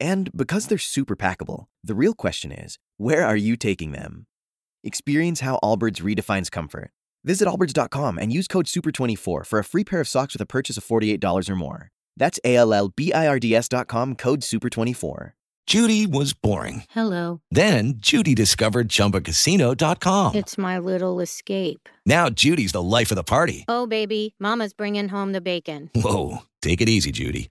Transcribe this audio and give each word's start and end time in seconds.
And 0.00 0.30
because 0.34 0.66
they're 0.66 0.78
super 0.78 1.14
packable, 1.14 1.66
the 1.84 1.94
real 1.94 2.14
question 2.14 2.50
is 2.50 2.78
where 2.96 3.24
are 3.26 3.36
you 3.36 3.56
taking 3.56 3.92
them? 3.92 4.26
Experience 4.82 5.40
how 5.40 5.58
Allbirds 5.62 6.00
redefines 6.00 6.50
comfort. 6.50 6.90
Visit 7.22 7.46
allbirds.com 7.46 8.18
and 8.18 8.32
use 8.32 8.48
code 8.48 8.66
SUPER24 8.66 9.46
for 9.46 9.58
a 9.58 9.64
free 9.64 9.84
pair 9.84 10.00
of 10.00 10.08
socks 10.08 10.32
with 10.34 10.40
a 10.40 10.46
purchase 10.46 10.78
of 10.78 10.84
$48 10.84 11.50
or 11.50 11.56
more. 11.56 11.90
That's 12.16 12.40
A 12.44 12.56
L 12.56 12.72
L 12.72 12.88
B 12.88 13.12
I 13.12 13.28
R 13.28 13.38
D 13.38 13.54
S.com 13.54 14.14
code 14.16 14.40
SUPER24. 14.40 15.32
Judy 15.66 16.04
was 16.06 16.32
boring. 16.32 16.82
Hello. 16.90 17.42
Then 17.50 17.94
Judy 17.98 18.34
discovered 18.34 18.88
ChumbaCasino.com. 18.88 20.34
It's 20.34 20.58
my 20.58 20.78
little 20.78 21.20
escape. 21.20 21.88
Now 22.04 22.28
Judy's 22.28 22.72
the 22.72 22.82
life 22.82 23.12
of 23.12 23.16
the 23.16 23.22
party. 23.22 23.66
Oh, 23.68 23.86
baby, 23.86 24.34
Mama's 24.40 24.72
bringing 24.72 25.08
home 25.08 25.30
the 25.30 25.40
bacon. 25.40 25.88
Whoa, 25.94 26.38
take 26.60 26.80
it 26.80 26.88
easy, 26.88 27.12
Judy. 27.12 27.50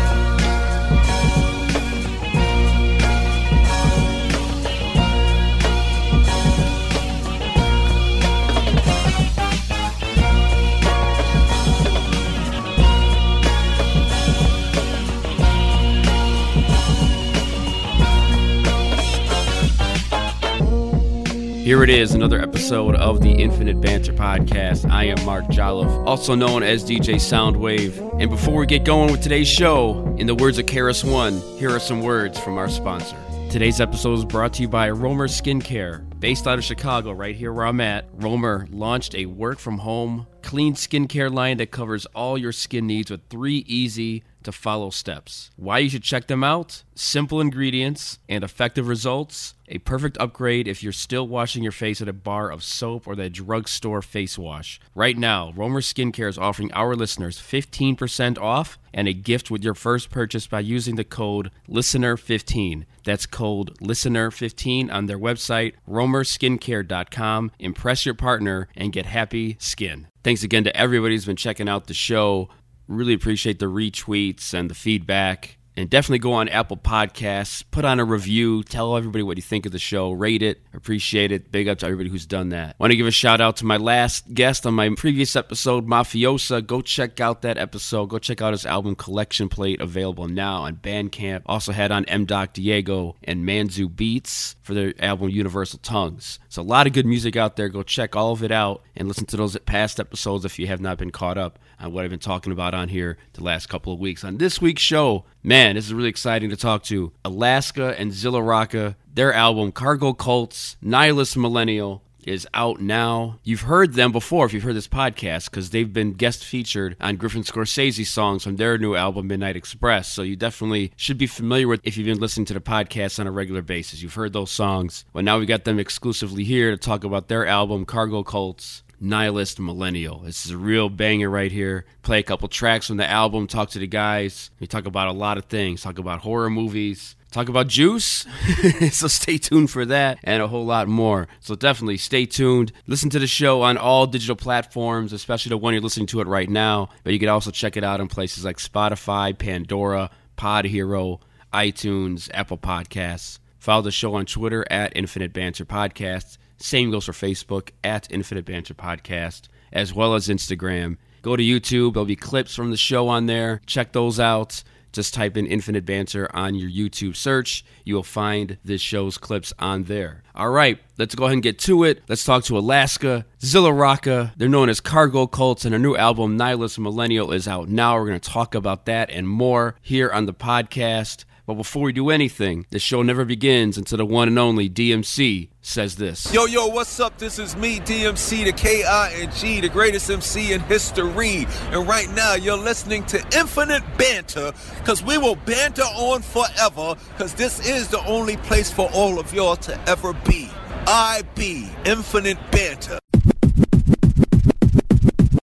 Here 21.61 21.83
it 21.83 21.91
is, 21.91 22.15
another 22.15 22.41
episode 22.41 22.95
of 22.95 23.21
the 23.21 23.29
Infinite 23.29 23.79
Banter 23.79 24.13
Podcast. 24.13 24.89
I 24.89 25.03
am 25.03 25.23
Mark 25.23 25.45
Jolliffe, 25.45 26.07
also 26.07 26.33
known 26.33 26.63
as 26.63 26.83
DJ 26.83 27.17
Soundwave. 27.17 28.19
And 28.19 28.31
before 28.31 28.55
we 28.55 28.65
get 28.65 28.83
going 28.83 29.11
with 29.11 29.21
today's 29.21 29.47
show, 29.47 30.15
in 30.17 30.25
the 30.25 30.33
words 30.33 30.57
of 30.57 30.65
KRS-One, 30.65 31.39
here 31.59 31.69
are 31.69 31.79
some 31.79 32.01
words 32.01 32.39
from 32.39 32.57
our 32.57 32.67
sponsor. 32.67 33.15
Today's 33.51 33.79
episode 33.79 34.13
is 34.13 34.25
brought 34.25 34.53
to 34.53 34.63
you 34.63 34.69
by 34.69 34.89
Romer 34.89 35.27
Skincare. 35.27 36.03
Based 36.19 36.47
out 36.47 36.57
of 36.57 36.63
Chicago, 36.63 37.11
right 37.11 37.35
here 37.35 37.53
where 37.53 37.67
I'm 37.67 37.79
at, 37.79 38.05
Romer 38.13 38.65
launched 38.71 39.13
a 39.13 39.27
work 39.27 39.59
from 39.59 39.77
home 39.77 40.25
clean 40.41 40.73
skincare 40.73 41.31
line 41.31 41.57
that 41.57 41.69
covers 41.69 42.07
all 42.07 42.39
your 42.39 42.51
skin 42.53 42.87
needs 42.87 43.11
with 43.11 43.21
three 43.29 43.63
easy 43.67 44.23
to 44.43 44.51
follow 44.51 44.89
steps. 44.89 45.51
Why 45.55 45.79
you 45.79 45.89
should 45.89 46.03
check 46.03 46.27
them 46.27 46.43
out? 46.43 46.83
Simple 46.95 47.41
ingredients 47.41 48.19
and 48.29 48.43
effective 48.43 48.87
results. 48.87 49.55
A 49.67 49.77
perfect 49.79 50.17
upgrade 50.19 50.67
if 50.67 50.83
you're 50.83 50.91
still 50.91 51.27
washing 51.27 51.63
your 51.63 51.71
face 51.71 52.01
with 52.01 52.09
a 52.09 52.13
bar 52.13 52.51
of 52.51 52.63
soap 52.63 53.07
or 53.07 53.15
that 53.15 53.31
drugstore 53.31 54.01
face 54.01 54.37
wash. 54.37 54.81
Right 54.93 55.17
now, 55.17 55.53
Romer 55.55 55.79
Skincare 55.79 56.27
is 56.27 56.37
offering 56.37 56.73
our 56.73 56.93
listeners 56.93 57.39
15% 57.39 58.37
off 58.37 58.77
and 58.93 59.07
a 59.07 59.13
gift 59.13 59.49
with 59.49 59.63
your 59.63 59.73
first 59.73 60.09
purchase 60.09 60.45
by 60.45 60.59
using 60.59 60.95
the 60.95 61.05
code 61.05 61.51
LISTENER15. 61.69 62.85
That's 63.05 63.25
code 63.25 63.77
LISTENER15 63.79 64.91
on 64.91 65.05
their 65.05 65.17
website, 65.17 65.73
romerskincare.com. 65.89 67.51
Impress 67.59 68.05
your 68.05 68.15
partner 68.15 68.67
and 68.75 68.91
get 68.91 69.05
happy 69.05 69.55
skin. 69.59 70.07
Thanks 70.23 70.43
again 70.43 70.63
to 70.65 70.75
everybody 70.77 71.15
who's 71.15 71.25
been 71.25 71.35
checking 71.35 71.67
out 71.67 71.87
the 71.87 71.93
show. 71.93 72.49
Really 72.91 73.13
appreciate 73.13 73.59
the 73.59 73.67
retweets 73.67 74.53
and 74.53 74.69
the 74.69 74.75
feedback. 74.75 75.57
And 75.81 75.89
definitely 75.89 76.19
go 76.19 76.33
on 76.33 76.47
Apple 76.47 76.77
Podcasts, 76.77 77.63
put 77.71 77.85
on 77.85 77.99
a 77.99 78.05
review, 78.05 78.61
tell 78.61 78.95
everybody 78.95 79.23
what 79.23 79.37
you 79.37 79.41
think 79.41 79.65
of 79.65 79.71
the 79.71 79.79
show, 79.79 80.11
rate 80.11 80.43
it, 80.43 80.61
appreciate 80.75 81.31
it. 81.31 81.51
Big 81.51 81.67
up 81.67 81.79
to 81.79 81.87
everybody 81.87 82.07
who's 82.07 82.27
done 82.27 82.49
that. 82.49 82.75
Want 82.77 82.91
to 82.91 82.97
give 82.97 83.07
a 83.07 83.11
shout 83.11 83.41
out 83.41 83.57
to 83.57 83.65
my 83.65 83.77
last 83.77 84.31
guest 84.31 84.67
on 84.67 84.75
my 84.75 84.89
previous 84.95 85.35
episode, 85.35 85.87
Mafiosa. 85.87 86.63
Go 86.63 86.81
check 86.81 87.19
out 87.19 87.41
that 87.41 87.57
episode. 87.57 88.05
Go 88.05 88.19
check 88.19 88.43
out 88.43 88.53
his 88.53 88.63
album 88.63 88.93
Collection 88.93 89.49
Plate, 89.49 89.81
available 89.81 90.27
now 90.27 90.61
on 90.61 90.75
Bandcamp. 90.75 91.41
Also 91.47 91.71
had 91.71 91.91
on 91.91 92.05
M. 92.05 92.25
Doc 92.25 92.53
Diego 92.53 93.15
and 93.23 93.43
Manzu 93.43 93.93
Beats 93.93 94.55
for 94.61 94.75
their 94.75 94.93
album 94.99 95.29
Universal 95.29 95.79
Tongues. 95.79 96.37
So 96.47 96.61
a 96.61 96.63
lot 96.63 96.85
of 96.85 96.93
good 96.93 97.07
music 97.07 97.35
out 97.35 97.55
there. 97.55 97.69
Go 97.69 97.81
check 97.81 98.15
all 98.15 98.33
of 98.33 98.43
it 98.43 98.51
out 98.51 98.83
and 98.95 99.07
listen 99.07 99.25
to 99.25 99.37
those 99.37 99.57
past 99.65 99.99
episodes 99.99 100.45
if 100.45 100.59
you 100.59 100.67
have 100.67 100.79
not 100.79 100.99
been 100.99 101.09
caught 101.09 101.39
up 101.39 101.57
on 101.79 101.91
what 101.91 102.03
I've 102.03 102.11
been 102.11 102.19
talking 102.19 102.53
about 102.53 102.75
on 102.75 102.87
here 102.87 103.17
the 103.33 103.43
last 103.43 103.67
couple 103.67 103.91
of 103.91 103.99
weeks. 103.99 104.23
On 104.23 104.37
this 104.37 104.61
week's 104.61 104.83
show, 104.83 105.25
man, 105.43 105.75
this 105.75 105.85
is 105.85 105.93
really 105.93 106.09
exciting 106.09 106.49
to 106.49 106.57
talk 106.57 106.83
to 106.83 107.11
Alaska 107.25 107.95
and 107.97 108.13
Zilla 108.13 108.41
Rocca. 108.41 108.95
Their 109.13 109.33
album, 109.33 109.71
Cargo 109.71 110.13
Cults, 110.13 110.77
Nihilist 110.81 111.35
Millennial, 111.35 112.01
is 112.23 112.47
out 112.53 112.79
now. 112.79 113.39
You've 113.43 113.61
heard 113.61 113.93
them 113.93 114.11
before 114.11 114.45
if 114.45 114.53
you've 114.53 114.63
heard 114.63 114.75
this 114.75 114.87
podcast 114.87 115.49
because 115.49 115.71
they've 115.71 115.91
been 115.91 116.13
guest 116.13 116.45
featured 116.45 116.95
on 117.01 117.15
Griffin 117.15 117.43
Scorsese 117.43 118.05
songs 118.05 118.43
from 118.43 118.57
their 118.57 118.77
new 118.77 118.95
album 118.95 119.27
Midnight 119.27 119.55
Express. 119.55 120.07
So 120.07 120.21
you 120.21 120.35
definitely 120.35 120.91
should 120.95 121.17
be 121.17 121.27
familiar 121.27 121.67
with 121.67 121.81
if 121.83 121.97
you've 121.97 122.05
been 122.05 122.19
listening 122.19 122.45
to 122.45 122.53
the 122.53 122.61
podcast 122.61 123.19
on 123.19 123.27
a 123.27 123.31
regular 123.31 123.61
basis. 123.61 124.01
You've 124.01 124.13
heard 124.13 124.33
those 124.33 124.51
songs. 124.51 125.05
But 125.13 125.23
now 125.23 125.39
we 125.39 125.45
got 125.45 125.63
them 125.63 125.79
exclusively 125.79 126.43
here 126.43 126.71
to 126.71 126.77
talk 126.77 127.03
about 127.03 127.27
their 127.27 127.45
album 127.45 127.85
Cargo 127.85 128.23
Cults. 128.23 128.83
Nihilist 129.01 129.59
Millennial. 129.59 130.19
This 130.19 130.45
is 130.45 130.51
a 130.51 130.57
real 130.57 130.87
banger 130.87 131.29
right 131.29 131.51
here. 131.51 131.85
Play 132.03 132.19
a 132.19 132.23
couple 132.23 132.47
tracks 132.47 132.87
from 132.87 132.97
the 132.97 133.09
album, 133.09 133.47
talk 133.47 133.71
to 133.71 133.79
the 133.79 133.87
guys. 133.87 134.51
We 134.59 134.67
talk 134.67 134.85
about 134.85 135.07
a 135.07 135.11
lot 135.11 135.39
of 135.39 135.45
things. 135.45 135.81
Talk 135.81 135.97
about 135.97 136.19
horror 136.19 136.51
movies, 136.51 137.15
talk 137.31 137.49
about 137.49 137.67
juice. 137.67 138.27
so 138.91 139.07
stay 139.07 139.39
tuned 139.39 139.71
for 139.71 139.85
that 139.85 140.19
and 140.23 140.43
a 140.43 140.47
whole 140.47 140.65
lot 140.65 140.87
more. 140.87 141.27
So 141.39 141.55
definitely 141.55 141.97
stay 141.97 142.27
tuned. 142.27 142.71
Listen 142.85 143.09
to 143.09 143.19
the 143.19 143.25
show 143.25 143.63
on 143.63 143.75
all 143.75 144.05
digital 144.05 144.35
platforms, 144.35 145.13
especially 145.13 145.49
the 145.49 145.57
one 145.57 145.73
you're 145.73 145.81
listening 145.81 146.07
to 146.07 146.21
it 146.21 146.27
right 146.27 146.49
now. 146.49 146.89
But 147.03 147.13
you 147.13 147.19
can 147.19 147.29
also 147.29 147.49
check 147.49 147.75
it 147.75 147.83
out 147.83 148.01
in 148.01 148.07
places 148.07 148.45
like 148.45 148.57
Spotify, 148.57 149.35
Pandora, 149.35 150.11
Pod 150.35 150.65
Hero, 150.65 151.21
iTunes, 151.51 152.29
Apple 152.35 152.59
Podcasts. 152.59 153.39
Follow 153.57 153.81
the 153.81 153.91
show 153.91 154.15
on 154.15 154.25
Twitter 154.25 154.65
at 154.71 154.95
Infinite 154.95 155.33
Banter 155.33 155.65
Podcast. 155.65 156.37
Same 156.61 156.91
goes 156.91 157.05
for 157.05 157.11
Facebook 157.11 157.69
at 157.83 158.11
Infinite 158.11 158.45
Banter 158.45 158.73
Podcast, 158.73 159.43
as 159.73 159.93
well 159.93 160.13
as 160.15 160.27
Instagram. 160.27 160.97
Go 161.21 161.35
to 161.35 161.43
YouTube, 161.43 161.93
there'll 161.93 162.05
be 162.05 162.15
clips 162.15 162.55
from 162.55 162.71
the 162.71 162.77
show 162.77 163.07
on 163.07 163.25
there. 163.25 163.61
Check 163.65 163.93
those 163.93 164.19
out. 164.19 164.63
Just 164.91 165.13
type 165.13 165.37
in 165.37 165.45
Infinite 165.45 165.85
Banter 165.85 166.29
on 166.35 166.53
your 166.53 166.69
YouTube 166.69 167.15
search. 167.15 167.63
You 167.85 167.95
will 167.95 168.03
find 168.03 168.57
this 168.65 168.81
show's 168.81 169.17
clips 169.17 169.53
on 169.57 169.83
there. 169.83 170.21
All 170.35 170.49
right, 170.49 170.79
let's 170.97 171.15
go 171.15 171.25
ahead 171.25 171.33
and 171.33 171.43
get 171.43 171.59
to 171.59 171.85
it. 171.85 172.01
Let's 172.09 172.25
talk 172.25 172.43
to 172.45 172.57
Alaska, 172.57 173.25
Zilla. 173.41 174.33
They're 174.35 174.49
known 174.49 174.67
as 174.67 174.81
Cargo 174.81 175.27
Cults, 175.27 175.63
and 175.63 175.71
their 175.71 175.79
new 175.79 175.95
album, 175.95 176.35
Nihilist 176.35 176.77
Millennial, 176.77 177.31
is 177.31 177.47
out 177.47 177.69
now. 177.69 177.95
We're 177.95 178.07
going 178.07 178.19
to 178.19 178.29
talk 178.29 178.53
about 178.53 178.85
that 178.85 179.09
and 179.09 179.29
more 179.29 179.75
here 179.81 180.09
on 180.11 180.25
the 180.25 180.33
podcast. 180.33 181.23
But 181.45 181.53
before 181.53 181.83
we 181.83 181.93
do 181.93 182.09
anything, 182.09 182.65
the 182.69 182.79
show 182.79 183.01
never 183.01 183.23
begins 183.23 183.77
until 183.77 183.97
the 183.97 184.05
one 184.05 184.27
and 184.27 184.37
only 184.37 184.69
DMC 184.69 185.50
says 185.61 185.95
this. 185.95 186.33
Yo, 186.33 186.45
yo, 186.45 186.67
what's 186.67 186.99
up? 186.99 187.17
This 187.17 187.39
is 187.39 187.55
me, 187.55 187.79
DMC, 187.79 188.45
the 188.45 188.51
K-I-N-G, 188.51 189.61
the 189.61 189.69
greatest 189.69 190.09
MC 190.09 190.53
in 190.53 190.61
history. 190.61 191.47
And 191.69 191.87
right 191.87 192.09
now, 192.11 192.33
you're 192.33 192.57
listening 192.57 193.05
to 193.07 193.17
Infinite 193.37 193.83
Banter, 193.97 194.51
because 194.79 195.03
we 195.03 195.17
will 195.17 195.35
banter 195.35 195.83
on 195.83 196.21
forever, 196.21 196.95
because 197.13 197.33
this 197.33 197.65
is 197.67 197.87
the 197.87 198.03
only 198.05 198.37
place 198.37 198.71
for 198.71 198.89
all 198.93 199.19
of 199.19 199.33
y'all 199.33 199.55
to 199.57 199.79
ever 199.89 200.13
be. 200.25 200.49
I 200.87 201.21
be 201.35 201.69
Infinite 201.85 202.37
Banter. 202.51 202.99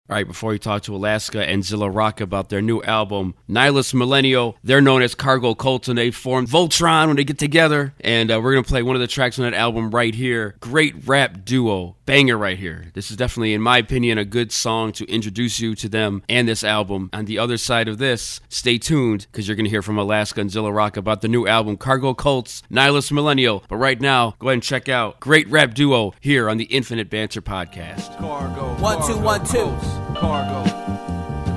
All 0.09 0.15
right, 0.15 0.27
before 0.27 0.49
we 0.49 0.57
talk 0.57 0.81
to 0.83 0.95
Alaska 0.95 1.47
and 1.47 1.63
Zilla 1.63 1.87
Rocca 1.87 2.23
about 2.23 2.49
their 2.49 2.63
new 2.63 2.81
album, 2.81 3.35
Nihilist 3.47 3.93
Millennial, 3.93 4.57
they're 4.63 4.81
known 4.81 5.03
as 5.03 5.13
Cargo 5.13 5.53
Cult, 5.53 5.87
and 5.87 5.99
they 5.99 6.09
formed 6.09 6.47
Voltron 6.47 7.09
when 7.09 7.17
they 7.17 7.23
get 7.23 7.37
together. 7.37 7.93
And 8.01 8.31
uh, 8.31 8.41
we're 8.41 8.53
going 8.53 8.63
to 8.63 8.67
play 8.67 8.81
one 8.81 8.95
of 8.95 9.01
the 9.01 9.07
tracks 9.07 9.37
on 9.37 9.45
that 9.45 9.53
album 9.53 9.91
right 9.91 10.15
here. 10.15 10.55
Great 10.61 10.95
rap 11.07 11.45
duo 11.45 11.95
banger 12.09 12.39
right 12.39 12.57
here. 12.57 12.87
This 12.95 13.11
is 13.11 13.17
definitely, 13.17 13.53
in 13.53 13.61
my 13.61 13.77
opinion, 13.77 14.17
a 14.17 14.25
good 14.25 14.51
song 14.51 14.91
to 14.93 15.05
introduce 15.05 15.59
you 15.59 15.75
to 15.75 15.87
them 15.87 16.23
and 16.27 16.47
this 16.47 16.63
album. 16.63 17.11
On 17.13 17.25
the 17.25 17.37
other 17.37 17.55
side 17.55 17.87
of 17.87 17.99
this, 17.99 18.41
stay 18.49 18.79
tuned 18.79 19.27
because 19.31 19.47
you're 19.47 19.55
going 19.55 19.65
to 19.65 19.69
hear 19.69 19.83
from 19.83 19.99
Alaska 19.99 20.41
and 20.41 20.49
Zilla 20.49 20.71
Rocca 20.71 20.99
about 20.99 21.21
the 21.21 21.27
new 21.27 21.45
album, 21.45 21.77
Cargo 21.77 22.15
Cults, 22.15 22.63
Nihilist 22.67 23.11
Millennial. 23.11 23.63
But 23.69 23.75
right 23.75 24.01
now, 24.01 24.33
go 24.39 24.47
ahead 24.47 24.53
and 24.55 24.63
check 24.63 24.89
out 24.89 25.19
great 25.19 25.47
rap 25.49 25.75
duo 25.75 26.13
here 26.19 26.49
on 26.49 26.57
the 26.57 26.65
Infinite 26.65 27.11
Banter 27.11 27.43
podcast. 27.43 28.17
Cargo. 28.17 28.73
One, 28.81 29.05
two, 29.05 29.17
one, 29.19 29.45
two. 29.45 29.71
Cargo. 30.19 30.67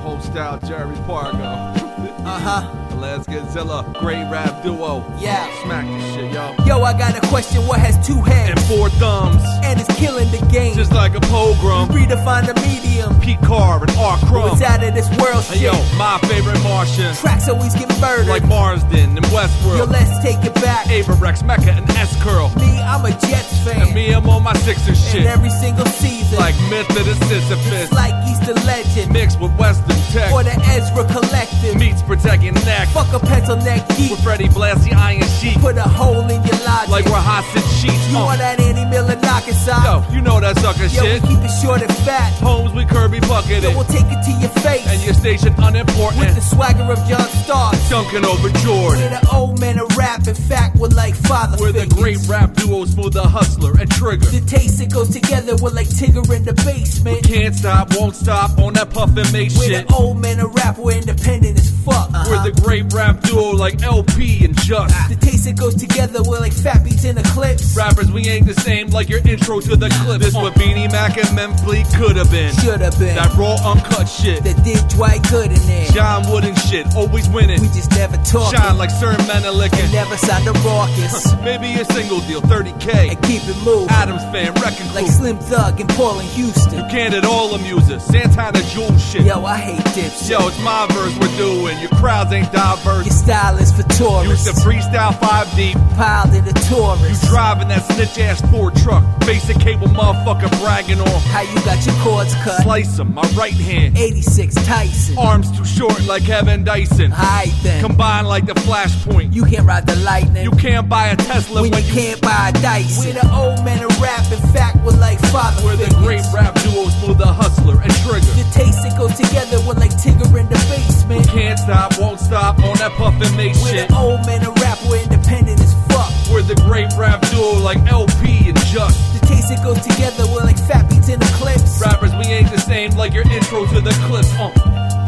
Whole 0.01 0.19
style 0.19 0.59
Jerry 0.59 0.95
Pargo. 0.97 1.79
Uh 2.23 2.39
huh. 2.39 2.82
Alaska 3.07 3.51
Zilla. 3.51 3.83
Great 3.99 4.23
rap 4.31 4.63
duo. 4.63 5.03
Yeah. 5.19 5.43
Smack 5.63 5.85
this 5.85 6.13
shit, 6.15 6.31
yo. 6.31 6.55
Yo, 6.65 6.81
I 6.83 6.97
got 6.97 7.17
a 7.21 7.27
question. 7.27 7.67
What 7.67 7.79
has 7.81 7.99
two 8.07 8.21
heads? 8.21 8.51
And 8.51 8.59
four 8.67 8.87
thumbs. 8.91 9.43
and 9.61 9.77
it's 9.79 9.93
killing 9.99 10.31
the 10.31 10.39
game? 10.47 10.73
Just 10.75 10.93
like 10.93 11.13
a 11.13 11.19
pogrom. 11.19 11.89
redefine 11.89 12.47
the 12.47 12.55
medium. 12.61 13.11
Pekar 13.19 13.81
and 13.81 13.91
R. 13.97 14.17
Crumb. 14.19 14.53
It's 14.53 14.61
out 14.61 14.81
of 14.83 14.93
this 14.93 15.09
world 15.19 15.43
Hey, 15.51 15.59
shit. 15.59 15.73
yo, 15.73 15.97
my 15.97 16.17
favorite 16.29 16.61
Martian. 16.63 17.13
Tracks 17.15 17.49
always 17.49 17.75
get 17.75 17.89
murdered. 17.99 18.27
Like 18.27 18.45
Marsden 18.47 19.17
and 19.17 19.25
Westworld. 19.35 19.79
Yo, 19.79 19.83
let's 19.85 20.23
take 20.23 20.39
it 20.45 20.53
back. 20.55 20.87
Ava 20.89 21.11
Rex, 21.13 21.43
Mecca, 21.43 21.71
and 21.71 21.89
S 21.91 22.15
Curl. 22.23 22.49
Me, 22.55 22.79
I'm 22.79 23.03
a 23.03 23.11
Jets 23.11 23.63
fan. 23.65 23.81
And 23.81 23.93
me, 23.93 24.13
I'm 24.13 24.27
on 24.29 24.43
my 24.43 24.53
Sixers 24.53 24.87
And 24.87 24.97
shit. 24.97 25.25
every 25.25 25.49
single 25.49 25.85
season, 25.87 26.39
Like 26.39 26.55
Myth 26.69 26.87
of 26.95 27.05
the 27.05 27.15
Sisyphus. 27.27 27.83
it's 27.83 27.91
like 27.91 28.13
Easter 28.31 28.53
Legend 28.65 29.11
Mixed 29.11 29.39
with 29.41 29.51
Western 29.59 29.97
Tech. 30.13 30.31
or 30.31 30.43
the 30.43 30.55
Ezra 30.71 31.03
Collective. 31.11 31.75
Meets 31.75 32.01
protecting 32.03 32.53
neck. 32.65 32.87
Fuck 32.93 33.11
a 33.13 33.19
pencil 33.25 33.55
neck 33.57 33.87
geek. 33.97 34.11
With 34.11 34.23
Freddie 34.23 34.49
Blassie 34.49 34.93
Iron 34.93 35.23
Sheik. 35.41 35.59
Put 35.59 35.77
a 35.77 35.81
hole 35.81 36.21
in 36.29 36.43
your 36.43 36.59
logic. 36.63 36.89
Like 36.89 37.05
we're 37.05 37.17
hostage 37.17 37.65
sheets. 37.81 38.09
you 38.11 38.17
Uh. 38.17 38.25
want 38.25 38.39
that 38.39 38.59
Andy 38.59 38.85
Miller 38.85 39.15
knocking 39.21 39.53
side? 39.55 39.83
Yo, 39.85 40.15
you 40.15 40.21
know 40.21 40.39
that 40.39 40.57
sucker 40.59 40.83
Yo, 40.85 41.01
shit. 41.01 41.21
we 41.23 41.29
keep 41.29 41.39
it 41.43 41.49
short 41.61 41.81
and 41.81 41.91
fat. 42.05 42.31
Homes 42.39 42.71
with 42.73 42.87
Kirby 42.89 43.19
bucketed. 43.21 43.63
Yo, 43.63 43.71
we'll 43.73 43.85
take 43.89 44.05
it 44.05 44.21
to 44.25 44.31
your 44.39 44.49
face. 44.61 44.85
And 44.87 45.01
your 45.03 45.15
station 45.15 45.55
unimportant. 45.57 46.19
With 46.21 46.35
the 46.35 46.41
swagger 46.41 46.83
of 46.83 46.99
John 47.09 47.27
Starks. 47.43 47.89
Dunking 47.89 48.25
over 48.25 48.49
We're 48.49 48.61
Jordan. 48.61 49.11
the 49.11 49.27
old 49.33 49.59
men 49.59 49.79
of 49.79 49.89
rap. 49.97 50.27
In 50.27 50.35
fact, 50.35 50.77
we're 50.77 50.89
like 50.89 51.15
father 51.15 51.57
We're 51.59 51.71
the 51.71 51.87
great 51.87 52.19
rap 52.27 52.53
duo, 52.53 52.85
Smooth 52.85 53.13
the 53.13 53.23
Hustler 53.27 53.73
and 53.79 53.89
Trigger. 53.89 54.29
The 54.29 54.41
taste 54.45 54.77
that 54.77 54.91
goes 54.93 55.09
together, 55.09 55.55
we're 55.57 55.71
like 55.71 55.87
Tigger 55.89 56.23
in 56.35 56.45
the 56.45 56.53
basement. 56.53 57.23
Can't 57.25 57.55
stop, 57.55 57.89
won't 57.97 58.15
stop 58.15 58.57
on 58.59 58.73
that 58.73 58.91
puff 58.91 59.17
and 59.17 59.31
make 59.33 59.49
We're 59.57 59.65
shit. 59.81 59.87
the 59.87 59.93
old 59.95 60.19
men 60.21 60.39
of 60.39 60.53
rap, 60.53 60.77
we're 60.77 60.93
independent 60.93 61.57
as 61.57 61.71
fuck. 61.83 62.11
We're 62.11 62.19
Uh-huh. 62.35 62.43
the 62.49 62.61
great 62.61 62.82
rap 62.91 63.21
duo 63.21 63.51
like 63.51 63.81
LP 63.81 64.43
and 64.45 64.55
Just. 64.61 64.93
The 65.09 65.15
taste 65.15 65.45
that 65.45 65.57
goes 65.57 65.75
together, 65.75 66.21
we're 66.23 66.39
like 66.39 66.53
fat 66.53 66.83
beats 66.83 67.03
in 67.05 67.17
Eclipse. 67.17 67.75
Rappers, 67.75 68.11
we 68.11 68.27
ain't 68.27 68.45
the 68.45 68.53
same 68.53 68.89
like 68.89 69.09
your 69.09 69.19
intro 69.27 69.59
to 69.61 69.75
the 69.75 69.89
clip. 70.03 70.21
This 70.21 70.33
what 70.33 70.53
Beanie 70.55 70.91
Mac 70.91 71.17
and 71.17 71.35
Memphis 71.35 71.87
could 71.95 72.15
have 72.15 72.29
been. 72.31 72.53
Should 72.55 72.81
have 72.81 72.97
been. 72.99 73.15
That 73.15 73.33
raw 73.35 73.55
uncut 73.63 74.07
shit. 74.07 74.43
That 74.43 74.63
did 74.63 74.87
Dwight 74.89 75.21
good 75.29 75.51
in 75.51 75.61
there. 75.67 75.87
John 75.91 76.29
Wood 76.29 76.43
and 76.45 76.57
shit, 76.59 76.85
always 76.95 77.29
winning. 77.29 77.61
We 77.61 77.67
just 77.67 77.91
never 77.91 78.17
talk. 78.23 78.55
Shine 78.55 78.77
like 78.77 78.89
Sir 78.89 79.15
Menelik 79.27 79.73
and 79.73 79.93
Never 79.93 80.17
signed 80.17 80.47
a 80.47 80.53
raucous. 80.65 81.33
maybe 81.43 81.79
a 81.79 81.85
single 81.85 82.19
deal, 82.21 82.41
30k. 82.41 83.11
and 83.11 83.21
keep 83.23 83.43
it 83.45 83.57
moving. 83.63 83.89
Adams 83.89 84.23
fan, 84.33 84.53
wrecking 84.55 84.91
Like. 84.93 85.05
Slim 85.05 85.37
Thug 85.37 85.79
and 85.79 85.89
Paul 85.91 86.19
in 86.19 86.25
Houston. 86.27 86.79
You 86.79 86.85
can't 86.89 87.13
at 87.13 87.25
all 87.25 87.53
amuse 87.53 87.91
us. 87.91 88.05
Santana 88.07 88.61
Jewel 88.63 88.97
shit. 88.97 89.23
Yo, 89.25 89.45
I 89.45 89.57
hate 89.57 89.83
dips. 89.93 90.27
Yo, 90.27 90.47
it's 90.47 90.59
my 90.63 90.87
verse 90.89 91.15
we're 91.19 91.37
doing. 91.37 91.77
Your 91.79 91.91
crowds 91.91 92.31
ain't 92.33 92.51
diverse. 92.75 93.05
Your 93.05 93.15
style 93.15 93.57
is 93.57 93.71
for 93.71 93.83
tourists. 93.83 94.45
to 94.45 94.53
freestyle 94.67 95.17
five 95.19 95.53
deep. 95.55 95.77
Piled 95.95 96.33
in 96.33 96.47
a 96.47 96.53
the 96.53 96.63
You 96.63 97.29
driving 97.29 97.67
that 97.69 97.83
snitch 97.91 98.17
ass 98.19 98.41
Ford 98.51 98.75
truck. 98.75 99.03
Basic 99.21 99.59
cable 99.59 99.87
motherfucker 99.87 100.49
bragging 100.61 100.99
on. 100.99 101.21
How 101.31 101.41
you 101.41 101.55
got 101.63 101.85
your 101.85 101.95
cords 102.01 102.33
cut? 102.43 102.63
Slice 102.63 102.99
him, 102.99 103.13
my 103.13 103.21
right 103.37 103.53
hand. 103.53 103.97
86 103.97 104.55
Tyson. 104.65 105.17
Arms 105.17 105.55
too 105.57 105.65
short 105.65 106.05
like 106.05 106.25
Kevin 106.25 106.63
Dyson. 106.63 107.11
Alright 107.13 107.53
then. 107.61 107.83
Combined 107.83 108.27
like 108.27 108.45
the 108.45 108.53
flashpoint. 108.53 109.33
You 109.33 109.45
can't 109.45 109.65
ride 109.65 109.87
the 109.87 109.95
lightning. 109.97 110.43
You 110.43 110.51
can't 110.51 110.89
buy 110.89 111.07
a 111.07 111.15
Tesla 111.15 111.61
when, 111.61 111.71
when 111.71 111.83
you 111.83 111.89
you. 111.89 111.93
can't 111.93 112.21
buy 112.21 112.49
a 112.49 112.61
dice. 112.61 113.05
We're 113.05 113.13
the 113.13 113.33
old 113.33 113.63
men 113.63 113.83
of 113.83 114.01
rap. 114.01 114.31
In 114.31 114.41
fact, 114.53 114.77
we're 114.83 114.97
like 114.97 115.19
father 115.31 115.63
We're 115.63 115.75
the 115.75 115.93
great 115.99 116.23
rap 116.33 116.55
duo, 116.55 116.89
Smooth 116.89 117.17
the 117.17 117.27
Hustler 117.27 117.79
and 117.81 117.93
Trigger. 118.03 118.33
The 118.33 118.49
taste 118.51 118.81
that 118.83 118.97
goes 118.97 119.13
together, 119.15 119.57
we're 119.67 119.79
like 119.79 119.91
Tigger 119.91 120.27
in 120.39 120.47
the 120.49 120.59
basement. 120.69 121.27
Can't 121.29 121.59
stop, 121.59 121.99
won't 121.99 122.19
stop 122.19 122.52
on 122.61 122.77
that 122.77 122.91
puff 122.97 123.15
and 123.21 123.35
make 123.37 123.53
We're 123.63 123.73
shit. 123.73 123.89
the 123.89 123.97
old 123.97 124.25
men 124.25 124.45
of 124.45 124.55
rap. 124.61 124.77
We're 124.87 125.01
independent 125.03 125.59
as 125.59 125.73
fuck. 125.87 126.11
We're 126.31 126.41
the 126.43 126.55
great 126.67 126.87
rap 126.97 127.21
duo 127.31 127.59
like 127.59 127.79
LP 127.87 128.49
and 128.49 128.57
Just. 128.67 128.97
The 129.19 129.25
taste 129.25 129.49
that 129.49 129.63
goes 129.63 129.81
together, 129.81 130.25
we're 130.33 130.43
like 130.43 130.57
fat 130.57 130.89
beats 130.89 131.09
in 131.09 131.21
Eclipse. 131.21 131.81
Rappers, 131.81 132.11
we 132.13 132.25
ain't 132.31 132.49
the 132.51 132.59
same 132.59 132.91
like 132.95 133.13
your 133.13 133.23
intro 133.29 133.65
to 133.67 133.81
the 133.81 133.91
clip. 134.07 134.25
Uh. 134.39 135.02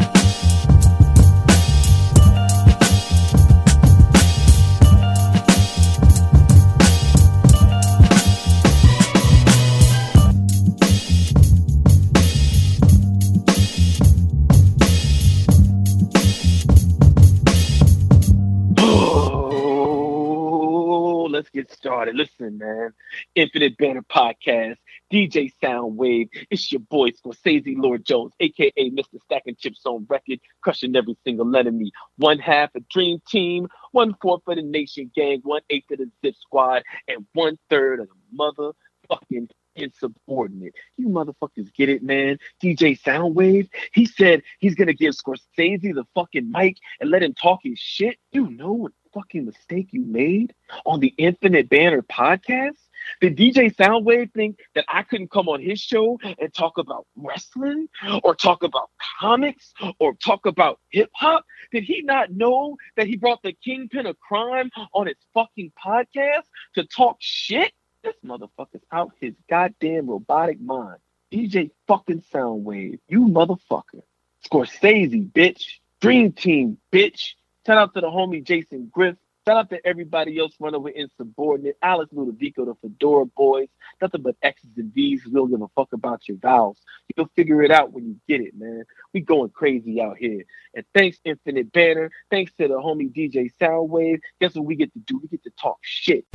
Get 21.67 21.77
started. 21.77 22.15
Listen, 22.15 22.59
man. 22.59 22.91
Infinite 23.33 23.77
Banter 23.77 24.03
Podcast, 24.03 24.75
DJ 25.11 25.51
Soundwave. 25.63 26.29
It's 26.51 26.71
your 26.71 26.81
boy 26.81 27.09
Scorsese 27.09 27.75
Lord 27.75 28.05
Jones, 28.05 28.33
aka 28.39 28.71
Mr. 28.77 29.19
Stacking 29.23 29.55
Chips 29.57 29.81
on 29.85 30.05
Record, 30.07 30.39
crushing 30.61 30.95
every 30.95 31.17
single 31.23 31.55
enemy. 31.55 31.91
One 32.17 32.37
half 32.37 32.69
a 32.75 32.81
dream 32.91 33.19
team, 33.27 33.67
one 33.93 34.15
fourth 34.21 34.43
of 34.47 34.57
the 34.57 34.61
nation 34.61 35.11
gang, 35.15 35.39
one 35.43 35.61
eighth 35.71 35.89
of 35.91 35.99
the 35.99 36.11
zip 36.23 36.35
squad, 36.39 36.83
and 37.07 37.25
one 37.33 37.57
third 37.69 37.99
of 37.99 38.09
the 38.09 38.73
motherfucking 39.09 39.49
insubordinate. 39.75 40.75
You 40.97 41.09
motherfuckers 41.09 41.73
get 41.73 41.89
it, 41.89 42.03
man. 42.03 42.37
DJ 42.61 42.99
Soundwave, 43.01 43.69
he 43.91 44.05
said 44.05 44.43
he's 44.59 44.75
gonna 44.75 44.93
give 44.93 45.15
Scorsese 45.15 45.81
the 45.95 46.05
fucking 46.13 46.51
mic 46.51 46.77
and 46.99 47.09
let 47.09 47.23
him 47.23 47.33
talk 47.33 47.61
his 47.63 47.79
shit. 47.79 48.17
You 48.31 48.51
know 48.51 48.73
what 48.73 48.91
fucking 49.15 49.45
mistake 49.45 49.87
you 49.91 50.05
made 50.05 50.53
on 50.85 50.99
the 50.99 51.13
Infinite 51.17 51.69
Banter 51.69 52.03
podcast? 52.03 52.77
Did 53.21 53.37
DJ 53.37 53.73
Soundwave 53.75 54.33
think 54.33 54.59
that 54.75 54.85
I 54.87 55.03
couldn't 55.03 55.31
come 55.31 55.47
on 55.47 55.61
his 55.61 55.79
show 55.79 56.19
and 56.23 56.53
talk 56.53 56.77
about 56.77 57.07
wrestling 57.15 57.87
or 58.23 58.35
talk 58.35 58.63
about 58.63 58.89
comics 59.19 59.73
or 59.99 60.15
talk 60.15 60.45
about 60.45 60.79
hip 60.89 61.09
hop? 61.13 61.45
Did 61.71 61.83
he 61.83 62.01
not 62.01 62.31
know 62.31 62.77
that 62.97 63.07
he 63.07 63.15
brought 63.15 63.41
the 63.41 63.53
kingpin 63.53 64.05
of 64.05 64.19
crime 64.19 64.69
on 64.93 65.07
his 65.07 65.17
fucking 65.33 65.71
podcast 65.83 66.43
to 66.75 66.85
talk 66.85 67.17
shit? 67.19 67.71
This 68.03 68.15
motherfucker's 68.23 68.83
out 68.91 69.11
his 69.19 69.33
goddamn 69.49 70.07
robotic 70.07 70.59
mind. 70.59 70.97
DJ 71.31 71.71
fucking 71.87 72.23
Soundwave, 72.33 72.99
you 73.07 73.27
motherfucker. 73.27 74.03
Scorsese, 74.45 75.31
bitch. 75.31 75.79
Dream 76.01 76.31
Team, 76.33 76.77
bitch. 76.91 77.33
Shout 77.65 77.79
out 77.79 77.93
to 77.95 78.01
the 78.01 78.07
homie 78.07 78.43
Jason 78.43 78.89
Griff. 78.91 79.15
Shout 79.47 79.57
out 79.57 79.69
to 79.71 79.87
everybody 79.87 80.37
else 80.37 80.53
running 80.59 80.83
with 80.83 80.95
Insubordinate. 80.95 81.77
Alex 81.81 82.11
Ludovico, 82.13 82.65
the 82.65 82.75
Fedora 82.79 83.25
Boys. 83.25 83.69
Nothing 83.99 84.21
but 84.21 84.35
X's 84.43 84.69
and 84.77 84.93
V's. 84.93 85.25
We 85.25 85.31
don't 85.31 85.49
give 85.49 85.61
a 85.61 85.67
fuck 85.69 85.91
about 85.91 86.27
your 86.27 86.37
vowels. 86.37 86.77
You'll 87.15 87.29
figure 87.35 87.63
it 87.63 87.71
out 87.71 87.91
when 87.91 88.05
you 88.05 88.15
get 88.27 88.45
it, 88.45 88.53
man. 88.55 88.83
We 89.13 89.21
going 89.21 89.49
crazy 89.49 89.99
out 89.99 90.17
here. 90.17 90.43
And 90.75 90.85
thanks, 90.93 91.19
Infinite 91.25 91.71
Banter. 91.71 92.11
Thanks 92.29 92.51
to 92.59 92.67
the 92.67 92.75
homie 92.75 93.11
DJ 93.11 93.51
Soundwave. 93.59 94.19
Guess 94.39 94.53
what 94.53 94.65
we 94.65 94.75
get 94.75 94.93
to 94.93 94.99
do? 94.99 95.19
We 95.19 95.27
get 95.27 95.43
to 95.43 95.51
talk 95.59 95.79
shit. 95.81 96.25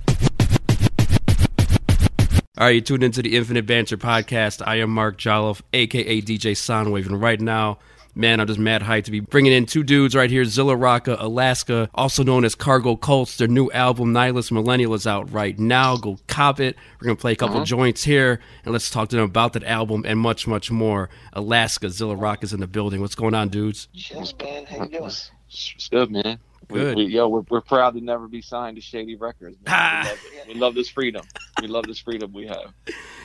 All 2.59 2.67
right, 2.67 2.75
you 2.75 2.81
tuned 2.81 3.05
into 3.05 3.23
the 3.23 3.37
Infinite 3.37 3.67
Banter 3.67 3.97
podcast. 3.97 4.67
I 4.67 4.81
am 4.81 4.91
Mark 4.91 5.17
Jolliffe, 5.17 5.63
aka 5.73 6.21
DJ 6.21 6.53
Soundwave, 6.53 7.07
and 7.07 7.21
right 7.21 7.41
now, 7.41 7.79
man, 8.21 8.39
I'm 8.39 8.47
just 8.47 8.61
mad 8.61 8.83
hyped 8.83 9.05
to 9.05 9.11
be 9.11 9.21
bringing 9.21 9.53
in 9.53 9.67
two 9.67 9.83
dudes 9.83 10.15
right 10.15 10.31
here, 10.31 10.45
Zilla 10.45 10.77
Rocca, 10.77 11.17
Alaska, 11.19 11.89
also 11.95 12.23
known 12.23 12.45
as 12.45 12.55
Cargo 12.55 12.95
Cults. 12.95 13.39
Their 13.39 13.49
new 13.49 13.71
album, 13.71 14.13
Nihilist 14.13 14.53
Millennial, 14.53 14.95
is 14.95 15.07
out 15.07 15.33
right 15.33 15.59
now. 15.59 15.97
Go 15.97 16.19
cop 16.29 16.61
it. 16.61 16.77
We're 17.01 17.07
gonna 17.07 17.17
play 17.17 17.33
a 17.33 17.37
couple 17.37 17.57
uh-huh. 17.57 17.65
joints 17.65 18.05
here, 18.05 18.41
and 18.65 18.73
let's 18.73 18.91
talk 18.91 19.09
to 19.09 19.17
them 19.17 19.25
about 19.25 19.55
that 19.55 19.65
album 19.65 20.05
and 20.07 20.19
much, 20.19 20.47
much 20.47 20.71
more. 20.71 21.09
Alaska, 21.33 21.89
Zilla 21.91 22.15
Rock 22.15 22.45
is 22.45 22.53
in 22.53 22.61
the 22.61 22.67
building. 22.67 23.01
What's 23.01 23.15
going 23.15 23.35
on, 23.35 23.49
dudes? 23.49 23.89
Yes, 23.93 24.35
man. 24.39 24.67
How 24.67 24.85
you 24.85 24.91
doing? 24.91 25.11
It's 25.49 25.89
good, 25.89 26.11
man. 26.11 26.39
Good. 26.69 26.97
we, 26.97 27.05
yo, 27.07 27.29
we're, 27.29 27.43
we're 27.49 27.61
proud 27.61 27.95
to 27.95 28.01
never 28.01 28.29
be 28.29 28.43
signed 28.43 28.77
to 28.77 28.83
Shady 28.83 29.17
Records. 29.17 29.57
Man. 29.67 30.05
We, 30.05 30.09
love 30.09 30.47
we 30.47 30.55
love 30.55 30.75
this 30.75 30.89
freedom. 30.89 31.27
We 31.61 31.67
love 31.67 31.85
this 31.87 31.99
freedom 31.99 32.33
we 32.33 32.47
have. 32.47 32.73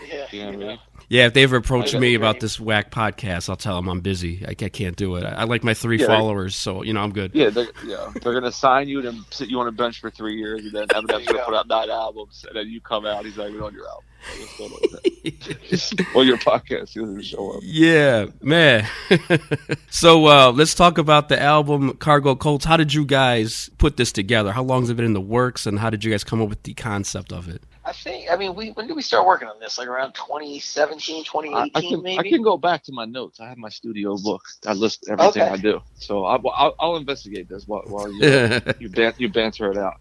Yeah, 0.07 0.25
You 0.31 0.39
know 0.39 0.45
what 0.57 0.65
I 0.65 0.69
mean? 0.69 0.79
Yeah, 1.07 1.27
if 1.27 1.33
they 1.33 1.43
ever 1.43 1.57
approach 1.57 1.89
Okay, 1.89 1.99
me 1.99 2.15
about 2.15 2.39
this 2.39 2.59
whack 2.59 2.89
podcast, 2.89 3.47
I'll 3.47 3.55
tell 3.55 3.75
them 3.75 3.87
I'm 3.87 3.99
busy. 4.01 4.43
I, 4.43 4.51
I 4.51 4.69
can't 4.69 4.95
do 4.95 5.17
it. 5.17 5.23
I, 5.23 5.29
I 5.29 5.43
like 5.43 5.63
my 5.63 5.75
three 5.75 5.99
Yeah. 5.99 6.07
followers, 6.07 6.55
so 6.55 6.81
you 6.81 6.93
know 6.93 7.01
I'm 7.01 7.13
good. 7.13 7.31
Yeah, 7.35 7.51
they're, 7.51 7.67
yeah, 7.85 8.11
they're 8.23 8.33
gonna 8.33 8.51
sign 8.51 8.87
you 8.87 9.07
and 9.07 9.23
sit 9.29 9.49
you 9.49 9.59
on 9.59 9.67
a 9.67 9.71
bench 9.71 9.99
for 9.99 10.09
three 10.09 10.35
years, 10.35 10.61
and 10.65 10.71
then 10.73 10.87
Eminem's 10.87 11.27
gonna 11.27 11.43
put 11.45 11.53
out 11.53 11.67
nine 11.67 11.91
albums, 11.91 12.43
and 12.47 12.57
then 12.57 12.69
you 12.69 12.81
come 12.81 13.05
out. 13.05 13.23
He's 13.23 13.37
like, 13.37 13.51
"We 13.53 13.59
on 13.59 13.73
your 13.73 13.87
album." 13.87 14.03
Like, 14.27 14.39
what's 14.39 14.57
going 14.57 14.71
on 14.71 14.79
with 14.81 15.03
that? 15.03 16.07
or 16.15 16.23
your 16.23 16.37
podcast, 16.37 16.95
you'll 16.95 17.21
show 17.21 17.51
up. 17.51 17.59
Yeah, 17.63 18.25
man. 18.41 18.87
so 19.91 20.25
uh, 20.25 20.51
let's 20.51 20.73
talk 20.73 20.97
about 20.97 21.29
the 21.29 21.39
album 21.39 21.95
Cargo 21.97 22.33
Cults. 22.35 22.65
How 22.65 22.77
did 22.77 22.93
you 22.93 23.05
guys 23.05 23.69
put 23.77 23.97
this 23.97 24.11
together? 24.11 24.51
How 24.51 24.63
long 24.63 24.81
has 24.81 24.89
it 24.89 24.95
been 24.95 25.05
in 25.05 25.13
the 25.13 25.21
works, 25.21 25.67
and 25.67 25.77
how 25.77 25.91
did 25.91 26.03
you 26.03 26.09
guys 26.09 26.23
come 26.23 26.41
up 26.41 26.49
with 26.49 26.63
the 26.63 26.73
concept 26.73 27.31
of 27.31 27.47
it? 27.47 27.61
I 27.85 27.93
think. 27.93 28.31
I 28.31 28.35
mean, 28.35 28.55
we 28.55 28.71
when 28.71 28.87
did 28.87 28.95
we 28.95 29.03
start 29.03 29.27
working 29.27 29.47
on 29.47 29.59
this? 29.59 29.77
Like 29.77 29.87
around 29.87 30.13
2017, 30.13 31.23
2018, 31.23 31.53
I, 31.53 31.77
I 31.77 31.81
can 31.81 32.01
maybe. 32.01 32.19
I 32.19 32.29
can 32.29 32.41
go 32.41 32.57
back 32.57 32.83
to 32.83 32.91
my 32.91 33.05
notes. 33.05 33.39
I 33.39 33.47
have 33.47 33.57
my 33.57 33.69
studio 33.69 34.17
book. 34.17 34.41
I 34.65 34.73
list 34.73 35.07
everything 35.07 35.43
Okay. 35.43 35.51
I 35.51 35.57
do. 35.57 35.81
So 35.95 36.25
I, 36.25 36.37
will 36.37 36.73
I'll 36.79 36.95
investigate 36.95 37.47
this 37.47 37.67
while, 37.67 37.83
while 37.85 38.11
you 38.11 38.61
you, 38.79 38.89
ban- 38.89 39.13
you 39.17 39.29
banter 39.29 39.71
it 39.71 39.77
out. 39.77 39.95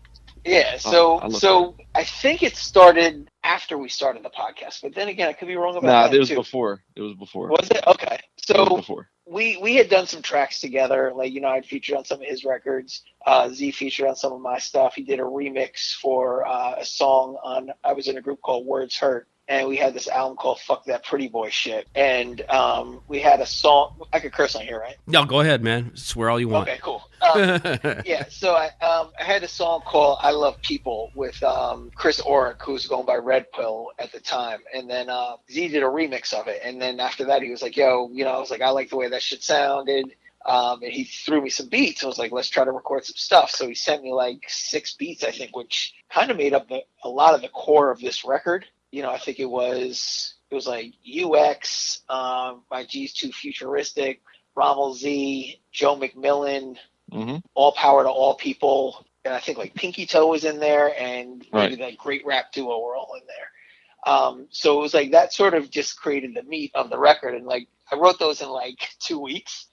Yeah, 0.44 0.78
so 0.78 1.18
I'll 1.18 1.30
look 1.30 1.40
so 1.40 1.74
I 1.94 2.04
think 2.04 2.42
it 2.42 2.56
started 2.56 3.30
after 3.44 3.78
we 3.78 3.88
started 3.88 4.24
the 4.24 4.30
podcast, 4.30 4.82
but 4.82 4.94
then 4.94 5.08
again, 5.08 5.28
I 5.28 5.34
could 5.34 5.48
be 5.48 5.56
wrong 5.56 5.76
about 5.76 5.86
Nah, 5.86 6.08
that 6.08 6.16
it 6.16 6.18
was 6.18 6.28
too. 6.30 6.34
before. 6.36 6.82
It 6.96 7.02
was 7.02 7.14
before. 7.14 7.48
Was 7.50 7.68
it 7.70 7.86
okay? 7.86 8.18
It 8.48 8.56
So 8.56 8.76
before. 8.76 9.08
we 9.26 9.58
we 9.58 9.76
had 9.76 9.88
done 9.90 10.06
some 10.06 10.22
tracks 10.22 10.60
together. 10.60 11.12
Like 11.14 11.32
you 11.32 11.40
know, 11.40 11.48
I'd 11.48 11.66
featured 11.66 11.96
on 11.96 12.04
some 12.04 12.20
of 12.20 12.26
his 12.26 12.44
records. 12.44 13.02
Uh, 13.26 13.48
Z 13.50 13.70
featured 13.72 14.08
on 14.08 14.16
some 14.16 14.32
of 14.32 14.40
my 14.40 14.58
stuff. 14.58 14.94
He 14.94 15.02
did 15.04 15.20
a 15.20 15.24
remix 15.24 15.92
for 15.94 16.46
uh, 16.46 16.76
a 16.78 16.84
song 16.84 17.36
on. 17.44 17.70
I 17.84 17.92
was 17.92 18.08
in 18.08 18.16
a 18.18 18.22
group 18.22 18.40
called 18.42 18.66
Words 18.66 18.96
Hurt, 18.96 19.28
and 19.48 19.68
we 19.68 19.76
had 19.76 19.94
this 19.94 20.08
album 20.08 20.36
called 20.36 20.58
"Fuck 20.60 20.84
That 20.86 21.04
Pretty 21.04 21.28
Boy 21.28 21.50
Shit." 21.50 21.86
And 21.94 22.40
um, 22.50 23.00
we 23.08 23.20
had 23.20 23.40
a 23.40 23.46
song. 23.46 24.00
I 24.12 24.20
could 24.20 24.32
curse 24.32 24.56
on 24.56 24.62
here, 24.62 24.80
right? 24.80 24.96
No, 25.06 25.24
go 25.24 25.40
ahead, 25.40 25.62
man. 25.62 25.92
Swear 25.94 26.30
all 26.30 26.40
you 26.40 26.48
want. 26.48 26.68
Okay, 26.68 26.78
cool. 26.82 27.02
Um, 27.20 27.60
yeah, 28.06 28.24
so 28.28 28.54
I 28.54 28.66
um, 28.84 29.10
I 29.18 29.24
had 29.24 29.42
a 29.42 29.48
song 29.48 29.82
called 29.82 30.18
"I 30.22 30.30
Love 30.30 30.60
People" 30.62 31.10
with 31.14 31.42
um, 31.42 31.90
Chris 31.94 32.20
Orrick, 32.20 32.62
who 32.62 32.72
was 32.72 32.86
going 32.86 33.06
by 33.06 33.16
Red 33.16 33.52
Pill 33.52 33.90
at 33.98 34.12
the 34.12 34.20
time, 34.20 34.60
and 34.74 34.88
then 34.88 35.10
uh, 35.10 35.36
Z 35.50 35.68
did 35.68 35.82
a 35.82 35.86
remix 35.86 36.32
of 36.32 36.48
it. 36.48 36.60
And 36.64 36.80
then 36.80 37.00
after 37.00 37.24
that, 37.26 37.42
he 37.42 37.50
was 37.50 37.62
like, 37.62 37.76
"Yo, 37.76 38.10
you 38.12 38.24
know," 38.24 38.32
I 38.32 38.38
was 38.38 38.50
like, 38.50 38.62
"I 38.62 38.70
like 38.70 38.90
the 38.90 38.96
way 38.96 39.08
that 39.08 39.22
shit 39.22 39.42
sounded." 39.42 40.14
Um, 40.46 40.82
and 40.82 40.92
he 40.92 41.04
threw 41.04 41.40
me 41.40 41.48
some 41.48 41.68
beats. 41.68 42.04
I 42.04 42.06
was 42.06 42.18
like, 42.18 42.32
"Let's 42.32 42.50
try 42.50 42.64
to 42.64 42.72
record 42.72 43.04
some 43.04 43.16
stuff." 43.16 43.50
So 43.50 43.66
he 43.66 43.74
sent 43.74 44.02
me 44.02 44.12
like 44.12 44.42
six 44.48 44.94
beats, 44.94 45.24
I 45.24 45.30
think, 45.30 45.56
which 45.56 45.94
kind 46.10 46.30
of 46.30 46.36
made 46.36 46.52
up 46.52 46.68
the, 46.68 46.82
a 47.02 47.08
lot 47.08 47.34
of 47.34 47.40
the 47.40 47.48
core 47.48 47.90
of 47.90 48.00
this 48.00 48.24
record. 48.24 48.66
You 48.94 49.02
know, 49.02 49.10
I 49.10 49.18
think 49.18 49.40
it 49.40 49.50
was 49.50 50.34
it 50.50 50.54
was 50.54 50.66
like 50.68 50.92
UX, 51.04 52.02
um, 52.08 52.62
by 52.70 52.84
G's 52.84 53.12
Too 53.12 53.32
Futuristic, 53.32 54.22
Rommel 54.54 54.94
Z, 54.94 55.60
Joe 55.72 55.96
McMillan, 55.96 56.76
hmm 57.10 57.36
all 57.54 57.72
power 57.72 58.02
to 58.02 58.08
all 58.08 58.34
people 58.34 59.04
and 59.24 59.32
i 59.34 59.38
think 59.38 59.58
like 59.58 59.74
pinky 59.74 60.06
toe 60.06 60.26
was 60.26 60.44
in 60.44 60.58
there 60.58 60.92
and 60.98 61.38
maybe 61.52 61.76
Right. 61.76 61.78
that 61.78 61.98
great 61.98 62.24
rap 62.26 62.52
duo 62.52 62.80
were 62.80 62.96
all 62.96 63.14
in 63.20 63.26
there. 63.26 63.48
Um, 64.12 64.48
so 64.50 64.78
it 64.78 64.82
was 64.82 64.94
like 64.94 65.12
that 65.12 65.32
sort 65.32 65.54
of 65.54 65.70
just 65.70 65.96
created 66.00 66.34
the 66.34 66.42
meat 66.42 66.72
of 66.74 66.90
the 66.90 66.98
record 66.98 67.34
and 67.34 67.46
like 67.46 67.68
i 67.90 67.96
wrote 67.96 68.18
those 68.18 68.40
in 68.42 68.48
like 68.48 68.88
two 69.00 69.18
weeks 69.20 69.66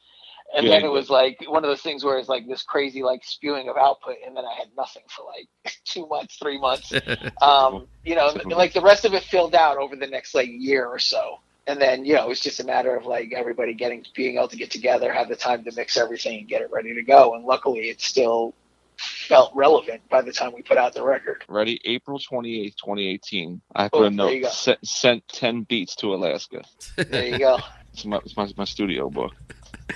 and 0.56 0.66
Yeah. 0.66 0.72
then 0.72 0.86
it 0.86 0.92
was 0.92 1.10
like 1.10 1.44
one 1.48 1.64
of 1.64 1.70
those 1.70 1.82
things 1.82 2.04
where 2.04 2.18
it's 2.18 2.30
like 2.30 2.48
this 2.48 2.64
crazy 2.64 3.04
like 3.04 3.24
spewing 3.24 3.70
of 3.70 3.78
output 3.78 4.16
and 4.26 4.36
then 4.36 4.44
i 4.46 4.54
had 4.54 4.68
nothing 4.78 5.04
for 5.10 5.24
like 5.26 5.48
two 5.86 6.08
months 6.08 6.38
three 6.38 6.60
months 6.60 6.92
um, 7.42 7.88
you 8.04 8.16
know, 8.16 8.34
like 8.48 8.74
the 8.74 8.82
rest 8.82 9.06
of 9.06 9.14
it 9.14 9.24
filled 9.24 9.56
out 9.56 9.78
over 9.78 9.96
the 9.96 10.08
next 10.08 10.34
like 10.36 10.50
year 10.50 10.86
or 10.86 11.00
so. 11.00 11.38
And 11.68 11.80
then, 11.80 12.04
you 12.06 12.16
know, 12.16 12.26
it 12.26 12.30
was 12.30 12.40
just 12.40 12.60
a 12.60 12.64
matter 12.64 12.96
of 12.96 13.06
like 13.06 13.34
everybody 13.36 13.74
getting, 13.74 14.04
being 14.16 14.38
able 14.38 14.48
to 14.48 14.58
get 14.58 14.72
together, 14.72 15.14
have 15.14 15.30
the 15.30 15.36
time 15.36 15.64
to 15.66 15.72
mix 15.76 15.96
everything 15.98 16.40
and 16.40 16.48
get 16.48 16.62
it 16.62 16.72
ready 16.72 16.94
to 16.96 17.04
go. 17.04 17.36
And 17.36 17.46
luckily 17.46 17.90
it 17.90 18.02
still 18.02 18.56
felt 18.98 19.52
relevant 19.56 20.02
by 20.10 20.22
the 20.22 20.32
time 20.32 20.54
we 20.56 20.62
put 20.64 20.78
out 20.78 20.94
the 20.94 21.04
record. 21.04 21.44
Ready? 21.48 21.80
April 21.86 22.20
28th, 22.20 22.76
2018. 22.78 23.62
I 23.76 23.90
put 23.90 24.00
Oh, 24.02 24.04
a 24.06 24.10
note. 24.10 24.46
Sent, 24.52 24.80
sent 24.86 25.28
10 25.28 25.64
beats 25.64 25.96
to 25.98 26.14
Alaska. 26.16 26.64
There 26.98 27.26
you 27.28 27.40
go. 27.40 27.60
It's 27.94 28.06
my, 28.06 28.18
it's 28.18 28.36
my, 28.38 28.50
my 28.58 28.64
studio 28.66 29.10
book. 29.10 29.34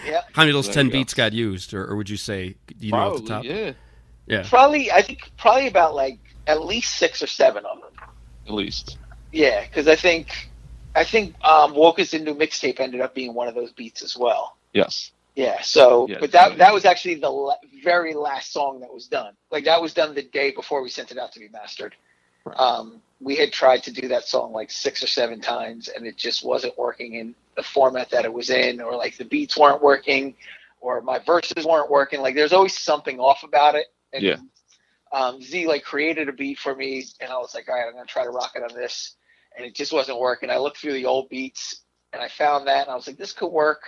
Yeah. 0.05 0.21
How 0.33 0.41
many 0.41 0.51
of 0.51 0.55
those 0.55 0.65
There 0.65 0.73
ten 0.75 0.87
you 0.87 0.91
go. 0.91 0.97
beats 0.99 1.13
got 1.13 1.33
used, 1.33 1.73
or, 1.73 1.85
or 1.85 1.95
would 1.95 2.09
you 2.09 2.17
say 2.17 2.55
do 2.67 2.85
you 2.85 2.91
know 2.91 2.97
off 2.97 3.21
the 3.21 3.27
top? 3.27 3.43
Probably, 3.43 3.49
yeah. 3.49 3.71
Yeah. 4.27 4.43
Probably, 4.47 4.91
I 4.91 5.01
think 5.01 5.31
probably 5.37 5.67
about 5.67 5.95
like 5.95 6.19
at 6.47 6.61
least 6.63 6.95
six 6.97 7.21
or 7.21 7.27
seven 7.27 7.63
of 7.65 7.79
them. 7.79 8.07
At 8.47 8.53
least. 8.53 8.97
Yeah. 9.31 9.65
Cause 9.67 9.87
I 9.87 9.95
think, 9.95 10.49
I 10.95 11.03
think, 11.03 11.35
um, 11.43 11.73
Woke 11.75 11.99
Us 11.99 12.13
Into 12.13 12.33
Mixtape 12.35 12.79
ended 12.79 13.01
up 13.01 13.13
being 13.15 13.33
one 13.33 13.47
of 13.47 13.55
those 13.55 13.71
beats 13.71 14.01
as 14.01 14.17
well. 14.17 14.57
Yes. 14.73 15.11
Yeah. 15.35 15.61
So, 15.61 16.07
Yeah, 16.09 16.17
but 16.19 16.31
that 16.31 16.51
yeah. 16.51 16.57
that 16.57 16.73
was 16.73 16.85
actually 16.85 17.15
the 17.15 17.29
la- 17.29 17.55
very 17.83 18.13
last 18.13 18.51
song 18.53 18.79
that 18.81 18.93
was 18.93 19.07
done. 19.07 19.33
Like 19.51 19.65
that 19.65 19.81
was 19.81 19.93
done 19.93 20.15
the 20.15 20.23
day 20.23 20.51
before 20.51 20.81
we 20.81 20.89
sent 20.89 21.11
it 21.11 21.17
out 21.17 21.31
to 21.33 21.39
be 21.39 21.49
mastered. 21.49 21.95
Right. 22.45 22.57
Um, 22.57 23.01
we 23.21 23.35
had 23.35 23.51
tried 23.51 23.83
to 23.83 23.91
do 23.91 24.09
that 24.09 24.25
song 24.25 24.51
like 24.53 24.69
six 24.71 25.03
or 25.03 25.07
seven 25.07 25.41
times, 25.41 25.87
and 25.87 26.05
it 26.05 26.17
just 26.17 26.43
wasn't 26.45 26.77
working 26.77 27.13
in 27.15 27.35
the 27.55 27.63
format 27.63 28.09
that 28.11 28.25
it 28.25 28.33
was 28.33 28.49
in, 28.49 28.81
or 28.81 28.95
like 28.95 29.17
the 29.17 29.25
beats 29.25 29.57
weren't 29.57 29.81
working, 29.81 30.35
or 30.79 31.01
my 31.01 31.19
verses 31.19 31.65
weren't 31.65 31.89
working. 31.89 32.21
Like 32.21 32.35
there's 32.35 32.53
always 32.53 32.77
something 32.77 33.19
off 33.19 33.43
about 33.43 33.75
it. 33.75 33.87
And, 34.13 34.23
Yeah. 34.23 34.37
Um, 35.11 35.41
Z 35.41 35.67
like 35.67 35.83
created 35.83 36.27
a 36.29 36.33
beat 36.33 36.59
for 36.59 36.75
me, 36.75 37.05
and 37.21 37.31
I 37.31 37.37
was 37.37 37.55
like, 37.55 37.69
all 37.69 37.75
right, 37.75 37.87
I'm 37.87 37.93
gonna 37.93 38.05
try 38.05 38.23
to 38.23 38.29
rock 38.29 38.51
it 38.55 38.63
on 38.63 38.75
this, 38.75 39.15
and 39.55 39.65
it 39.65 39.73
just 39.73 39.93
wasn't 39.93 40.19
working. 40.19 40.49
I 40.49 40.57
looked 40.57 40.77
through 40.77 40.93
the 40.93 41.05
old 41.05 41.29
beats, 41.29 41.83
and 42.11 42.21
I 42.21 42.27
found 42.27 42.67
that, 42.67 42.81
and 42.81 42.91
I 42.91 42.95
was 42.95 43.07
like, 43.07 43.17
this 43.17 43.31
could 43.31 43.47
work, 43.47 43.83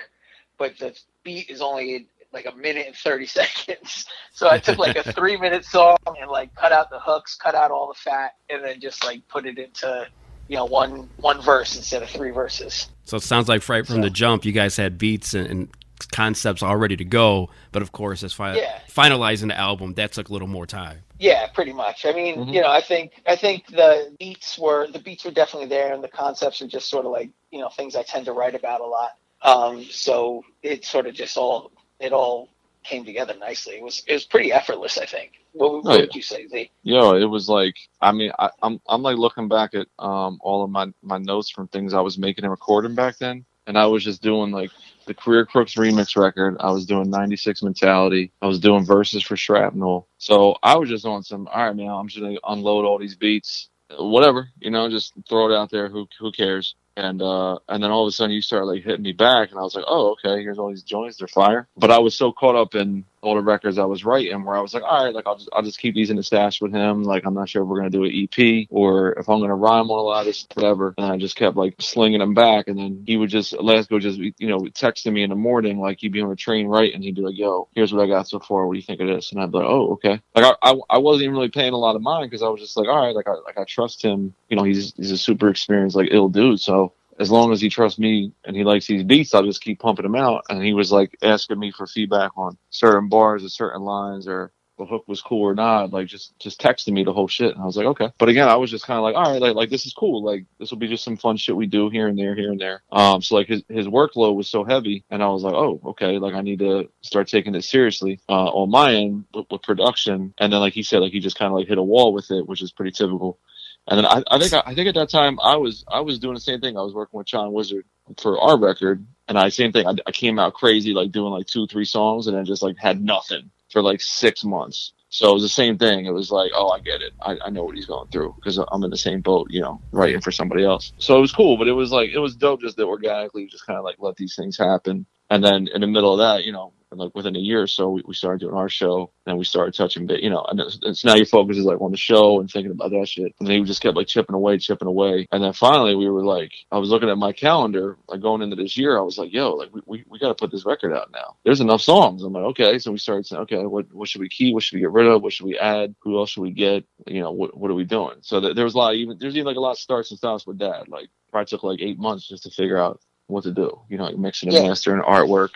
but 0.58 0.78
the 0.78 0.98
beat 1.24 1.50
is 1.50 1.62
only 1.62 2.08
like 2.34 2.46
a 2.46 2.56
minute 2.56 2.88
and 2.88 2.96
30 2.96 3.26
seconds. 3.40 4.06
So 4.32 4.50
I 4.50 4.60
took 4.60 4.78
like 4.78 4.96
a 4.96 5.12
three 5.14 5.38
minute 5.38 5.66
song 5.66 5.98
and 6.20 6.30
like 6.30 6.54
cut 6.56 6.72
out 6.72 6.90
the 6.90 7.00
hooks, 7.00 7.36
cut 7.36 7.56
out 7.56 7.72
all 7.72 7.88
the 7.88 8.00
fat, 8.00 8.34
and 8.50 8.64
then 8.64 8.80
just 8.80 9.04
like 9.04 9.28
put 9.28 9.46
it 9.46 9.58
into, 9.58 10.08
you 10.48 10.56
know, 10.56 10.66
one 10.66 11.10
one 11.18 11.42
verse 11.42 11.76
instead 11.76 12.04
of 12.04 12.10
three 12.10 12.32
verses. 12.32 12.88
So 13.06 13.18
it 13.18 13.24
sounds 13.24 13.48
like 13.48 13.68
right 13.70 13.86
from 13.86 14.02
the 14.02 14.10
jump, 14.10 14.46
you 14.46 14.52
guys 14.52 14.76
had 14.76 14.98
beats 14.98 15.34
and, 15.34 15.48
and 15.48 15.70
concepts 16.12 16.62
all 16.62 16.76
ready 16.78 16.96
to 16.98 17.06
go. 17.06 17.50
But 17.72 17.82
of 17.82 17.92
course, 17.92 18.24
as 18.24 18.34
fi- 18.34 18.56
Yeah. 18.58 18.80
finalizing 18.90 19.48
the 19.48 19.58
album, 19.58 19.94
that 19.96 20.12
took 20.14 20.30
a 20.30 20.34
little 20.34 20.48
more 20.48 20.66
time. 20.66 21.04
Yeah, 21.20 21.48
pretty 21.48 21.74
much. 21.74 22.06
I 22.06 22.12
mean, 22.14 22.36
Mhm. 22.38 22.54
you 22.54 22.62
know, 22.62 22.70
I 22.70 22.82
think 22.82 23.14
I 23.26 23.36
think 23.36 23.68
the 23.68 24.16
beats 24.20 24.58
were 24.60 24.88
the 24.88 25.00
beats 25.00 25.26
were 25.26 25.32
definitely 25.32 25.70
there, 25.70 25.94
and 25.94 26.04
the 26.04 26.08
concepts 26.10 26.62
are 26.62 26.68
just 26.68 26.90
sort 26.90 27.06
of 27.06 27.12
like 27.12 27.30
you 27.52 27.60
know 27.60 27.70
things 27.70 27.96
I 27.96 28.04
tend 28.04 28.26
to 28.26 28.34
write 28.34 28.54
about 28.56 28.82
a 28.82 28.86
lot. 28.86 29.12
Um, 29.42 29.84
so 29.90 30.44
it 30.64 30.86
sort 30.86 31.08
of 31.08 31.16
just 31.16 31.38
all 31.38 31.72
it 32.00 32.12
all 32.14 32.50
came 32.88 33.06
together 33.06 33.36
nicely. 33.40 33.76
It 33.76 33.84
was 33.84 34.04
it 34.08 34.14
was 34.14 34.26
pretty 34.26 34.52
effortless. 34.52 34.98
I 34.98 35.06
think. 35.06 35.34
What, 35.54 35.84
what 35.84 35.86
Oh, 35.86 35.94
yeah. 35.96 36.02
would 36.02 36.16
you 36.16 36.22
say, 36.22 36.48
Z? 36.48 36.72
Yo, 36.84 37.16
it 37.16 37.26
was 37.26 37.50
like 37.50 37.76
I 38.02 38.12
mean 38.12 38.32
I, 38.40 38.50
I'm 38.64 38.80
I'm 38.88 39.02
like 39.02 39.18
looking 39.18 39.48
back 39.48 39.74
at 39.76 39.88
um 40.00 40.40
all 40.42 40.64
of 40.64 40.70
my 40.70 40.88
my 41.02 41.18
notes 41.18 41.50
from 41.50 41.68
things 41.68 41.94
I 41.94 42.02
was 42.02 42.18
making 42.18 42.44
and 42.46 42.52
recording 42.52 42.96
back 42.96 43.18
then, 43.18 43.46
and 43.68 43.78
I 43.78 43.86
was 43.88 44.04
just 44.04 44.22
doing 44.22 44.52
like 44.52 44.72
the 45.06 45.14
Career 45.14 45.46
Crooks 45.46 45.76
remix 45.76 46.16
record. 46.22 46.58
I 46.60 46.72
was 46.72 46.86
doing 46.86 47.10
96 47.10 47.64
Mentality. 47.64 48.32
I 48.42 48.48
was 48.48 48.60
doing 48.60 48.84
verses 48.86 49.24
for 49.24 49.38
Shrapnel. 49.38 50.08
So 50.18 50.56
I 50.64 50.76
was 50.76 50.90
just 50.90 51.06
on 51.06 51.24
some. 51.24 51.48
All 51.48 51.66
right, 51.66 51.76
man. 51.76 51.90
I'm 51.90 52.08
just 52.08 52.22
gonna 52.22 52.38
unload 52.48 52.86
all 52.86 52.98
these 53.00 53.16
beats, 53.16 53.70
whatever 53.98 54.50
you 54.60 54.70
know, 54.72 54.90
just 54.90 55.14
throw 55.30 55.50
it 55.52 55.56
out 55.56 55.70
there. 55.72 55.88
Who 55.90 56.08
who 56.20 56.32
cares? 56.32 56.76
And 56.98 57.22
uh, 57.22 57.60
and 57.70 57.84
then 57.84 57.92
all 57.92 58.06
of 58.06 58.10
a 58.10 58.12
sudden 58.12 58.34
you 58.34 58.42
start 58.42 58.66
like 58.66 58.84
hitting 58.84 59.04
me 59.04 59.12
back, 59.12 59.52
and 59.52 59.60
I 59.60 59.62
was 59.62 59.76
like, 59.76 59.86
oh, 59.88 60.14
okay, 60.14 60.42
here's 60.42 60.58
all 60.58 60.70
these 60.70 60.82
joints, 60.82 61.18
they're 61.18 61.28
fire. 61.28 61.68
But 61.78 61.92
I 61.92 62.00
was 62.00 62.18
so 62.18 62.32
caught 62.32 62.56
up 62.56 62.74
in 62.74 63.06
the 63.36 63.42
records 63.42 63.78
I 63.78 63.86
was 63.86 64.06
writing, 64.06 64.44
where 64.44 64.56
I 64.56 64.62
was 64.62 64.74
like, 64.74 64.84
all 64.84 65.06
right, 65.06 65.14
like 65.14 65.28
I'll 65.28 65.38
just 65.38 65.50
I'll 65.54 65.64
just 65.64 65.80
keep 65.80 65.96
these 65.96 66.10
in 66.10 66.18
the 66.18 66.24
stash 66.24 66.62
with 66.62 66.74
him. 66.74 67.04
Like 67.04 67.26
I'm 67.26 67.34
not 67.34 67.50
sure 67.50 67.64
if 67.64 67.68
we're 67.68 67.78
gonna 67.78 67.90
do 67.90 68.04
an 68.04 68.12
EP 68.12 68.68
or 68.70 69.14
if 69.14 69.30
I'm 69.30 69.40
gonna 69.40 69.56
rhyme 69.56 69.90
on 69.90 70.00
a 70.00 70.02
lot 70.02 70.22
of 70.22 70.26
this, 70.28 70.48
whatever. 70.54 70.94
And 70.98 71.06
I 71.06 71.18
just 71.18 71.36
kept 71.36 71.58
like 71.58 71.76
slinging 71.80 72.20
them 72.20 72.34
back, 72.34 72.68
and 72.68 72.78
then 72.78 73.04
he 73.06 73.18
would 73.18 73.30
just 73.30 73.54
Lasco 73.54 74.00
just 74.00 74.20
you 74.20 74.48
know 74.48 74.60
texting 74.60 75.14
me 75.14 75.24
in 75.24 75.30
the 75.30 75.36
morning, 75.36 75.80
like 75.80 76.00
he'd 76.00 76.12
be 76.12 76.22
on 76.22 76.32
a 76.32 76.36
train 76.36 76.68
right, 76.68 76.94
and 76.94 77.04
he'd 77.04 77.16
be 77.16 77.22
like, 77.22 77.38
yo, 77.38 77.68
here's 77.74 77.94
what 77.94 78.04
I 78.04 78.08
got 78.08 78.28
so 78.28 78.40
far. 78.40 78.68
What 78.68 78.74
do 78.74 78.80
you 78.80 78.86
think 78.86 79.02
of 79.02 79.08
this? 79.08 79.32
And 79.32 79.42
I'd 79.42 79.52
be 79.52 79.58
like, 79.60 79.68
oh, 79.68 79.94
okay. 79.94 80.22
Like 80.36 80.46
I 80.46 80.72
I, 80.72 80.80
I 80.90 80.98
wasn't 80.98 81.24
even 81.24 81.36
really 81.36 81.50
paying 81.50 81.74
a 81.74 81.78
lot 81.78 81.96
of 81.96 82.02
mind 82.02 82.30
because 82.30 82.44
I 82.44 82.50
was 82.50 82.62
just 82.62 82.78
like, 82.78 82.88
all 82.88 83.06
right, 83.06 83.16
like 83.16 83.28
I 83.28 83.34
like 83.46 83.58
I 83.58 83.64
trust 83.66 84.04
him. 84.04 84.34
You 84.50 84.58
know, 84.58 84.64
he's 84.64 84.94
he's 84.96 85.12
a 85.12 85.18
super 85.18 85.50
experienced 85.50 85.96
like 85.96 86.10
ill 86.12 86.30
dude, 86.30 86.60
so 86.60 86.94
as 87.20 87.32
long 87.32 87.52
as 87.52 87.62
he 87.62 87.70
trusts 87.70 88.00
me 88.00 88.32
and 88.46 88.56
he 88.56 88.64
likes 88.64 88.88
these 88.88 89.04
beats, 89.04 89.34
I'll 89.34 89.44
just 89.44 89.62
keep 89.62 89.80
pumping 89.80 90.04
them 90.04 90.16
out. 90.16 90.44
And 90.50 90.64
he 90.64 90.74
was 90.74 90.92
like 90.92 91.18
asking 91.22 91.60
me 91.60 91.72
for 91.72 91.88
feedback 91.88 92.32
on 92.38 92.58
certain 92.70 93.10
bars 93.10 93.44
or 93.44 93.50
certain 93.50 93.82
lines 93.82 94.28
or 94.28 94.52
the 94.78 94.86
hook 94.86 95.06
was 95.08 95.22
cool 95.22 95.42
or 95.42 95.56
not. 95.56 95.92
Like 95.92 96.08
just 96.08 96.38
just 96.40 96.62
texting 96.62 96.94
me 96.94 97.04
the 97.04 97.14
whole 97.14 97.28
shit. 97.28 97.54
And 97.54 97.62
I 97.62 97.66
was 97.66 97.78
like, 97.78 97.88
okay. 97.88 98.12
But 98.18 98.30
again, 98.30 98.48
I 98.48 98.56
was 98.56 98.70
just 98.70 98.86
kind 98.86 98.98
of 98.98 99.04
like, 99.04 99.16
all 99.16 99.32
right, 99.32 99.42
like, 99.42 99.56
like 99.56 99.70
this 99.70 99.86
is 99.86 99.94
cool. 99.94 100.24
Like 100.24 100.46
this 100.60 100.72
will 100.72 100.78
be 100.78 100.88
just 100.88 101.04
some 101.04 101.18
fun 101.18 101.38
shit 101.38 101.56
we 101.56 101.66
do 101.66 101.90
here 101.90 102.08
and 102.08 102.18
there, 102.18 102.36
here 102.36 102.52
and 102.52 102.62
there. 102.62 102.84
Um, 102.92 103.22
so 103.22 103.36
like 103.36 103.48
his 103.48 103.64
his 103.70 103.88
workload 103.88 104.36
was 104.36 104.50
so 104.50 104.64
heavy, 104.64 105.04
and 105.10 105.24
I 105.24 105.28
was 105.30 105.44
like, 105.44 105.56
oh, 105.56 105.82
okay. 105.88 106.20
Like 106.20 106.36
I 106.36 106.42
need 106.42 106.60
to 106.60 106.90
start 107.02 107.28
taking 107.28 107.56
it 107.56 107.64
seriously 107.64 108.20
uh, 108.30 108.50
on 108.50 108.70
my 108.70 108.94
end 108.94 109.26
with, 109.34 109.48
with 109.50 109.64
production. 109.64 110.34
And 110.38 110.54
then 110.54 110.60
like 110.60 110.74
he 110.74 110.84
said, 110.84 111.00
like 111.00 111.12
he 111.12 111.20
just 111.20 111.38
kind 111.38 111.52
of 111.52 111.58
like 111.58 111.68
hit 111.68 111.78
a 111.78 111.84
wall 111.84 112.14
with 112.14 112.30
it, 112.32 112.48
which 112.48 112.62
is 112.62 112.72
pretty 112.72 112.92
typical. 112.92 113.40
And 113.88 114.00
then 114.00 114.06
I, 114.06 114.22
I 114.30 114.40
think 114.40 114.54
I 114.54 114.76
think 114.76 114.90
at 114.90 114.96
that 114.96 115.10
time 115.10 115.40
I 115.42 115.56
was 115.56 115.86
I 115.88 116.02
was 116.02 116.20
doing 116.20 116.34
the 116.34 116.42
same 116.42 116.60
thing. 116.60 116.78
I 116.78 116.82
was 116.82 116.94
working 116.94 117.18
with 117.18 117.28
John 117.28 117.54
Wizard 117.54 117.86
for 118.18 118.40
our 118.40 118.60
record, 118.60 119.06
and 119.28 119.38
I 119.38 119.50
same 119.50 119.72
thing. 119.72 119.88
I, 119.88 119.96
I 120.06 120.12
came 120.12 120.40
out 120.40 120.54
crazy, 120.54 120.94
like 120.94 121.12
doing 121.12 121.32
like 121.32 121.48
two 121.48 121.68
three 121.68 121.86
songs, 121.86 122.28
and 122.28 122.36
then 122.36 122.46
just 122.46 122.62
like 122.62 122.78
had 122.78 123.02
nothing 123.02 123.50
for 123.72 123.82
like 123.82 124.02
six 124.02 124.44
months. 124.44 124.94
So 125.10 125.30
it 125.30 125.34
was 125.34 125.44
the 125.44 125.50
same 125.50 125.78
thing. 125.78 126.06
It 126.06 126.12
was 126.12 126.32
like, 126.32 126.52
oh, 126.54 126.70
I 126.70 126.80
get 126.80 127.02
it. 127.02 127.14
I, 127.22 127.38
I 127.46 127.50
know 127.50 127.64
what 127.64 127.76
he's 127.76 127.86
going 127.86 128.10
through 128.10 128.36
because 128.36 128.58
I'm 128.58 128.84
in 128.84 128.90
the 128.90 128.98
same 128.98 129.22
boat, 129.22 129.48
you 129.50 129.62
know, 129.62 129.82
writing 129.92 130.20
for 130.20 130.32
somebody 130.32 130.66
else. 130.66 130.92
So 130.98 131.18
it 131.18 131.22
was 131.22 131.32
cool, 131.32 131.58
but 131.58 131.70
it 131.70 131.74
was 131.74 131.92
like 131.92 132.10
it 132.10 132.20
was 132.20 132.36
dope 132.36 132.62
just 132.62 132.76
that 132.78 132.86
organically 132.86 133.48
just 133.48 133.66
kind 133.66 133.80
of 133.80 133.86
like 133.86 133.96
let 134.00 134.18
these 134.18 134.36
things 134.36 134.58
happen. 134.58 135.06
And 135.30 135.44
then 135.44 135.68
in 135.74 135.82
the 135.82 135.88
middle 135.88 136.14
of 136.14 136.20
that, 136.20 136.46
you 136.46 136.52
know, 136.52 136.74
like 136.92 137.14
within 137.16 137.36
a 137.36 137.40
year 137.40 137.62
or 137.62 137.68
so, 137.68 137.90
we, 137.90 138.04
we 138.06 138.14
started 138.14 138.40
doing 138.40 138.56
our 138.56 138.70
show, 138.70 139.12
and 139.26 139.38
we 139.38 139.44
started 139.44 139.74
touching 139.74 140.08
bit, 140.08 140.22
you 140.22 140.30
know, 140.30 140.46
and 140.50 140.60
it's, 140.60 140.80
it's 140.84 141.04
now 141.04 141.16
your 141.16 141.26
focus 141.26 141.58
is 141.58 141.66
like 141.66 141.82
on 141.82 141.92
the 141.92 141.98
show 141.98 142.40
and 142.40 142.50
thinking 142.50 142.72
about 142.72 142.92
that 142.92 143.08
shit. 143.08 143.36
And 143.40 143.48
then 143.48 143.66
just 143.66 143.82
kept 143.82 143.98
like 143.98 144.08
chipping 144.08 144.36
away, 144.36 144.58
chipping 144.58 144.88
away, 144.88 145.28
and 145.32 145.44
then 145.44 145.54
finally 145.54 145.96
we 145.96 146.10
were 146.10 146.24
like, 146.24 146.54
I 146.72 146.78
was 146.78 146.90
looking 146.90 147.10
at 147.10 147.18
my 147.18 147.34
calendar, 147.34 147.98
like 148.08 148.22
going 148.22 148.42
into 148.42 148.56
this 148.56 148.78
year, 148.78 148.98
I 148.98 149.02
was 149.02 149.18
like, 149.18 149.34
yo, 149.34 149.54
like 149.56 149.74
we 149.74 149.82
we, 149.86 150.06
we 150.08 150.20
got 150.20 150.30
to 150.30 150.36
put 150.36 150.52
this 150.52 150.66
record 150.66 150.94
out 150.94 151.12
now. 151.12 151.36
There's 151.44 151.62
enough 151.62 151.82
songs. 151.82 152.24
I'm 152.24 152.34
like, 152.34 152.44
okay, 152.46 152.80
so 152.80 152.92
we 152.92 152.98
started 152.98 153.26
saying, 153.26 153.42
okay, 153.44 153.66
what 153.66 153.94
what 153.94 154.08
should 154.08 154.22
we 154.22 154.30
keep? 154.30 154.54
What 154.54 154.64
should 154.64 154.76
we 154.76 154.82
get 154.82 154.92
rid 154.92 155.08
of? 155.08 155.22
What 155.22 155.34
should 155.34 155.46
we 155.46 155.58
add? 155.58 155.94
Who 156.02 156.18
else 156.18 156.32
should 156.32 156.42
we 156.42 156.52
get? 156.52 156.86
You 157.06 157.22
know, 157.22 157.32
what 157.32 157.58
what 157.58 157.70
are 157.70 157.76
we 157.76 157.84
doing? 157.84 158.16
So 158.22 158.40
th- 158.40 158.56
there 158.56 158.66
was 158.66 158.76
a 158.76 158.78
lot 158.78 158.94
of 158.94 159.00
even 159.00 159.18
there's 159.20 159.36
even 159.36 159.46
like 159.48 159.58
a 159.58 159.62
lot 159.62 159.72
of 159.72 159.80
starts 159.80 160.12
and 160.12 160.18
stops 160.18 160.48
with 160.48 160.60
that. 160.60 160.88
Like 160.88 161.10
probably 161.32 161.48
took 161.48 161.64
like 161.64 161.82
eight 161.82 162.00
months 162.00 162.28
just 162.28 162.44
to 162.44 162.50
figure 162.50 162.78
out 162.78 163.02
what 163.28 163.44
to 163.44 163.52
do. 163.52 163.80
You 163.90 163.98
know, 163.98 164.06
like 164.06 164.18
mixing 164.18 164.50
and 164.50 164.58
Yeah. 164.58 164.68
mastering, 164.68 165.02
artwork, 165.02 165.50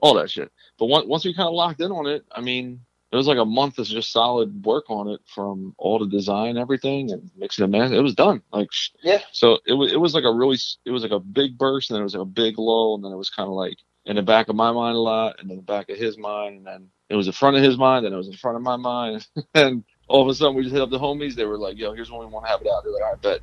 all 0.00 0.14
that 0.14 0.30
shit. 0.30 0.50
But 0.78 0.86
once 0.86 1.06
once 1.06 1.24
we 1.24 1.34
kind 1.34 1.48
of 1.48 1.54
locked 1.54 1.80
in 1.80 1.90
on 1.92 2.06
it, 2.06 2.24
I 2.32 2.40
mean, 2.40 2.80
it 3.12 3.16
was 3.16 3.26
like 3.26 3.38
a 3.38 3.44
month 3.44 3.78
of 3.78 3.86
just 3.86 4.12
solid 4.12 4.64
work 4.64 4.84
on 4.90 5.08
it 5.08 5.20
from 5.34 5.74
all 5.78 5.98
the 5.98 6.06
design, 6.06 6.56
everything, 6.56 7.10
and 7.10 7.30
mixing 7.36 7.62
and 7.64 7.72
mastering. 7.72 7.98
It 7.98 8.02
was 8.02 8.14
done. 8.14 8.42
Like 8.52 8.68
Yeah. 9.02 9.20
So 9.32 9.58
it 9.66 9.72
was 9.74 9.92
it 9.92 10.00
was 10.00 10.14
like 10.14 10.24
a 10.24 10.32
really 10.32 10.58
it 10.84 10.90
was 10.90 11.02
like 11.02 11.12
a 11.12 11.20
big 11.20 11.58
burst, 11.58 11.90
and 11.90 11.96
then 11.96 12.00
it 12.02 12.04
was 12.04 12.14
like 12.14 12.22
a 12.22 12.26
big 12.26 12.58
lull, 12.58 12.94
and 12.96 13.04
then 13.04 13.12
it 13.12 13.16
was 13.16 13.30
kind 13.30 13.46
of 13.48 13.54
like 13.54 13.76
in 14.06 14.16
the 14.16 14.22
back 14.22 14.48
of 14.48 14.56
my 14.56 14.72
mind 14.72 14.96
a 14.96 15.00
lot, 15.00 15.36
and 15.38 15.50
then 15.50 15.56
the 15.58 15.62
back 15.62 15.90
of 15.90 15.98
his 15.98 16.16
mind, 16.16 16.56
and 16.58 16.66
then 16.66 16.88
it 17.10 17.16
was 17.16 17.26
in 17.26 17.32
front 17.32 17.56
of 17.56 17.62
his 17.62 17.76
mind, 17.76 18.06
and 18.06 18.14
it 18.14 18.16
was 18.16 18.28
in 18.28 18.34
front 18.34 18.56
of 18.56 18.62
my 18.62 18.76
mind, 18.76 19.26
and 19.54 19.84
all 20.06 20.22
of 20.22 20.28
a 20.28 20.34
sudden 20.34 20.54
we 20.54 20.62
just 20.62 20.72
hit 20.74 20.80
up 20.82 20.90
the 20.90 20.98
homies. 20.98 21.34
They 21.34 21.44
were 21.44 21.58
like, 21.58 21.76
"Yo, 21.78 21.92
here's 21.92 22.10
when 22.10 22.20
we 22.20 22.26
want 22.26 22.46
to 22.46 22.50
have 22.50 22.60
it 22.62 22.68
out." 22.68 22.84
They're 22.84 22.92
like, 22.92 23.02
"All 23.02 23.10
right, 23.12 23.20
bet, 23.22 23.40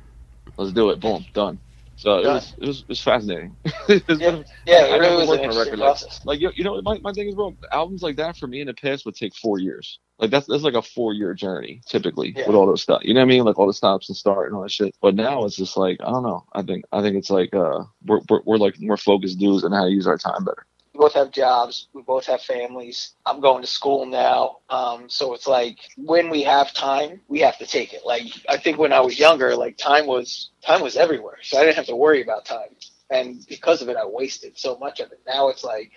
let's 0.56 0.72
do 0.72 0.90
it." 0.90 1.00
Boom, 1.00 1.24
done. 1.34 1.58
So 1.96 2.18
it 2.18 2.26
was 2.28 2.54
it 2.60 2.66
was 2.66 2.80
it 2.80 2.88
was 2.88 3.00
fascinating. 3.02 3.56
It's 3.88 4.20
Yeah, 4.20 4.42
yeah, 4.66 4.76
I 4.92 4.96
it 4.96 5.00
really 5.00 5.16
was 5.16 5.30
an 5.30 5.38
a 5.40 5.42
interesting 5.44 5.78
like 5.78 5.98
process. 5.98 6.20
like 6.24 6.40
you, 6.40 6.50
you 6.56 6.64
know 6.64 6.80
my, 6.82 6.98
my 6.98 7.12
thing 7.12 7.28
is 7.28 7.34
bro? 7.34 7.56
Albums 7.72 8.02
like 8.02 8.16
that 8.16 8.36
for 8.36 8.46
me 8.46 8.60
in 8.60 8.66
the 8.66 8.74
past 8.74 9.06
would 9.06 9.14
take 9.16 9.34
four 9.34 9.58
years. 9.58 9.98
Like 10.18 10.30
that's 10.30 10.46
that's 10.46 10.62
like 10.62 10.74
a 10.74 10.82
four 10.82 11.14
year 11.14 11.34
journey 11.34 11.80
typically 11.86 12.34
Yeah. 12.36 12.46
with 12.46 12.56
all 12.56 12.66
those 12.66 12.82
stuff. 12.82 13.02
You 13.04 13.14
know 13.14 13.20
what 13.20 13.26
i 13.26 13.28
mean? 13.28 13.44
Like 13.44 13.58
all 13.58 13.66
the 13.66 13.72
stops 13.74 14.08
and 14.08 14.16
start 14.16 14.46
and 14.48 14.56
all 14.56 14.62
that 14.62 14.72
shit. 14.72 14.94
But 15.02 15.14
now 15.14 15.44
it's 15.44 15.56
just 15.56 15.76
like 15.76 15.98
i 16.00 16.10
don't 16.10 16.22
know. 16.22 16.44
I 16.52 16.62
think 16.62 16.84
i 16.92 17.02
think 17.02 17.16
it's 17.16 17.30
like 17.30 17.54
uh 17.54 17.84
we're 18.04 18.20
we're, 18.28 18.42
we're 18.44 18.58
like 18.58 18.76
more 18.80 18.96
focused 18.98 19.38
dudes 19.38 19.64
on 19.64 19.72
how 19.72 19.84
to 19.84 19.90
use 19.90 20.06
our 20.06 20.18
time 20.18 20.44
better 20.44 20.66
we 20.96 21.04
both 21.04 21.14
have 21.14 21.30
jobs. 21.30 21.88
We 21.92 22.02
both 22.02 22.26
have 22.26 22.40
families. 22.40 23.14
I'm 23.26 23.40
going 23.40 23.60
to 23.62 23.68
school 23.68 24.06
now. 24.06 24.58
Um, 24.70 25.08
so 25.08 25.34
it's 25.34 25.46
like 25.46 25.78
when 25.98 26.30
we 26.30 26.42
have 26.42 26.72
time 26.72 27.20
we 27.28 27.40
have 27.40 27.58
to 27.58 27.66
take 27.66 27.92
it. 27.92 28.02
Like 28.04 28.24
i 28.48 28.56
think 28.56 28.78
when 28.78 28.92
i 28.92 29.00
was 29.00 29.18
younger 29.18 29.54
like 29.54 29.76
time 29.76 30.06
was 30.06 30.50
time 30.64 30.80
was 30.80 30.96
everywhere. 30.96 31.38
So 31.42 31.58
i 31.58 31.64
didn't 31.64 31.76
have 31.76 31.86
to 31.86 31.96
worry 31.96 32.22
about 32.22 32.44
time. 32.46 32.72
And 33.10 33.44
because 33.48 33.82
of 33.82 33.88
it 33.88 33.96
i 33.96 34.06
wasted 34.06 34.58
so 34.58 34.78
much 34.78 35.00
of 35.00 35.12
it. 35.12 35.20
Now 35.26 35.48
it's 35.48 35.64
like 35.64 35.92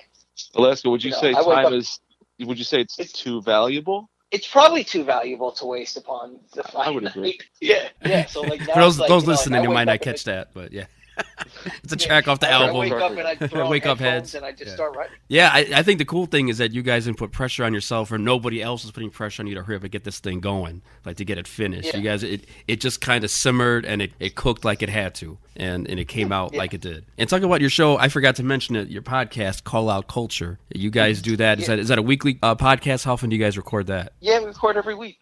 alaska 0.56 0.90
would 0.90 1.04
you 1.04 1.10
You 1.10 1.16
know, 1.16 1.22
say 1.22 1.34
time 1.34 1.66
up- 1.68 1.74
is 1.74 2.00
would 2.42 2.58
you 2.58 2.64
say 2.64 2.82
it's, 2.82 3.12
too 3.12 3.42
valuable? 3.42 4.10
It's 4.32 4.48
probably 4.48 4.84
too 4.84 5.04
valuable 5.04 5.52
to 5.54 5.66
waste 5.66 5.98
upon 5.98 6.40
the 6.54 6.64
I 6.78 6.90
would 6.90 7.06
agree. 7.06 7.40
yeah 7.62 7.90
yeah. 8.04 8.26
So 8.26 8.42
like 8.42 8.62
now 8.62 8.74
For 8.74 8.80
those 8.82 8.94
it's 8.96 9.00
like, 9.00 9.08
those 9.10 9.24
you 9.24 9.28
know, 9.28 9.32
like, 9.32 9.38
listening, 9.40 9.66
I 9.66 9.74
might 9.74 9.84
not 9.86 9.92
and 9.94 10.02
catch 10.02 10.24
that, 10.26 10.54
but 10.54 10.72
yeah, 10.72 10.86
it's 11.84 11.94
a 11.94 11.98
Yeah. 11.98 12.08
track 12.08 12.28
off 12.28 12.40
the 12.40 12.48
I, 12.50 12.52
album. 12.52 12.78
Wake 12.78 12.94
up 12.94 13.12
and 13.12 13.22
I 13.22 13.36
throw 13.36 13.70
Wake 13.70 13.86
up 13.86 14.00
heads. 14.00 14.36
and 14.36 14.46
I 14.46 14.52
just 14.52 14.68
Yeah. 14.68 14.76
start 14.76 14.96
writing 14.96 15.16
Yeah, 15.28 15.50
I, 15.54 15.60
I 15.76 15.84
think 15.84 16.00
the 16.00 16.06
cool 16.06 16.26
thing 16.26 16.48
is 16.50 16.58
that 16.60 16.72
you 16.74 16.82
guys 16.82 17.06
didn't 17.06 17.18
put 17.18 17.32
pressure 17.32 17.64
on 17.64 17.74
yourself, 17.74 18.12
or 18.12 18.18
nobody 18.18 18.62
else 18.62 18.84
is 18.86 18.92
putting 18.92 19.10
pressure 19.10 19.44
on 19.44 19.48
you 19.48 19.56
to 19.56 19.64
hurry 19.64 19.76
up 19.76 19.84
and 19.84 19.92
get 19.92 20.04
this 20.04 20.20
thing 20.20 20.40
going, 20.40 20.82
like 21.06 21.18
to 21.18 21.26
get 21.26 21.38
it 21.38 21.48
finished. 21.48 21.90
Yeah. 21.94 21.98
You 21.98 22.04
guys, 22.04 22.24
it, 22.24 22.46
it 22.68 22.82
just 22.82 23.02
kind 23.02 23.24
of 23.24 23.30
simmered 23.32 23.86
and 23.86 24.02
it, 24.02 24.12
it 24.20 24.36
cooked 24.36 24.64
like 24.66 24.82
it 24.82 24.90
had 24.90 25.16
to, 25.16 25.38
and, 25.56 25.88
and 25.90 26.00
it 26.00 26.08
came 26.08 26.32
out 26.32 26.54
like 26.56 26.74
it 26.74 26.82
did. 26.82 27.06
And 27.18 27.30
talking 27.30 27.46
about 27.46 27.62
your 27.62 27.70
show, 27.70 27.98
I 27.98 28.10
forgot 28.10 28.36
to 28.38 28.44
mention 28.44 28.76
it. 28.76 28.90
Your 28.90 29.02
podcast, 29.02 29.64
Call 29.64 29.90
Out 29.90 30.08
Culture. 30.08 30.60
You 30.74 30.90
guys 30.90 31.22
do 31.22 31.36
that. 31.38 31.60
Is 31.60 31.68
Yeah. 31.68 31.76
that 31.76 31.80
is 31.80 31.88
that 31.90 31.98
a 32.00 32.02
weekly 32.02 32.40
uh, 32.42 32.56
podcast? 32.56 33.06
How 33.06 33.14
often 33.14 33.30
do 33.30 33.36
you 33.36 33.42
guys 33.44 33.58
record 33.58 33.88
that? 33.88 34.14
yeah 34.22 34.40
we 34.40 34.46
record 34.46 34.78
every 34.78 34.96
week 34.96 35.18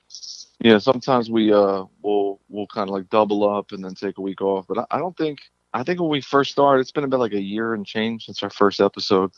yeah 0.63 0.77
sometimes 0.79 1.29
we 1.29 1.53
uh 1.53 1.83
we'll 2.01 2.39
we'll 2.49 2.65
kind 2.67 2.89
of 2.89 2.93
like 2.95 3.07
double 3.09 3.47
up 3.47 3.71
and 3.71 3.83
then 3.83 3.93
take 3.93 4.17
a 4.17 4.21
week 4.21 4.41
off 4.41 4.65
but 4.67 4.77
I, 4.79 4.85
I 4.91 4.97
don't 4.97 5.15
think 5.15 5.39
i 5.79 5.83
think 5.83 5.99
when 5.99 6.09
we 6.09 6.21
first 6.21 6.51
started 6.51 6.81
it's 6.81 6.91
been 6.91 7.03
about 7.03 7.19
like 7.19 7.33
a 7.33 7.41
year 7.41 7.73
and 7.73 7.85
change 7.85 8.25
since 8.25 8.41
our 8.43 8.49
first 8.49 8.79
episode. 8.81 9.31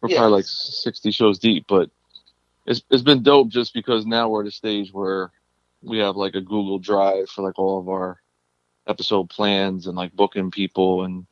We're 0.00 0.10
Yeah. 0.10 0.18
probably 0.18 0.36
like 0.38 0.44
60 0.46 1.10
shows 1.10 1.38
deep 1.38 1.64
but 1.68 1.90
it's, 2.66 2.82
it's 2.90 3.02
been 3.02 3.22
dope 3.22 3.48
just 3.48 3.72
because 3.72 4.04
now 4.06 4.28
we're 4.28 4.42
at 4.42 4.48
a 4.48 4.50
stage 4.50 4.92
where 4.92 5.30
we 5.82 5.98
have 5.98 6.16
like 6.16 6.34
a 6.34 6.40
google 6.40 6.78
drive 6.78 7.28
for 7.30 7.42
like 7.42 7.58
all 7.58 7.78
of 7.78 7.88
our 7.88 8.20
episode 8.86 9.28
plans 9.30 9.86
and 9.86 9.96
like 9.96 10.12
booking 10.14 10.50
people 10.50 11.04
and 11.04 11.26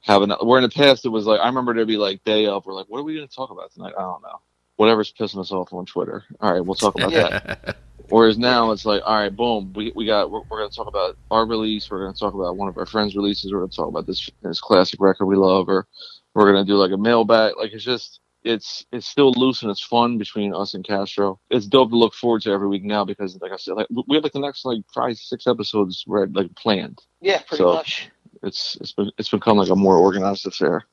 having 0.00 0.30
where 0.30 0.58
in 0.58 0.62
the 0.64 0.68
past 0.68 1.04
it 1.04 1.08
was 1.10 1.26
like 1.26 1.40
i 1.40 1.46
remember 1.46 1.72
there'd 1.72 1.86
be 1.88 1.96
like 1.96 2.22
day 2.24 2.46
up 2.46 2.66
we're 2.66 2.74
like 2.74 2.86
what 2.88 2.98
are 2.98 3.04
we 3.04 3.14
going 3.14 3.26
to 3.28 3.34
talk 3.34 3.50
about 3.50 3.72
tonight? 3.72 3.92
I 3.96 4.02
don't 4.02 4.22
know. 4.22 4.40
Whatever's 4.76 5.12
pissing 5.12 5.38
us 5.40 5.52
off 5.52 5.72
on 5.72 5.86
twitter. 5.86 6.24
All 6.40 6.52
right 6.52 6.64
we'll 6.64 6.74
talk 6.74 6.94
about 6.96 7.12
that 7.12 7.76
Whereas 8.08 8.38
now 8.38 8.70
it's 8.72 8.84
like, 8.84 9.02
all 9.04 9.14
right, 9.16 9.34
boom, 9.34 9.72
we, 9.74 9.92
we 9.94 10.06
got 10.06 10.30
we're, 10.30 10.40
we're 10.48 10.58
going 10.58 10.70
to 10.70 10.76
talk 10.76 10.86
about 10.88 11.16
our 11.30 11.46
release. 11.46 11.90
We're 11.90 12.02
going 12.02 12.12
to 12.12 12.18
talk 12.18 12.34
about 12.34 12.56
one 12.56 12.68
of 12.68 12.76
our 12.78 12.86
friends' 12.86 13.16
releases. 13.16 13.52
We're 13.52 13.60
going 13.60 13.70
to 13.70 13.76
talk 13.76 13.88
about 13.88 14.06
this 14.06 14.28
this 14.42 14.60
classic 14.60 15.00
record 15.00 15.26
we 15.26 15.36
love, 15.36 15.68
or 15.68 15.86
we're 16.34 16.50
going 16.52 16.64
to 16.64 16.70
do 16.70 16.76
like 16.76 16.92
a 16.92 16.96
mailbag. 16.96 17.54
Like 17.56 17.72
it's 17.72 17.84
just 17.84 18.20
it's 18.44 18.84
it's 18.92 19.06
still 19.06 19.32
loose 19.36 19.62
and 19.62 19.70
it's 19.70 19.82
fun 19.82 20.18
between 20.18 20.52
us 20.54 20.74
and 20.74 20.84
Castro. 20.86 21.38
It's 21.50 21.66
dope 21.66 21.90
to 21.90 21.96
look 21.96 22.14
forward 22.14 22.42
to 22.42 22.50
every 22.50 22.68
week 22.68 22.84
now 22.84 23.04
because, 23.04 23.38
like 23.40 23.52
I 23.52 23.56
said, 23.56 23.74
like 23.74 23.86
we 24.08 24.16
have 24.16 24.24
like 24.24 24.32
the 24.32 24.40
next 24.40 24.64
like 24.64 24.80
probably 24.92 25.14
six 25.14 25.46
episodes 25.46 26.02
where 26.06 26.26
like 26.26 26.54
planned. 26.56 27.00
yeah 27.20 27.40
pretty 27.42 27.62
So- 27.62 27.74
much 27.74 28.10
It's 28.42 28.76
it's 28.80 28.92
been 28.92 29.10
it's 29.18 29.28
become 29.28 29.56
like 29.58 29.70
a 29.70 29.76
more 29.76 29.96
organized 29.96 30.46
affair. 30.46 30.84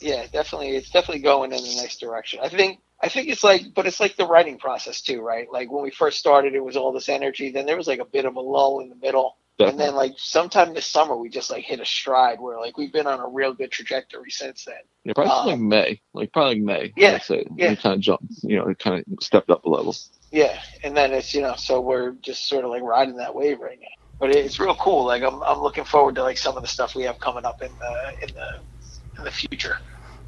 yeah, 0.00 0.26
definitely. 0.32 0.76
It's 0.76 0.90
definitely 0.90 1.22
going 1.22 1.50
in 1.52 1.58
the 1.62 1.76
nice 1.82 1.96
direction. 1.98 2.38
I 2.42 2.48
think. 2.48 2.80
I 3.02 3.08
think 3.08 3.28
it's 3.28 3.44
like, 3.44 3.74
but 3.74 3.86
it's 3.86 4.00
like 4.00 4.16
the 4.16 4.26
writing 4.26 4.58
process 4.58 5.02
too, 5.02 5.20
right? 5.20 5.46
Like 5.52 5.70
when 5.70 5.82
we 5.82 5.90
first 5.90 6.18
started, 6.18 6.54
it 6.54 6.64
was 6.64 6.76
all 6.76 6.92
this 6.92 7.08
energy. 7.08 7.50
Then 7.52 7.66
there 7.66 7.76
was 7.76 7.86
like 7.86 8.00
a 8.00 8.04
bit 8.06 8.24
of 8.24 8.36
a 8.36 8.40
lull 8.40 8.80
in 8.80 8.88
the 8.88 8.96
middle, 8.96 9.36
and 9.70 9.78
then 9.78 9.94
like 9.94 10.14
sometime 10.16 10.72
this 10.74 10.86
summer, 10.86 11.16
we 11.16 11.28
just 11.28 11.50
like 11.50 11.64
hit 11.64 11.80
a 11.80 11.84
stride 11.84 12.40
where 12.40 12.58
like 12.58 12.78
we've 12.78 12.92
been 12.92 13.06
on 13.06 13.20
a 13.20 13.28
real 13.28 13.52
good 13.52 13.70
trajectory 13.70 14.30
since 14.30 14.64
then. 14.64 14.76
Yeah, 15.04 15.12
probably 15.14 15.52
Um, 15.52 15.60
like 15.68 15.68
May, 15.86 16.00
like 16.14 16.32
probably 16.32 16.56
like 16.56 16.64
May. 16.64 16.92
Yeah, 16.96 17.18
say. 17.18 17.44
yeah. 17.56 17.70
We 17.70 17.76
kind 17.76 17.94
of 17.94 18.00
jumped, 18.00 18.24
you 18.42 18.56
know, 18.56 18.68
it 18.68 18.78
kind 18.78 18.98
of 18.98 19.22
stepped 19.22 19.50
up 19.50 19.64
a 19.64 19.68
level. 19.68 19.94
Yeah, 20.32 20.58
and 20.82 20.96
then 20.96 21.12
it's 21.12 21.34
you 21.34 21.42
know, 21.42 21.54
so 21.56 21.80
we're 21.80 22.12
just 22.22 22.48
sort 22.48 22.64
of 22.64 22.70
like 22.70 22.82
riding 22.82 23.16
that 23.16 23.34
wave 23.34 23.60
right 23.60 23.78
now. 23.80 23.88
But 24.18 24.30
it's 24.34 24.58
real 24.58 24.74
cool. 24.74 25.04
Like 25.04 25.22
I'm, 25.22 25.42
I'm 25.42 25.60
looking 25.60 25.84
forward 25.84 26.14
to 26.16 26.22
like 26.22 26.38
some 26.38 26.56
of 26.56 26.62
the 26.62 26.68
stuff 26.68 26.94
we 26.94 27.04
have 27.04 27.20
coming 27.20 27.44
up 27.44 27.60
in 27.62 27.70
the 27.78 28.26
in 28.26 28.34
the 28.34 29.18
in 29.18 29.24
the 29.24 29.30
future, 29.30 29.76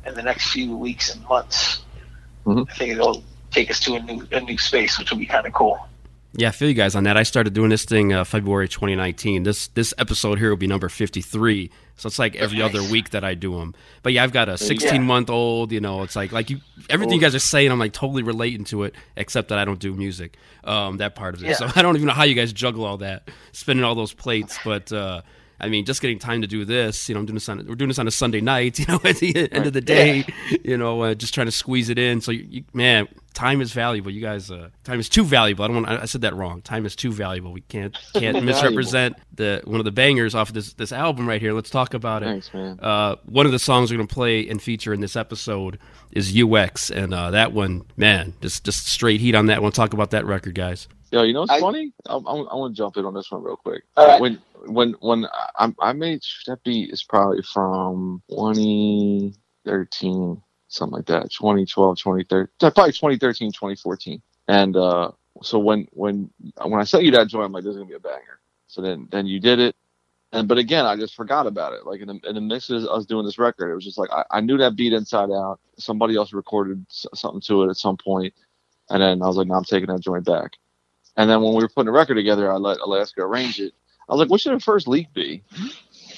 in 0.06 0.14
the 0.14 0.22
next 0.22 0.50
few 0.50 0.76
weeks 0.76 1.14
and 1.14 1.24
months. 1.24 1.84
Mhm. 2.48 2.66
I 2.70 2.74
think 2.74 2.92
it'll 2.92 3.22
take 3.50 3.70
us 3.70 3.80
to 3.80 3.94
a 3.94 4.00
new 4.00 4.26
a 4.32 4.40
new 4.40 4.58
space, 4.58 4.98
which 4.98 5.10
will 5.10 5.18
be 5.18 5.26
kind 5.26 5.46
of 5.46 5.52
cool. 5.52 5.78
Yeah, 6.34 6.48
I 6.48 6.50
feel 6.50 6.68
you 6.68 6.74
guys 6.74 6.94
on 6.94 7.04
that. 7.04 7.16
I 7.16 7.22
started 7.22 7.54
doing 7.54 7.70
this 7.70 7.84
thing 7.86 8.12
uh, 8.12 8.22
February 8.24 8.68
2019. 8.68 9.44
This 9.44 9.68
this 9.68 9.94
episode 9.98 10.38
here 10.38 10.50
will 10.50 10.56
be 10.58 10.66
number 10.66 10.88
53. 10.88 11.70
So 11.96 12.06
it's 12.06 12.18
like 12.18 12.36
every 12.36 12.58
Nice. 12.58 12.74
other 12.74 12.82
week 12.92 13.10
that 13.10 13.24
I 13.24 13.34
do 13.34 13.56
them. 13.58 13.74
But 14.02 14.12
yeah, 14.12 14.22
I've 14.22 14.30
got 14.32 14.48
a 14.48 14.52
Yeah. 14.52 14.56
16 14.56 15.02
month 15.02 15.30
old. 15.30 15.72
You 15.72 15.80
know, 15.80 16.02
it's 16.02 16.14
like 16.14 16.30
like 16.30 16.50
you 16.50 16.60
everything 16.90 17.14
you 17.16 17.20
guys 17.20 17.34
are 17.34 17.38
saying. 17.40 17.72
I'm 17.72 17.78
like 17.78 17.92
totally 17.94 18.22
relating 18.22 18.64
to 18.64 18.84
it, 18.84 18.94
except 19.16 19.48
that 19.48 19.58
I 19.58 19.64
don't 19.64 19.80
do 19.80 19.94
music. 19.94 20.36
Um, 20.64 20.98
that 20.98 21.14
part 21.14 21.34
of 21.34 21.42
it. 21.42 21.48
Yeah. 21.48 21.54
So 21.54 21.66
I 21.76 21.82
don't 21.82 21.96
even 21.96 22.06
know 22.06 22.12
how 22.14 22.24
you 22.24 22.34
guys 22.34 22.52
juggle 22.52 22.84
all 22.84 22.98
that, 22.98 23.30
spinning 23.52 23.82
all 23.82 23.94
those 23.94 24.12
plates. 24.12 24.58
But 24.64 24.92
uh, 24.92 25.22
I 25.60 25.68
mean, 25.68 25.84
just 25.84 26.00
getting 26.00 26.18
time 26.18 26.42
to 26.42 26.46
do 26.46 26.64
this. 26.64 27.08
You 27.08 27.14
know, 27.14 27.20
I'm 27.20 27.26
doing 27.26 27.34
this 27.34 27.48
on 27.48 27.66
we're 27.66 27.74
doing 27.74 27.88
this 27.88 27.98
on 27.98 28.06
a 28.06 28.12
Sunday 28.12 28.40
night. 28.40 28.78
You 28.78 28.86
know, 28.86 29.00
at 29.04 29.16
the 29.16 29.52
end 29.52 29.66
of 29.66 29.72
the 29.72 29.80
day, 29.80 30.24
you 30.62 30.76
know, 30.76 31.02
uh, 31.02 31.14
just 31.14 31.34
trying 31.34 31.46
to 31.46 31.52
squeeze 31.52 31.88
it 31.88 31.98
in. 31.98 32.20
So 32.20 32.30
you, 32.30 32.46
you, 32.48 32.64
man, 32.72 33.08
time 33.34 33.60
is 33.60 33.72
valuable. 33.72 34.10
You 34.10 34.20
guys, 34.20 34.50
uh, 34.50 34.68
time 34.84 35.00
is 35.00 35.08
too 35.08 35.24
valuable. 35.24 35.64
I 35.64 35.68
don't 35.68 35.76
want. 35.76 35.88
I 35.88 36.02
I 36.02 36.04
said 36.04 36.20
that 36.20 36.34
wrong. 36.34 36.62
Time 36.62 36.86
is 36.86 36.94
too 36.94 37.12
valuable. 37.12 37.52
We 37.52 37.62
can't 37.62 37.96
can't 38.14 38.42
misrepresent 38.44 39.16
the 39.34 39.62
one 39.64 39.80
of 39.80 39.84
the 39.84 39.92
bangers 39.92 40.34
off 40.34 40.48
of 40.50 40.54
this 40.54 40.74
this 40.74 40.92
album 40.92 41.28
right 41.28 41.40
here. 41.40 41.52
Let's 41.52 41.70
talk 41.70 41.92
about 41.92 42.22
it. 42.22 42.26
Thanks, 42.26 42.54
man. 42.54 42.78
Uh, 42.80 43.16
one 43.26 43.46
of 43.46 43.52
the 43.52 43.58
songs 43.58 43.90
we're 43.90 43.96
gonna 43.96 44.06
play 44.06 44.48
and 44.48 44.62
feature 44.62 44.92
in 44.94 45.00
this 45.00 45.16
episode 45.16 45.78
is 46.12 46.34
UX, 46.36 46.90
and 46.90 47.12
uh, 47.12 47.30
that 47.32 47.52
one, 47.52 47.84
man, 47.96 48.34
just 48.40 48.64
just 48.64 48.86
straight 48.86 49.20
heat 49.20 49.34
on 49.34 49.46
that 49.46 49.62
one. 49.62 49.72
Talk 49.72 49.92
about 49.92 50.10
that 50.10 50.24
record, 50.24 50.54
guys. 50.54 50.88
Yo, 51.10 51.22
you 51.22 51.32
know 51.32 51.40
what's 51.40 51.52
I- 51.52 51.60
funny? 51.60 51.92
I, 52.06 52.14
I, 52.14 52.16
I 52.16 52.54
want 52.54 52.74
to 52.74 52.78
jump 52.78 52.96
in 52.96 53.04
on 53.04 53.14
this 53.14 53.30
one 53.30 53.42
real 53.42 53.56
quick. 53.56 53.84
Right. 53.96 54.20
When 54.20 54.40
when 54.66 54.92
when 55.00 55.26
I, 55.56 55.72
I 55.80 55.92
made 55.92 56.20
that 56.46 56.62
beat 56.64 56.90
is 56.90 57.02
probably 57.02 57.42
from 57.42 58.22
2013, 58.30 60.42
something 60.68 60.96
like 60.96 61.06
that. 61.06 61.30
2012, 61.30 61.98
2013, 61.98 62.48
probably 62.60 62.92
2013, 62.92 63.52
2014. 63.52 64.22
And 64.48 64.76
uh, 64.76 65.10
so 65.42 65.58
when 65.58 65.88
when 65.92 66.30
when 66.62 66.80
I 66.80 66.84
sent 66.84 67.04
you 67.04 67.10
that 67.12 67.28
joint, 67.28 67.46
I'm 67.46 67.52
like, 67.52 67.64
this 67.64 67.70
is 67.70 67.76
gonna 67.76 67.88
be 67.88 67.94
a 67.94 68.00
banger. 68.00 68.40
So 68.66 68.82
then 68.82 69.08
then 69.10 69.26
you 69.26 69.40
did 69.40 69.60
it. 69.60 69.76
And 70.32 70.46
but 70.46 70.58
again, 70.58 70.84
I 70.84 70.94
just 70.96 71.14
forgot 71.14 71.46
about 71.46 71.72
it. 71.72 71.86
Like 71.86 72.02
in 72.02 72.08
the 72.08 72.20
in 72.28 72.34
the 72.34 72.42
mix 72.42 72.68
of 72.68 72.84
us 72.84 73.06
doing 73.06 73.24
this 73.24 73.38
record, 73.38 73.70
it 73.70 73.74
was 73.74 73.84
just 73.84 73.96
like 73.96 74.10
I, 74.10 74.24
I 74.30 74.40
knew 74.40 74.58
that 74.58 74.76
beat 74.76 74.92
inside 74.92 75.30
out. 75.30 75.58
Somebody 75.78 76.16
else 76.16 76.34
recorded 76.34 76.84
something 76.90 77.40
to 77.42 77.62
it 77.62 77.70
at 77.70 77.76
some 77.76 77.96
point, 77.96 78.34
and 78.90 79.00
then 79.00 79.22
I 79.22 79.26
was 79.26 79.38
like, 79.38 79.46
no, 79.46 79.54
I'm 79.54 79.64
taking 79.64 79.88
that 79.88 80.00
joint 80.00 80.26
back. 80.26 80.52
And 81.18 81.28
then 81.28 81.42
when 81.42 81.52
we 81.52 81.62
were 81.62 81.68
putting 81.68 81.86
the 81.86 81.92
record 81.98 82.14
together, 82.14 82.50
I 82.50 82.56
let 82.56 82.78
Alaska 82.78 83.22
arrange 83.22 83.58
it. 83.60 83.74
I 84.08 84.12
was 84.14 84.20
like, 84.20 84.30
"What 84.30 84.40
should 84.40 84.54
the 84.54 84.60
first 84.60 84.86
leak 84.88 85.12
be?" 85.12 85.42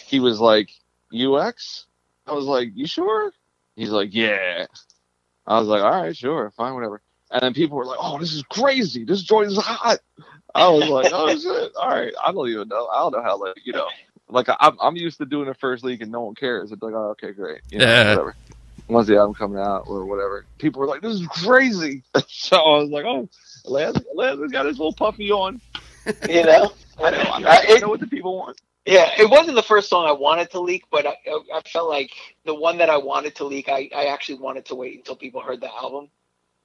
He 0.06 0.20
was 0.20 0.38
like, 0.40 0.70
"UX." 1.12 1.86
I 2.26 2.32
was 2.34 2.44
like, 2.44 2.68
"You 2.74 2.86
sure?" 2.86 3.32
He's 3.76 3.90
like, 3.90 4.10
"Yeah." 4.14 4.66
I 5.46 5.58
was 5.58 5.68
like, 5.68 5.82
"All 5.82 6.02
right, 6.02 6.16
sure, 6.16 6.50
fine, 6.56 6.74
whatever." 6.74 7.00
And 7.30 7.40
then 7.42 7.54
people 7.54 7.78
were 7.78 7.86
like, 7.86 7.98
"Oh, 8.00 8.18
this 8.18 8.34
is 8.34 8.42
crazy! 8.44 9.04
This 9.04 9.22
joint 9.22 9.50
is 9.50 9.56
hot." 9.58 10.00
I 10.54 10.68
was 10.68 10.86
like, 10.88 11.10
"Oh 11.14 11.34
shit! 11.38 11.72
All 11.76 11.88
right, 11.88 12.12
I 12.24 12.30
don't 12.30 12.48
even 12.48 12.68
know. 12.68 12.86
I 12.88 12.98
don't 12.98 13.12
know 13.12 13.22
how 13.22 13.38
like 13.38 13.56
you 13.64 13.72
know, 13.72 13.88
like 14.28 14.48
I'm 14.60 14.76
I'm 14.80 14.96
used 14.96 15.16
to 15.18 15.24
doing 15.24 15.46
the 15.46 15.54
first 15.54 15.82
leak 15.82 16.02
and 16.02 16.12
no 16.12 16.20
one 16.20 16.34
cares. 16.34 16.72
It's 16.72 16.82
like, 16.82 16.92
oh, 16.94 17.10
okay, 17.12 17.32
great, 17.32 17.62
you 17.70 17.78
know, 17.78 17.86
Yeah. 17.86 18.10
whatever. 18.10 18.36
Once 18.88 19.06
the 19.06 19.16
album 19.16 19.34
coming 19.34 19.58
out 19.58 19.84
or 19.86 20.04
whatever, 20.04 20.44
people 20.58 20.80
were 20.80 20.86
like, 20.86 21.00
"This 21.00 21.14
is 21.14 21.26
crazy." 21.28 22.02
so 22.28 22.56
I 22.58 22.78
was 22.80 22.90
like, 22.90 23.06
"Oh, 23.06 23.28
Lance, 23.64 23.99
Lance 24.14 24.40
has 24.40 24.51
got 24.51 24.66
his 24.66 24.79
little 24.79 24.92
puffy 24.94 25.31
on." 25.31 25.61
You 26.29 26.44
know, 26.44 26.73
I 26.99 27.11
know, 27.11 27.18
I 27.18 27.38
know, 27.40 27.49
Uh, 27.49 27.62
I 27.68 27.79
know 27.79 27.88
what 27.88 28.01
the 28.01 28.07
people 28.07 28.37
want. 28.38 28.59
Yeah, 28.87 29.11
it 29.18 29.29
wasn't 29.31 29.55
the 29.57 29.62
first 29.62 29.90
song 29.90 30.07
I 30.07 30.12
wanted 30.12 30.51
to 30.53 30.61
leak, 30.61 30.85
but 30.90 31.07
I, 31.07 31.14
I 31.55 31.61
felt 31.70 31.90
like 31.90 32.11
the 32.46 32.55
one 32.55 32.79
that 32.79 32.88
I 32.88 32.96
wanted 32.96 33.35
to 33.37 33.44
leak, 33.44 33.68
I, 33.68 33.90
I 33.94 34.07
actually 34.07 34.38
wanted 34.38 34.64
to 34.66 34.75
wait 34.75 34.96
until 34.96 35.14
people 35.14 35.42
heard 35.42 35.61
the 35.61 35.73
album, 35.73 36.09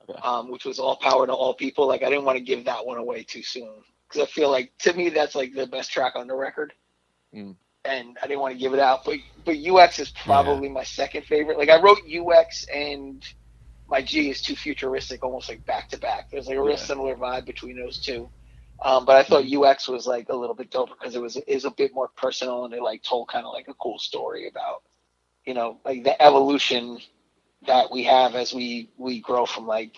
Okay. 0.09 0.17
um, 0.23 0.49
which 0.49 0.63
was 0.63 0.79
All 0.79 0.95
Power 0.95 1.27
to 1.27 1.33
All 1.33 1.53
People. 1.53 1.85
Like, 1.85 2.01
I 2.01 2.09
didn't 2.09 2.23
want 2.23 2.37
to 2.37 2.43
give 2.43 2.63
that 2.65 2.85
one 2.85 2.97
away 2.97 3.23
too 3.23 3.43
soon 3.43 3.69
because 4.07 4.23
I 4.23 4.25
feel 4.31 4.49
like 4.49 4.71
to 4.79 4.93
me 4.93 5.09
that's 5.09 5.35
like 5.35 5.53
the 5.53 5.67
best 5.67 5.91
track 5.91 6.13
on 6.15 6.27
the 6.27 6.35
record, 6.35 6.73
Mm. 7.35 7.55
and 7.83 8.17
I 8.23 8.27
didn't 8.27 8.39
want 8.39 8.53
to 8.53 8.59
give 8.59 8.73
it 8.73 8.79
out. 8.79 9.03
But 9.03 9.17
but 9.43 9.57
UX 9.57 9.99
is 9.99 10.11
probably 10.11 10.69
my 10.69 10.83
second 10.83 11.25
favorite. 11.25 11.57
Like, 11.57 11.69
I 11.69 11.81
wrote 11.81 11.99
UX 12.09 12.65
and 12.73 13.21
my 13.89 14.01
G 14.01 14.29
is 14.29 14.41
too 14.41 14.55
futuristic, 14.55 15.23
almost 15.23 15.49
like 15.49 15.65
back 15.65 15.89
to 15.89 15.97
back. 15.97 16.29
There's 16.31 16.47
like 16.47 16.57
a 16.57 16.61
real 16.61 16.71
Yeah. 16.71 16.75
similar 16.77 17.15
vibe 17.15 17.45
between 17.45 17.77
those 17.77 17.99
two. 17.99 18.29
Um, 18.83 19.05
but 19.05 19.15
I 19.15 19.23
thought 19.23 19.45
UX 19.51 19.87
was 19.87 20.05
like 20.05 20.29
a 20.29 20.35
little 20.35 20.55
bit 20.55 20.69
dope 20.71 20.89
because 20.89 21.15
it 21.15 21.21
was 21.21 21.37
is 21.37 21.65
a 21.65 21.71
bit 21.71 21.93
more 21.93 22.09
personal 22.09 22.65
and 22.65 22.73
it 22.73 22.81
like 22.81 23.03
told 23.03 23.29
kind 23.29 23.45
of 23.45 23.53
like 23.53 23.67
a 23.69 23.73
cool 23.75 23.97
story 23.99 24.47
about 24.49 24.83
you 25.45 25.53
know 25.53 25.79
like 25.85 26.03
the 26.03 26.21
evolution 26.21 26.99
that 27.67 27.89
we 27.91 28.03
have 28.03 28.35
as 28.35 28.53
we 28.53 28.89
we 28.97 29.21
grow 29.21 29.45
from 29.45 29.65
like 29.65 29.95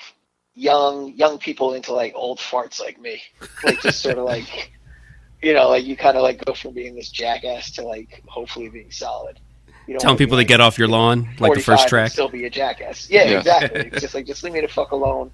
young 0.54 1.12
young 1.16 1.40
people 1.40 1.74
into 1.74 1.92
like 1.94 2.14
old 2.16 2.38
farts 2.40 2.80
like 2.80 3.00
me 3.00 3.22
like 3.64 3.80
just 3.82 4.00
sort 4.02 4.18
of 4.20 4.26
like 4.26 4.72
you 5.42 5.54
know 5.54 5.70
like 5.70 5.84
you 5.86 5.98
kind 5.98 6.16
of 6.16 6.24
like 6.24 6.44
go 6.46 6.54
from 6.54 6.74
being 6.74 6.96
this 6.96 7.10
jackass 7.10 7.72
to 7.72 7.82
like 7.84 8.22
hopefully 8.28 8.70
being 8.70 8.92
solid 8.92 9.40
you 9.88 9.94
don't 9.94 10.02
Telling 10.02 10.14
wanna 10.14 10.18
be, 10.18 10.26
people 10.26 10.38
to 10.38 10.44
get 10.44 10.60
off 10.62 10.78
your 10.78 10.88
lawn, 10.90 11.30
like 11.40 11.54
the 11.54 11.62
first 11.62 11.84
and 11.84 11.90
track. 11.90 12.12
Still 12.12 12.30
be 12.30 12.46
a 12.46 12.50
jackass. 12.50 13.10
Yeah, 13.10 13.24
Yeah. 13.24 13.38
exactly. 13.40 13.82
It's 13.88 14.02
just 14.02 14.14
like 14.14 14.26
just 14.26 14.44
leave 14.44 14.54
me 14.54 14.62
the 14.62 14.68
fuck 14.68 14.92
alone. 14.92 15.32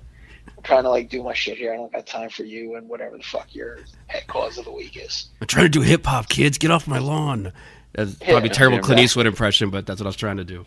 I'm 0.56 0.64
trying 0.64 0.84
to 0.84 0.90
like 0.90 1.10
do 1.10 1.24
my 1.24 1.34
shit 1.34 1.58
here. 1.58 1.74
I 1.74 1.78
don't 1.78 1.92
got 1.92 2.06
time 2.06 2.30
for 2.30 2.44
you 2.44 2.76
and 2.76 2.88
whatever 2.88 3.18
the 3.18 3.24
fuck 3.24 3.54
your 3.56 3.80
pet 4.10 4.28
cause 4.28 4.58
of 4.58 4.66
the 4.66 4.72
week 4.72 4.96
is. 4.98 5.28
I'm 5.42 5.48
trying 5.48 5.66
to 5.66 5.70
do 5.70 5.82
hip 5.82 6.06
hop, 6.06 6.30
kids. 6.30 6.58
Get 6.58 6.72
off 6.72 6.88
my 6.88 7.00
lawn. 7.00 7.52
That's 7.94 8.16
probably 8.16 8.50
a 8.50 8.54
terrible 8.54 8.78
yeah, 8.78 8.82
Clint 8.82 8.98
right. 8.98 9.04
Eastwood 9.06 9.26
impression, 9.28 9.70
but 9.70 9.86
that's 9.86 10.00
what 10.02 10.06
I 10.06 10.10
was 10.10 10.16
trying 10.16 10.38
to 10.38 10.44
do. 10.44 10.66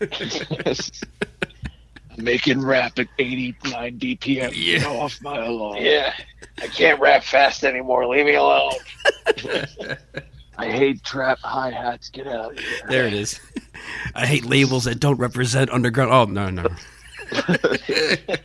Making 2.16 2.60
rap 2.64 2.96
at 3.00 3.08
89 3.18 3.98
BPM. 3.98 4.52
Yeah. 4.54 4.78
Get 4.78 4.86
off 4.86 5.20
my 5.20 5.46
lawn. 5.48 5.78
Yeah, 5.82 6.12
I 6.62 6.68
can't 6.68 7.00
rap 7.00 7.24
fast 7.24 7.64
anymore. 7.64 8.06
Leave 8.06 8.26
me 8.26 8.34
alone. 8.34 8.72
I 10.58 10.70
hate 10.70 11.02
trap 11.02 11.38
hi 11.42 11.70
hats. 11.70 12.08
Get 12.10 12.26
out 12.26 12.52
of 12.52 12.58
here. 12.58 12.78
There 12.88 13.06
it 13.06 13.12
is. 13.14 13.40
I 14.14 14.26
hate 14.26 14.44
labels 14.44 14.84
that 14.84 15.00
don't 15.00 15.16
represent 15.18 15.70
underground. 15.70 16.12
Oh 16.12 16.24
no, 16.26 16.50
no. 16.50 16.68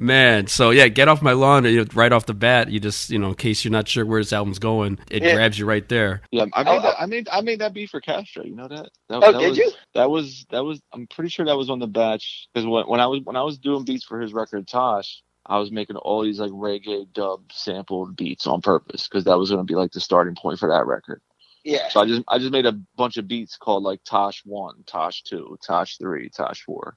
Man, 0.00 0.46
so 0.46 0.70
yeah, 0.70 0.86
get 0.88 1.08
off 1.08 1.22
my 1.22 1.32
lawn. 1.32 1.64
You 1.64 1.82
know, 1.82 1.86
right 1.94 2.12
off 2.12 2.26
the 2.26 2.34
bat, 2.34 2.70
you 2.70 2.78
just 2.78 3.10
you 3.10 3.18
know, 3.18 3.30
in 3.30 3.34
case 3.34 3.64
you're 3.64 3.72
not 3.72 3.88
sure 3.88 4.06
where 4.06 4.20
this 4.20 4.32
album's 4.32 4.58
going, 4.60 4.98
it 5.10 5.22
Yeah. 5.22 5.34
grabs 5.34 5.58
you 5.58 5.66
right 5.66 5.88
there. 5.88 6.22
Yeah, 6.30 6.44
I 6.52 6.62
made 6.62 6.70
Oh, 6.78 6.82
that. 6.82 6.94
Oh. 6.98 7.02
I 7.02 7.06
made 7.06 7.28
I 7.32 7.40
made 7.40 7.58
that 7.60 7.72
beat 7.74 7.90
for 7.90 8.00
Castro. 8.00 8.44
You 8.44 8.54
know 8.54 8.68
that? 8.68 8.90
that 9.08 9.22
Oh, 9.24 9.32
that 9.32 9.38
did 9.40 9.48
was, 9.48 9.58
you? 9.58 9.72
That 9.94 10.10
was 10.10 10.46
that 10.50 10.64
was. 10.64 10.80
I'm 10.92 11.06
pretty 11.08 11.30
sure 11.30 11.46
that 11.46 11.56
was 11.56 11.70
on 11.70 11.78
the 11.80 11.86
batch 11.88 12.46
because 12.54 12.66
when, 12.66 12.84
when 12.86 13.00
I 13.00 13.06
was 13.06 13.22
when 13.24 13.34
I 13.36 13.42
was 13.42 13.58
doing 13.58 13.84
beats 13.84 14.04
for 14.04 14.20
his 14.20 14.32
record 14.32 14.68
Tosh, 14.68 15.22
I 15.48 15.58
was 15.58 15.70
making 15.72 15.96
all 15.96 16.22
these 16.22 16.40
like 16.40 16.50
reggae 16.50 17.10
dub 17.12 17.50
sampled 17.52 18.16
beats 18.16 18.46
on 18.46 18.60
purpose 18.60 19.08
because 19.08 19.24
that 19.24 19.38
was 19.38 19.50
going 19.50 19.60
to 19.60 19.70
be 19.70 19.74
like 19.74 19.92
the 19.92 20.00
starting 20.00 20.34
point 20.34 20.58
for 20.58 20.68
that 20.68 20.86
record. 20.86 21.22
Yeah. 21.64 21.88
So 21.88 22.00
I 22.00 22.06
just 22.06 22.22
I 22.28 22.38
just 22.38 22.52
made 22.52 22.66
a 22.66 22.78
bunch 22.96 23.16
of 23.16 23.26
beats 23.26 23.56
called 23.56 23.82
like 23.82 24.00
Tosh 24.04 24.42
One, 24.44 24.84
Tosh 24.86 25.22
Two, 25.22 25.58
Tosh 25.66 25.96
Three, 25.98 26.28
Tosh 26.28 26.62
Four. 26.62 26.96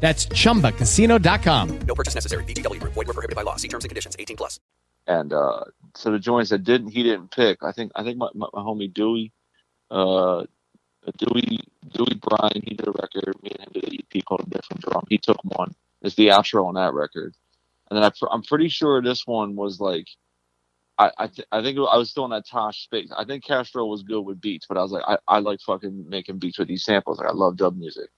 That's 0.00 0.26
chumbacasino.com. 0.26 1.78
No 1.80 1.94
purchase 1.94 2.14
necessary. 2.14 2.44
VGW 2.44 2.80
Group. 2.80 2.94
Void 2.94 3.06
were 3.08 3.14
prohibited 3.14 3.34
by 3.34 3.42
law. 3.42 3.56
See 3.56 3.68
terms 3.68 3.84
and 3.84 3.88
conditions. 3.88 4.14
18 4.18 4.36
plus. 4.36 4.60
And 5.06 5.32
uh, 5.32 5.64
so 5.94 6.10
the 6.10 6.18
joints 6.18 6.50
that 6.50 6.64
didn't 6.64 6.88
he 6.90 7.02
didn't 7.02 7.30
pick. 7.30 7.58
I 7.62 7.72
think 7.72 7.92
I 7.94 8.02
think 8.02 8.18
my, 8.18 8.28
my, 8.34 8.48
my 8.52 8.60
homie 8.60 8.92
Dewey, 8.92 9.32
uh, 9.90 10.44
Dewey 11.16 11.60
Dewey 11.92 12.20
Bryan, 12.20 12.62
he 12.64 12.74
did 12.74 12.88
a 12.88 12.92
record. 12.92 13.34
Me 13.42 13.50
and 13.52 13.60
him 13.60 13.72
did 13.72 13.84
an 13.84 13.98
EP 14.14 14.24
called 14.24 14.40
a 14.40 14.50
different 14.50 14.82
drum. 14.82 15.04
He 15.08 15.18
took 15.18 15.38
one. 15.44 15.74
It's 16.02 16.16
the 16.16 16.28
outro 16.28 16.66
on 16.66 16.74
that 16.74 16.92
record. 16.92 17.34
And 17.90 17.96
then 17.96 18.04
I, 18.04 18.10
I'm 18.32 18.42
pretty 18.42 18.68
sure 18.68 19.00
this 19.00 19.26
one 19.26 19.54
was 19.54 19.80
like, 19.80 20.08
I 20.98 21.10
I, 21.16 21.26
th- 21.28 21.46
I 21.52 21.62
think 21.62 21.78
I 21.78 21.96
was 21.96 22.10
still 22.10 22.24
in 22.24 22.32
that 22.32 22.48
Tosh 22.48 22.82
space. 22.82 23.10
I 23.16 23.24
think 23.24 23.44
Castro 23.44 23.86
was 23.86 24.02
good 24.02 24.22
with 24.22 24.40
beats, 24.40 24.66
but 24.68 24.76
I 24.76 24.82
was 24.82 24.90
like, 24.90 25.04
I, 25.06 25.18
I 25.28 25.38
like 25.38 25.60
fucking 25.60 26.08
making 26.08 26.38
beats 26.38 26.58
with 26.58 26.68
these 26.68 26.84
samples. 26.84 27.18
Like 27.18 27.28
I 27.28 27.32
love 27.32 27.56
dub 27.56 27.76
music, 27.76 28.10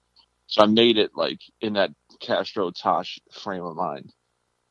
so 0.49 0.63
I 0.63 0.67
made 0.67 0.99
it 0.99 1.13
like 1.15 1.41
in 1.61 1.75
that 1.75 1.91
Castro 2.21 2.71
Tosh 2.71 3.21
frame 3.31 3.63
of 3.63 3.77
mind. 3.77 4.13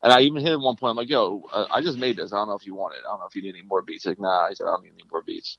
And 0.03 0.11
I 0.11 0.21
even 0.21 0.41
hit 0.41 0.51
at 0.51 0.59
one 0.59 0.75
point. 0.75 0.91
I'm 0.91 0.97
like, 0.97 1.09
"Yo, 1.09 1.43
uh, 1.51 1.67
I 1.71 1.81
just 1.81 1.97
made 1.97 2.17
this. 2.17 2.33
I 2.33 2.37
don't 2.37 2.47
know 2.47 2.55
if 2.55 2.65
you 2.65 2.75
want 2.75 2.95
it. 2.95 3.01
I 3.05 3.11
don't 3.11 3.19
know 3.19 3.27
if 3.27 3.35
you 3.35 3.41
need 3.41 3.55
any 3.55 3.65
more 3.65 3.81
beats." 3.81 4.05
Like, 4.05 4.19
nah. 4.19 4.49
He 4.49 4.55
said, 4.55 4.65
"I 4.65 4.71
don't 4.71 4.83
need 4.83 4.93
any 4.93 5.09
more 5.11 5.21
beats." 5.21 5.57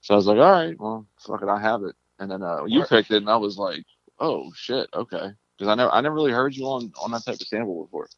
So 0.00 0.14
I 0.14 0.16
was 0.16 0.26
like, 0.26 0.38
"All 0.38 0.50
right, 0.50 0.78
well, 0.78 1.06
fuck 1.18 1.42
it, 1.42 1.48
I 1.48 1.60
have 1.60 1.82
it." 1.84 1.94
And 2.18 2.30
then 2.30 2.42
uh, 2.42 2.64
you 2.64 2.84
picked 2.84 3.10
it, 3.10 3.18
and 3.18 3.30
I 3.30 3.36
was 3.36 3.58
like, 3.58 3.84
"Oh 4.18 4.52
shit, 4.54 4.88
okay." 4.94 5.30
Because 5.56 5.68
I 5.70 5.74
never, 5.74 5.90
I 5.90 6.00
never 6.00 6.14
really 6.14 6.32
heard 6.32 6.54
you 6.56 6.66
on 6.66 6.92
on 7.00 7.10
that 7.12 7.24
type 7.24 7.40
of 7.40 7.46
sample 7.46 7.84
before. 7.84 8.08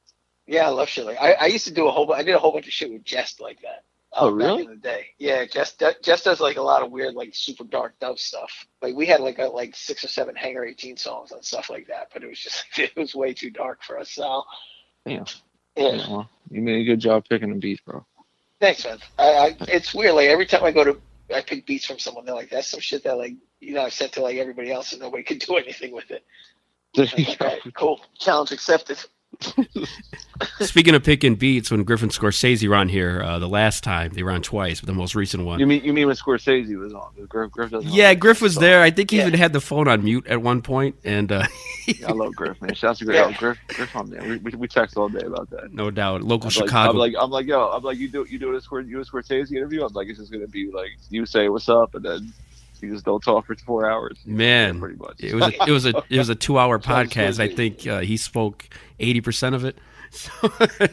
Yeah, 0.47 0.67
I 0.67 0.71
love 0.71 0.89
shit 0.89 1.07
like 1.07 1.19
I, 1.21 1.33
I 1.35 1.47
used 1.47 1.67
to 1.67 1.75
do 1.75 1.87
a 1.87 1.91
whole 1.91 2.13
I 2.13 2.23
did 2.23 2.35
a 2.35 2.39
whole 2.39 2.53
bunch 2.53 2.67
of 2.67 2.73
shit 2.73 2.93
with 2.93 3.05
Jest 3.05 3.41
like 3.41 3.63
that. 3.63 3.85
Oh, 4.13 4.31
really? 4.31 4.65
Back 4.65 4.73
in 4.73 4.81
the 4.81 4.89
day. 4.89 5.07
Yeah, 5.19 5.45
Just 5.45 5.83
Jest 6.03 6.25
does 6.25 6.41
like 6.41 6.57
a 6.57 6.63
lot 6.63 6.83
of 6.83 6.91
weird 6.91 7.15
like 7.15 7.35
super 7.35 7.65
dark 7.65 7.99
dub 8.01 8.19
stuff. 8.19 8.67
Like 8.83 8.97
we 8.97 9.07
had 9.07 9.21
like 9.21 9.39
a, 9.39 9.45
like 9.45 9.77
six 9.77 10.03
or 10.03 10.09
seven 10.09 10.35
Hangar 10.35 10.65
18 10.65 10.97
songs 10.97 11.31
and 11.31 11.45
stuff 11.45 11.71
like 11.71 11.87
that, 11.89 12.09
but 12.13 12.25
it 12.25 12.29
was 12.29 12.41
just 12.41 12.65
it 12.77 12.97
was 12.97 13.15
way 13.15 13.33
too 13.33 13.51
dark 13.51 13.83
for 13.83 13.99
us. 13.99 14.11
So 14.11 14.45
Damn. 15.07 15.15
yeah. 15.17 15.25
Yeah, 15.77 16.11
well, 16.11 16.29
you 16.51 16.61
made 16.61 16.81
a 16.81 16.85
good 16.85 16.99
job 16.99 17.25
picking 17.29 17.51
the 17.51 17.55
beats, 17.59 17.81
bro. 17.81 18.05
Thanks, 18.61 18.85
man. 18.85 18.99
I, 19.19 19.25
I 19.25 19.57
it's 19.69 19.95
weird. 19.95 20.15
Like 20.15 20.29
every 20.29 20.45
time 20.47 20.65
I 20.65 20.73
go 20.73 20.85
to 20.85 21.01
I 21.35 21.43
pick 21.43 21.65
beats 21.65 21.87
from 21.87 21.99
someone, 21.99 22.25
they're 22.25 22.35
like, 22.35 22.51
"That's 22.51 22.69
some 22.69 22.81
shit 22.81 23.05
that 23.05 23.17
like 23.17 23.35
you 23.61 23.75
know 23.75 23.83
I 23.83 23.89
sent 23.89 24.13
to 24.15 24.23
like 24.23 24.37
everybody 24.37 24.73
else 24.73 24.93
and 24.93 25.01
nobody 25.01 25.23
could 25.23 25.39
do 25.39 25.57
anything 25.57 25.93
with 25.93 26.11
it." 26.11 26.25
Like, 26.97 27.15
go. 27.39 27.45
"All 27.45 27.53
right, 27.53 27.75
cool, 27.75 28.01
challenge 28.19 28.51
accepted. 28.51 28.99
Speaking 30.61 30.95
of 30.95 31.05
picking 31.05 31.35
beats, 31.35 31.71
when 31.71 31.85
Griffin 31.85 32.09
Scorsese 32.09 32.67
were 32.69 32.75
on 32.75 32.89
here 32.89 33.23
uh, 33.23 33.39
the 33.39 33.49
last 33.49 33.85
time, 33.85 34.13
they 34.13 34.23
were 34.23 34.31
on 34.31 34.43
twice, 34.43 34.81
but 34.81 34.87
the 34.87 34.93
most 34.93 35.15
recent 35.15 35.45
one. 35.45 35.61
You 35.61 35.67
mean 35.67 35.85
you 35.85 35.93
mean 35.93 36.07
when 36.07 36.17
Scorsese 36.17 36.77
was 36.79 36.93
on? 36.93 37.13
Griff, 37.29 37.51
Griff 37.51 37.73
yeah, 37.83 38.15
Griff 38.15 38.43
was 38.43 38.57
there. 38.57 38.83
I 38.83 38.91
think 38.91 39.11
he 39.11 39.21
even 39.21 39.35
had 39.35 39.53
the 39.53 39.61
phone 39.61 39.89
on 39.89 40.05
mute 40.05 40.27
at 40.27 40.43
one 40.43 40.63
point. 40.63 40.97
and 41.05 41.31
uh, 41.31 41.47
Yeah, 41.87 42.09
I 42.09 42.13
love 42.13 42.35
Griff, 42.35 42.61
man. 42.61 42.75
Shouts 42.75 42.99
to 43.01 43.05
Griff. 43.05 43.27
Oh, 43.27 43.33
Griff, 43.39 43.59
Griff 43.69 43.97
on 43.97 44.11
there. 44.11 44.23
We, 44.23 44.37
we, 44.39 44.51
we 44.53 44.69
text 44.69 44.97
all 44.97 45.09
day 45.09 45.27
about 45.27 45.51
that. 45.51 45.73
no 45.73 45.91
doubt, 45.91 46.23
local 46.23 46.49
I'm 46.49 46.55
like, 46.55 46.69
Chicago. 46.69 46.91
I'm 46.91 46.97
like, 46.97 47.15
I'm 47.19 47.31
like, 47.31 47.47
yo, 47.47 47.69
I'm 47.69 47.83
like, 47.83 47.99
you 47.99 48.09
do, 48.09 48.27
you 48.29 48.39
do 48.39 48.55
a 48.55 48.61
Scor- 48.61 48.87
you 48.87 48.97
do 48.97 49.01
a 49.01 49.05
Scorsese 49.05 49.53
interview. 49.53 49.85
I'm 49.85 49.93
like, 49.93 50.09
it's 50.09 50.19
just 50.19 50.33
gonna 50.33 50.47
be 50.47 50.71
like 50.71 50.91
you 51.09 51.27
say 51.27 51.49
what's 51.49 51.69
up, 51.69 51.95
and 51.95 52.05
then 52.05 52.33
you 52.83 52.93
just 52.93 53.05
don't 53.05 53.23
talk 53.23 53.47
for 53.47 53.55
four 53.57 53.89
hours. 53.91 54.19
Man, 54.27 54.81
pretty 54.81 54.97
much. 54.97 55.21
it 55.23 55.35
was 55.35 55.45
a, 55.45 55.63
it 55.67 55.71
was 55.71 55.87
a 55.87 56.03
it 56.11 56.19
was 56.19 56.29
a 56.29 56.35
two 56.35 56.59
hour 56.59 56.79
podcast. 56.81 57.41
I 57.41 57.49
think 57.55 57.87
uh, 57.87 58.01
he 58.01 58.17
spoke 58.17 58.69
eighty 58.99 59.21
percent 59.21 59.55
of 59.55 59.65
it. 59.65 59.79
So 60.13 60.31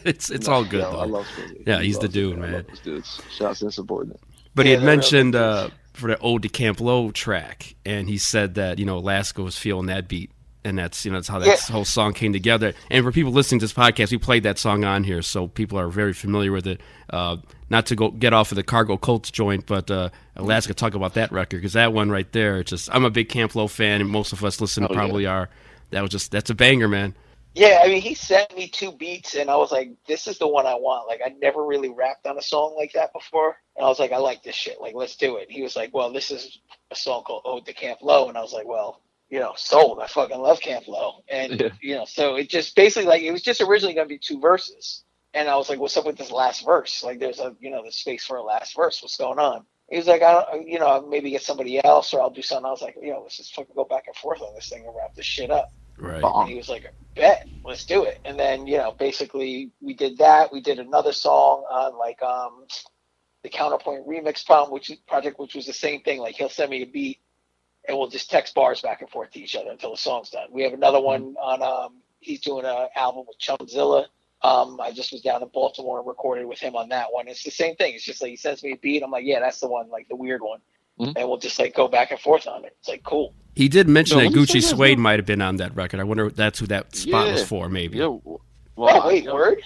it's 0.05 0.29
it's 0.29 0.45
No, 0.47 0.53
all 0.53 0.63
good 0.63 0.81
yo, 0.81 0.91
though. 0.91 0.99
I 0.99 1.05
love 1.05 1.25
Scorsese. 1.35 1.63
Yeah, 1.65 1.79
He 1.79 1.87
he's 1.87 1.97
the 1.97 2.07
dude, 2.07 2.37
man. 2.37 2.65
dudes. 2.83 3.19
Shouts 3.31 3.59
to 3.59 3.65
insubordinate. 3.65 4.19
But 4.53 4.67
he 4.67 4.73
had 4.73 4.83
mentioned 4.83 5.35
uh, 5.35 5.69
for 5.93 6.07
the 6.09 6.19
Ode 6.19 6.43
to 6.43 6.49
Camp 6.49 6.79
Lo 6.79 7.09
track, 7.09 7.73
and 7.83 8.07
he 8.07 8.19
said 8.19 8.53
that 8.55 8.77
you 8.77 8.85
know 8.85 8.97
Alaska 8.99 9.41
was 9.41 9.57
feeling 9.57 9.87
that 9.87 10.07
beat, 10.07 10.29
and 10.67 10.77
that's 10.77 11.05
you 11.05 11.11
know 11.11 11.17
that's 11.17 11.27
how 11.27 11.39
that 11.39 11.47
Yeah. 11.47 11.73
whole 11.73 11.85
song 11.85 12.13
came 12.13 12.33
together. 12.33 12.73
And 12.91 13.03
for 13.03 13.11
people 13.11 13.31
listening 13.31 13.59
to 13.59 13.63
this 13.65 13.73
podcast, 13.73 14.11
we 14.11 14.17
played 14.17 14.43
that 14.43 14.59
song 14.59 14.83
on 14.83 15.03
here, 15.03 15.21
so 15.21 15.47
people 15.47 15.79
are 15.79 15.87
very 15.87 16.13
familiar 16.13 16.51
with 16.51 16.67
it. 16.67 16.81
Uh, 17.09 17.37
not 17.69 17.85
to 17.87 17.95
go 17.95 18.11
get 18.11 18.33
off 18.33 18.51
of 18.51 18.55
the 18.57 18.63
Cargo 18.63 18.97
Cults 18.97 19.31
joint, 19.31 19.65
but 19.65 19.89
uh, 19.89 20.09
Alaska 20.35 20.73
talk 20.73 20.93
about 20.93 21.13
that 21.15 21.31
record 21.31 21.57
because 21.57 21.73
that 21.73 21.93
one 21.93 22.09
right 22.09 22.31
there, 22.33 22.59
it's 22.59 22.69
just 22.69 22.89
I'm 22.93 23.05
a 23.05 23.09
big 23.09 23.29
Camp 23.29 23.55
Lo 23.55 23.67
fan, 23.67 24.01
and 24.01 24.09
most 24.09 24.33
of 24.33 24.43
us 24.43 24.59
listening 24.61 24.89
Oh, 24.89 24.93
yeah. 24.93 24.99
probably 24.99 25.25
are. 25.25 25.49
That 25.91 26.01
was 26.01 26.11
just 26.11 26.31
that's 26.31 26.49
a 26.49 26.55
banger, 26.55 26.87
man. 26.87 27.15
Yeah, 27.55 27.79
I 27.83 27.87
mean, 27.87 28.01
he 28.01 28.13
sent 28.13 28.55
me 28.55 28.67
two 28.67 28.91
beats, 28.91 29.33
and 29.33 29.49
I 29.49 29.55
was 29.55 29.71
like, 29.71 29.89
"This 30.07 30.27
is 30.27 30.37
the 30.37 30.47
one 30.47 30.67
I 30.67 30.75
want." 30.75 31.07
Like, 31.07 31.21
I 31.25 31.29
never 31.41 31.65
really 31.65 31.89
rapped 31.89 32.27
on 32.27 32.37
a 32.37 32.41
song 32.41 32.75
like 32.77 32.93
that 32.93 33.11
before, 33.13 33.57
and 33.75 33.83
I 33.83 33.89
was 33.89 33.97
like, 33.97 34.11
"I 34.11 34.17
like 34.17 34.43
this 34.43 34.53
shit. 34.53 34.79
Like, 34.79 34.93
let's 34.93 35.15
do 35.15 35.37
it." 35.37 35.47
And 35.47 35.51
he 35.51 35.63
was 35.63 35.75
like, 35.75 35.91
"Well, 35.91 36.11
this 36.13 36.29
is 36.29 36.59
a 36.91 36.95
song 36.95 37.23
called 37.23 37.41
Ode 37.45 37.65
to 37.65 37.73
Camp 37.73 37.99
Lo," 38.03 38.27
and 38.29 38.37
I 38.37 38.41
was 38.41 38.53
like, 38.53 38.67
"Well, 38.67 39.01
you 39.29 39.39
know, 39.39 39.53
sold. 39.55 39.99
I 39.99 40.07
fucking 40.07 40.39
love 40.39 40.59
Camp 40.59 40.87
Lo." 40.87 41.23
And 41.27 41.59
Yeah. 41.59 41.69
you 41.81 41.95
know, 41.95 42.05
so 42.05 42.35
it 42.35 42.49
just 42.49 42.75
basically 42.75 43.07
like 43.07 43.21
it 43.23 43.31
was 43.31 43.41
just 43.41 43.61
originally 43.61 43.93
gonna 43.93 44.07
be 44.07 44.19
two 44.19 44.39
verses, 44.39 45.03
and 45.33 45.49
I 45.49 45.55
was 45.57 45.69
like, 45.69 45.79
"What's 45.79 45.97
up 45.97 46.05
with 46.05 46.17
this 46.17 46.31
last 46.31 46.65
verse? 46.65 47.03
Like, 47.03 47.19
there's 47.19 47.39
a 47.39 47.55
you 47.59 47.69
know, 47.69 47.83
the 47.83 47.91
space 47.91 48.25
for 48.25 48.37
a 48.37 48.43
last 48.43 48.75
verse. 48.75 49.01
What's 49.01 49.17
going 49.17 49.39
on?" 49.39 49.65
He 49.89 49.97
was 49.97 50.07
like, 50.07 50.21
"I 50.21 50.33
don't, 50.33 50.67
you 50.67 50.79
know, 50.79 50.87
I'll 50.87 51.07
maybe 51.07 51.31
get 51.31 51.43
somebody 51.43 51.83
else, 51.83 52.13
or 52.13 52.21
I'll 52.21 52.29
do 52.29 52.41
something." 52.41 52.65
I 52.65 52.71
was 52.71 52.81
like, 52.81 52.97
"You 53.01 53.11
know, 53.13 53.21
let's 53.21 53.37
just 53.37 53.53
fucking 53.55 53.75
go 53.75 53.85
back 53.85 54.07
and 54.07 54.15
forth 54.15 54.41
on 54.41 54.53
this 54.55 54.69
thing 54.69 54.85
and 54.85 54.95
wrap 54.95 55.15
this 55.15 55.25
shit 55.25 55.51
up." 55.51 55.69
Right. 55.97 56.23
And 56.23 56.49
he 56.49 56.55
was 56.55 56.69
like, 56.69 56.93
bet, 57.15 57.47
let's 57.65 57.85
do 57.85 58.03
it. 58.03 58.19
And 58.23 58.39
then, 58.39 58.67
you 58.67 58.77
know, 58.77 58.95
basically 58.97 59.71
we 59.81 59.93
did 59.93 60.17
that. 60.19 60.53
We 60.53 60.61
did 60.61 60.79
another 60.79 61.11
song 61.11 61.65
on 61.69 61.97
like 61.97 62.21
um 62.21 62.65
the 63.43 63.49
Counterpoint 63.49 64.07
Remix 64.07 64.45
problem, 64.45 64.71
which 64.71 64.91
project, 65.07 65.39
which 65.39 65.55
was 65.55 65.65
the 65.65 65.73
same 65.73 66.01
thing. 66.01 66.19
Like 66.19 66.35
he'll 66.35 66.49
send 66.49 66.71
me 66.71 66.83
a 66.83 66.85
beat 66.85 67.19
and 67.87 67.97
we'll 67.97 68.07
just 68.07 68.29
text 68.29 68.53
bars 68.53 68.81
back 68.81 69.01
and 69.01 69.09
forth 69.09 69.31
to 69.31 69.39
each 69.39 69.55
other 69.55 69.71
until 69.71 69.91
the 69.91 69.97
song's 69.97 70.29
done. 70.29 70.47
We 70.51 70.63
have 70.63 70.73
another 70.73 70.99
one 70.99 71.35
on 71.41 71.61
um 71.61 71.95
he's 72.19 72.41
doing 72.41 72.65
an 72.65 72.87
album 72.95 73.25
with 73.27 73.37
Chumzilla. 73.39 74.05
Um, 74.43 74.79
I 74.79 74.91
just 74.91 75.11
was 75.11 75.21
down 75.21 75.41
in 75.41 75.47
Baltimore 75.49 75.97
and 75.99 76.07
recorded 76.07 76.45
with 76.45 76.59
him 76.59 76.75
on 76.75 76.89
that 76.89 77.07
one. 77.11 77.27
It's 77.27 77.43
the 77.43 77.49
same 77.51 77.75
thing. 77.75 77.95
It's 77.95 78.03
just 78.03 78.21
like 78.21 78.29
he 78.29 78.35
sends 78.37 78.63
me 78.63 78.73
a 78.73 78.77
beat. 78.77 79.01
I'm 79.01 79.09
like, 79.09 79.25
yeah, 79.25 79.39
that's 79.39 79.59
the 79.59 79.67
one, 79.67 79.89
like 79.89 80.07
the 80.09 80.15
weird 80.15 80.41
one. 80.41 80.59
Mhm. 80.99 81.13
And 81.15 81.27
we'll 81.27 81.37
just 81.37 81.57
like 81.59 81.73
go 81.75 81.87
back 81.87 82.11
and 82.11 82.19
forth 82.19 82.47
on 82.47 82.65
it. 82.65 82.75
It's 82.79 82.87
like 82.89 83.03
cool. 83.03 83.33
He 83.55 83.67
did 83.67 83.87
mention 83.87 84.17
No, 84.17 84.23
that 84.23 84.29
let 84.31 84.35
me 84.37 84.45
say 84.45 84.59
Geechee 84.59 84.63
Suede 84.63 84.97
though. 84.97 85.01
might 85.01 85.17
have 85.19 85.25
been 85.25 85.41
on 85.41 85.55
that 85.57 85.75
record. 85.75 85.99
I 85.99 86.03
wonder 86.03 86.27
if 86.27 86.35
that's 86.35 86.59
who 86.59 86.67
that 86.67 86.95
spot 86.95 87.31
was 87.31 87.43
for, 87.47 87.69
maybe. 87.69 87.97
Yeah. 87.97 88.03
w- 88.03 88.39
Oh, 88.79 89.07
wait, 89.07 89.23
yo, 89.23 89.33
word? 89.33 89.63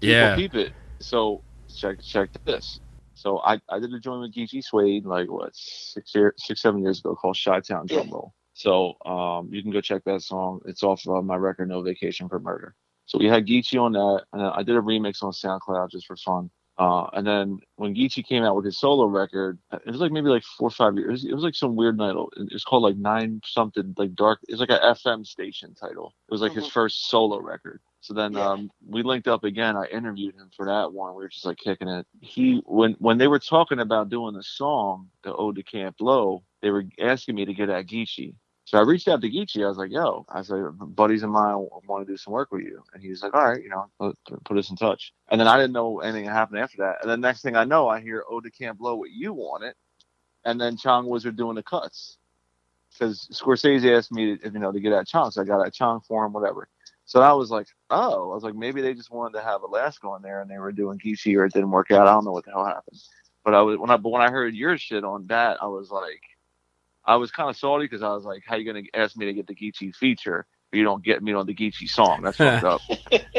Yeah. 0.00 0.36
Keep 0.36 0.54
it. 0.54 0.72
So 1.00 1.42
check 1.74 1.98
check 2.02 2.30
this. 2.46 2.80
So 3.24 3.38
I, 3.38 3.58
I 3.70 3.78
did 3.78 3.90
a 3.94 3.98
joint 3.98 4.20
with 4.20 4.34
Geechee 4.34 4.62
Suede 4.62 5.06
like 5.06 5.30
what 5.30 5.56
six 5.56 6.14
year 6.14 6.34
six 6.36 6.60
seven 6.60 6.82
years 6.82 6.98
ago 6.98 7.14
called 7.14 7.38
Chi 7.42 7.58
Town 7.60 7.86
Drum 7.86 8.10
Roll. 8.10 8.34
So 8.52 8.96
um 9.06 9.48
you 9.50 9.62
can 9.62 9.72
go 9.72 9.80
check 9.80 10.04
that 10.04 10.20
song. 10.20 10.60
It's 10.66 10.82
off 10.82 11.06
of 11.08 11.24
my 11.24 11.36
record 11.36 11.70
No 11.70 11.80
Vacation 11.80 12.28
for 12.28 12.38
Murder. 12.38 12.74
So 13.06 13.16
we 13.18 13.24
had 13.26 13.46
Geechee 13.46 13.80
on 13.80 13.92
that, 13.92 14.24
and 14.34 14.42
I 14.42 14.62
did 14.62 14.76
a 14.76 14.80
remix 14.80 15.22
on 15.22 15.32
SoundCloud 15.32 15.90
just 15.90 16.06
for 16.06 16.16
fun. 16.16 16.50
Uh, 16.76 17.06
and 17.14 17.26
then 17.26 17.58
when 17.76 17.94
Geechee 17.94 18.26
came 18.26 18.42
out 18.42 18.56
with 18.56 18.66
his 18.66 18.76
solo 18.78 19.06
record, 19.06 19.58
it 19.72 19.86
was 19.86 20.00
like 20.00 20.12
maybe 20.12 20.28
like 20.28 20.42
four 20.42 20.68
or 20.68 20.70
five 20.70 20.94
years. 20.96 21.24
It 21.24 21.32
was 21.32 21.44
like 21.44 21.54
some 21.54 21.76
weird 21.76 21.96
night. 21.96 22.14
It 22.36 22.52
was 22.52 22.64
called 22.64 22.82
like 22.82 22.96
nine 22.98 23.40
something 23.46 23.94
like 23.96 24.14
dark. 24.14 24.40
It's 24.48 24.60
like 24.60 24.70
a 24.70 24.80
FM 24.80 25.24
station 25.24 25.74
title. 25.74 26.12
It 26.28 26.32
was 26.32 26.42
like 26.42 26.52
his 26.52 26.64
Mhm. 26.66 26.72
first 26.72 27.08
solo 27.08 27.38
record. 27.40 27.80
So 28.04 28.12
then 28.12 28.34
Yeah. 28.34 28.52
um, 28.52 28.70
we 28.86 29.02
linked 29.02 29.28
up 29.28 29.44
again. 29.44 29.78
I 29.78 29.86
interviewed 29.86 30.34
him 30.34 30.50
for 30.54 30.66
that 30.66 30.92
one. 30.92 31.14
We 31.14 31.22
were 31.22 31.28
just 31.30 31.46
like 31.46 31.56
kicking 31.56 31.88
it. 31.88 32.06
He 32.20 32.60
when 32.66 32.92
when 32.98 33.16
they 33.16 33.28
were 33.28 33.38
talking 33.38 33.80
about 33.80 34.10
doing 34.10 34.34
the 34.34 34.42
song, 34.42 35.08
the 35.22 35.34
Ode 35.34 35.56
to 35.56 35.62
Camp 35.62 35.96
Lo, 36.00 36.42
they 36.60 36.70
were 36.70 36.84
asking 37.00 37.34
me 37.36 37.46
to 37.46 37.54
get 37.54 37.70
at 37.70 37.86
Geechee. 37.86 38.34
So 38.66 38.76
I 38.76 38.82
reached 38.82 39.08
out 39.08 39.22
to 39.22 39.30
Geechee. 39.30 39.64
I 39.64 39.68
was 39.68 39.78
like, 39.78 39.90
"Yo," 39.90 40.26
I 40.28 40.42
said, 40.42 40.62
"Buddies 40.78 41.22
of 41.22 41.30
mine 41.30 41.66
want 41.86 42.06
to 42.06 42.12
do 42.12 42.18
some 42.18 42.34
work 42.34 42.52
with 42.52 42.60
you," 42.62 42.82
and 42.92 43.02
he's 43.02 43.22
like, 43.22 43.32
"All 43.32 43.42
right, 43.46 43.62
you 43.62 43.70
know, 43.70 43.86
put, 43.98 44.44
put 44.44 44.58
us 44.58 44.68
in 44.68 44.76
touch." 44.76 45.14
And 45.30 45.40
then 45.40 45.48
I 45.48 45.56
didn't 45.56 45.72
know 45.72 46.00
anything 46.00 46.26
happened 46.26 46.58
after 46.58 46.76
that. 46.82 46.96
And 47.00 47.10
then 47.10 47.22
next 47.22 47.40
thing 47.40 47.56
I 47.56 47.64
know, 47.64 47.88
I 47.88 48.02
hear 48.02 48.22
Ode 48.28 48.44
to 48.44 48.50
Camp 48.50 48.80
Low 48.82 48.96
what 48.96 49.12
you 49.12 49.32
want 49.32 49.64
it, 49.64 49.76
and 50.44 50.60
then 50.60 50.76
Chong 50.76 51.06
Wizard 51.06 51.36
doing 51.36 51.54
the 51.56 51.62
cuts 51.62 52.18
because 52.92 53.28
Scorsese 53.32 53.96
asked 53.96 54.12
me, 54.12 54.36
to, 54.36 54.50
you 54.50 54.58
know, 54.58 54.72
to 54.72 54.80
get 54.80 54.92
at 54.92 55.08
Chong, 55.08 55.30
so 55.30 55.40
I 55.40 55.44
got 55.44 55.66
at 55.66 55.72
Chong 55.72 56.00
for 56.00 56.26
him, 56.26 56.34
whatever. 56.34 56.68
So 57.06 57.20
I 57.20 57.32
was 57.32 57.50
like, 57.50 57.66
oh, 57.90 58.30
I 58.30 58.34
was 58.34 58.44
like, 58.44 58.54
maybe 58.54 58.80
they 58.80 58.94
just 58.94 59.10
wanted 59.10 59.38
to 59.38 59.44
have 59.44 59.62
Alaska 59.62 60.08
on 60.08 60.22
there, 60.22 60.40
and 60.40 60.50
they 60.50 60.58
were 60.58 60.72
doing 60.72 60.98
Geechee, 60.98 61.36
or 61.36 61.44
it 61.44 61.52
didn't 61.52 61.70
work 61.70 61.90
out. 61.90 62.06
I 62.06 62.12
don't 62.12 62.24
know 62.24 62.32
what 62.32 62.44
the 62.44 62.52
hell 62.52 62.64
happened. 62.64 63.00
But 63.44 63.54
I 63.54 63.60
was 63.60 63.78
when 63.78 63.90
I 63.90 63.96
but 63.98 64.08
when 64.08 64.22
I 64.22 64.30
heard 64.30 64.54
your 64.54 64.78
shit 64.78 65.04
on 65.04 65.26
that, 65.26 65.62
I 65.62 65.66
was 65.66 65.90
like, 65.90 66.22
I 67.04 67.16
was 67.16 67.30
kind 67.30 67.50
of 67.50 67.56
salty 67.56 67.84
because 67.84 68.02
I 68.02 68.08
was 68.08 68.24
like, 68.24 68.42
how 68.46 68.56
you 68.56 68.64
gonna 68.64 68.86
ask 68.94 69.16
me 69.16 69.26
to 69.26 69.34
get 69.34 69.46
the 69.46 69.54
Geechee 69.54 69.94
feature, 69.94 70.46
but 70.70 70.78
you 70.78 70.84
don't 70.84 71.04
get 71.04 71.22
me 71.22 71.34
on 71.34 71.46
the 71.46 71.54
Geechee 71.54 71.88
song? 71.88 72.22
That's 72.22 72.38
fucked 72.38 72.64
up. 72.64 72.80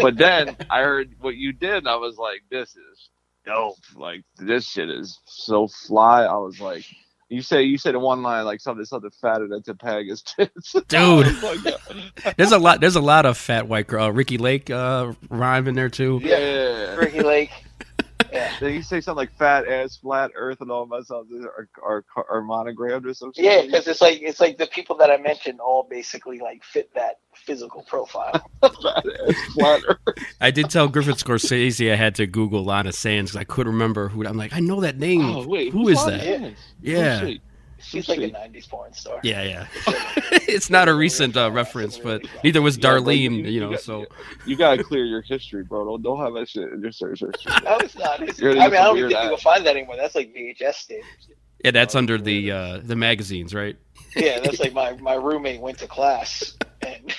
But 0.01 0.17
then 0.17 0.57
I 0.69 0.81
heard 0.81 1.15
what 1.21 1.37
you 1.37 1.53
did, 1.53 1.75
and 1.77 1.87
I 1.87 1.95
was 1.95 2.17
like, 2.17 2.43
this 2.51 2.75
is 2.75 3.09
dope. 3.45 3.77
Like 3.95 4.23
this 4.37 4.67
shit 4.67 4.89
is 4.89 5.19
so 5.25 5.67
fly. 5.67 6.23
I 6.23 6.35
was 6.35 6.59
like. 6.59 6.85
You 7.29 7.41
say 7.41 7.63
you 7.63 7.77
said 7.79 7.95
in 7.95 8.01
one 8.01 8.21
line 8.21 8.45
like 8.45 8.61
something 8.61 8.85
something 8.85 9.09
fatter 9.09 9.47
than 9.47 9.63
Topanga's 9.63 10.21
tits. 10.21 10.73
Dude. 10.87 10.93
I 10.93 11.17
was 11.19 11.43
like, 11.65 12.35
There's 12.37 12.51
a 12.51 12.59
lot. 12.59 12.81
There's 12.81 12.95
a 12.95 13.01
lot 13.01 13.25
of 13.25 13.35
fat 13.37 13.67
white 13.67 13.87
girl. 13.87 14.05
Uh, 14.05 14.09
Ricki 14.09 14.37
Lake 14.37 14.69
uh, 14.69 15.13
rhyme 15.29 15.67
in 15.67 15.73
there 15.75 15.89
too. 15.89 16.19
yeah. 16.23 16.95
Ricki 16.95 17.21
Lake. 17.21 17.49
Then 18.59 18.73
you 18.73 18.81
say 18.81 19.01
something 19.01 19.17
like 19.17 19.37
fat 19.37 19.67
ass, 19.67 19.97
flat 19.97 20.31
earth, 20.35 20.61
and 20.61 20.71
all 20.71 20.85
my 20.85 21.01
songs 21.01 21.31
are, 21.45 21.69
are, 21.83 22.05
are 22.29 22.41
monogrammed 22.41 23.05
or 23.05 23.13
something. 23.13 23.43
Yeah, 23.43 23.63
because 23.63 23.87
it's 23.87 24.01
like 24.01 24.21
it's 24.21 24.39
like 24.39 24.57
the 24.57 24.67
people 24.67 24.97
that 24.97 25.09
I 25.09 25.17
mentioned 25.17 25.59
all 25.59 25.87
basically 25.89 26.39
like 26.39 26.63
fit 26.63 26.93
that 26.95 27.19
physical 27.33 27.83
profile. 27.83 28.49
fat 28.61 29.05
ass, 29.27 29.35
flat 29.53 29.81
earth. 29.87 30.25
I 30.41 30.51
did 30.51 30.69
tell 30.69 30.87
Griffin 30.87 31.15
Scorsese 31.15 31.91
I 31.91 31.95
had 31.95 32.15
to 32.15 32.27
Google 32.27 32.63
Lana 32.63 32.91
Sands 32.91 33.31
because 33.31 33.41
I 33.41 33.43
couldn't 33.43 33.73
remember 33.73 34.09
who. 34.09 34.25
I'm 34.25 34.37
like, 34.37 34.53
I 34.53 34.59
know 34.59 34.81
that 34.81 34.97
name. 34.97 35.21
Oh 35.21 35.47
wait, 35.47 35.71
who's 35.71 35.97
Lana 35.97 36.11
that? 36.11 36.23
Sands? 36.23 36.59
Oh, 36.59 36.73
yeah. 36.81 37.19
Who's 37.19 37.29
she? 37.29 37.41
She's 37.85 38.07
Who's 38.07 38.09
like 38.09 38.19
a 38.19 38.27
she? 38.27 38.33
'90s 38.33 38.67
porn 38.69 38.93
star. 38.93 39.19
Yeah, 39.23 39.43
yeah. 39.43 39.67
it's 40.47 40.69
not 40.71 40.87
a 40.89 40.93
recent 40.95 41.37
uh, 41.37 41.51
reference, 41.51 41.97
but 41.99 42.23
neither 42.43 42.61
was 42.61 42.77
Yeah, 42.77 42.81
but 42.81 43.03
Darlene. 43.03 43.51
You 43.51 43.59
know, 43.59 43.71
got- 43.71 43.81
so 43.81 44.05
you 44.45 44.55
gotta 44.55 44.83
clear 44.83 45.05
your 45.05 45.21
history, 45.21 45.63
bro. 45.63 45.85
Don't, 45.85 46.01
don't 46.01 46.19
have 46.19 46.33
that 46.33 46.49
shit 46.49 46.71
in 46.73 46.81
your 46.81 46.91
search 46.91 47.19
history. 47.21 47.53
No, 47.63 47.77
it's 47.77 47.95
not. 47.97 48.21
It's, 48.21 48.41
I 48.41 48.45
mean, 48.45 48.57
I 48.59 48.69
don't 48.69 48.71
think 48.71 48.83
some 48.83 48.97
you 48.97 49.07
weird 49.07 49.11
can 49.13 49.37
find 49.37 49.65
that 49.65 49.75
anymore. 49.75 49.95
That's 49.97 50.15
like 50.15 50.33
VHS 50.33 50.73
stage. 50.75 51.03
yeah, 51.63 51.71
that's 51.71 51.93
under 51.95 52.17
the 52.17 52.51
uh, 52.51 52.79
the 52.83 52.95
magazines, 52.95 53.53
right? 53.53 53.77
Yeah, 54.15 54.39
that's 54.39 54.59
like 54.59 54.73
my 54.81 54.93
my 54.93 55.13
roommate 55.13 55.61
went 55.61 55.77
to 55.79 55.87
class 55.87 56.57
and 56.81 57.13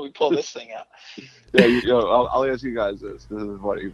we 0.00 0.10
pulled 0.10 0.36
this 0.36 0.52
thing 0.52 0.68
out. 0.72 0.86
yeah, 1.52 1.64
you, 1.66 1.80
yo, 1.80 1.98
I'll, 2.00 2.28
I'll 2.32 2.50
ask 2.52 2.62
you 2.62 2.74
guys 2.74 3.00
this. 3.00 3.26
This 3.30 3.42
is 3.42 3.58
funny. 3.62 3.90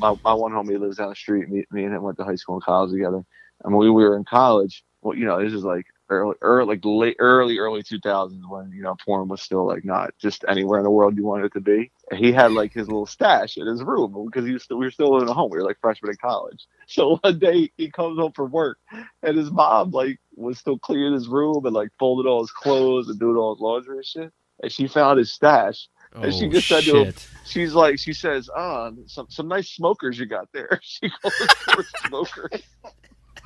My, 0.00 0.14
my 0.24 0.32
one 0.34 0.52
homie 0.52 0.78
lives 0.78 0.96
down 0.98 1.08
the 1.10 1.14
street. 1.14 1.48
Me, 1.48 1.64
me 1.70 1.84
and 1.84 1.94
him 1.94 2.02
went 2.02 2.18
to 2.18 2.24
high 2.24 2.34
school 2.34 2.56
and 2.56 2.64
college 2.64 2.90
together. 2.92 3.24
And 3.64 3.74
when 3.74 3.86
we 3.86 3.90
were 4.04 4.16
in 4.16 4.24
college, 4.24 4.84
well, 5.02 5.16
you 5.16 5.24
know, 5.24 5.42
this 5.42 5.52
is 5.52 5.64
like 5.64 5.86
early, 6.10 6.36
early, 6.42 6.66
like 6.66 6.80
late, 6.84 7.16
early, 7.18 7.58
early 7.58 7.82
2000s 7.82 8.48
when 8.48 8.70
you 8.72 8.82
know 8.82 8.96
porn 9.04 9.28
was 9.28 9.42
still 9.42 9.66
like 9.66 9.84
not 9.84 10.12
just 10.18 10.44
anywhere 10.48 10.78
in 10.78 10.84
the 10.84 10.90
world 10.90 11.16
you 11.16 11.24
wanted 11.24 11.46
it 11.46 11.52
to 11.54 11.60
be. 11.60 11.90
He 12.14 12.32
had 12.32 12.52
like 12.52 12.72
his 12.72 12.88
little 12.88 13.06
stash 13.06 13.56
in 13.56 13.66
his 13.66 13.82
room 13.82 14.26
because 14.26 14.46
he 14.46 14.52
was 14.52 14.64
still, 14.64 14.78
we 14.78 14.86
were 14.86 14.90
still 14.90 15.12
living 15.12 15.28
at 15.28 15.34
home. 15.34 15.50
We 15.50 15.58
were 15.58 15.64
like 15.64 15.80
freshmen 15.80 16.10
in 16.10 16.16
college. 16.16 16.66
So 16.88 17.16
one 17.22 17.38
day 17.38 17.70
he 17.76 17.90
comes 17.90 18.18
home 18.18 18.32
from 18.32 18.50
work, 18.50 18.78
and 19.22 19.36
his 19.38 19.50
mom 19.50 19.90
like 19.90 20.18
was 20.36 20.58
still 20.58 20.78
clearing 20.78 21.14
his 21.14 21.28
room 21.28 21.64
and 21.66 21.74
like 21.74 21.90
folding 21.98 22.30
all 22.30 22.40
his 22.42 22.52
clothes 22.52 23.08
and 23.08 23.18
doing 23.18 23.36
all 23.36 23.54
his 23.54 23.60
laundry 23.60 23.96
and 23.98 24.06
shit. 24.06 24.32
And 24.62 24.72
she 24.72 24.86
found 24.88 25.18
his 25.18 25.32
stash. 25.32 25.88
And 26.22 26.34
she 26.34 26.48
Oh, 26.48 26.48
just 26.48 26.66
said 26.68 26.84
to 26.86 26.98
him, 27.02 27.14
she's 27.42 27.74
like, 27.74 27.98
she 27.98 28.12
says, 28.12 28.48
ah, 28.54 28.90
some 29.06 29.26
some 29.30 29.48
nice 29.48 29.70
smokers 29.70 30.18
you 30.18 30.26
got 30.26 30.48
there. 30.52 30.80
She 30.82 31.10
goes 31.22 31.54
for 31.72 31.84
smokers. 31.84 32.62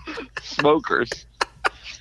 smokers. 0.41 1.27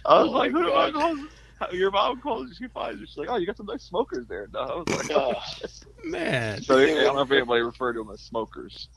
I 0.06 0.22
was 0.24 0.28
Oh 0.30 0.32
like, 0.32 0.52
my 0.52 0.60
who 0.60 0.66
do 0.66 0.74
I 0.74 0.92
God. 0.92 1.18
call? 1.60 1.74
your 1.74 1.92
mom 1.92 2.22
calls. 2.22 2.56
She 2.58 2.68
finds. 2.70 3.02
Her. 3.02 3.06
She's 3.08 3.18
like, 3.18 3.30
"Oh, 3.30 3.36
you 3.38 3.46
got 3.46 3.58
some 3.58 3.66
nice 3.66 3.84
smokers 3.84 4.26
there." 4.28 4.48
No, 4.54 4.60
I 4.60 4.76
was 4.76 4.88
like, 5.10 5.12
Oh, 5.12 5.34
Man, 6.06 6.62
so 6.62 6.78
I 6.78 6.86
don't 6.88 7.16
know 7.16 7.22
if 7.22 7.32
anybody 7.32 7.62
referred 7.62 7.94
to 7.94 8.04
them 8.04 8.12
as 8.14 8.22
smokers. 8.22 8.88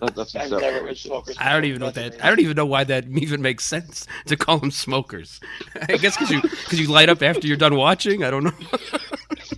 That, 0.00 0.14
that's 0.14 0.34
I've 0.36 0.50
never 0.50 0.86
that 0.86 0.96
smokers. 0.96 1.36
I 1.40 1.52
don't 1.52 1.64
even 1.64 1.80
know 1.80 1.86
what 1.86 1.94
that. 1.96 2.24
I 2.24 2.28
don't 2.28 2.40
even 2.40 2.56
know 2.56 2.66
why 2.66 2.84
that 2.84 3.06
even 3.16 3.42
makes 3.42 3.64
sense 3.64 4.06
to 4.26 4.36
call 4.36 4.58
them 4.58 4.70
smokers. 4.70 5.40
I 5.88 5.96
guess 5.96 6.16
because 6.16 6.30
you 6.30 6.40
because 6.42 6.78
you 6.80 6.86
light 6.88 7.08
up 7.08 7.22
after 7.22 7.46
you're 7.48 7.56
done 7.56 7.74
watching. 7.76 8.22
I 8.22 8.30
don't 8.30 8.44
know. 8.44 8.52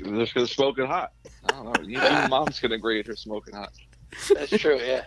They're 0.00 0.20
just 0.24 0.34
gonna 0.34 0.46
smoking 0.46 0.86
hot. 0.86 1.12
I 1.44 1.52
don't 1.52 1.64
know. 1.64 1.82
You- 1.82 2.00
Your 2.00 2.28
mom's 2.28 2.58
gonna 2.60 2.78
grade 2.78 3.06
her 3.06 3.16
smoking 3.16 3.54
hot. 3.54 3.72
That's 4.34 4.50
true. 4.58 4.78
Yeah, 4.82 5.04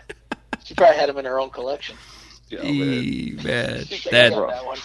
she 0.63 0.75
probably 0.75 0.97
had 0.97 1.09
them 1.09 1.17
in 1.17 1.25
her 1.25 1.39
own 1.39 1.49
collection. 1.49 1.95
Yeah, 2.49 2.61
man. 2.63 3.85
That 4.11 4.11
that 4.11 4.65
one. 4.65 4.77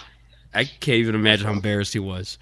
I 0.55 0.65
can't 0.65 0.97
even 0.99 1.15
imagine 1.15 1.47
how 1.47 1.53
embarrassed 1.53 1.93
he 1.93 1.99
was. 1.99 2.39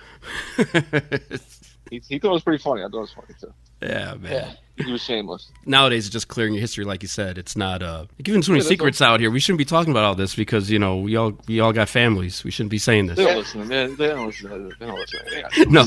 He, 1.91 2.01
he 2.09 2.19
thought 2.19 2.31
it 2.31 2.33
was 2.33 2.43
pretty 2.43 2.63
funny. 2.63 2.83
I 2.83 2.87
thought 2.89 2.99
it 2.99 3.01
was 3.01 3.13
funny 3.13 3.35
too. 3.39 3.53
yeah, 3.83 4.15
man. 4.15 4.57
He 4.79 4.91
was 4.91 5.03
shameless. 5.03 5.51
Nowadays, 5.67 6.07
it's 6.07 6.13
just 6.13 6.29
clearing 6.29 6.55
your 6.55 6.63
history, 6.63 6.85
like 6.87 7.03
you 7.03 7.09
said. 7.09 7.37
It's 7.37 7.55
not 7.57 7.83
uh 7.83 8.07
giving 8.23 8.41
so 8.43 8.53
many 8.53 8.61
Yeah, 8.61 8.63
that's 8.63 8.69
secrets 8.71 9.03
out 9.03 9.21
here. 9.21 9.31
We 9.31 9.41
shouldn't 9.41 9.59
be 9.59 9.67
talking 9.67 9.91
about 9.91 10.05
all 10.05 10.15
this 10.15 10.35
because 10.35 10.71
you 10.71 10.79
know 10.79 10.97
we 10.97 11.17
all 11.17 11.35
we 11.47 11.61
all 11.61 11.73
got 11.75 11.91
families. 11.91 12.45
We 12.45 12.51
shouldn't 12.51 12.71
be 12.71 12.79
saying 12.79 13.09
They 13.09 13.15
this. 13.17 13.27
don't 13.27 13.37
listen. 13.37 13.69
Man, 13.69 13.97
they 13.97 14.09
don't 14.09 14.27
listen. 14.27 14.49
To, 14.51 14.75
they 14.79 14.87
don't 14.87 14.99
listen. 14.99 15.21
They, 15.31 15.43
got- 15.43 15.69
No, 15.71 15.85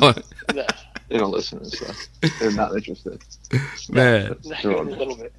No, 0.54 0.66
they 1.10 1.18
don't 1.18 1.32
listen 1.32 1.60
to 1.60 1.66
stuff. 1.66 1.98
They're 2.40 2.52
not 2.52 2.76
interested. 2.76 3.24
man. 3.90 4.36
not 4.46 4.64
a 4.64 4.82
little 4.84 5.16
bit. 5.16 5.34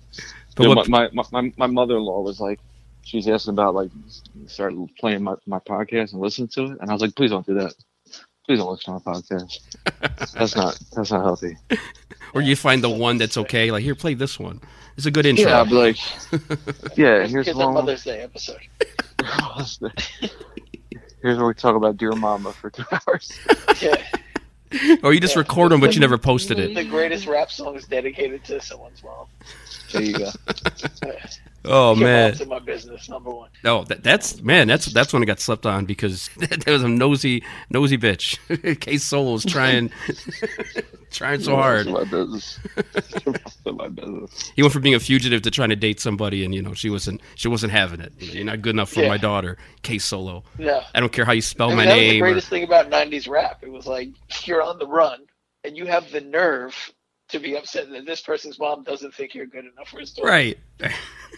But 0.57 0.63
You 0.65 0.69
know, 0.71 0.75
what- 0.75 0.89
my, 0.89 1.09
my, 1.13 1.23
my, 1.31 1.53
my 1.57 1.67
mother-in-law 1.69 2.23
was 2.23 2.41
like, 2.41 2.59
she 3.07 3.17
was 3.19 3.29
asking 3.29 3.53
about 3.53 3.75
like 3.77 3.91
start 4.49 4.75
playing 4.99 5.23
my, 5.23 5.37
my 5.47 5.61
podcast 5.61 6.13
and 6.13 6.21
listen 6.21 6.49
to 6.49 6.65
it, 6.65 6.79
and 6.81 6.91
I 6.91 6.93
was 6.93 7.01
like, 7.01 7.15
please 7.15 7.31
don't 7.31 7.47
do 7.47 7.55
that. 7.55 7.73
Please 8.45 8.59
don't 8.59 8.71
listen 8.71 8.99
to 8.99 9.03
my 9.05 9.13
podcast. 9.13 9.61
That's 10.35 10.55
not 10.57 10.79
that's 10.93 11.11
not 11.13 11.23
healthy. 11.25 11.57
Or 12.35 12.43
you 12.43 12.55
find 12.57 12.83
the 12.83 12.91
one 12.91 13.17
that's 13.19 13.37
okay. 13.37 13.71
Like 13.71 13.83
here, 13.83 13.95
play 13.95 14.15
this 14.15 14.39
one. 14.39 14.61
It's 14.97 15.07
a 15.07 15.11
good 15.11 15.25
intro. 15.27 15.49
Yeah, 15.49 15.61
I'd 15.63 15.69
be 15.69 15.75
like, 15.75 15.97
yeah, 16.97 17.27
here's 17.27 17.47
Here's 17.47 17.49
a 17.49 17.57
one. 17.59 17.75
Mother's 17.75 18.05
Day 18.05 18.21
episode. 18.23 18.59
Here's 21.23 21.39
where 21.39 21.47
we 21.47 21.55
talk 21.55 21.75
about 21.77 21.97
dear 21.97 22.13
mama 22.13 22.53
for 22.53 22.71
two 22.71 22.85
hours. 22.93 23.33
Yeah, 23.81 23.97
or 25.03 25.13
you 25.13 25.21
just 25.21 25.35
Yeah. 25.35 25.41
record 25.41 25.73
them, 25.73 25.81
but 25.81 25.95
you 25.95 26.01
never 26.01 26.19
posted 26.19 26.59
it. 26.59 26.75
the 26.75 26.85
greatest 26.85 27.27
rap 27.27 27.51
song 27.51 27.75
is 27.77 27.85
dedicated 27.87 28.45
to 28.45 28.61
someone's 28.61 29.03
mom. 29.03 29.27
There 29.93 30.03
you 30.03 30.19
go. 30.19 30.31
Oh 31.67 31.95
man. 31.95 32.41
in 32.41 32.49
my 32.49 32.59
business, 32.59 33.09
number 33.09 33.31
one. 33.31 33.51
No, 33.65 33.85
that, 33.85 34.03
that's 34.03 34.41
man. 34.43 34.69
That's 34.69 34.87
that's 34.87 35.13
when 35.13 35.23
it 35.23 35.27
got 35.27 35.41
slept 35.41 35.67
on 35.67 35.85
because 35.85 36.29
there 36.39 36.73
was 36.73 36.83
a 36.83 36.89
nosy 36.89 37.43
nosy 37.71 37.99
bitch. 37.99 38.39
K 38.81 38.97
Solo's 38.99 39.45
trying 39.45 39.91
trying 41.11 41.41
so 41.41 41.57
hard. 41.57 41.87
my 41.89 42.05
business. 42.05 42.59
my 43.65 43.89
business. 43.89 44.53
He 44.55 44.63
went 44.63 44.73
from 44.73 44.83
being 44.83 44.95
a 44.95 45.01
fugitive 45.01 45.43
to 45.43 45.51
trying 45.51 45.71
to 45.71 45.77
date 45.77 46.01
somebody, 46.01 46.45
and 46.45 46.55
you 46.55 46.63
know 46.63 46.75
she 46.75 46.91
wasn't 46.91 47.21
she 47.35 47.49
wasn't 47.49 47.73
having 47.73 48.01
it. 48.01 48.13
You're 48.19 48.45
not 48.45 48.63
good 48.63 48.75
enough 48.75 48.91
for 48.91 49.03
Yeah. 49.03 49.09
my 49.09 49.17
daughter, 49.19 49.57
Case 49.83 50.05
Solo. 50.05 50.45
Yeah, 50.59 50.85
I 50.95 51.01
don't 51.01 51.13
care 51.13 51.25
how 51.25 51.33
you 51.33 51.43
spell 51.43 51.69
I 51.69 51.71
mean, 51.71 51.77
my 51.79 51.85
that 51.87 51.93
was 51.95 52.01
the 52.01 52.07
name. 52.13 52.23
or- 52.23 52.27
greatest 52.27 52.49
thing 52.49 52.65
about 52.65 52.91
'90s 52.91 53.29
rap. 53.29 53.63
It 53.63 53.71
was 53.71 53.87
like 53.87 54.09
you're 54.47 54.63
on 54.63 54.79
the 54.79 54.87
run, 54.87 55.21
and 55.65 55.77
you 55.77 55.87
have 55.87 56.11
the 56.13 56.21
nerve 56.21 56.93
to 57.29 57.39
be 57.41 57.57
upset 57.57 57.91
that 57.91 58.07
this 58.07 58.21
person's 58.21 58.59
mom 58.59 58.85
doesn't 58.85 59.15
think 59.15 59.35
you're 59.35 59.47
good 59.47 59.65
enough 59.65 59.89
for 59.89 59.99
his 60.01 60.13
daughter. 60.13 60.29
right. 60.31 60.59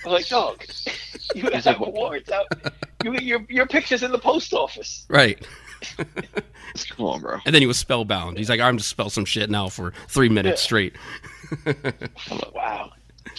I'm 0.04 0.12
like, 0.12 0.28
dog, 0.28 0.62
you 1.34 1.42
have 1.50 1.64
like, 1.66 1.78
awards 1.80 2.30
out. 2.30 2.46
You, 3.04 3.14
your 3.14 3.46
your 3.48 3.66
pictures 3.66 4.02
in 4.02 4.12
the 4.12 4.18
post 4.18 4.52
office. 4.52 5.06
Right. 5.08 5.44
Come 5.96 7.06
on, 7.06 7.20
bro. 7.20 7.38
And 7.46 7.54
then 7.54 7.62
he 7.62 7.66
was 7.66 7.78
spellbound. 7.78 8.36
He's 8.38 8.50
like, 8.50 8.60
I'm 8.60 8.76
just 8.78 8.90
spell 8.90 9.10
some 9.10 9.24
shit 9.24 9.48
now 9.50 9.68
for 9.68 9.92
three 10.08 10.28
minutes 10.28 10.60
Yeah. 10.62 10.64
straight. 10.66 10.96
Wow. 12.54 12.90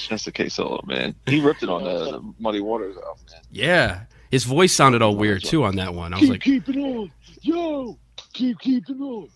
That's 0.09 0.25
the 0.25 0.31
K 0.31 0.49
Solo, 0.49 0.81
man. 0.85 1.15
He 1.27 1.41
ripped 1.41 1.63
it 1.63 1.69
on 1.69 1.83
the, 1.83 2.11
the 2.11 2.33
Muddy 2.39 2.61
Waters 2.61 2.95
album, 2.97 3.25
man. 3.31 3.41
yeah. 3.51 4.01
His 4.31 4.43
voice 4.43 4.71
sounded 4.73 5.01
all 5.01 5.15
weird 5.15 5.43
too 5.43 5.63
on 5.63 5.75
that 5.77 5.93
one. 5.93 6.13
I 6.13 6.19
was 6.19 6.29
like, 6.29 6.41
keep 6.41 6.69
it 6.69 6.77
on, 6.77 7.11
yo, 7.41 7.97
keep 8.33 8.59
keeping 8.59 9.01
on. 9.01 9.27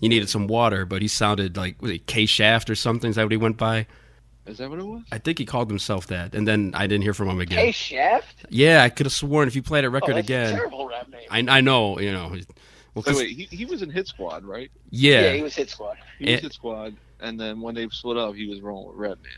He 0.00 0.08
needed 0.08 0.28
some 0.28 0.46
water, 0.46 0.84
but 0.84 1.02
he 1.02 1.08
sounded 1.08 1.56
like 1.56 1.80
was 1.82 1.90
it 1.90 2.06
K 2.06 2.26
Shaft 2.26 2.70
or 2.70 2.74
something? 2.74 3.10
Is 3.10 3.16
that 3.16 3.24
what 3.24 3.32
he 3.32 3.36
went 3.38 3.56
by? 3.56 3.86
Is 4.46 4.58
that 4.58 4.70
what 4.70 4.78
it 4.78 4.84
was? 4.86 5.02
I 5.12 5.18
think 5.18 5.38
he 5.38 5.44
called 5.44 5.68
himself 5.68 6.06
that, 6.06 6.34
and 6.34 6.48
then 6.48 6.72
I 6.74 6.86
didn't 6.86 7.02
hear 7.02 7.12
from 7.14 7.28
him 7.28 7.40
again. 7.40 7.58
Hey, 7.58 7.70
Shaft. 7.72 8.46
Yeah, 8.48 8.82
I 8.82 8.88
could 8.88 9.04
have 9.06 9.12
sworn 9.12 9.46
if 9.48 9.54
you 9.54 9.62
played 9.62 9.84
a 9.84 9.88
Oh, 9.88 9.90
record 9.90 10.14
that's 10.16 10.26
again, 10.26 10.54
a 10.54 10.56
terrible 10.56 10.88
rap 10.88 11.08
name. 11.10 11.26
I, 11.30 11.58
I 11.58 11.60
know, 11.60 11.98
you 11.98 12.12
know. 12.12 12.28
Well, 12.28 12.40
Wait, 12.94 13.04
'cause- 13.04 13.16
wait, 13.16 13.36
he, 13.36 13.44
he 13.54 13.64
was 13.66 13.82
in 13.82 13.90
Hit 13.90 14.06
Squad, 14.08 14.44
right? 14.44 14.70
yeah, 14.90 15.20
yeah, 15.20 15.32
he 15.34 15.42
was 15.42 15.54
Hit 15.54 15.68
Squad. 15.68 15.98
He 16.18 16.24
was 16.24 16.34
Eh. 16.34 16.40
Hit 16.40 16.52
Squad, 16.54 16.96
and 17.20 17.38
then 17.38 17.60
when 17.60 17.74
they 17.74 17.86
split 17.90 18.16
up, 18.16 18.34
he 18.34 18.46
was 18.48 18.60
rolling 18.62 18.88
with 18.88 18.96
Redman, 18.96 19.30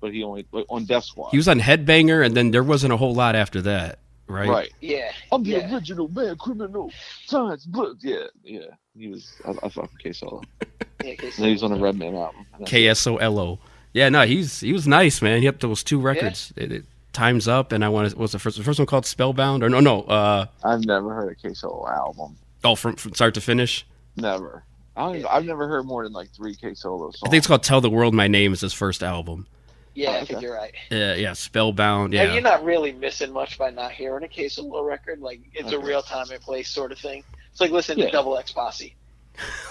but 0.00 0.12
he 0.12 0.24
only 0.24 0.44
on 0.68 0.86
Def 0.86 1.04
Squad. 1.04 1.30
he 1.30 1.36
was 1.36 1.46
on 1.46 1.60
Headbanger, 1.60 2.26
and 2.26 2.36
then 2.36 2.50
there 2.50 2.64
wasn't 2.64 2.92
a 2.92 2.96
whole 2.96 3.14
lot 3.14 3.36
after 3.36 3.62
that, 3.62 4.00
right? 4.26 4.48
right. 4.48 4.72
Yeah. 4.80 5.12
I'm 5.30 5.44
the 5.44 5.50
yeah. 5.50 5.72
original 5.72 6.08
man, 6.08 6.36
criminal 6.36 6.90
science 7.26 7.64
book. 7.64 7.98
Yeah, 8.00 8.24
yeah. 8.42 8.60
He 8.98 9.08
was. 9.08 9.32
I, 9.44 9.50
I 9.62 9.68
fuck 9.68 9.92
with 9.92 9.98
K 9.98 10.12
Solo. 10.12 10.42
yeah 11.04 11.14
K- 11.14 11.26
And 11.26 11.32
then 11.38 11.48
he's 11.48 11.62
on 11.62 11.72
a 11.72 11.76
Redman 11.76 12.14
album. 12.14 12.46
And 12.54 12.60
that's 12.60 12.70
k-solo 12.70 13.58
Yeah, 13.92 14.08
no, 14.08 14.26
he's 14.26 14.60
he 14.60 14.72
was 14.72 14.86
nice, 14.86 15.22
man. 15.22 15.40
He 15.40 15.46
had 15.46 15.60
those 15.60 15.82
two 15.82 16.00
records. 16.00 16.52
It, 16.56 16.72
it, 16.72 16.84
Times 17.12 17.48
Up, 17.48 17.72
and 17.72 17.84
I 17.84 17.88
want 17.88 18.10
to. 18.10 18.16
What's 18.16 18.32
the 18.32 18.38
first? 18.38 18.58
The 18.58 18.62
first 18.62 18.78
one 18.78 18.86
called 18.86 19.06
Spellbound, 19.06 19.64
or 19.64 19.68
no, 19.68 19.80
no. 19.80 20.02
Uh, 20.02 20.46
I've 20.62 20.84
never 20.84 21.12
heard 21.14 21.32
a 21.32 21.34
K 21.34 21.54
Solo 21.54 21.88
album. 21.88 22.36
oh, 22.64 22.74
from, 22.74 22.96
from 22.96 23.14
start 23.14 23.34
to 23.34 23.40
finish. 23.40 23.86
Never. 24.16 24.62
I 24.96 25.12
don't, 25.12 25.26
I've 25.26 25.44
never 25.44 25.66
heard 25.68 25.84
more 25.84 26.04
than 26.04 26.12
like 26.12 26.30
three 26.30 26.54
K 26.54 26.74
Solo 26.74 27.10
songs. 27.10 27.22
I 27.24 27.30
think 27.30 27.38
it's 27.38 27.46
called 27.46 27.62
Tell 27.62 27.80
the 27.80 27.90
World 27.90 28.14
My 28.14 28.28
Name. 28.28 28.52
Is 28.52 28.60
his 28.60 28.72
first 28.72 29.02
album. 29.02 29.46
Yeah, 29.94 30.10
I 30.10 30.16
okay. 30.18 30.26
think 30.26 30.42
you're 30.42 30.54
right. 30.54 30.74
Yeah, 30.90 31.14
yeah. 31.14 31.32
Spellbound. 31.32 32.14
And 32.14 32.28
Yeah, 32.28 32.32
you're 32.32 32.42
not 32.42 32.62
really 32.62 32.92
missing 32.92 33.32
much 33.32 33.58
by 33.58 33.70
not 33.70 33.90
hearing 33.90 34.22
a 34.22 34.28
K 34.28 34.48
Solo 34.48 34.84
record. 34.84 35.20
Like 35.20 35.40
it's 35.54 35.72
a 35.72 35.78
real 35.78 36.02
time 36.02 36.30
and 36.30 36.40
place 36.40 36.68
sort 36.68 36.92
of 36.92 36.98
thing. 36.98 37.24
It's 37.58 37.60
like 37.60 37.72
listening 37.72 37.98
Yeah. 37.98 38.06
to 38.06 38.12
Double 38.12 38.38
X 38.38 38.52
Posse. 38.52 38.94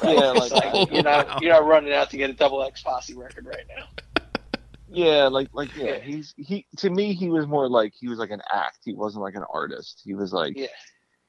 Yeah, 0.04 0.34
It's 0.36 0.52
like- 0.52 0.73
like, 0.73 0.91
you're 0.91 1.04
not 1.04 1.28
Wow. 1.30 1.38
you're 1.41 1.54
not 1.54 1.65
running 1.65 1.93
out 1.93 2.10
to 2.10 2.17
get 2.17 2.30
a 2.30 2.34
Double 2.34 2.62
X 2.63 2.84
Posse 2.84 3.13
record 3.13 3.45
right 3.45 3.63
now. 3.78 3.86
Yeah, 4.91 5.28
like 5.28 5.47
like 5.54 5.73
yeah, 5.78 5.86
Yeah. 5.86 6.00
he's 6.00 6.34
he 6.38 6.65
to 6.80 6.89
me 6.89 7.13
he 7.13 7.30
was 7.30 7.47
more 7.47 7.69
like 7.69 7.93
he 7.97 8.10
was 8.10 8.19
like 8.19 8.32
an 8.32 8.41
act. 8.54 8.80
He 8.84 8.93
wasn't 8.93 9.23
like 9.23 9.36
an 9.36 9.45
artist. 9.54 10.02
He 10.04 10.13
was 10.15 10.34
like 10.34 10.58
Yeah. 10.58 10.67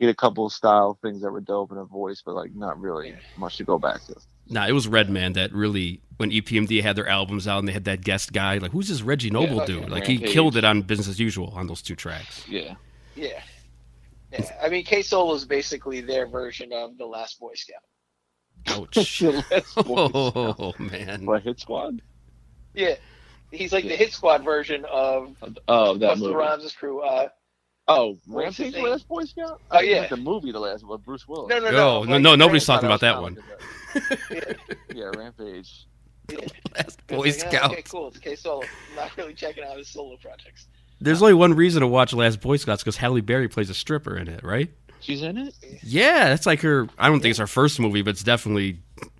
he 0.00 0.06
had 0.06 0.12
a 0.12 0.16
couple 0.16 0.46
of 0.46 0.52
style 0.52 0.98
things 1.00 1.22
that 1.22 1.30
were 1.30 1.40
dope 1.40 1.70
and 1.70 1.78
a 1.78 1.84
voice, 1.84 2.22
but 2.26 2.34
like 2.34 2.52
not 2.56 2.80
really 2.80 3.10
Yeah. 3.10 3.16
much 3.36 3.56
to 3.58 3.64
go 3.64 3.78
back 3.78 4.04
to. 4.06 4.16
Nah, 4.48 4.66
it 4.66 4.72
was 4.72 4.88
Redman 4.88 5.34
that 5.34 5.52
really 5.52 6.00
when 6.16 6.30
EPMD 6.32 6.82
had 6.82 6.96
their 6.96 7.06
albums 7.08 7.46
out 7.46 7.60
and 7.60 7.68
they 7.68 7.72
had 7.72 7.84
that 7.84 8.00
guest 8.00 8.32
guy. 8.32 8.58
Like, 8.58 8.72
who's 8.72 8.88
this 8.88 9.02
Reggie 9.02 9.30
Noble 9.30 9.58
Yeah, 9.58 9.64
dude? 9.66 9.82
okay. 9.84 9.90
Like, 9.92 10.06
he 10.06 10.18
killed 10.18 10.56
it 10.56 10.64
on 10.64 10.82
Business 10.82 11.06
as 11.06 11.20
Usual 11.20 11.52
on 11.54 11.68
those 11.68 11.82
two 11.82 11.94
tracks. 11.94 12.44
Yeah. 12.48 12.74
Yeah. 13.14 13.40
Yeah. 14.32 14.50
I 14.62 14.68
mean 14.68 14.84
K 14.84 15.02
Solo 15.02 15.34
is 15.34 15.44
basically 15.44 16.00
their 16.00 16.26
version 16.26 16.72
of 16.72 16.98
the 16.98 17.06
last 17.06 17.38
Boy 17.40 17.52
Scout. 17.54 17.82
Ouch. 18.66 19.22
Let's 19.50 19.74
go. 19.74 19.84
oh 20.58 20.74
man. 20.78 21.24
What 21.26 21.42
hit 21.42 21.60
squad? 21.60 22.02
Yeah. 22.74 22.96
He's 23.50 23.72
like 23.72 23.84
Yeah. 23.84 23.90
the 23.92 23.96
Hit 23.96 24.12
Squad 24.12 24.44
version 24.44 24.84
of 24.90 25.34
Oh, 25.68 25.96
that 25.96 26.16
Busta 26.16 26.20
movie. 26.20 26.34
Rhymes' 26.34 26.72
crew. 26.72 27.00
Uh, 27.00 27.28
Oh, 27.90 28.18
What's 28.26 28.58
Rampage, 28.58 28.74
name? 28.74 28.84
the 28.84 28.90
Last 28.90 29.08
Boy 29.08 29.24
Scout. 29.24 29.62
Oh, 29.70 29.76
I 29.76 29.78
think 29.80 29.90
yeah. 29.92 30.00
Like 30.00 30.10
the 30.10 30.16
movie, 30.18 30.52
the 30.52 30.60
last 30.60 30.86
with 30.86 31.02
Bruce 31.06 31.26
Willis. 31.26 31.48
no, 31.48 31.58
no, 31.58 31.64
No, 31.64 31.70
no. 31.70 31.78
no, 32.04 32.12
like 32.12 32.20
no, 32.20 32.34
nobody's 32.34 32.66
talking 32.66 32.84
about 32.84 33.00
that 33.00 33.22
one. 33.22 33.38
kinda 33.94 34.18
Yeah. 34.30 34.52
Yeah, 34.94 35.10
Rampage. 35.16 35.86
Last 36.76 37.06
Boy 37.06 37.16
like, 37.20 37.32
Scout. 37.34 37.72
Okay, 37.72 37.80
cool. 37.88 38.08
It's 38.08 38.18
K 38.18 38.36
Solo. 38.36 38.62
I'm 38.90 38.96
not 38.96 39.16
really 39.16 39.32
checking 39.32 39.64
out 39.64 39.78
his 39.78 39.88
solo 39.88 40.18
projects. 40.18 40.68
There's 41.00 41.22
only 41.22 41.34
one 41.34 41.54
reason 41.54 41.80
to 41.82 41.86
watch 41.86 42.12
Last 42.12 42.40
Boy 42.40 42.56
Scouts 42.56 42.82
because 42.82 42.96
Halle 42.96 43.20
Berry 43.20 43.48
plays 43.48 43.70
a 43.70 43.74
stripper 43.74 44.16
in 44.16 44.28
it, 44.28 44.42
right? 44.42 44.68
She's 45.00 45.22
in 45.22 45.38
it. 45.38 45.54
Yeah, 45.82 46.28
that's 46.28 46.44
like 46.46 46.60
her. 46.62 46.88
I 46.98 47.08
don't 47.08 47.20
think 47.20 47.30
it's 47.30 47.38
her 47.38 47.46
first 47.46 47.78
movie, 47.78 48.02
but 48.02 48.10
it's 48.10 48.24
definitely, 48.24 48.78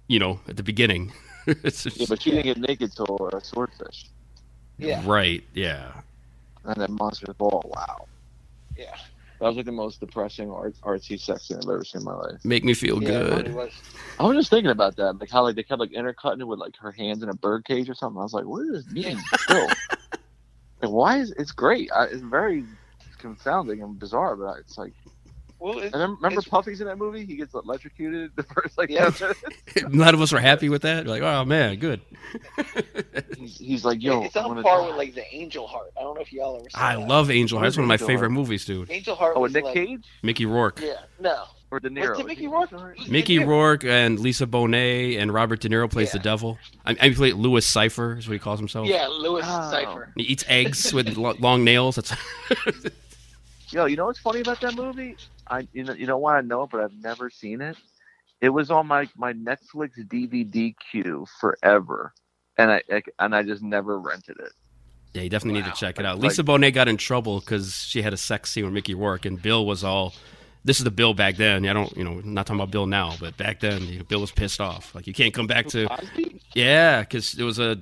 you 0.09 0.19
know, 0.19 0.41
at 0.49 0.57
the 0.57 0.63
beginning. 0.63 1.13
It's 1.47 1.87
Yeah, 1.97 2.05
but 2.11 2.21
she 2.21 2.31
didn't 2.33 2.45
get 2.45 2.59
naked 2.59 2.93
till 2.95 3.31
uh, 3.33 3.41
Swordfish, 3.41 4.05
Yeah. 4.77 5.03
Right. 5.07 5.43
Yeah. 5.55 5.93
and 6.65 6.77
then 6.79 6.95
Monsters 7.01 7.35
Ball. 7.39 7.63
Wow, 7.75 8.07
Yeah. 8.77 8.95
that 9.41 9.47
was 9.47 9.57
like 9.57 9.65
the 9.65 9.73
most 9.73 9.99
depressing 10.01 10.51
art, 10.51 10.75
artsy 10.83 11.19
sex 11.19 11.45
scene 11.49 11.57
I've 11.57 11.63
ever 11.71 11.85
seen 11.85 12.03
in 12.03 12.05
my 12.05 12.13
life. 12.17 12.45
Make 12.45 12.65
me 12.65 12.75
feel 12.75 13.03
Yeah, 13.03 13.09
good. 13.09 13.55
was. 13.55 13.73
I 14.21 14.25
was 14.25 14.37
just 14.37 14.51
thinking 14.51 14.71
about 14.71 14.97
that, 14.97 15.19
like 15.21 15.31
how 15.31 15.43
like 15.43 15.57
they 15.57 15.63
kept 15.63 15.81
like 15.81 15.93
intercutting 15.93 16.43
it 16.43 16.47
with 16.49 16.59
like 16.59 16.77
her 16.77 16.93
hands 16.93 17.23
in 17.23 17.31
a 17.31 17.35
bird 17.35 17.65
cage 17.65 17.89
or 17.89 17.95
something. 17.95 18.19
I 18.21 18.25
was 18.25 18.35
like, 18.35 18.45
what 18.45 18.67
is 18.67 18.85
this 18.85 18.93
mean? 18.93 19.19
Still, 19.39 19.69
like, 20.83 20.91
why 20.91 21.19
is 21.19 21.31
it's 21.39 21.53
great? 21.53 21.91
I, 21.95 22.05
it's 22.05 22.21
very 22.23 22.65
confounding 23.19 23.83
and 23.83 23.99
bizarre, 23.99 24.37
but 24.37 24.59
it's 24.59 24.79
like. 24.79 24.93
Well, 25.61 25.81
it, 25.81 25.87
And 25.93 25.95
remember 25.95 26.29
it's- 26.29 26.45
Puffy's 26.47 26.81
in 26.81 26.87
that 26.87 26.99
movie? 26.99 27.25
He 27.27 27.35
gets 27.35 27.53
electrocuted 27.53 28.31
the 28.37 28.45
first 28.45 28.79
like 28.79 28.91
Yeah. 28.91 29.11
None 29.89 30.15
of 30.15 30.21
us 30.21 30.31
were 30.31 30.39
happy 30.39 30.69
with 30.69 30.83
that. 30.83 31.09
Like, 31.09 31.21
oh 31.23 31.45
man, 31.45 31.81
good. 31.81 32.01
He's, 33.37 33.59
he's 33.59 33.85
like, 33.85 34.01
yo, 34.01 34.23
it's 34.23 34.37
I'm 34.37 34.47
on 34.47 34.63
par 34.63 34.83
die. 34.83 34.87
with 34.87 34.97
like 34.97 35.15
the 35.17 35.25
Angel 35.35 35.67
Heart. 35.67 35.91
I 35.97 36.03
don't 36.03 36.15
know 36.15 36.21
if 36.21 36.33
y'all 36.33 36.61
ever. 36.61 36.71
Saw 36.71 36.79
I 36.81 36.95
that. 36.95 37.09
love 37.09 37.31
Angel 37.33 37.59
Heart. 37.59 37.69
It's 37.69 37.77
one 37.77 37.85
of 37.85 37.89
my 37.89 37.95
Angel 37.95 38.07
favorite 38.07 38.29
Heart? 38.29 38.33
movies, 38.39 38.65
dude. 38.65 38.89
Angel 38.91 39.17
Heart. 39.17 39.33
Oh, 39.37 39.41
was 39.41 39.53
with 39.53 39.57
Nick 39.57 39.65
like, 39.65 39.75
Cage? 39.75 40.05
Mickey 40.23 40.47
Rourke. 40.47 40.81
Yeah, 40.81 40.95
no, 41.19 41.45
or 41.71 41.81
De 41.81 41.91
Niro. 41.91 42.25
Mickey 42.25 42.47
Rourke? 42.49 43.09
Mickey 43.09 43.39
Rourke 43.39 43.85
and 43.85 44.19
Lisa 44.19 44.47
Bonet 44.47 45.19
and 45.19 45.33
Robert 45.33 45.61
De 45.61 45.69
Niro 45.69 45.91
plays 45.91 46.13
the 46.13 46.19
devil. 46.19 46.59
I, 46.87 46.97
I 47.01 47.11
played 47.11 47.35
Louis 47.35 47.67
Cyphre 47.67 48.19
is 48.19 48.27
what 48.27 48.33
he 48.33 48.39
calls 48.39 48.59
himself. 48.59 48.89
Yeah, 48.89 49.07
Louis 49.07 49.43
Oh. 49.45 49.71
Cyphre. 49.73 50.13
He 50.17 50.23
eats 50.23 50.45
eggs 50.49 50.93
with 50.95 51.17
lo- 51.17 51.35
long 51.41 51.65
nails. 51.65 51.97
That's 51.97 52.13
Yo, 53.71 53.85
you 53.85 53.97
know 53.97 54.07
what's 54.07 54.19
funny 54.19 54.41
about 54.41 54.61
that 54.63 54.75
movie? 54.75 55.17
I 55.47 55.69
you 55.73 55.85
know 55.85 55.93
you 55.93 56.07
know 56.07 56.17
why 56.19 56.39
I 56.39 56.41
know 56.41 56.63
it, 56.63 56.71
but 56.71 56.81
I've 56.81 56.95
never 57.03 57.29
seen 57.31 57.61
it. 57.61 57.77
It 58.41 58.49
was 58.51 58.71
on 58.71 58.87
my 58.87 59.09
my 59.17 59.33
Netflix 59.35 59.91
DVD 60.09 60.75
queue 60.91 61.27
forever, 61.41 62.15
and 62.57 62.71
I, 62.71 62.83
I 62.91 63.03
and 63.19 63.35
I 63.35 63.43
just 63.43 63.63
never 63.63 63.99
rented 63.99 64.37
it. 64.41 64.53
yeah, 65.13 65.23
you 65.23 65.29
definitely 65.29 65.61
need 65.61 65.67
to 65.69 65.77
check 65.77 65.99
it 65.99 66.07
out. 66.07 66.17
Like- 66.19 66.31
Lisa 66.31 66.45
Bonet 66.45 66.73
got 66.73 66.89
in 66.89 66.97
trouble 66.97 67.41
because 67.41 67.75
she 67.75 68.01
had 68.01 68.15
a 68.15 68.17
sex 68.17 68.51
scene 68.51 68.65
with 68.65 68.73
Mickey 68.73 68.95
Rourke, 68.95 69.27
and 69.27 69.41
Bill 69.41 69.67
was 69.67 69.85
all. 69.85 70.15
This 70.65 70.79
is 70.79 70.85
the 70.85 70.91
Bill 70.91 71.15
back 71.15 71.37
then. 71.37 71.67
I 71.67 71.73
don't, 71.73 71.97
you 71.97 72.05
know, 72.05 72.21
not 72.25 72.47
talking 72.47 72.61
about 72.61 72.71
Bill 72.71 72.87
now, 72.87 73.15
but 73.21 73.37
back 73.37 73.61
then, 73.61 73.83
you 73.87 73.99
know, 73.99 74.05
Bill 74.05 74.21
was 74.21 74.31
pissed 74.31 74.61
off. 74.61 74.95
Like 74.95 75.07
you 75.07 75.15
can't 75.15 75.33
come 75.33 75.47
back 75.47 75.67
to. 75.69 75.89
Yeah, 76.55 77.01
because 77.01 77.39
it 77.39 77.45
was 77.45 77.59
a 77.59 77.79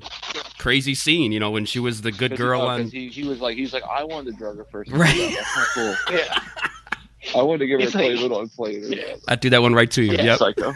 crazy 0.59 0.95
scene. 0.95 1.33
You 1.33 1.41
know, 1.41 1.51
when 1.51 1.65
she 1.65 1.79
was 1.79 2.03
the 2.03 2.13
good 2.13 2.37
girl 2.37 2.61
he, 2.61 2.67
oh, 2.67 2.71
on. 2.71 2.85
he, 2.89 3.09
he 3.09 3.27
was 3.27 3.41
like 3.41 3.57
he's 3.57 3.73
like 3.73 3.83
I 3.85 4.05
wanted 4.05 4.33
to 4.33 4.37
drug 4.37 4.59
her 4.59 4.65
first. 4.65 4.91
Right. 4.93 5.35
That's 5.35 5.57
not 5.57 5.67
cool. 5.75 5.95
Yeah. 6.17 6.41
I 7.35 7.43
wanted 7.43 7.59
to 7.59 7.67
give 7.67 7.81
her 7.81 7.87
a 7.87 7.91
like- 7.91 8.19
Play-Doh 8.19 8.41
and 8.41 8.53
play 8.53 8.75
it. 8.75 9.21
I 9.29 9.35
do 9.35 9.51
that 9.51 9.61
one 9.61 9.75
right 9.75 9.91
to 9.91 10.03
you. 10.03 10.13
Yeah, 10.13 10.23
yep. 10.23 10.39
Psycho. 10.39 10.75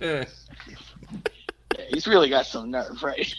Yeah, 1.76 1.84
he's 1.90 2.06
really 2.06 2.28
got 2.28 2.46
some 2.46 2.70
nerve, 2.70 3.02
right? 3.02 3.34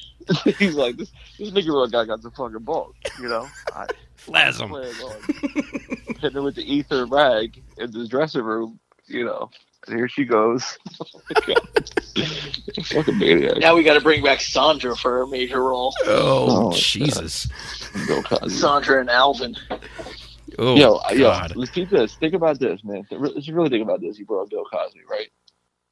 he's 0.60 0.76
like 0.76 0.98
this 0.98 1.12
this 1.40 1.52
Mickey 1.52 1.70
Rourke 1.70 1.92
guy 1.92 2.06
got 2.06 2.22
some 2.22 2.32
fucking 2.32 2.60
balls. 2.60 2.96
You 3.20 3.30
know. 3.30 3.48
I, 3.74 3.88
Flas 4.28 4.60
him. 4.60 4.70
Play 4.70 4.84
it 4.90 5.02
on. 5.04 6.16
Hitting 6.20 6.32
her 6.34 6.42
with 6.44 6.56
the 6.56 6.64
ether 6.74 7.06
rag 7.06 7.62
in 7.78 7.92
the 7.92 8.08
dressing 8.08 8.44
room. 8.44 8.80
You 9.08 9.26
know. 9.26 9.50
And 9.88 9.96
here 9.98 10.08
she 10.10 10.26
goes. 10.26 10.78
Fucking 12.84 13.18
maniac. 13.18 13.58
Now 13.60 13.76
we 13.76 13.84
got 13.84 13.94
to 13.94 14.02
bring 14.02 14.24
back 14.24 14.42
Sandra 14.42 14.96
for 14.96 15.22
a 15.22 15.28
major 15.28 15.64
role. 15.64 15.94
Oh, 16.06 16.68
Oh, 16.68 16.72
Jesus. 16.74 17.48
Bill 18.08 18.22
Cosby. 18.24 18.50
Sandra 18.50 19.00
and 19.00 19.10
Alvin. 19.10 19.56
Oh, 20.60 20.76
yo, 20.76 21.00
yo, 21.12 21.18
God. 21.30 21.56
let's 21.56 21.72
keep 21.72 21.90
this. 21.90 22.16
Think 22.16 22.34
about 22.34 22.60
this, 22.60 22.84
man. 22.84 23.06
Let's 23.12 23.48
really 23.50 23.70
think 23.70 23.84
about 23.84 24.02
this. 24.02 24.18
You 24.20 24.26
brought 24.26 24.44
up 24.44 24.50
Bill 24.50 24.66
Cosby, 24.66 25.02
right? 25.10 25.30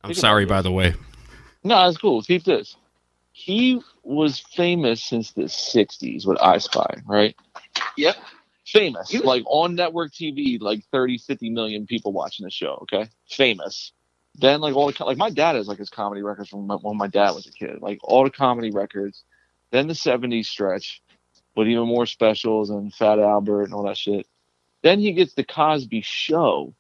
I'm 0.04 0.14
sorry, 0.14 0.46
by 0.46 0.62
the 0.62 0.72
way. 0.72 0.94
No, 1.64 1.88
it's 1.88 1.98
cool. 1.98 2.22
Keep 2.22 2.44
this. 2.44 2.76
He 3.32 3.82
was 4.04 4.40
famous 4.40 5.04
since 5.04 5.32
the 5.32 5.44
'60s 5.44 6.26
with 6.26 6.38
I 6.42 6.58
Spy, 6.58 7.02
right? 7.06 7.36
Yep. 7.98 8.16
Famous, 8.66 9.14
like 9.24 9.44
on 9.46 9.76
network 9.76 10.12
TV, 10.12 10.60
like 10.60 10.84
30, 10.92 11.20
50 11.20 11.52
million 11.52 11.86
people 11.86 12.12
watching 12.12 12.46
the 12.46 12.50
show. 12.50 12.80
Okay, 12.84 13.08
famous. 13.30 13.92
Then 14.34 14.60
like 14.60 14.76
all 14.76 14.92
the 14.92 15.06
like 15.06 15.18
my 15.18 15.30
dad 15.30 15.56
has 15.56 15.68
like 15.68 15.78
his 15.78 15.92
comedy 15.92 16.24
records 16.24 16.50
from 16.50 16.66
my, 16.66 16.76
when 16.76 16.98
my 16.98 17.08
dad 17.08 17.32
was 17.32 17.46
a 17.46 17.52
kid, 17.52 17.82
like 17.82 18.00
all 18.04 18.24
the 18.24 18.32
comedy 18.32 18.72
records. 18.72 19.24
Then 19.70 19.88
the 19.88 19.94
'70s 19.94 20.46
stretch, 20.46 21.04
with 21.56 21.68
even 21.68 21.88
more 21.88 22.08
specials 22.08 22.72
and 22.72 22.92
Fat 22.94 23.20
Albert 23.20 23.66
and 23.66 23.74
all 23.74 23.84
that 23.86 23.98
shit. 23.98 24.28
Then 24.82 25.00
he 25.00 25.14
gets 25.14 25.34
the 25.36 25.44
Cosby 25.44 26.02
Show, 26.02 26.74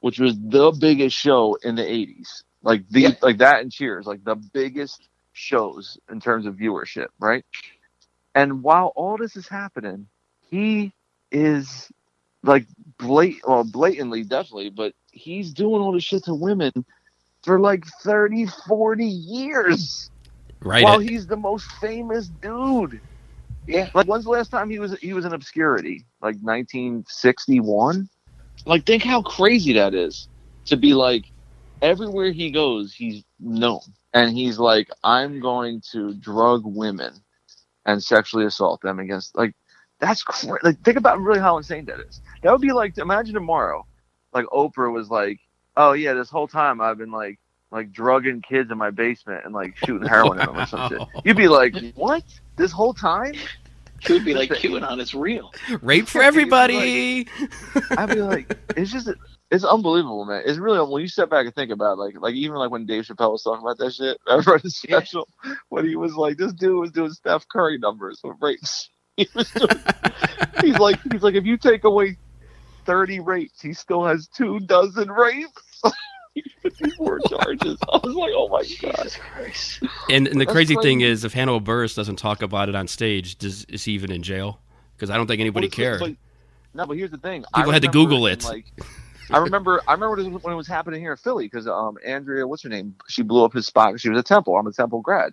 which 0.00 0.18
was 0.18 0.38
the 0.38 0.72
biggest 0.72 1.16
show 1.16 1.58
in 1.62 1.74
the 1.74 1.82
'80s. 1.82 2.44
Like 2.62 2.88
the 2.88 3.16
like 3.20 3.38
that 3.38 3.60
and 3.60 3.70
Cheers, 3.70 4.06
like 4.06 4.24
the 4.24 4.36
biggest 4.36 5.08
shows 5.34 5.98
in 6.10 6.18
terms 6.18 6.46
of 6.46 6.54
viewership, 6.54 7.08
right? 7.20 7.44
And 8.34 8.62
while 8.62 8.92
all 8.96 9.16
this 9.16 9.36
is 9.36 9.48
happening, 9.48 10.08
he 10.50 10.92
is 11.30 11.90
like 12.42 12.66
blat- 12.98 13.46
well, 13.46 13.64
blatantly, 13.64 14.22
definitely, 14.24 14.70
but 14.70 14.94
he's 15.10 15.52
doing 15.52 15.80
all 15.80 15.92
this 15.92 16.04
shit 16.04 16.24
to 16.24 16.34
women 16.34 16.72
for 17.42 17.60
like 17.60 17.84
30, 18.02 18.46
40 18.46 19.04
years. 19.04 20.10
Right. 20.62 20.82
While 20.82 20.98
he's 20.98 21.26
the 21.26 21.36
most 21.36 21.66
famous 21.80 22.28
dude. 22.28 23.00
Yeah. 23.66 23.90
Like 23.94 24.06
when's 24.06 24.24
the 24.24 24.30
last 24.30 24.50
time 24.50 24.70
he 24.70 24.78
was 24.78 24.98
he 24.98 25.12
was 25.12 25.24
in 25.24 25.32
obscurity? 25.32 26.04
Like 26.20 26.36
1961? 26.36 28.08
Like 28.64 28.84
think 28.84 29.02
how 29.02 29.22
crazy 29.22 29.72
that 29.74 29.94
is 29.94 30.28
to 30.66 30.76
be 30.76 30.94
like 30.94 31.24
everywhere 31.82 32.32
he 32.32 32.50
goes 32.50 32.94
he's 32.94 33.22
known 33.38 33.80
and 34.14 34.34
he's 34.34 34.58
like 34.58 34.88
I'm 35.04 35.40
going 35.40 35.82
to 35.92 36.14
drug 36.14 36.62
women 36.64 37.12
and 37.84 38.02
sexually 38.02 38.46
assault 38.46 38.80
them 38.80 38.98
against 38.98 39.36
like 39.36 39.52
that's 39.98 40.22
cra- 40.22 40.58
like 40.62 40.80
think 40.82 40.96
about 40.96 41.20
really 41.20 41.40
how 41.40 41.56
insane 41.56 41.84
that 41.86 42.00
is. 42.00 42.20
That 42.42 42.52
would 42.52 42.60
be 42.60 42.72
like 42.72 42.98
imagine 42.98 43.34
tomorrow 43.34 43.86
like 44.36 44.46
Oprah 44.46 44.92
was 44.92 45.08
like, 45.10 45.40
"Oh 45.76 45.92
yeah, 45.92 46.12
this 46.12 46.30
whole 46.30 46.46
time 46.46 46.80
I've 46.80 46.98
been 46.98 47.10
like 47.10 47.40
like 47.72 47.90
drugging 47.90 48.42
kids 48.42 48.70
in 48.70 48.78
my 48.78 48.90
basement 48.90 49.44
and 49.44 49.52
like 49.52 49.76
shooting 49.78 50.06
heroin 50.06 50.38
at 50.38 50.46
them 50.46 50.58
or 50.58 50.66
some 50.66 50.88
shit." 50.88 51.00
You'd 51.24 51.36
be 51.36 51.48
like, 51.48 51.74
"What? 51.94 52.22
This 52.56 52.70
whole 52.70 52.94
time?" 52.94 53.34
He 54.00 54.12
would 54.12 54.26
be 54.26 54.34
like, 54.34 54.50
QAnon 54.50 55.00
is 55.00 55.14
real. 55.14 55.50
Rape 55.80 56.06
for 56.06 56.22
everybody. 56.30 57.26
I'd 57.96 58.10
be 58.10 58.20
like, 58.20 58.54
it's 58.76 58.92
just, 58.92 59.08
it's 59.50 59.64
unbelievable, 59.64 60.26
man. 60.26 60.42
It's 60.44 60.58
really 60.58 60.78
when 60.86 61.00
you 61.00 61.08
step 61.08 61.30
back 61.30 61.46
and 61.46 61.54
think 61.54 61.70
about 61.70 61.94
it, 61.94 62.00
like, 62.00 62.20
like 62.20 62.34
even 62.34 62.56
like 62.56 62.70
when 62.70 62.84
Dave 62.84 63.04
Chappelle 63.04 63.32
was 63.32 63.42
talking 63.42 63.62
about 63.64 63.78
that 63.78 63.94
shit, 63.94 64.20
I 64.28 64.36
read 64.46 64.60
his 64.60 64.76
special 64.76 65.26
when 65.70 65.86
he 65.88 65.96
was 65.96 66.14
like, 66.14 66.36
this 66.36 66.52
dude 66.52 66.78
was 66.78 66.90
doing 66.90 67.10
Steph 67.10 67.48
Curry 67.48 67.78
numbers 67.78 68.20
with 68.22 68.36
rapes. 68.38 68.90
He 69.22 69.26
was 69.34 69.50
doing, 69.50 69.70
he's 70.60 70.78
like, 70.78 70.98
he's 71.10 71.22
like, 71.22 71.34
if 71.34 71.44
you 71.46 71.56
take 71.56 71.84
away 71.84 72.18
thirty 72.84 73.18
rapes, 73.20 73.60
he 73.62 73.72
still 73.72 74.04
has 74.04 74.28
two 74.28 74.60
dozen 74.60 75.10
rapes. 75.10 75.82
54 76.62 77.20
charges. 77.20 77.78
I 77.90 77.98
was 78.04 78.14
like, 78.14 78.32
oh 78.36 78.48
my 78.48 78.62
god. 78.82 79.08
And, 80.10 80.26
and 80.28 80.38
the 80.38 80.44
That's 80.44 80.52
crazy 80.52 80.76
thing 80.82 81.00
is, 81.00 81.24
if 81.24 81.32
Hannibal 81.32 81.62
Buress 81.62 81.96
doesn't 81.96 82.16
talk 82.16 82.42
about 82.42 82.68
it 82.68 82.74
on 82.74 82.88
stage, 82.88 83.38
does, 83.38 83.64
is 83.70 83.84
he 83.84 83.92
even 83.92 84.12
in 84.12 84.22
jail? 84.22 84.60
Because 84.94 85.08
I 85.08 85.16
don't 85.16 85.26
think 85.26 85.40
anybody 85.40 85.66
Well, 85.68 85.70
cared. 85.72 86.00
but- 86.00 86.16
no, 86.74 86.84
but 86.84 86.98
here's 86.98 87.10
the 87.10 87.16
thing. 87.16 87.42
People 87.54 87.70
I 87.70 87.72
had 87.72 87.82
to 87.82 87.88
remember 87.88 88.10
Google 88.10 88.26
it. 88.26 88.44
Like, 88.44 88.66
I 89.30 89.38
remember, 89.38 89.80
I 89.88 89.92
remember 89.94 90.16
when 90.16 90.26
it 90.26 90.32
was- 90.34 90.42
when 90.42 90.52
it 90.52 90.56
was 90.58 90.66
happening 90.68 91.00
here 91.00 91.12
in 91.12 91.16
Philly 91.16 91.46
because 91.46 91.66
um, 91.66 91.96
Andrea, 92.04 92.46
what's 92.46 92.62
her 92.64 92.68
name? 92.68 92.94
She 93.08 93.22
blew 93.22 93.42
up 93.46 93.54
his 93.54 93.64
spot. 93.66 93.92
'cause 93.92 94.02
She 94.02 94.10
was 94.10 94.18
a 94.18 94.22
Temple. 94.22 94.56
I'm 94.56 94.66
a 94.66 94.72
Temple 94.72 95.00
grad, 95.00 95.32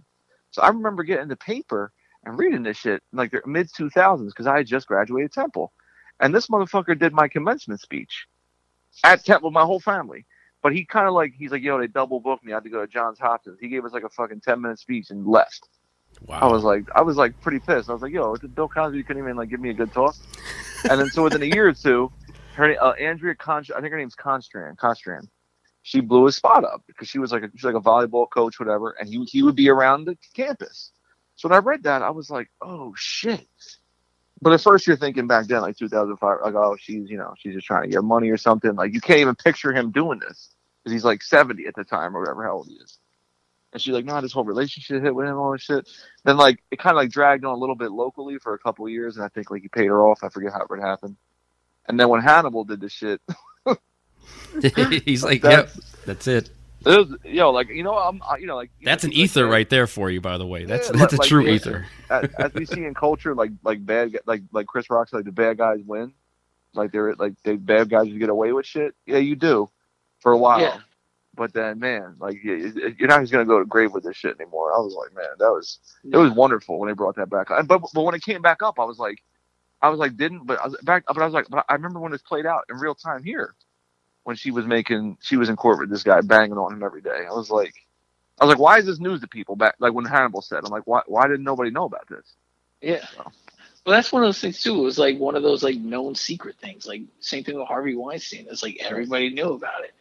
so 0.52 0.62
I 0.62 0.70
remember 0.70 1.04
getting 1.04 1.28
the 1.28 1.36
paper 1.36 1.92
and 2.26 2.38
reading 2.40 2.64
this 2.64 2.78
shit 2.78 3.02
like 3.12 3.32
the 3.32 3.42
mid 3.46 3.70
2000s 3.70 4.28
because 4.28 4.48
I 4.48 4.58
had 4.58 4.68
just 4.68 4.88
graduated 4.88 5.32
Temple, 5.32 5.72
and 6.20 6.34
this 6.34 6.48
motherfucker 6.48 6.98
did 6.98 7.14
my 7.14 7.28
commencement 7.28 7.82
speech 7.82 8.28
at 9.04 9.26
Temple, 9.26 9.50
with 9.50 9.54
my 9.54 9.64
whole 9.64 9.80
family. 9.80 10.26
But 10.62 10.74
he 10.74 10.86
kind 10.86 11.08
of 11.08 11.14
like 11.14 11.34
he's 11.38 11.52
like, 11.52 11.62
yo, 11.62 11.78
they 11.78 11.88
double 11.88 12.20
booked 12.20 12.46
me. 12.46 12.54
I 12.54 12.56
had 12.56 12.64
to 12.64 12.70
go 12.70 12.82
to 12.82 12.88
Johns 12.88 13.20
Hopkins. 13.20 13.58
He 13.60 13.68
gave 13.68 13.84
us 13.84 13.92
like 13.92 14.04
a 14.04 14.10
fucking 14.10 14.42
10 14.42 14.62
minute 14.62 14.80
speech 14.80 15.10
and 15.10 15.28
left. 15.28 15.68
Wow. 16.26 16.40
I 16.40 16.46
was 16.46 16.64
like, 16.64 16.86
I 16.96 17.02
was 17.02 17.18
like 17.18 17.40
pretty 17.42 17.60
pissed. 17.60 17.90
I 17.90 17.94
was 17.94 18.02
like, 18.02 18.14
yo, 18.14 18.36
Bill 18.56 18.70
Cosby 18.70 19.04
couldn't 19.04 19.22
even 19.22 19.36
like 19.36 19.50
give 19.50 19.60
me 19.60 19.72
a 19.72 19.74
good 19.74 19.92
talk. 19.92 20.16
and 20.90 21.00
then 21.00 21.10
so 21.10 21.24
within 21.24 21.42
a 21.42 21.48
year 21.48 21.68
or 21.68 21.74
two, 21.74 22.12
her 22.54 22.76
uh, 22.82 22.92
Andrea 22.94 23.36
Const- 23.36 23.72
I 23.76 23.82
think 23.82 23.92
her 23.92 23.98
name's 23.98 24.16
Constran, 24.16 24.76
Constran. 24.78 25.28
She 25.82 26.00
blew 26.00 26.26
his 26.26 26.38
spot 26.38 26.64
up 26.64 26.82
because 26.88 27.10
she 27.10 27.20
was 27.20 27.34
like 27.34 27.44
a, 27.44 27.50
she 27.58 27.66
was 27.68 27.74
like 27.74 27.76
a 27.76 27.86
volleyball 27.86 28.28
coach, 28.30 28.58
whatever, 28.58 28.92
and 29.00 29.10
he 29.10 29.22
he 29.26 29.44
would 29.44 29.56
be 29.56 29.70
around 29.70 30.06
the 30.06 30.18
campus. 30.34 30.92
So 31.36 31.50
when 31.50 31.56
I 31.56 31.62
read 31.62 31.84
that, 31.84 32.02
I 32.02 32.10
was 32.12 32.30
like, 32.30 32.50
oh 32.62 32.94
shit. 32.96 33.48
But 34.42 34.54
at 34.54 34.62
first, 34.62 34.86
you're 34.86 34.98
thinking 34.98 35.28
back 35.28 35.48
then, 35.48 35.62
like 35.62 35.78
2005, 35.78 36.40
like, 36.44 36.54
oh, 36.56 36.76
she's 36.80 37.10
you 37.10 37.18
know 37.18 37.34
she's 37.38 37.54
just 37.54 37.68
trying 37.68 37.84
to 37.84 37.90
get 37.90 38.04
money 38.04 38.30
or 38.30 38.38
something. 38.38 38.76
Like 38.76 38.94
you 38.94 39.02
can't 39.02 39.20
even 39.20 39.36
picture 39.36 39.74
him 39.74 39.92
doing 39.92 40.20
this 40.20 40.54
because 40.84 40.94
he's 40.94 41.06
like 41.06 41.24
70 41.24 41.66
at 41.66 41.76
the 41.76 41.84
time 41.84 42.16
or 42.16 42.20
whatever 42.20 42.44
how 42.44 42.54
old 42.54 42.68
he 42.68 42.76
is. 42.76 43.00
And 43.72 43.82
she's 43.82 43.94
like, 43.94 44.06
nah, 44.06 44.22
this 44.22 44.34
whole 44.34 44.44
relationship 44.44 45.02
hit 45.02 45.16
with 45.16 45.28
him, 45.28 45.38
all 45.38 45.54
this 45.54 45.62
shit. 45.62 45.90
Then 46.26 46.38
like 46.38 46.62
it 46.72 46.80
kind 46.80 46.96
of 46.96 46.98
like 46.98 47.10
dragged 47.10 47.46
on 47.46 47.54
a 47.54 47.58
little 47.58 47.76
bit 47.76 47.92
locally 47.92 48.38
for 48.38 48.54
a 48.54 48.60
couple 48.60 48.86
of 48.86 48.92
years, 48.92 49.16
and 49.16 49.26
I 49.26 49.30
think 49.30 49.50
like 49.50 49.62
he 49.62 49.68
paid 49.70 49.88
her 49.88 50.06
off. 50.06 50.24
I 50.24 50.30
forget 50.30 50.52
how 50.54 50.66
it 50.70 50.82
happened. 50.82 51.16
And 51.88 52.00
then 52.00 52.10
when 52.10 52.22
Hannibal 52.22 52.64
did 52.64 52.80
this 52.80 52.94
shit, 52.94 53.22
He's 55.06 55.24
like, 55.24 55.42
That's- 55.42 55.76
yep, 55.76 55.84
that's 56.06 56.28
it. 56.28 56.50
It 56.86 56.98
was, 57.10 57.18
yo, 57.26 57.52
like 57.52 57.70
you 57.70 57.84
know, 57.84 57.96
I'm, 57.98 58.22
I- 58.24 58.38
you 58.38 58.46
know, 58.48 58.56
like 58.56 58.72
you 58.80 58.86
That's 58.86 59.04
know, 59.04 59.10
an 59.10 59.14
ether 59.14 59.48
uh, 59.48 59.50
right 59.52 59.70
there 59.70 59.88
for 59.88 60.10
you, 60.10 60.22
by 60.22 60.38
the 60.38 60.46
way. 60.46 60.66
That's 60.66 60.90
yeah, 60.90 60.98
that's 61.00 61.14
like- 61.18 61.26
a 61.26 61.30
true 61.30 61.44
like, 61.44 61.54
ether. 61.56 61.86
As, 62.10 62.30
as 62.38 62.54
we 62.54 62.66
see 62.66 62.86
in 62.86 62.94
culture, 62.94 63.34
like 63.36 63.52
like 63.64 63.86
bad, 63.86 64.18
like 64.26 64.44
like 64.52 64.68
Chris 64.68 64.90
Rock's 64.90 65.14
like 65.14 65.26
the 65.26 65.32
bad 65.32 65.58
guys 65.58 65.80
win, 65.86 66.14
like 66.74 66.92
they're 66.92 67.16
like 67.16 67.34
the 67.44 67.56
bad 67.56 67.90
guys 67.90 68.08
get 68.08 68.30
away 68.30 68.52
with 68.54 68.66
shit. 68.66 68.94
Yeah, 69.06 69.18
you 69.20 69.36
do, 69.36 69.70
for 70.20 70.32
a 70.32 70.38
while. 70.38 70.62
Yeah. 70.62 70.80
But 71.36 71.52
then, 71.54 71.80
man, 71.80 72.16
like 72.20 72.44
you- 72.44 72.54
you- 72.56 72.96
you're 73.00 73.08
not 73.10 73.22
just 73.22 73.32
gonna 73.32 73.46
go 73.46 73.58
to 73.60 73.66
grave 73.66 73.92
with 73.92 74.04
this 74.04 74.16
shit 74.16 74.40
anymore. 74.40 74.72
I 74.72 74.80
was 74.80 74.94
like, 74.94 75.16
man, 75.16 75.26
that 75.40 75.50
was 75.50 75.80
it 76.12 76.16
was 76.18 76.32
wonderful 76.32 76.78
when 76.80 76.88
they 76.90 76.94
brought 76.94 77.16
that 77.16 77.30
back. 77.30 77.48
But 77.66 77.82
but 77.94 78.04
when 78.04 78.14
it 78.14 78.22
came 78.22 78.42
back 78.44 78.62
up, 78.62 78.80
I 78.80 78.84
was 78.86 79.00
like, 79.00 79.24
I 79.82 79.90
was 79.90 79.98
like, 80.00 80.16
didn't. 80.16 80.46
But 80.46 80.60
I 80.62 80.68
was 80.68 80.78
back. 80.84 81.06
But 81.08 81.18
I 81.18 81.26
was 81.26 81.34
like, 81.34 81.48
but 81.50 81.66
I 81.68 81.74
remember 81.74 82.00
when 82.00 82.12
this 82.12 82.22
played 82.22 82.46
out 82.46 82.66
in 82.70 82.78
real 82.78 82.94
time 82.94 83.24
here, 83.24 83.56
when 84.24 84.36
she 84.36 84.52
was 84.52 84.66
making, 84.66 85.18
she 85.22 85.38
was 85.38 85.50
in 85.50 85.56
court 85.56 85.80
with 85.80 85.90
this 85.90 86.04
guy 86.04 86.22
banging 86.22 86.58
on 86.58 86.74
him 86.74 86.84
every 86.84 87.02
day. 87.02 87.26
I 87.30 87.34
was 87.34 87.50
like, 87.50 87.74
I 88.40 88.46
was 88.46 88.54
like, 88.54 88.62
why 88.62 88.80
is 88.80 88.86
this 88.86 89.00
news 89.00 89.22
to 89.22 89.28
people? 89.28 89.56
Back 89.56 89.76
like 89.80 89.94
when 89.94 90.06
Hannibal 90.06 90.42
said, 90.42 90.62
I'm 90.64 90.72
like, 90.72 90.88
why 90.88 91.02
why 91.06 91.28
didn't 91.28 91.44
nobody 91.44 91.72
know 91.72 91.86
about 91.86 92.08
this? 92.10 92.34
Yeah. 92.82 93.06
Well, 93.86 93.96
that's 93.96 94.12
one 94.12 94.24
of 94.24 94.28
those 94.28 94.40
things 94.40 94.62
too. 94.62 94.80
It 94.80 94.84
was 94.84 94.98
like 94.98 95.18
one 95.18 95.36
of 95.36 95.44
those 95.44 95.62
like 95.64 95.78
known 95.78 96.16
secret 96.16 96.56
things. 96.60 96.86
Like 96.86 97.02
same 97.20 97.44
thing 97.44 97.58
with 97.58 97.68
Harvey 97.68 97.96
Weinstein. 97.96 98.48
It's 98.50 98.64
like 98.64 98.78
everybody 98.80 99.30
knew 99.30 99.54
about 99.54 99.84
it, 99.84 99.94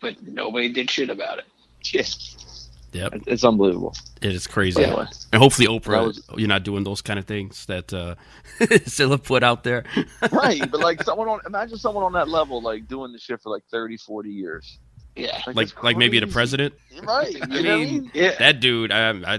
but 0.00 0.22
nobody 0.22 0.72
did 0.72 0.90
shit 0.90 1.10
about 1.10 1.38
it. 1.38 1.44
Yes. 1.92 2.63
Yep. 2.94 3.24
It's 3.26 3.44
unbelievable. 3.44 3.94
It 4.22 4.32
is 4.32 4.46
crazy. 4.46 4.84
Anyway. 4.84 5.06
And 5.32 5.42
hopefully 5.42 5.66
Oprah, 5.68 6.06
was- 6.06 6.22
you're 6.36 6.48
not 6.48 6.62
doing 6.62 6.84
those 6.84 7.02
kind 7.02 7.18
of 7.18 7.26
things 7.26 7.66
that 7.66 7.92
uh, 7.92 8.14
Zilla 8.88 9.18
put 9.18 9.42
out 9.42 9.64
there. 9.64 9.84
right, 10.32 10.60
but 10.70 10.80
like 10.80 11.02
someone 11.02 11.28
on 11.28 11.40
imagine 11.46 11.76
someone 11.76 12.04
on 12.04 12.12
that 12.12 12.28
level 12.28 12.62
like 12.62 12.86
doing 12.88 13.12
this 13.12 13.22
shit 13.22 13.42
for 13.42 13.50
like 13.50 13.64
30, 13.70 13.96
40 13.98 14.30
years. 14.30 14.78
Yeah. 15.16 15.40
it's 15.46 15.56
like 15.56 15.82
like 15.82 15.96
maybe 15.96 16.18
the 16.20 16.26
president. 16.28 16.74
Right. 17.02 17.34
You 17.34 17.42
I 17.42 17.46
know 17.46 17.54
what 17.56 17.66
I 17.66 17.76
mean, 17.84 17.92
mean? 18.02 18.10
Yeah. 18.14 18.34
that 18.38 18.60
dude, 18.60 18.90
I, 18.92 19.10
I 19.34 19.38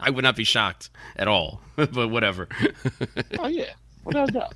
I 0.00 0.10
would 0.10 0.22
not 0.24 0.36
be 0.36 0.44
shocked 0.44 0.90
at 1.16 1.26
all. 1.28 1.60
but 1.76 2.08
whatever. 2.10 2.48
Oh 3.38 3.46
yeah. 3.48 3.70
Without 4.04 4.28
a 4.30 4.32
doubt. 4.32 4.54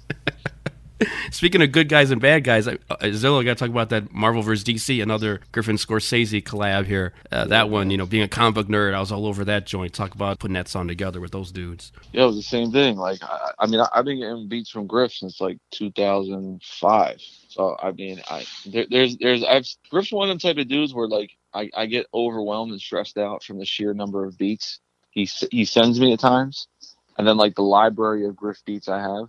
Speaking 1.30 1.62
of 1.62 1.72
good 1.72 1.88
guys 1.88 2.10
and 2.10 2.20
bad 2.20 2.44
guys, 2.44 2.68
I- 2.68 2.78
uh, 2.90 3.10
Zilla 3.12 3.44
got 3.44 3.58
to 3.58 3.64
talk 3.64 3.70
about 3.70 3.90
that 3.90 4.12
Marvel 4.12 4.42
vs. 4.42 4.64
DC, 4.64 5.02
another 5.02 5.40
Griffin 5.52 5.76
Scorsese 5.76 6.42
collab 6.42 6.86
here. 6.86 7.12
Uh, 7.30 7.46
that 7.46 7.70
one, 7.70 7.90
you 7.90 7.96
know, 7.96 8.06
being 8.06 8.22
a 8.22 8.28
comic 8.28 8.54
book 8.54 8.68
nerd, 8.68 8.94
I 8.94 9.00
was 9.00 9.12
all 9.12 9.26
over 9.26 9.44
that 9.44 9.66
joint. 9.66 9.92
Talk 9.94 10.14
about 10.14 10.38
putting 10.38 10.54
that 10.54 10.68
song 10.68 10.88
together 10.88 11.20
with 11.20 11.32
those 11.32 11.52
dudes. 11.52 11.92
Yeah, 12.12 12.24
it 12.24 12.26
was 12.26 12.36
the 12.36 12.42
same 12.42 12.72
thing. 12.72 12.96
Like, 12.96 13.22
I, 13.22 13.52
I 13.60 13.66
mean, 13.66 13.80
I, 13.80 13.88
I've 13.94 14.04
been 14.04 14.18
getting 14.20 14.48
beats 14.48 14.70
from 14.70 14.86
Griff 14.86 15.12
since 15.12 15.40
like 15.40 15.58
2005. 15.72 17.20
So, 17.48 17.76
I 17.82 17.92
mean, 17.92 18.22
I 18.30 18.44
there, 18.66 18.86
there's 18.90 19.16
there's 19.18 19.44
I've 19.44 19.66
Griff's 19.90 20.12
one 20.12 20.28
of 20.28 20.32
them 20.32 20.38
type 20.38 20.58
of 20.60 20.68
dudes 20.68 20.94
where 20.94 21.08
like 21.08 21.32
I, 21.54 21.70
I 21.76 21.86
get 21.86 22.06
overwhelmed 22.14 22.72
and 22.72 22.80
stressed 22.80 23.18
out 23.18 23.44
from 23.44 23.58
the 23.58 23.66
sheer 23.66 23.94
number 23.94 24.24
of 24.24 24.38
beats 24.38 24.80
he 25.12 25.28
he 25.50 25.64
sends 25.64 26.00
me 26.00 26.12
at 26.12 26.20
times, 26.20 26.68
and 27.16 27.28
then 27.28 27.36
like 27.36 27.54
the 27.54 27.62
library 27.62 28.26
of 28.26 28.34
Griff 28.34 28.62
beats 28.64 28.88
I 28.88 29.00
have, 29.00 29.28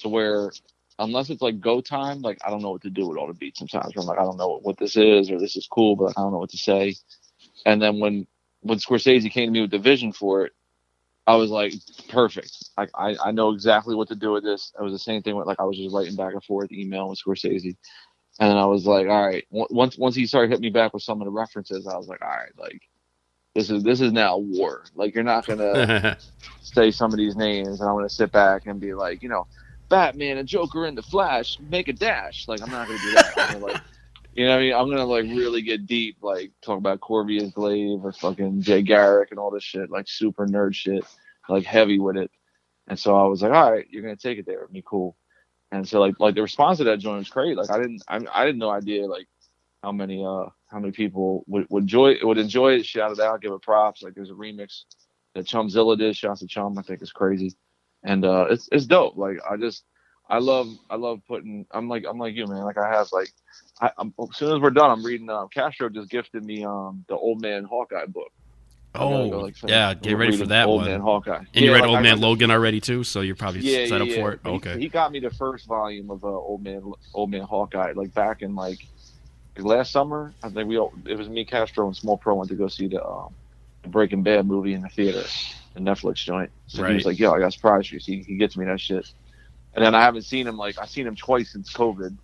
to 0.00 0.08
where 0.08 0.50
unless 1.00 1.30
it's 1.30 1.42
like 1.42 1.60
go 1.60 1.80
time, 1.80 2.22
like 2.22 2.38
I 2.46 2.50
don't 2.50 2.62
know 2.62 2.70
what 2.70 2.82
to 2.82 2.90
do 2.90 3.08
with 3.08 3.18
all 3.18 3.26
the 3.26 3.34
beats 3.34 3.58
sometimes. 3.58 3.92
I'm 3.96 4.06
like 4.06 4.18
I 4.18 4.22
don't 4.22 4.36
know 4.36 4.48
what, 4.48 4.62
what 4.62 4.78
this 4.78 4.96
is 4.96 5.30
or 5.30 5.38
this 5.38 5.56
is 5.56 5.66
cool, 5.66 5.96
but 5.96 6.12
I 6.16 6.20
don't 6.20 6.32
know 6.32 6.38
what 6.38 6.50
to 6.50 6.58
say. 6.58 6.94
And 7.66 7.82
then 7.82 7.98
when 7.98 8.26
when 8.60 8.78
Scorsese 8.78 9.30
came 9.30 9.46
to 9.46 9.52
me 9.52 9.62
with 9.62 9.70
the 9.70 9.78
vision 9.78 10.12
for 10.12 10.44
it, 10.44 10.52
I 11.26 11.36
was 11.36 11.50
like, 11.50 11.72
perfect. 12.08 12.70
Like 12.76 12.90
I, 12.94 13.16
I 13.24 13.30
know 13.32 13.50
exactly 13.50 13.94
what 13.94 14.08
to 14.08 14.14
do 14.14 14.32
with 14.32 14.44
this. 14.44 14.72
It 14.78 14.82
was 14.82 14.92
the 14.92 14.98
same 14.98 15.22
thing 15.22 15.36
with 15.36 15.46
like 15.46 15.58
I 15.58 15.64
was 15.64 15.76
just 15.76 15.94
writing 15.94 16.16
back 16.16 16.34
and 16.34 16.44
forth 16.44 16.70
email 16.72 17.08
with 17.08 17.18
Scorsese, 17.18 17.76
and 18.38 18.50
then 18.50 18.56
I 18.56 18.66
was 18.66 18.86
like, 18.86 19.08
all 19.08 19.26
right. 19.26 19.44
Once 19.50 19.98
once 19.98 20.14
he 20.14 20.26
started 20.26 20.50
hitting 20.50 20.62
me 20.62 20.70
back 20.70 20.92
with 20.92 21.02
some 21.02 21.20
of 21.20 21.24
the 21.24 21.32
references, 21.32 21.86
I 21.86 21.96
was 21.96 22.08
like, 22.08 22.22
all 22.22 22.28
right, 22.28 22.52
like 22.58 22.82
this 23.54 23.70
is 23.70 23.82
this 23.82 24.00
is 24.00 24.12
now 24.12 24.36
war. 24.38 24.84
Like 24.94 25.14
you're 25.14 25.24
not 25.24 25.46
gonna 25.46 26.18
say 26.60 26.90
some 26.90 27.10
of 27.12 27.16
these 27.16 27.36
names, 27.36 27.80
and 27.80 27.88
I'm 27.88 27.96
gonna 27.96 28.08
sit 28.08 28.30
back 28.32 28.66
and 28.66 28.78
be 28.78 28.94
like, 28.94 29.22
you 29.22 29.28
know, 29.28 29.46
Batman 29.90 30.38
and 30.38 30.48
Joker 30.48 30.86
and 30.86 30.96
the 30.96 31.02
Flash 31.02 31.58
make 31.68 31.88
a 31.88 31.92
dash. 31.92 32.48
Like 32.48 32.62
I'm 32.62 32.70
not 32.70 32.86
gonna 32.88 33.00
do 33.00 33.12
that. 33.12 33.34
Gonna, 33.36 33.58
like, 33.58 33.82
you 34.34 34.46
know 34.46 34.52
what 34.52 34.58
I 34.58 34.62
mean? 34.62 34.72
I'm 34.72 34.88
gonna 34.88 35.04
like 35.04 35.24
really 35.24 35.60
get 35.60 35.86
deep, 35.86 36.16
like 36.22 36.52
talk 36.62 36.78
about 36.78 37.00
Corvus 37.00 37.50
Glaive 37.50 38.02
or 38.02 38.12
fucking 38.12 38.62
Jay 38.62 38.80
Garrick 38.80 39.30
and 39.30 39.38
all 39.38 39.50
this 39.50 39.64
shit, 39.64 39.90
like 39.90 40.08
super 40.08 40.46
nerd 40.46 40.74
shit, 40.74 41.04
like 41.50 41.64
heavy 41.64 41.98
with 41.98 42.16
it. 42.16 42.30
And 42.88 42.98
so 42.98 43.14
I 43.14 43.24
was 43.24 43.42
like, 43.42 43.52
all 43.52 43.70
right, 43.70 43.86
you're 43.90 44.02
gonna 44.02 44.16
take 44.16 44.38
it 44.38 44.46
there 44.46 44.62
with 44.62 44.72
me, 44.72 44.82
cool. 44.86 45.16
And 45.72 45.86
so 45.86 46.00
like 46.00 46.18
like 46.18 46.34
the 46.34 46.42
response 46.42 46.78
to 46.78 46.84
that 46.84 47.00
joint 47.00 47.18
was 47.18 47.28
great. 47.28 47.56
Like 47.56 47.70
I 47.70 47.78
didn't 47.78 48.02
I, 48.08 48.20
I 48.32 48.46
didn't 48.46 48.60
no 48.60 48.70
idea 48.70 49.06
like 49.06 49.26
how 49.82 49.92
many 49.92 50.24
uh 50.24 50.46
how 50.68 50.78
many 50.78 50.92
people 50.92 51.44
would, 51.48 51.66
would 51.68 51.82
enjoy 51.82 52.14
would 52.22 52.38
enjoy 52.38 52.74
it, 52.74 52.86
shout 52.86 53.12
it 53.12 53.20
out, 53.20 53.42
give 53.42 53.52
it 53.52 53.62
props. 53.62 54.02
Like 54.02 54.14
there's 54.14 54.30
a 54.30 54.34
remix 54.34 54.84
that 55.34 55.46
Chumzilla 55.46 55.98
did, 55.98 56.16
shouts 56.16 56.40
to 56.40 56.46
Chum, 56.46 56.78
I 56.78 56.82
think 56.82 57.02
is 57.02 57.12
crazy. 57.12 57.54
And 58.02 58.24
uh 58.24 58.46
it's 58.50 58.68
it's 58.72 58.86
dope. 58.86 59.16
Like 59.16 59.38
I 59.48 59.56
just 59.56 59.84
I 60.28 60.38
love 60.38 60.68
I 60.88 60.96
love 60.96 61.20
putting 61.26 61.66
I'm 61.70 61.88
like 61.88 62.04
I'm 62.08 62.18
like 62.18 62.34
you 62.34 62.46
man. 62.46 62.64
Like 62.64 62.78
I 62.78 62.88
have 62.88 63.08
like 63.12 63.30
I, 63.80 63.90
I'm, 63.98 64.14
as 64.30 64.36
soon 64.36 64.54
as 64.54 64.60
we're 64.60 64.70
done, 64.70 64.90
I'm 64.90 65.04
reading. 65.04 65.28
Uh, 65.30 65.46
Castro 65.48 65.88
just 65.88 66.10
gifted 66.10 66.44
me 66.44 66.64
um 66.64 67.04
the 67.08 67.16
Old 67.16 67.40
Man 67.40 67.64
Hawkeye 67.64 68.06
book. 68.06 68.30
Oh, 68.94 69.30
go, 69.30 69.40
like, 69.42 69.54
yeah, 69.66 69.94
get 69.94 70.16
ready 70.16 70.36
for 70.36 70.46
that 70.46 70.66
Old 70.66 70.80
one. 70.80 70.90
Man 70.90 71.00
Hawkeye. 71.00 71.38
And 71.54 71.64
you 71.64 71.70
Yeah, 71.70 71.74
read 71.74 71.82
like, 71.82 71.90
Old 71.90 71.98
I 71.98 72.02
Man 72.02 72.20
Logan 72.20 72.50
already 72.50 72.80
too, 72.80 73.04
so 73.04 73.20
you're 73.20 73.36
probably 73.36 73.60
yeah, 73.60 73.84
set 73.84 74.00
yeah, 74.00 74.02
up 74.02 74.08
yeah. 74.08 74.14
for 74.16 74.32
it. 74.32 74.40
He- 74.42 74.50
Okay. 74.50 74.80
He, 74.80 74.88
got 74.88 75.12
me 75.12 75.20
the 75.20 75.30
first 75.30 75.66
volume 75.66 76.10
of 76.10 76.24
uh, 76.24 76.28
Old 76.28 76.62
Man 76.64 76.82
Old 77.14 77.30
Man 77.30 77.42
Hawkeye, 77.42 77.92
like 77.94 78.12
back 78.14 78.42
in 78.42 78.54
like 78.56 78.80
last 79.58 79.92
summer. 79.92 80.34
I 80.42 80.48
think 80.48 80.68
we 80.68 80.78
all 80.78 80.92
it 81.06 81.16
was 81.16 81.28
me, 81.28 81.44
Castro, 81.44 81.86
and 81.86 81.96
Small 81.96 82.16
Pro 82.16 82.34
went 82.34 82.50
to 82.50 82.56
go 82.56 82.66
see 82.66 82.88
the, 82.88 83.04
um, 83.04 83.34
the 83.84 83.88
Breaking 83.90 84.22
Bad 84.24 84.46
movie 84.46 84.74
in 84.74 84.82
the 84.82 84.88
theater, 84.88 85.24
the 85.74 85.80
Netflix 85.80 86.16
joint. 86.16 86.50
So 86.66 86.84
he 86.84 86.94
was 86.94 87.06
like, 87.06 87.18
"Yo, 87.18 87.32
I 87.32 87.38
got 87.38 87.52
surprise 87.52 87.88
for 87.88 87.94
you." 87.94 88.00
So 88.00 88.12
he, 88.12 88.22
he 88.22 88.36
gets 88.36 88.56
me 88.56 88.64
that 88.66 88.80
shit, 88.80 89.12
and 89.74 89.84
then 89.84 89.94
I 89.94 90.02
haven't 90.02 90.22
seen 90.22 90.46
him 90.46 90.56
like 90.56 90.78
I've 90.78 90.90
seen 90.90 91.06
him 91.06 91.16
twice 91.16 91.52
since 91.52 91.72
COVID. 91.72 92.16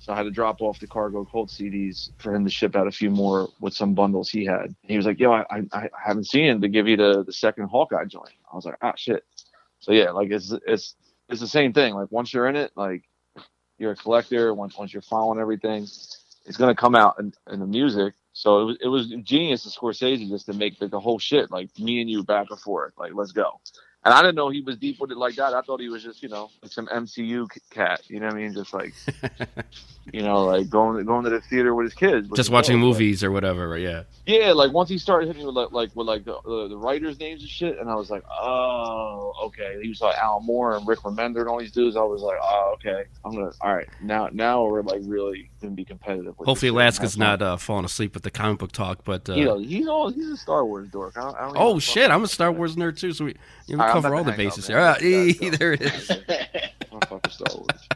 So 0.00 0.12
I 0.12 0.16
had 0.16 0.22
to 0.24 0.30
drop 0.30 0.60
off 0.60 0.78
the 0.78 0.86
Cargo 0.86 1.24
Cult 1.24 1.50
CDs 1.50 2.10
for 2.18 2.32
him 2.32 2.44
to 2.44 2.50
ship 2.50 2.76
out 2.76 2.86
a 2.86 2.92
few 2.92 3.10
more 3.10 3.48
with 3.60 3.74
some 3.74 3.94
bundles 3.94 4.30
he 4.30 4.44
had. 4.44 4.74
He 4.82 4.96
was 4.96 5.06
like, 5.06 5.18
"Yo, 5.18 5.32
I, 5.32 5.44
I, 5.50 5.62
I 5.72 5.88
haven't 6.02 6.24
seen 6.28 6.44
him 6.44 6.60
to 6.60 6.68
give 6.68 6.86
you 6.86 6.96
the, 6.96 7.24
the 7.24 7.32
second 7.32 7.68
Hawkeye 7.68 8.04
joint." 8.04 8.34
I 8.52 8.56
was 8.56 8.64
like, 8.64 8.76
"Ah, 8.82 8.94
shit." 8.96 9.24
So 9.80 9.92
yeah, 9.92 10.10
like 10.10 10.30
it's 10.30 10.52
it's 10.66 10.94
it's 11.28 11.40
the 11.40 11.48
same 11.48 11.72
thing. 11.72 11.94
Like 11.94 12.10
once 12.10 12.32
you're 12.32 12.46
in 12.48 12.56
it, 12.56 12.72
like 12.76 13.02
you're 13.78 13.92
a 13.92 13.96
collector. 13.96 14.54
Once 14.54 14.76
once 14.78 14.92
you're 14.92 15.02
following 15.02 15.40
everything, 15.40 15.82
it's 15.82 16.56
gonna 16.56 16.74
come 16.74 16.94
out 16.94 17.18
in, 17.18 17.32
in 17.50 17.60
the 17.60 17.66
music. 17.66 18.14
So 18.38 18.60
it 18.60 18.64
was 18.64 18.76
it 18.82 18.88
was 18.88 19.08
genius 19.24 19.66
of 19.66 19.72
Scorsese 19.72 20.28
just 20.28 20.46
to 20.46 20.52
make 20.52 20.78
the, 20.78 20.86
the 20.86 21.00
whole 21.00 21.18
shit 21.18 21.50
like 21.50 21.76
me 21.76 22.00
and 22.00 22.08
you 22.08 22.22
back 22.22 22.46
and 22.50 22.60
forth. 22.60 22.92
Like 22.96 23.12
let's 23.12 23.32
go. 23.32 23.60
And 24.08 24.14
I 24.14 24.22
didn't 24.22 24.36
know 24.36 24.48
he 24.48 24.62
was 24.62 24.76
deep 24.76 25.00
with 25.00 25.10
it 25.10 25.18
like 25.18 25.36
that. 25.36 25.54
I 25.54 25.60
thought 25.62 25.80
he 25.80 25.88
was 25.88 26.02
just 26.02 26.22
you 26.22 26.28
know 26.28 26.50
like 26.62 26.72
some 26.72 26.86
MCU 26.86 27.48
cat. 27.70 28.02
You 28.08 28.20
know 28.20 28.26
what 28.26 28.34
I 28.34 28.38
mean? 28.38 28.54
Just 28.54 28.72
like 28.72 28.94
you 30.12 30.22
know 30.22 30.46
like 30.46 30.68
going 30.68 31.04
going 31.04 31.24
to 31.24 31.30
the 31.30 31.40
theater 31.42 31.74
with 31.74 31.84
his 31.84 31.94
kids. 31.94 32.28
Just 32.34 32.50
watching. 32.50 32.76
Like, 32.76 32.88
movies 32.88 33.24
or 33.24 33.30
whatever. 33.30 33.76
Yeah. 33.78 34.04
yeah, 34.26 34.52
like 34.52 34.72
once 34.72 34.88
he 34.88 34.98
started 34.98 35.26
hitting 35.26 35.42
me 35.42 35.46
with 35.46 35.54
like, 35.54 35.72
like 35.72 35.96
with 35.96 36.06
like 36.06 36.24
the, 36.24 36.38
the 36.44 36.68
the 36.68 36.76
writers' 36.76 37.18
names 37.18 37.42
and 37.42 37.50
shit, 37.50 37.78
and 37.78 37.90
I 37.90 37.94
was 37.94 38.10
like, 38.10 38.24
oh, 38.30 39.32
okay. 39.44 39.78
He 39.82 39.88
was 39.88 40.00
like 40.00 40.16
Al 40.16 40.40
Moore 40.40 40.76
and 40.76 40.86
Rick 40.86 41.00
Remender 41.00 41.40
and 41.40 41.48
all 41.48 41.58
these 41.58 41.72
dudes. 41.72 41.96
I 41.96 42.02
was 42.02 42.22
like, 42.22 42.38
oh, 42.42 42.74
okay. 42.74 43.04
I'm 43.24 43.32
gonna 43.32 43.52
all 43.60 43.74
right 43.74 43.88
now. 44.02 44.28
Now 44.32 44.64
we're 44.64 44.82
like 44.82 45.00
really 45.04 45.50
gonna 45.60 45.74
be 45.74 45.84
competitive. 45.84 46.34
Hopefully. 46.36 46.68
Alaska's 46.68 47.16
not 47.16 47.42
uh, 47.42 47.56
falling 47.56 47.84
asleep 47.84 48.14
with 48.14 48.22
the 48.22 48.30
comic 48.30 48.58
book 48.58 48.72
talk, 48.72 49.04
but 49.04 49.28
uh, 49.28 49.34
You 49.34 49.44
know, 49.44 49.58
he's 49.58 49.86
all 49.86 50.10
he's 50.10 50.28
a 50.28 50.36
Star 50.36 50.64
Wars 50.64 50.88
dork. 50.88 51.16
I 51.16 51.22
don't, 51.22 51.36
I 51.36 51.40
don't 51.46 51.56
oh 51.56 51.78
shit, 51.78 52.10
I'm 52.10 52.24
a 52.24 52.28
Star 52.28 52.52
Wars 52.52 52.76
nerd 52.76 52.98
too, 52.98 53.12
so 53.12 53.26
we, 53.26 53.34
you 53.66 53.76
know, 53.76 53.84
we 54.02 54.10
All 54.10 54.12
right, 54.12 54.14
I'm 54.14 54.14
cover 54.14 54.14
all 54.14 54.24
the 54.24 54.32
bases 54.32 54.68
man. 54.68 54.78
Uh, 54.78 54.94
here. 54.94 54.94
Let's 54.94 55.38
there 55.58 55.72
it 55.72 55.82
is. 55.82 56.10
I'm 56.92 57.00
fucking 57.02 57.32
Star 57.32 57.56
Wars. 57.56 57.88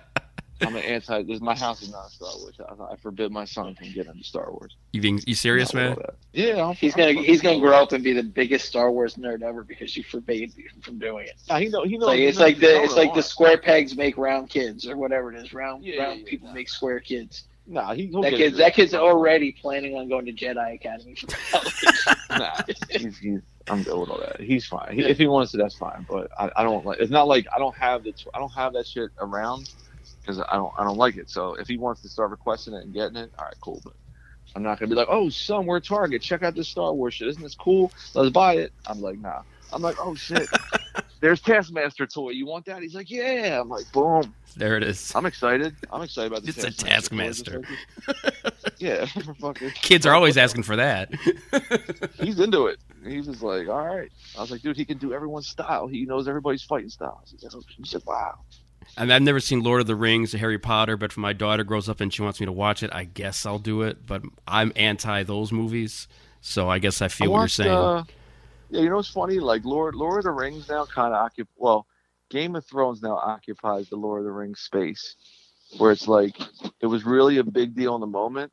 I'm 0.65 0.77
an 0.77 0.83
anti. 0.85 1.23
This 1.25 1.41
my 1.41 1.57
house 1.57 1.83
is 1.83 1.91
not 1.91 2.11
Star 2.11 2.29
Wars. 2.39 2.55
I, 2.61 2.93
I 2.93 2.97
forbid 2.97 3.33
my 3.33 3.45
son 3.45 3.75
from 3.75 3.89
getting 3.93 4.13
into 4.13 4.25
Star 4.25 4.51
Wars. 4.53 4.77
You 4.93 5.01
being 5.01 5.21
you 5.27 5.35
serious, 5.35 5.75
man? 5.75 5.97
Yeah, 6.33 6.65
I'm, 6.65 6.75
He's 6.77 6.95
gonna 6.95 7.13
he's 7.15 7.41
gonna 7.43 7.59
grow 7.59 7.83
up 7.83 7.93
and 7.93 8.05
be 8.05 8.13
the 8.13 8.23
biggest 8.23 8.67
Star 8.67 8.91
Wars 8.93 9.17
nerd 9.17 9.43
ever 9.43 9.65
because 9.65 9.97
you 9.97 10.05
forbade 10.05 10.53
him 10.55 10.81
from 10.81 10.99
doing 11.01 11.27
it. 11.27 11.35
Nah, 11.49 11.59
he 11.59 11.69
know 11.69 11.83
he 11.85 11.97
It's 11.97 12.01
knows. 12.01 12.09
like 12.09 12.19
he 12.19 12.27
it's 12.27 12.39
knows 12.39 12.47
like 12.47 12.61
the 12.61 12.83
it's 12.85 12.95
like 12.97 13.15
the 13.15 13.23
square 13.23 13.59
pegs 13.59 13.97
make 13.97 14.17
round 14.17 14.51
kids 14.51 14.87
or 14.87 14.97
whatever 14.97 15.33
it 15.33 15.39
is. 15.43 15.53
Round 15.53 15.85
Yeah, 15.85 16.03
round 16.05 16.21
yeah, 16.21 16.27
people 16.29 16.53
make 16.53 16.69
square 16.69 17.01
kids. 17.01 17.45
Nah, 17.67 17.95
he 17.95 18.07
he'll 18.07 18.23
That 18.23 18.31
get 18.31 18.37
kid's 18.39 18.59
that 18.59 18.75
kid's 18.75 18.95
already 18.95 19.51
planning 19.53 19.97
on 19.97 20.09
going 20.09 20.27
to 20.27 20.33
Jedi 20.33 20.75
Academy 20.75 21.15
for 21.17 21.27
television. 21.51 22.15
nah, 22.31 22.61
he's, 22.91 23.19
he's, 23.19 23.41
I'm 23.69 23.83
good 23.83 23.99
with 23.99 24.11
all 24.11 24.19
that. 24.19 24.41
He's 24.41 24.67
fine. 24.67 24.95
He, 24.95 25.03
if 25.03 25.19
he 25.19 25.27
wants 25.27 25.53
to, 25.53 25.59
that's 25.59 25.77
fine. 25.77 26.07
But 26.09 26.31
I, 26.39 26.51
I 26.57 26.63
don't 26.63 26.85
like. 26.85 26.99
It's 27.01 27.11
not 27.11 27.29
like 27.29 27.47
I 27.55 27.59
don't 27.59 27.77
have 27.77 28.05
the 28.05 28.15
I 28.35 28.39
don't 28.39 28.53
have 28.53 28.73
that 28.75 28.87
shit 28.87 29.11
around 29.21 29.71
because 30.21 30.41
I 30.41 30.55
don't 30.55 30.73
I 30.79 30.85
don't 30.85 30.99
like 30.99 31.17
it. 31.17 31.31
So 31.31 31.55
if 31.55 31.69
he 31.69 31.77
wants 31.77 32.03
to 32.03 32.09
start 32.09 32.31
requesting 32.31 32.75
it 32.75 32.85
and 32.85 32.93
getting 32.93 33.17
it, 33.17 33.33
all 33.39 33.45
right, 33.45 33.55
cool. 33.61 33.81
But 33.85 33.95
I'm 34.55 34.63
not 34.63 34.79
gonna 34.79 34.91
be 34.91 34.95
like, 34.95 35.09
oh, 35.11 35.29
son, 35.29 35.67
we're 35.67 35.81
Target. 35.81 36.23
Check 36.23 36.43
out 36.43 36.55
this 36.55 36.69
Star 36.69 36.93
Wars 36.93 37.15
shit. 37.15 37.29
Isn't 37.29 37.43
this 37.43 37.55
cool? 37.55 37.93
Let's 38.15 38.31
buy 38.31 38.55
it. 38.55 38.73
I'm 38.87 39.01
like, 39.01 39.19
nah. 39.19 39.43
I'm 39.73 39.83
like, 39.83 39.97
oh 39.99 40.15
shit. 40.15 40.49
There's 41.21 41.41
Taskmaster 41.41 42.05
toy. 42.07 42.31
You 42.31 42.47
want 42.47 42.65
that? 42.67 42.83
He's 42.83 42.97
like, 42.97 43.09
yeah. 43.09 43.61
I'm 43.61 43.69
like, 43.69 43.91
boom. 43.93 44.35
There 44.57 44.77
it 44.77 44.83
is. 44.83 45.15
I'm 45.15 45.25
excited. 45.25 45.75
I'm 45.93 46.03
excited 46.03 46.33
about 46.33 46.43
the 46.43 46.49
It's 46.49 46.65
a 46.65 46.73
Taskmaster. 46.73 47.63
yeah, 48.79 49.07
fucking. 49.41 49.71
Kids 49.71 50.05
are 50.05 50.15
always 50.15 50.37
asking 50.37 50.65
for 50.65 50.77
that. 50.77 51.11
he's 52.21 52.41
into 52.41 52.67
it. 52.67 52.81
He 53.07 53.19
was 53.19 53.43
like, 53.43 53.69
all 53.69 53.87
right. 53.87 54.11
I 54.37 54.41
was 54.41 54.51
like, 54.51 54.63
dude, 54.63 54.77
he 54.77 54.85
can 54.85 54.99
do 54.99 55.13
everyone's 55.13 55.49
style. 55.49 55.87
He 55.87 56.05
knows 56.05 56.29
everybody's 56.29 56.63
fighting 56.63 56.89
styles. 56.89 57.35
He 57.39 57.85
said, 57.85 58.03
wow. 58.07 58.39
Mean, 58.99 59.11
I've 59.11 59.23
never 59.23 59.41
seen 59.41 59.63
Lord 59.63 59.81
of 59.81 59.87
the 59.87 59.97
Rings 59.97 60.35
or 60.35 60.39
Harry 60.39 60.59
Potter, 60.59 60.97
but 60.97 61.13
if 61.13 61.17
my 61.17 61.33
daughter 61.33 61.65
grows 61.65 61.89
up 61.89 62.01
and 62.01 62.13
she 62.13 62.23
wants 62.23 62.41
me 62.41 62.47
to 62.47 62.53
watch 62.53 62.83
it, 62.83 62.91
I 62.93 63.05
guess 63.05 63.47
I'll 63.47 63.59
do 63.59 63.83
it. 63.83 64.07
But 64.07 64.23
I'm 64.47 64.73
anti 64.77 65.23
those 65.23 65.53
movies, 65.53 66.09
so 66.41 66.69
I 66.69 66.79
guess 66.79 67.01
I 67.01 67.09
feel 67.09 67.29
I 67.29 67.31
what 67.31 67.39
you're 67.41 67.49
saying. 67.49 67.71
Uh, 67.71 68.05
yeah, 68.71 68.81
you 68.83 68.89
know 68.89 68.97
what's 68.97 69.11
funny? 69.11 69.39
Like 69.39 69.65
Lord, 69.65 69.95
Lord 69.95 70.19
of 70.19 70.25
the 70.25 70.31
Rings 70.31 70.69
now 70.69 70.85
kind 70.85 71.15
of 71.15 71.25
occupy. 71.25 71.51
Well, 71.57 71.87
Game 72.31 72.57
of 72.57 72.65
Thrones 72.67 73.03
now 73.03 73.17
occupies 73.17 73.89
the 73.89 73.97
Lord 73.97 74.21
of 74.21 74.25
the 74.25 74.33
Rings 74.33 74.61
space, 74.61 75.17
where 75.79 75.93
it's 75.93 76.09
like 76.09 76.37
it 76.81 76.87
was 76.87 77.05
really 77.05 77.39
a 77.39 77.45
big 77.45 77.75
deal 77.75 77.95
in 77.95 78.01
the 78.01 78.07
moment. 78.07 78.53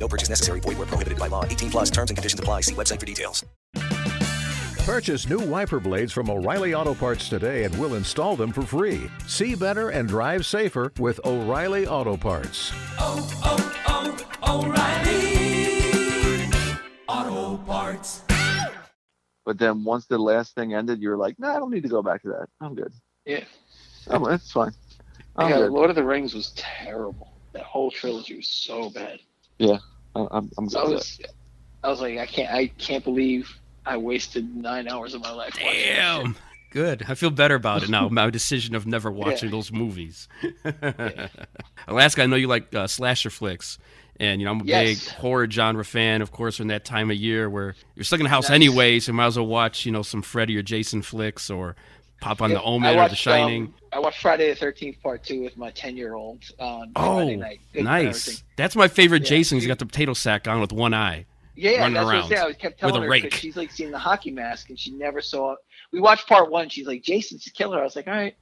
No 0.00 0.08
purchase 0.08 0.30
necessary. 0.30 0.60
Void 0.60 0.78
where 0.78 0.86
prohibited 0.86 1.18
by 1.18 1.28
law. 1.28 1.44
18 1.44 1.70
plus 1.70 1.90
terms 1.90 2.10
and 2.10 2.16
conditions 2.16 2.40
apply. 2.40 2.62
See 2.62 2.74
website 2.74 2.98
for 2.98 3.06
details. 3.06 3.44
Purchase 4.86 5.28
new 5.28 5.38
wiper 5.38 5.78
blades 5.78 6.10
from 6.10 6.30
O'Reilly 6.30 6.74
Auto 6.74 6.94
Parts 6.94 7.28
today 7.28 7.64
and 7.64 7.78
we'll 7.78 7.94
install 7.94 8.34
them 8.34 8.50
for 8.50 8.62
free. 8.62 9.08
See 9.28 9.54
better 9.54 9.90
and 9.90 10.08
drive 10.08 10.44
safer 10.44 10.92
with 10.98 11.20
O'Reilly 11.24 11.86
Auto 11.86 12.16
Parts. 12.16 12.72
Oh, 12.98 13.30
oh, 13.44 14.16
oh, 14.42 14.64
O'Reilly 14.64 16.48
Auto 17.06 17.62
Parts. 17.64 18.22
But 19.44 19.58
then 19.58 19.84
once 19.84 20.06
the 20.06 20.18
last 20.18 20.54
thing 20.54 20.74
ended, 20.74 21.00
you 21.00 21.10
were 21.10 21.16
like, 21.16 21.38
"No, 21.38 21.48
I 21.48 21.58
don't 21.58 21.70
need 21.70 21.82
to 21.82 21.88
go 21.88 22.02
back 22.02 22.22
to 22.22 22.28
that. 22.28 22.48
I'm 22.60 22.74
good. 22.74 22.92
Yeah. 23.24 23.44
Oh, 24.08 24.24
I'm, 24.26 24.34
it's 24.34 24.50
fine." 24.50 24.72
I'm 25.36 25.50
yeah, 25.50 25.58
good. 25.58 25.72
Lord 25.72 25.90
of 25.90 25.96
the 25.96 26.04
Rings 26.04 26.34
was 26.34 26.52
terrible. 26.56 27.32
That 27.52 27.62
whole 27.62 27.90
trilogy 27.90 28.36
was 28.36 28.48
so 28.48 28.90
bad. 28.90 29.20
Yeah, 29.60 29.78
I- 30.16 30.26
I'm, 30.30 30.50
I'm. 30.58 30.68
So 30.68 30.80
I 30.80 30.88
was, 30.88 31.20
I 31.84 31.88
was 31.88 32.00
like, 32.00 32.18
I 32.18 32.26
can't, 32.26 32.52
I 32.52 32.66
can't 32.78 33.04
believe 33.04 33.48
I 33.86 33.96
wasted 33.96 34.54
nine 34.56 34.88
hours 34.88 35.14
of 35.14 35.20
my 35.22 35.30
life. 35.32 35.54
Damn. 35.54 36.26
shit. 36.34 36.42
Good. 36.72 37.04
I 37.08 37.14
feel 37.14 37.30
better 37.30 37.56
about 37.56 37.82
it 37.82 37.88
now. 37.90 38.08
My 38.12 38.30
decision 38.30 38.76
of 38.76 38.86
never 38.86 39.10
watching 39.10 39.48
Yeah. 39.48 39.56
those 39.56 39.72
movies. 39.72 40.28
Alaska, 41.88 42.22
I 42.22 42.26
know 42.26 42.36
you 42.36 42.46
like 42.46 42.72
uh, 42.74 42.86
slasher 42.86 43.30
flicks, 43.30 43.78
and 44.18 44.40
you 44.40 44.44
know 44.44 44.52
I'm 44.52 44.60
a 44.60 44.64
Yes. 44.64 45.04
big 45.04 45.14
horror 45.16 45.50
genre 45.50 45.84
fan. 45.84 46.22
Of 46.22 46.30
course, 46.32 46.60
in 46.60 46.68
that 46.68 46.84
time 46.84 47.10
of 47.10 47.16
year 47.16 47.48
where 47.50 47.74
you're 47.96 48.04
stuck 48.04 48.20
in 48.20 48.24
the 48.24 48.30
house 48.30 48.48
Nice. 48.48 48.54
anyway, 48.54 49.00
so 49.00 49.10
you 49.12 49.16
might 49.16 49.26
as 49.26 49.36
well 49.36 49.46
watch 49.48 49.84
you 49.84 49.92
know 49.92 50.02
some 50.02 50.22
Freddy 50.22 50.56
or 50.56 50.62
Jason 50.62 51.02
flicks, 51.02 51.50
or 51.50 51.74
pop 52.20 52.42
on 52.42 52.50
Yeah, 52.50 52.56
The 52.56 52.62
Omen 52.62 52.98
I 52.98 53.04
or 53.04 53.08
The 53.08 53.16
Shining. 53.16 53.62
um, 53.64 53.74
I 53.92 53.98
watched 53.98 54.20
Friday 54.20 54.48
the 54.48 54.54
Thirteenth 54.56 55.02
Part 55.02 55.24
Two 55.24 55.42
with 55.42 55.56
my 55.56 55.70
ten-year-old 55.70 56.44
on 56.58 56.92
oh, 56.96 57.24
night. 57.34 57.60
Good 57.72 57.84
for 57.84 57.90
everything. 57.90 58.06
nice. 58.06 58.44
That's 58.56 58.76
my 58.76 58.88
favorite 58.88 59.22
Yeah. 59.22 59.28
Jason. 59.30 59.58
He's 59.58 59.66
got 59.66 59.78
the 59.78 59.86
potato 59.86 60.14
sack 60.14 60.46
on 60.46 60.60
with 60.60 60.72
one 60.72 60.94
eye. 60.94 61.26
Yeah, 61.56 61.80
running 61.80 61.94
that's 61.94 62.04
what 62.06 62.10
I 62.10 62.14
around 62.14 62.28
was 62.30 62.38
saying. 62.38 62.42
I 62.48 62.52
kept 62.52 62.82
with 62.82 62.92
telling 62.92 63.02
a 63.02 63.04
her 63.04 63.10
rake. 63.10 63.34
she's 63.34 63.56
like 63.56 63.70
seen 63.70 63.90
the 63.90 63.98
hockey 63.98 64.30
mask 64.30 64.70
and 64.70 64.78
she 64.78 64.92
never 64.92 65.20
saw. 65.20 65.52
It. 65.52 65.58
We 65.92 66.00
watched 66.00 66.26
part 66.28 66.50
one. 66.50 66.68
She's 66.68 66.86
like, 66.86 67.02
"Jason's 67.02 67.44
the 67.44 67.50
killer." 67.50 67.80
I 67.80 67.84
was 67.84 67.96
like, 67.96 68.06
"All 68.06 68.14
right." 68.14 68.34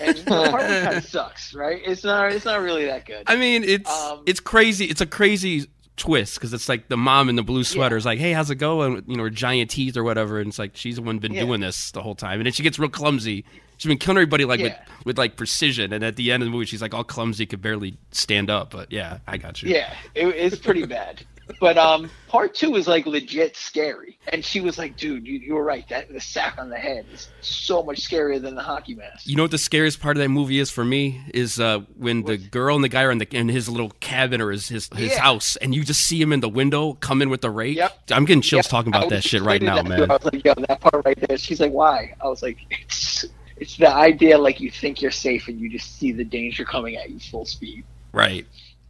And 0.00 0.16
you 0.18 0.24
know, 0.24 0.50
part 0.50 0.62
kind 0.62 0.96
of 0.96 1.04
sucks, 1.08 1.54
right? 1.54 1.80
It's 1.84 2.04
not. 2.04 2.32
It's 2.32 2.44
not 2.44 2.60
really 2.62 2.86
that 2.86 3.04
good. 3.06 3.24
I 3.26 3.36
mean, 3.36 3.64
it's 3.64 3.90
Um, 3.90 4.22
it's 4.26 4.40
crazy. 4.40 4.86
It's 4.86 5.00
a 5.00 5.06
crazy 5.06 5.66
twist 5.96 6.34
because 6.36 6.52
it's 6.52 6.68
like 6.68 6.88
the 6.88 6.96
mom 6.96 7.28
in 7.28 7.36
the 7.36 7.42
blue 7.42 7.64
sweater 7.64 7.96
is 7.96 8.04
like, 8.04 8.18
"Hey, 8.18 8.32
how's 8.32 8.50
it 8.50 8.56
going?" 8.56 9.02
You 9.06 9.16
know, 9.16 9.24
her 9.24 9.30
giant 9.30 9.70
teeth 9.70 9.96
or 9.96 10.02
whatever, 10.04 10.38
and 10.40 10.48
it's 10.48 10.58
like 10.58 10.76
she's 10.76 10.96
the 10.96 11.02
one 11.02 11.18
been 11.18 11.34
Yeah. 11.34 11.44
doing 11.44 11.60
this 11.60 11.90
the 11.90 12.02
whole 12.02 12.14
time, 12.14 12.40
and 12.40 12.46
then 12.46 12.52
she 12.52 12.62
gets 12.62 12.78
real 12.78 12.88
clumsy. 12.88 13.44
She's 13.78 13.88
been 13.88 13.98
killing 13.98 14.16
everybody 14.18 14.44
like 14.44 14.60
Yeah. 14.60 14.78
with, 14.98 15.06
with 15.06 15.18
like 15.18 15.36
precision, 15.36 15.92
and 15.92 16.04
at 16.04 16.16
the 16.16 16.30
end 16.32 16.42
of 16.42 16.46
the 16.46 16.50
movie, 16.52 16.66
she's 16.66 16.82
like 16.82 16.94
all 16.94 17.04
clumsy, 17.04 17.46
could 17.46 17.60
barely 17.62 17.96
stand 18.12 18.48
up. 18.48 18.70
But 18.70 18.92
yeah, 18.92 19.18
I 19.26 19.36
got 19.38 19.62
you. 19.62 19.70
Yeah, 19.70 19.92
it, 20.14 20.26
it's 20.28 20.56
pretty 20.56 20.86
bad. 20.86 21.22
But 21.60 21.76
um, 21.76 22.08
part 22.28 22.54
two 22.54 22.76
is 22.76 22.86
like 22.86 23.04
legit 23.06 23.56
scary. 23.56 24.18
And 24.28 24.44
she 24.44 24.60
was 24.60 24.78
like, 24.78 24.96
"Dude, 24.96 25.26
you, 25.26 25.38
you 25.38 25.54
were 25.54 25.64
right. 25.64 25.86
That 25.88 26.12
the 26.12 26.20
sack 26.20 26.54
on 26.58 26.70
the 26.70 26.76
head 26.76 27.06
is 27.12 27.28
so 27.40 27.82
much 27.82 28.00
scarier 28.00 28.40
than 28.40 28.54
the 28.54 28.62
hockey 28.62 28.94
mask." 28.94 29.26
You 29.26 29.36
know 29.36 29.42
what 29.42 29.50
the 29.50 29.58
scariest 29.58 30.00
part 30.00 30.16
of 30.16 30.22
that 30.22 30.28
movie 30.28 30.58
is 30.58 30.70
for 30.70 30.84
me 30.84 31.20
is 31.34 31.58
uh, 31.60 31.80
when 31.96 32.22
the 32.22 32.36
girl 32.36 32.74
and 32.76 32.84
the 32.84 32.88
guy 32.88 33.02
are 33.02 33.10
in, 33.10 33.18
the, 33.18 33.28
in 33.36 33.48
his 33.48 33.68
little 33.68 33.90
cabin 34.00 34.40
or 34.40 34.50
his 34.52 34.68
his, 34.68 34.88
his 34.94 35.12
Yeah. 35.12 35.20
house, 35.20 35.56
and 35.56 35.74
you 35.74 35.84
just 35.84 36.02
see 36.02 36.20
him 36.20 36.32
in 36.32 36.40
the 36.40 36.48
window 36.48 36.94
come 36.94 37.20
in 37.22 37.28
with 37.28 37.40
the 37.40 37.50
rake. 37.50 37.76
Yep. 37.76 37.98
I'm 38.12 38.24
getting 38.24 38.42
chills 38.42 38.66
Yep, 38.66 38.70
talking 38.70 38.94
about 38.94 39.10
that 39.10 39.24
shit 39.24 39.42
right 39.42 39.60
now, 39.60 39.76
that 39.76 39.86
man. 39.86 40.10
I 40.10 40.14
was 40.14 40.24
like, 40.24 40.44
"Yo, 40.44 40.54
that 40.68 40.80
part 40.80 41.04
right 41.04 41.18
there." 41.28 41.36
She's 41.38 41.60
like, 41.60 41.72
"Why?" 41.72 42.14
I 42.20 42.28
was 42.28 42.42
like, 42.42 42.58
"It's 42.70 43.24
it's 43.56 43.76
the 43.76 43.92
idea 43.92 44.38
like 44.38 44.60
you 44.60 44.70
think 44.70 45.02
you're 45.02 45.10
safe 45.10 45.48
and 45.48 45.60
you 45.60 45.68
just 45.68 45.98
see 45.98 46.12
the 46.12 46.24
danger 46.24 46.64
coming 46.64 46.96
at 46.96 47.10
you 47.10 47.18
full 47.18 47.44
speed." 47.44 47.84
Right. 48.12 48.46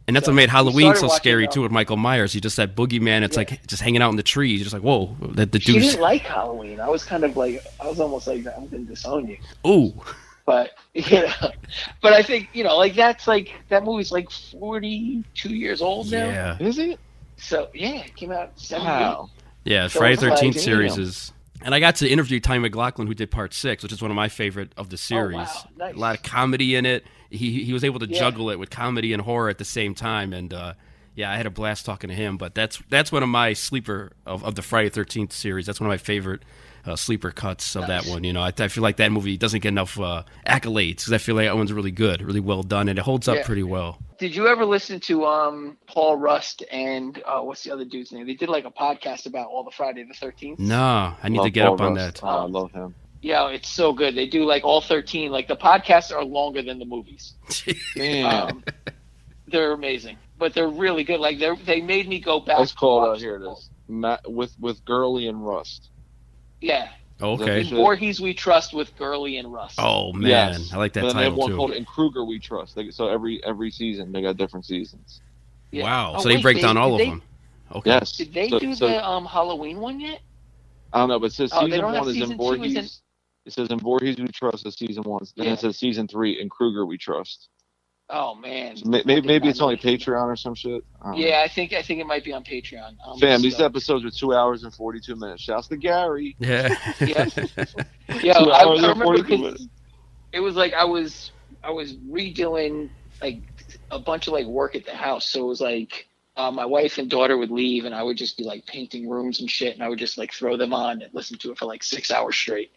And 0.07 0.15
that's 0.15 0.25
So, 0.25 0.31
what 0.33 0.35
made 0.35 0.49
Halloween 0.49 0.95
so 0.95 1.07
scary 1.07 1.47
too 1.47 1.61
with 1.61 1.71
Michael 1.71 1.95
Myers. 1.97 2.35
You 2.35 2.41
just 2.41 2.57
that 2.57 2.75
boogeyman. 2.75 3.21
It's 3.23 3.37
like 3.37 3.65
just 3.67 3.81
hanging 3.81 4.01
out 4.01 4.09
in 4.09 4.17
the 4.17 4.23
trees. 4.23 4.59
You're 4.59 4.65
just 4.65 4.73
like, 4.73 4.83
whoa, 4.83 5.15
that 5.33 5.51
the 5.53 5.59
She 5.61 5.73
dude's. 5.73 5.87
didn't 5.91 6.01
like 6.01 6.21
Halloween. 6.23 6.79
I 6.81 6.89
was 6.89 7.05
kind 7.05 7.23
of 7.23 7.37
like, 7.37 7.63
I 7.81 7.87
was 7.87 7.99
almost 8.01 8.27
like, 8.27 8.45
I'm 8.57 8.67
gonna 8.67 8.83
disown 8.83 9.27
you. 9.27 9.37
Ooh, 9.65 9.93
But 10.45 10.71
you 10.93 11.21
know, 11.21 11.51
but 12.01 12.11
I 12.13 12.21
think 12.21 12.49
you 12.53 12.63
know, 12.65 12.75
like 12.77 12.95
that's 12.95 13.27
like 13.27 13.53
that 13.69 13.83
movie's 13.85 14.11
like 14.11 14.29
42 14.29 15.49
years 15.49 15.81
old 15.81 16.11
now. 16.11 16.25
yeah, 16.25 16.57
Is 16.59 16.77
it? 16.79 16.99
So 17.37 17.69
yeah, 17.73 18.01
it 18.03 18.15
came 18.15 18.31
out 18.31 18.51
78. 18.59 18.85
Wow. 18.87 19.29
yeah. 19.63 19.87
So 19.87 19.99
Friday 19.99 20.13
it's 20.15 20.21
like, 20.23 20.33
Thirteenth 20.33 20.55
you 20.55 20.61
series 20.61 20.97
know. 20.97 21.03
is. 21.03 21.31
And 21.63 21.73
I 21.73 21.79
got 21.79 21.95
to 21.97 22.07
interview 22.09 22.39
Ty 22.39 22.57
McLoughlin, 22.59 23.07
who 23.07 23.13
did 23.13 23.31
part 23.31 23.53
six, 23.53 23.81
which 23.83 23.91
is 23.91 24.01
one 24.01 24.11
of 24.11 24.15
my 24.15 24.27
favorite 24.29 24.73
of 24.77 24.89
the 24.89 24.97
series. 24.97 25.35
Oh, 25.35 25.39
wow. 25.39 25.69
Nice. 25.87 25.95
A 25.95 25.97
lot 25.97 26.15
of 26.17 26.23
comedy 26.23 26.75
in 26.75 26.85
it. 26.85 27.05
He 27.29 27.63
he 27.63 27.73
was 27.73 27.83
able 27.83 27.99
to 27.99 28.07
Yeah. 28.07 28.19
juggle 28.19 28.49
it 28.49 28.59
with 28.59 28.69
comedy 28.69 29.13
and 29.13 29.21
horror 29.21 29.49
at 29.49 29.57
the 29.57 29.65
same 29.65 29.95
time, 29.95 30.33
and 30.33 30.53
uh, 30.53 30.73
yeah, 31.15 31.31
I 31.31 31.37
had 31.37 31.45
a 31.45 31.49
blast 31.49 31.85
talking 31.85 32.09
to 32.09 32.15
him. 32.15 32.37
But 32.37 32.53
that's 32.53 32.81
that's 32.89 33.11
one 33.11 33.23
of 33.23 33.29
my 33.29 33.53
sleeper 33.53 34.11
of, 34.25 34.43
of 34.43 34.55
the 34.55 34.61
Friday 34.61 34.89
Thirteenth 34.89 35.31
series. 35.33 35.65
That's 35.65 35.79
one 35.79 35.87
of 35.87 35.91
my 35.91 35.97
favorite 35.97 36.43
uh, 36.85 36.95
sleeper 36.95 37.31
cuts 37.31 37.75
of 37.75 37.87
that 37.87 38.05
one. 38.05 38.23
You 38.23 38.33
know, 38.33 38.41
I, 38.41 38.51
I 38.57 38.67
feel 38.67 38.83
like 38.83 38.97
that 38.97 39.11
movie 39.11 39.37
doesn't 39.37 39.61
get 39.61 39.69
enough 39.69 39.99
uh, 39.99 40.23
accolades 40.45 40.97
because 40.97 41.13
I 41.13 41.17
feel 41.17 41.35
like 41.35 41.47
that 41.47 41.55
one's 41.55 41.71
really 41.73 41.91
good, 41.91 42.21
really 42.21 42.39
well 42.39 42.63
done, 42.63 42.89
and 42.89 42.99
it 42.99 43.03
holds 43.03 43.27
up 43.27 43.37
Yeah. 43.37 43.45
pretty 43.45 43.63
well. 43.63 43.99
Did 44.19 44.35
you 44.35 44.47
ever 44.47 44.63
listen 44.65 44.99
to 45.01 45.25
um 45.25 45.77
Paul 45.87 46.15
Rust 46.17 46.63
and 46.71 47.21
uh, 47.25 47.41
what's 47.41 47.63
the 47.63 47.71
other 47.71 47.83
dude's 47.85 48.11
name? 48.11 48.25
They 48.27 48.35
did 48.35 48.49
like 48.49 48.65
a 48.65 48.71
podcast 48.71 49.25
about 49.25 49.47
all 49.47 49.63
the 49.63 49.71
Friday 49.71 50.03
the 50.05 50.13
13th. 50.13 50.59
No, 50.59 51.13
I 51.21 51.29
need 51.29 51.37
Love 51.39 51.45
to 51.47 51.51
get 51.51 51.65
Paul 51.65 51.73
up 51.75 51.81
on 51.81 51.93
that. 51.95 52.19
Oh, 52.23 52.27
I 52.27 52.45
love 52.45 52.71
him. 52.71 52.95
Yeah, 53.21 53.47
it's 53.49 53.69
so 53.69 53.93
good. 53.93 54.15
They 54.15 54.27
do 54.27 54.43
like 54.45 54.63
all 54.65 54.81
13. 54.81 55.31
Like 55.31 55.47
the 55.47 55.55
podcasts 55.55 56.13
are 56.13 56.23
longer 56.23 56.61
than 56.61 56.77
the 56.79 56.85
movies. 56.85 57.33
Damn. 57.95 58.25
Um, 58.47 58.63
they're 59.47 59.71
amazing, 59.73 60.17
but 60.37 60.53
they're 60.53 60.69
really 60.69 61.03
good. 61.03 61.19
Like 61.19 61.39
they 61.39 61.55
they 61.65 61.81
made 61.81 62.07
me 62.07 62.19
go 62.19 62.39
back. 62.39 62.59
It's 62.61 62.71
to 62.71 62.77
called 62.77 63.09
uh, 63.15 63.19
here 63.19 63.35
it 63.37 63.39
them. 63.39 63.53
is. 63.53 63.69
Matt, 63.87 64.31
with 64.31 64.53
with 64.59 64.83
Gurley 64.85 65.27
and 65.27 65.45
Rust. 65.45 65.89
Yeah, 66.63 66.89
Okay. 67.21 67.63
Shit. 67.63 67.73
Voorhees 67.73 68.19
we 68.21 68.33
trust 68.33 68.73
with 68.73 68.95
Gurley 68.97 69.37
and 69.37 69.51
Rust. 69.51 69.75
Oh 69.77 70.13
man, 70.13 70.29
Yes. 70.29 70.71
I 70.73 70.77
like 70.77 70.93
that 70.93 71.01
But 71.01 71.07
then 71.09 71.17
they 71.17 71.23
have 71.23 71.33
title 71.33 71.39
one 71.41 71.49
too. 71.51 71.55
called 71.57 71.71
In 71.71 71.85
Krueger 71.85 72.23
We 72.25 72.39
Trust. 72.39 72.75
They, 72.75 72.89
so 72.89 73.07
every 73.07 73.43
every 73.43 73.69
season 73.69 74.11
they 74.11 74.21
got 74.21 74.37
different 74.37 74.65
seasons. 74.65 75.21
Yeah. 75.71 75.83
Wow, 75.83 76.13
Oh, 76.17 76.21
so 76.21 76.29
they 76.29 76.35
wait, 76.35 76.43
break 76.43 76.61
down 76.61 76.77
all 76.77 76.93
of 76.93 76.99
they- 76.99 77.09
them. 77.09 77.21
Okay. 77.75 77.89
Yes. 77.91 78.13
Did 78.13 78.33
they 78.33 78.49
So- 78.49 78.59
do 78.59 78.73
so- 78.75 78.87
the 78.87 79.05
um 79.07 79.25
Halloween 79.25 79.79
one 79.79 79.99
yet? 79.99 80.21
I 80.93 80.99
don't 80.99 81.09
know, 81.09 81.19
but 81.19 81.27
it 81.27 81.33
says 81.33 81.51
Oh, 81.53 81.65
they 81.65 81.71
season 81.71 81.85
one 81.85 81.95
is 82.07 82.13
season 82.13 82.31
in 82.31 82.37
two, 82.37 82.43
is 82.43 82.57
Voorhees. 82.57 82.75
it? 82.77 83.01
It 83.45 83.53
says 83.53 83.67
in 83.69 83.79
Voorhees 83.79 84.17
We 84.17 84.27
Trust 84.27 84.65
is 84.65 84.75
season 84.75 85.03
one. 85.03 85.23
Then 85.35 85.47
Yeah. 85.47 85.53
it 85.53 85.59
says 85.59 85.77
season 85.77 86.07
three 86.07 86.39
in 86.39 86.49
Krueger 86.49 86.85
We 86.85 86.97
Trust. 86.97 87.49
Oh 88.15 88.35
man. 88.35 88.77
Maybe 88.85 89.21
maybe 89.21 89.49
it's 89.49 89.59
only 89.59 89.75
Patreon 89.75 90.25
or 90.27 90.35
some 90.35 90.53
shit. 90.53 90.83
I 91.01 91.05
don't 91.13 91.19
know. 91.19 91.25
Yeah, 91.25 91.41
I 91.43 91.47
think 91.47 91.73
I 91.73 91.81
think 91.81 91.99
it 91.99 92.05
might 92.05 92.23
be 92.23 92.31
on 92.31 92.43
Patreon. 92.43 92.95
Um, 93.03 93.17
Fam, 93.19 93.41
these 93.41 93.57
so- 93.57 93.65
episodes 93.65 94.05
are 94.05 94.11
two 94.11 94.35
hours 94.35 94.63
and 94.63 94.71
forty 94.73 94.99
two 94.99 95.15
minutes. 95.15 95.41
Shouts 95.41 95.67
to 95.69 95.77
Gary. 95.77 96.35
Yeah. 96.39 96.75
Yeah. 96.99 97.25
Two 97.25 97.47
Yeah, 98.21 98.37
I, 98.37 98.43
I 98.43 98.63
hours 98.65 98.79
and 98.83 98.89
remember 98.89 99.05
42 99.05 99.23
because 99.23 99.39
minutes. 99.41 99.67
it 100.31 100.39
was 100.41 100.55
like 100.55 100.73
I 100.73 100.83
was 100.85 101.31
I 101.63 101.71
was 101.71 101.95
redoing 101.95 102.89
like 103.19 103.39
a 103.89 103.97
bunch 103.97 104.27
of 104.27 104.33
like 104.33 104.45
work 104.45 104.75
at 104.75 104.85
the 104.85 104.93
house. 104.95 105.27
So 105.27 105.41
it 105.43 105.47
was 105.47 105.61
like 105.61 106.07
uh, 106.37 106.51
my 106.51 106.65
wife 106.65 106.99
and 106.99 107.09
daughter 107.09 107.35
would 107.37 107.49
leave, 107.51 107.85
and 107.85 107.95
I 107.95 108.03
would 108.03 108.17
just 108.17 108.37
be 108.37 108.43
like 108.43 108.65
painting 108.67 109.09
rooms 109.09 109.39
and 109.39 109.49
shit, 109.49 109.73
and 109.73 109.81
I 109.83 109.89
would 109.89 109.99
just 109.99 110.17
like 110.19 110.31
throw 110.33 110.55
them 110.57 110.73
on 110.73 111.01
and 111.01 111.11
listen 111.13 111.37
to 111.39 111.51
it 111.51 111.57
for 111.57 111.65
like 111.65 111.81
six 111.83 112.11
hours 112.11 112.35
straight. 112.35 112.71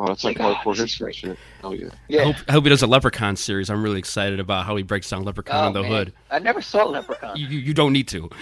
Oh, 0.00 0.06
that's 0.06 0.22
like, 0.22 0.38
Like, 0.38 0.56
ah, 0.58 0.62
hardcore 0.62 0.76
history 0.76 1.12
shit. 1.12 1.38
Oh 1.64 1.72
yeah. 1.72 1.88
I 1.88 1.96
Yeah. 2.08 2.24
hope, 2.24 2.36
I 2.48 2.52
hope 2.52 2.64
he 2.64 2.70
does 2.70 2.82
a 2.82 2.86
Leprechaun 2.86 3.34
series. 3.36 3.68
I'm 3.68 3.82
really 3.82 3.98
excited 3.98 4.38
about 4.38 4.64
how 4.64 4.76
he 4.76 4.84
breaks 4.84 5.10
down 5.10 5.24
Leprechaun 5.24 5.64
Oh, 5.64 5.66
on 5.68 5.72
the 5.72 5.82
man. 5.82 5.90
hood. 5.90 6.12
I 6.30 6.38
never 6.38 6.62
saw 6.62 6.84
Leprechaun. 6.84 7.36
You, 7.36 7.46
you 7.48 7.58
you 7.58 7.74
don't 7.74 7.92
need 7.92 8.06
to. 8.08 8.30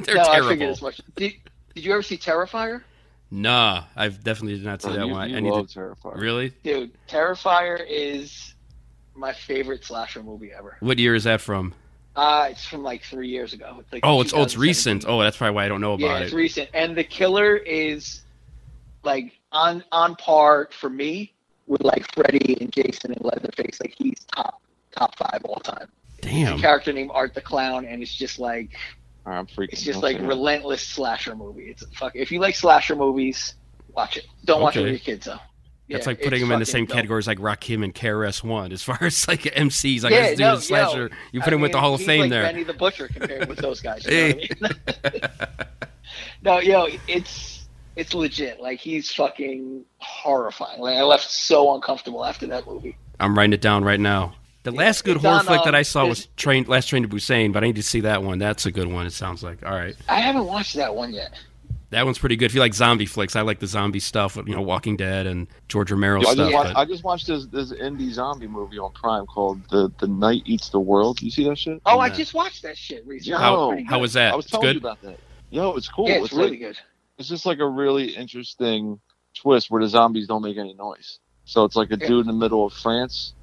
They're 0.00 0.16
no, 0.16 0.22
I 0.22 0.32
terrible. 0.32 0.48
figured 0.48 0.70
as 0.70 0.82
much. 0.82 1.00
Did, 1.14 1.34
did 1.74 1.84
you 1.84 1.92
ever 1.92 2.02
see 2.02 2.16
Terrifier? 2.16 2.82
Nah, 3.30 3.84
I've 3.96 4.22
definitely 4.24 4.56
did 4.58 4.64
not 4.66 4.82
see 4.82 4.88
Oh, 4.88 4.92
that 4.94 5.06
you, 5.06 5.12
one. 5.12 5.30
you 5.30 5.36
I 5.36 5.40
need 5.40 5.50
love 5.50 5.68
to. 5.68 5.78
Terrifier. 5.78 6.16
Really? 6.20 6.52
Dude, 6.64 6.90
Terrifier 7.08 7.80
is 7.88 8.54
my 9.14 9.32
favorite 9.32 9.84
slasher 9.84 10.22
movie 10.24 10.50
ever. 10.52 10.76
What 10.80 10.98
year 10.98 11.14
is 11.14 11.22
that 11.24 11.40
from? 11.40 11.72
Uh, 12.16 12.48
it's 12.50 12.64
from 12.66 12.82
like 12.82 13.02
three 13.04 13.28
years 13.28 13.52
ago. 13.52 13.76
It's 13.80 13.92
like 13.92 14.04
Oh, 14.04 14.20
it's 14.20 14.32
oh, 14.34 14.42
it's 14.42 14.56
recent. 14.56 15.04
Oh, 15.06 15.20
that's 15.22 15.36
probably 15.36 15.54
why 15.54 15.64
I 15.64 15.68
don't 15.68 15.80
know 15.80 15.94
about 15.94 16.00
yeah, 16.06 16.18
it. 16.18 16.22
it's 16.24 16.32
recent, 16.32 16.68
and 16.74 16.96
the 16.96 17.02
killer 17.04 17.56
is 17.56 18.22
like 19.04 19.32
on 19.54 19.82
on 19.92 20.16
par 20.16 20.68
for 20.78 20.90
me 20.90 21.32
with 21.66 21.82
like 21.82 22.04
Freddy 22.14 22.58
and 22.60 22.70
Jason 22.70 23.12
and 23.12 23.24
Leatherface. 23.24 23.80
Like 23.80 23.94
he's 23.96 24.20
top 24.34 24.60
top 24.94 25.16
five 25.16 25.40
all 25.44 25.56
time. 25.60 25.88
Damn. 26.20 26.58
A 26.58 26.60
character 26.60 26.92
named 26.92 27.10
Art 27.14 27.34
the 27.34 27.40
Clown, 27.40 27.84
and 27.86 28.02
it's 28.02 28.14
just 28.14 28.38
like 28.38 28.70
I'm 29.26 29.46
freaking. 29.46 29.72
it's 29.72 29.82
just 29.82 30.02
like 30.02 30.18
relentless 30.20 30.82
slasher 30.86 31.34
movie. 31.34 31.64
It's 31.70 31.84
fuck. 31.96 32.14
If 32.14 32.30
you 32.30 32.40
like 32.40 32.54
slasher 32.54 32.96
movies, 32.96 33.54
watch 33.94 34.16
it. 34.18 34.26
Don't 34.44 34.60
watch 34.60 34.76
it 34.76 34.82
with 34.82 34.90
your 34.90 34.98
kids 34.98 35.26
though. 35.26 35.38
That's 35.88 36.06
Yeah, 36.06 36.10
like 36.12 36.22
putting 36.22 36.40
him 36.40 36.50
in 36.50 36.60
the 36.60 36.64
same 36.66 36.86
dope. 36.86 36.96
category 36.96 37.18
as 37.18 37.26
like 37.26 37.38
Rakim 37.38 37.84
and 37.84 37.94
KRS 37.94 38.42
One 38.42 38.72
as 38.72 38.82
far 38.82 38.98
as 39.02 39.28
like 39.28 39.42
MCs. 39.42 40.02
Like 40.02 40.12
Yeah, 40.14 40.30
do 40.34 40.36
no, 40.42 40.56
the 40.56 40.62
slasher. 40.62 41.02
yo, 41.08 41.16
you 41.32 41.40
I 41.42 41.44
put 41.44 41.52
him 41.52 41.60
with 41.60 41.72
the 41.72 41.76
mean, 41.76 41.82
Hall 41.84 41.94
of 41.94 42.02
Fame 42.02 42.20
like 42.22 42.30
there. 42.30 42.42
Benny 42.42 42.62
the 42.64 42.72
Butcher 42.72 43.08
compared 43.08 43.48
with 43.48 43.58
those 43.58 43.80
guys. 43.82 44.04
You 44.06 44.10
know 44.12 44.34
what 44.60 44.88
I 45.02 45.10
mean? 45.10 45.66
no, 46.42 46.58
yo, 46.60 46.88
it's 47.06 47.63
it's 47.96 48.14
legit. 48.14 48.60
Like 48.60 48.80
he's 48.80 49.12
fucking 49.12 49.84
horrifying. 49.98 50.80
Like 50.80 50.96
I 50.96 51.02
left 51.02 51.30
so 51.30 51.74
uncomfortable 51.74 52.24
after 52.24 52.46
that 52.48 52.66
movie. 52.66 52.96
I'm 53.20 53.36
writing 53.36 53.52
it 53.52 53.60
down 53.60 53.84
right 53.84 54.00
now. 54.00 54.34
The 54.64 54.70
last 54.70 55.04
good 55.04 55.16
it's 55.16 55.24
horror 55.24 55.38
on, 55.40 55.44
flick 55.44 55.62
that 55.64 55.74
um, 55.74 55.78
I 55.78 55.82
saw 55.82 56.06
was 56.06 56.26
Train 56.36 56.64
Last 56.64 56.86
Train 56.86 57.02
to 57.02 57.08
Busan, 57.08 57.52
but 57.52 57.62
I 57.62 57.66
need 57.66 57.76
to 57.76 57.82
see 57.82 58.00
that 58.00 58.22
one. 58.22 58.38
That's 58.38 58.64
a 58.66 58.72
good 58.72 58.86
one. 58.86 59.06
It 59.06 59.12
sounds 59.12 59.42
like. 59.42 59.64
All 59.64 59.72
right, 59.74 59.94
I 60.08 60.20
haven't 60.20 60.46
watched 60.46 60.74
that 60.76 60.94
one 60.94 61.12
yet. 61.12 61.34
that 61.90 62.06
one's 62.06 62.18
pretty 62.18 62.34
good. 62.36 62.46
If 62.46 62.54
you 62.54 62.60
like 62.60 62.72
zombie 62.72 63.04
flicks, 63.04 63.36
I 63.36 63.42
like 63.42 63.60
the 63.60 63.66
zombie 63.66 64.00
stuff. 64.00 64.36
You 64.36 64.54
know, 64.54 64.62
Walking 64.62 64.96
Dead 64.96 65.26
and 65.26 65.48
George 65.68 65.90
Romero 65.90 66.22
Yo, 66.22 66.28
I 66.28 66.32
stuff. 66.32 66.46
just, 66.46 66.54
watched, 66.54 66.74
but- 66.74 66.80
I 66.80 66.84
just 66.86 67.04
watched 67.04 67.26
this 67.26 67.46
this 67.46 67.72
indie 67.74 68.10
zombie 68.10 68.46
movie 68.48 68.78
on 68.78 68.90
Prime 68.92 69.26
called 69.26 69.60
The 69.68 69.92
The 69.98 70.08
Night 70.08 70.42
Eats 70.46 70.70
the 70.70 70.80
World. 70.80 71.20
You 71.20 71.30
see 71.30 71.44
that 71.46 71.58
shit? 71.58 71.82
Oh, 71.84 71.98
I 72.00 72.08
just 72.08 72.32
watched 72.32 72.62
that 72.62 72.78
shit 72.78 73.06
recently. 73.06 73.38
How- 73.38 73.76
how 73.86 73.98
was 73.98 74.14
that? 74.14 74.32
I 74.32 74.36
was 74.36 74.46
It's 74.46 74.52
telling 74.52 74.66
good? 74.68 74.74
you 74.76 74.80
about 74.80 75.02
that. 75.02 75.18
Yo, 75.50 75.72
it's 75.76 75.88
cool. 75.88 76.08
Yeah, 76.08 76.22
it's, 76.22 76.32
like- 76.32 76.44
really 76.46 76.56
good. 76.56 76.78
It's 77.18 77.28
just 77.28 77.46
like 77.46 77.58
a 77.58 77.68
really 77.68 78.14
interesting 78.14 79.00
twist 79.34 79.70
where 79.70 79.82
the 79.82 79.88
zombies 79.88 80.26
don't 80.26 80.42
make 80.42 80.56
any 80.56 80.74
noise. 80.74 81.18
So 81.44 81.64
it's 81.64 81.76
like 81.76 81.90
a 81.90 81.96
dude 81.96 82.20
in 82.22 82.26
the 82.26 82.32
middle 82.32 82.64
of 82.64 82.72
France, 82.72 83.34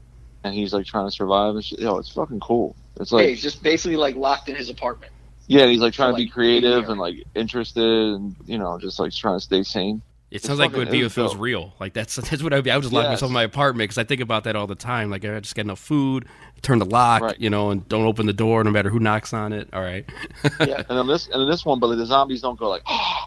and 0.43 0.53
he's 0.53 0.73
like 0.73 0.85
trying 0.85 1.07
to 1.07 1.11
survive 1.11 1.55
and 1.55 1.63
shit. 1.63 1.79
Yo, 1.79 1.97
it's 1.97 2.09
fucking 2.09 2.39
cool. 2.39 2.75
It's 2.99 3.11
yeah, 3.11 3.17
like 3.17 3.29
he's 3.29 3.41
just 3.41 3.61
basically 3.61 3.97
like 3.97 4.15
locked 4.15 4.49
in 4.49 4.55
his 4.55 4.69
apartment. 4.69 5.11
yeah, 5.47 5.67
he's 5.67 5.79
like 5.79 5.93
trying 5.93 6.13
to 6.13 6.17
be 6.17 6.23
like, 6.23 6.33
creative 6.33 6.89
and 6.89 6.99
like 6.99 7.15
interested 7.35 7.83
and 7.83 8.35
you 8.45 8.57
know 8.57 8.79
just 8.79 8.99
like 8.99 9.13
trying 9.13 9.37
to 9.37 9.43
stay 9.43 9.63
sane. 9.63 10.01
It 10.31 10.41
sounds 10.43 10.59
like 10.59 10.71
it 10.71 10.77
would 10.77 10.89
be 10.89 11.01
if 11.01 11.17
it 11.17 11.21
was 11.21 11.35
real. 11.35 11.73
Like 11.79 11.93
that's 11.93 12.15
that's 12.15 12.41
what 12.41 12.53
I'd 12.53 12.63
be. 12.63 12.71
I 12.71 12.77
would 12.77 12.83
just 12.83 12.93
lock 12.93 13.03
Yes. 13.03 13.11
myself 13.11 13.29
in 13.29 13.33
my 13.33 13.43
apartment 13.43 13.89
because 13.89 13.97
I 13.97 14.05
think 14.05 14.21
about 14.21 14.45
that 14.45 14.55
all 14.55 14.65
the 14.65 14.75
time. 14.75 15.09
Like 15.11 15.25
I 15.25 15.39
just 15.41 15.55
get 15.55 15.65
enough 15.65 15.79
food, 15.79 16.25
turn 16.61 16.79
the 16.79 16.85
lock, 16.85 17.21
Right. 17.21 17.39
you 17.39 17.49
know, 17.49 17.69
and 17.71 17.87
don't 17.89 18.05
open 18.05 18.27
the 18.27 18.33
door 18.33 18.63
no 18.63 18.71
matter 18.71 18.89
who 18.89 18.99
knocks 18.99 19.33
on 19.33 19.51
it. 19.51 19.67
All 19.73 19.81
right. 19.81 20.05
yeah, 20.61 20.83
and 20.87 20.97
then 20.97 21.05
this 21.07 21.27
and 21.27 21.41
then 21.41 21.49
this 21.49 21.65
one, 21.65 21.79
but 21.79 21.87
like, 21.89 21.97
the 21.97 22.05
zombies 22.05 22.41
don't 22.41 22.57
go 22.57 22.69
like 22.69 22.83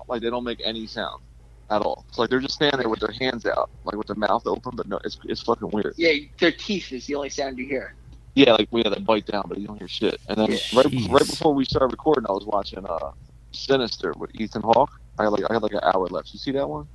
like 0.08 0.22
they 0.22 0.30
don't 0.30 0.44
make 0.44 0.62
any 0.64 0.86
sound 0.86 1.22
at 1.70 1.82
all. 1.82 2.04
It's 2.08 2.16
like 2.18 2.30
they're 2.30 2.40
just 2.40 2.54
standing 2.54 2.80
there 2.80 2.88
with 2.88 3.00
their 3.00 3.12
hands 3.20 3.44
out, 3.44 3.68
like 3.84 3.96
with 3.96 4.06
their 4.06 4.16
mouth 4.16 4.46
open, 4.46 4.72
but 4.74 4.88
no, 4.88 4.98
it's 5.04 5.18
it's 5.24 5.42
fucking 5.42 5.68
weird. 5.72 5.92
Yeah, 5.98 6.12
their 6.38 6.52
teeth 6.52 6.90
is 6.90 7.06
the 7.06 7.14
only 7.16 7.28
sound 7.28 7.58
you 7.58 7.66
hear. 7.66 7.94
Yeah, 8.34 8.52
like 8.54 8.68
we 8.70 8.80
had 8.82 8.94
to 8.94 9.00
bite 9.00 9.26
down, 9.26 9.44
but 9.46 9.58
you 9.58 9.66
don't 9.66 9.78
hear 9.78 9.88
shit. 9.88 10.18
And 10.28 10.38
then 10.38 10.52
Yeah. 10.52 10.58
right 10.74 10.86
Jeez. 10.86 11.10
right 11.12 11.26
before 11.26 11.52
we 11.54 11.66
started 11.66 11.92
recording, 11.92 12.24
I 12.28 12.32
was 12.32 12.46
watching 12.46 12.84
uh 12.86 13.10
Sinister 13.52 14.12
with 14.16 14.30
Ethan 14.34 14.62
Hawke. 14.62 14.90
I 15.18 15.24
had 15.24 15.28
like 15.28 15.50
I 15.50 15.54
had 15.54 15.62
like 15.62 15.72
an 15.72 15.80
hour 15.82 16.06
left. 16.06 16.32
You 16.32 16.38
see 16.38 16.52
that 16.52 16.68
one? 16.68 16.88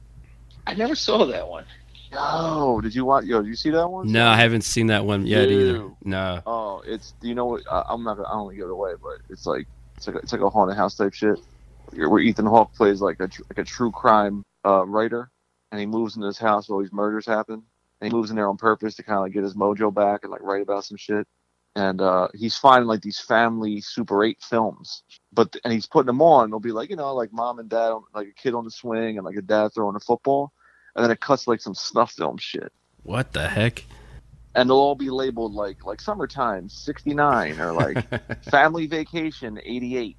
I 0.67 0.74
never 0.74 0.95
saw 0.95 1.26
that 1.26 1.47
one. 1.47 1.65
No, 2.11 2.82
did 2.82 2.95
you 2.95 3.05
watch? 3.05 3.26
Yo, 3.26 3.41
did 3.41 3.47
you 3.47 3.55
see 3.55 3.70
that 3.70 3.88
one? 3.88 4.11
No, 4.11 4.28
I 4.28 4.36
haven't 4.36 4.63
seen 4.63 4.88
that 4.88 5.05
one 5.05 5.26
yet 5.26 5.49
either. 5.49 5.89
No. 6.03 6.41
Oh, 6.45 6.82
it's 6.86 7.13
do 7.22 7.28
you 7.28 7.36
know 7.36 7.45
what? 7.45 7.63
I, 7.72 7.84
I'm 7.88 8.03
not 8.03 8.17
gonna. 8.17 8.28
I 8.28 8.32
don't 8.34 8.45
wanna 8.45 8.57
give 8.57 8.65
it 8.65 8.72
away, 8.72 8.93
but 9.01 9.20
it's 9.30 9.45
like 9.45 9.67
it's 9.95 10.07
like 10.07 10.15
a, 10.15 10.20
it's 10.20 10.32
like 10.32 10.41
a 10.41 10.49
haunted 10.49 10.78
house 10.78 10.95
type 10.95 11.13
shit. 11.13 11.39
Where 11.91 12.09
where 12.09 12.20
Ethan 12.20 12.45
Hawke 12.45 12.74
plays 12.74 13.01
like 13.01 13.20
a 13.20 13.28
tr- 13.28 13.43
like 13.49 13.59
a 13.59 13.63
true 13.63 13.91
crime 13.91 14.43
uh, 14.65 14.86
writer, 14.86 15.30
and 15.72 15.80
he 15.80 15.86
moves 15.86 16.15
into 16.15 16.28
this 16.28 16.39
house 16.39 16.67
where 16.67 16.78
all 16.78 16.82
these 16.82 16.93
murders 16.93 17.26
happen. 17.26 17.63
And 18.01 18.09
he 18.09 18.15
moves 18.15 18.30
in 18.30 18.38
there 18.38 18.47
on 18.47 18.55
purpose 18.55 18.95
to 18.95 19.03
kind 19.03 19.17
of 19.17 19.24
like 19.24 19.34
get 19.34 19.43
his 19.43 19.55
mojo 19.55 19.93
back 19.93 20.22
and 20.24 20.32
like 20.32 20.41
write 20.41 20.61
about 20.61 20.86
some 20.86 20.95
shit. 20.97 21.28
And 21.76 22.01
uh, 22.01 22.28
he's 22.34 22.57
finding 22.57 22.88
like 22.88 23.01
these 23.01 23.20
family 23.20 23.80
Super 23.80 24.24
8 24.24 24.38
films, 24.41 25.03
but 25.32 25.55
and 25.63 25.72
he's 25.72 25.86
putting 25.88 26.07
them 26.07 26.22
on. 26.22 26.49
They'll 26.49 26.59
be 26.59 26.72
like 26.72 26.89
you 26.89 26.95
know 26.95 27.13
like 27.13 27.32
mom 27.32 27.59
and 27.59 27.70
dad, 27.70 27.91
on, 27.91 28.03
like 28.13 28.28
a 28.28 28.34
kid 28.34 28.55
on 28.55 28.65
the 28.65 28.72
swing 28.72 29.17
and 29.17 29.26
like 29.26 29.38
a 29.38 29.41
dad 29.41 29.70
throwing 29.74 29.95
a 29.95 29.99
football, 29.99 30.51
and 30.95 31.03
then 31.03 31.11
it 31.11 31.22
cuts 31.22 31.47
like 31.47 31.61
some 31.61 31.76
snuff 31.76 32.11
film 32.11 32.38
shit. 32.38 32.72
What 33.03 33.34
the 33.34 33.47
heck? 33.47 33.86
and 34.55 34.67
they'll 34.70 34.78
all 34.78 34.95
be 34.95 35.11
labeled 35.11 35.53
like 35.53 35.86
like 35.86 36.01
summertime 36.01 36.67
69 36.70 37.59
or 37.59 37.72
like 37.72 38.43
family 38.45 38.88
vacation 38.88 39.59
88 39.63 40.17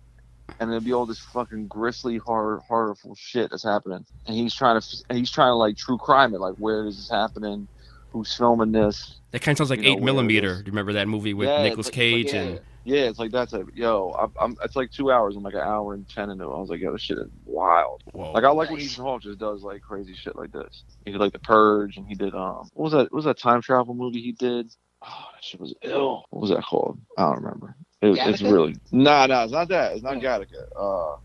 and 0.58 0.68
there'll 0.70 0.82
be 0.82 0.92
all 0.92 1.06
this 1.06 1.18
fucking 1.18 1.68
grisly 1.68 2.16
horror 2.16 2.60
horrible 2.66 3.14
shit 3.14 3.50
that's 3.50 3.62
happening. 3.62 4.04
And 4.26 4.36
he's 4.36 4.54
trying 4.54 4.80
to 4.80 5.04
he's 5.10 5.30
trying 5.30 5.50
to 5.50 5.54
like 5.54 5.76
true 5.76 5.98
crime 5.98 6.34
it 6.34 6.40
like 6.40 6.56
where 6.56 6.86
is 6.86 6.96
this 6.96 7.10
happening 7.10 7.68
who's 8.12 8.34
filming 8.36 8.72
this 8.72 9.20
That 9.30 9.42
kind 9.42 9.54
of 9.54 9.58
sounds 9.58 9.70
like 9.70 9.80
You 9.80 9.90
know, 9.90 9.96
Eight 9.98 10.02
Millimeter. 10.02 10.54
Do 10.54 10.58
you 10.60 10.72
remember 10.72 10.92
that 10.94 11.08
movie 11.08 11.34
with 11.34 11.48
Yeah, 11.48 11.62
Nicolas 11.62 11.86
like- 11.86 11.94
Cage 11.94 12.26
like, 12.26 12.34
yeah. 12.34 12.40
and 12.40 12.60
yeah 12.84 13.02
it's 13.02 13.18
like 13.18 13.30
that's 13.30 13.52
a 13.52 13.62
yo 13.74 14.10
I'm, 14.18 14.32
I'm 14.40 14.56
it's 14.64 14.74
like 14.74 14.90
two 14.90 15.12
hours 15.12 15.36
i'm 15.36 15.42
like 15.42 15.52
an 15.52 15.60
hour 15.60 15.92
and 15.92 16.08
ten 16.08 16.30
into 16.30 16.44
it. 16.44 16.46
I 16.54 16.58
was 16.58 16.70
like 16.70 16.80
yo 16.80 16.92
this 16.92 17.02
shit 17.02 17.18
is 17.18 17.28
wild. 17.44 18.02
Whoa. 18.12 18.32
like 18.32 18.42
i 18.44 18.48
like 18.50 18.70
when 18.70 18.80
ethan 18.80 19.04
hawke 19.04 19.20
just 19.22 19.38
does 19.38 19.62
like 19.62 19.82
crazy 19.82 20.14
shit 20.14 20.34
like 20.34 20.50
this. 20.50 20.82
He 21.04 21.12
did 21.12 21.20
like 21.20 21.32
the 21.34 21.38
purge 21.40 21.98
and 21.98 22.06
he 22.06 22.14
did 22.14 22.34
um 22.34 22.68
what 22.72 22.84
was 22.84 22.92
that 22.92 23.02
what 23.12 23.12
was 23.12 23.24
that 23.26 23.38
time 23.38 23.60
travel 23.60 23.94
movie 23.94 24.22
he 24.22 24.32
did? 24.32 24.72
Oh 25.02 25.24
that 25.34 25.44
shit 25.44 25.60
was 25.60 25.74
ill. 25.82 26.24
What 26.30 26.40
was 26.40 26.50
that 26.50 26.62
called? 26.64 26.98
I 27.18 27.22
don't 27.24 27.42
remember. 27.42 27.76
It, 28.02 28.16
it's 28.18 28.40
really 28.42 28.74
nah 28.90 29.26
nah 29.26 29.44
it's 29.44 29.52
not 29.52 29.68
that 29.68 29.92
it's 29.92 30.02
not 30.02 30.14
Gattaca. 30.14 30.64
uh 30.74 31.16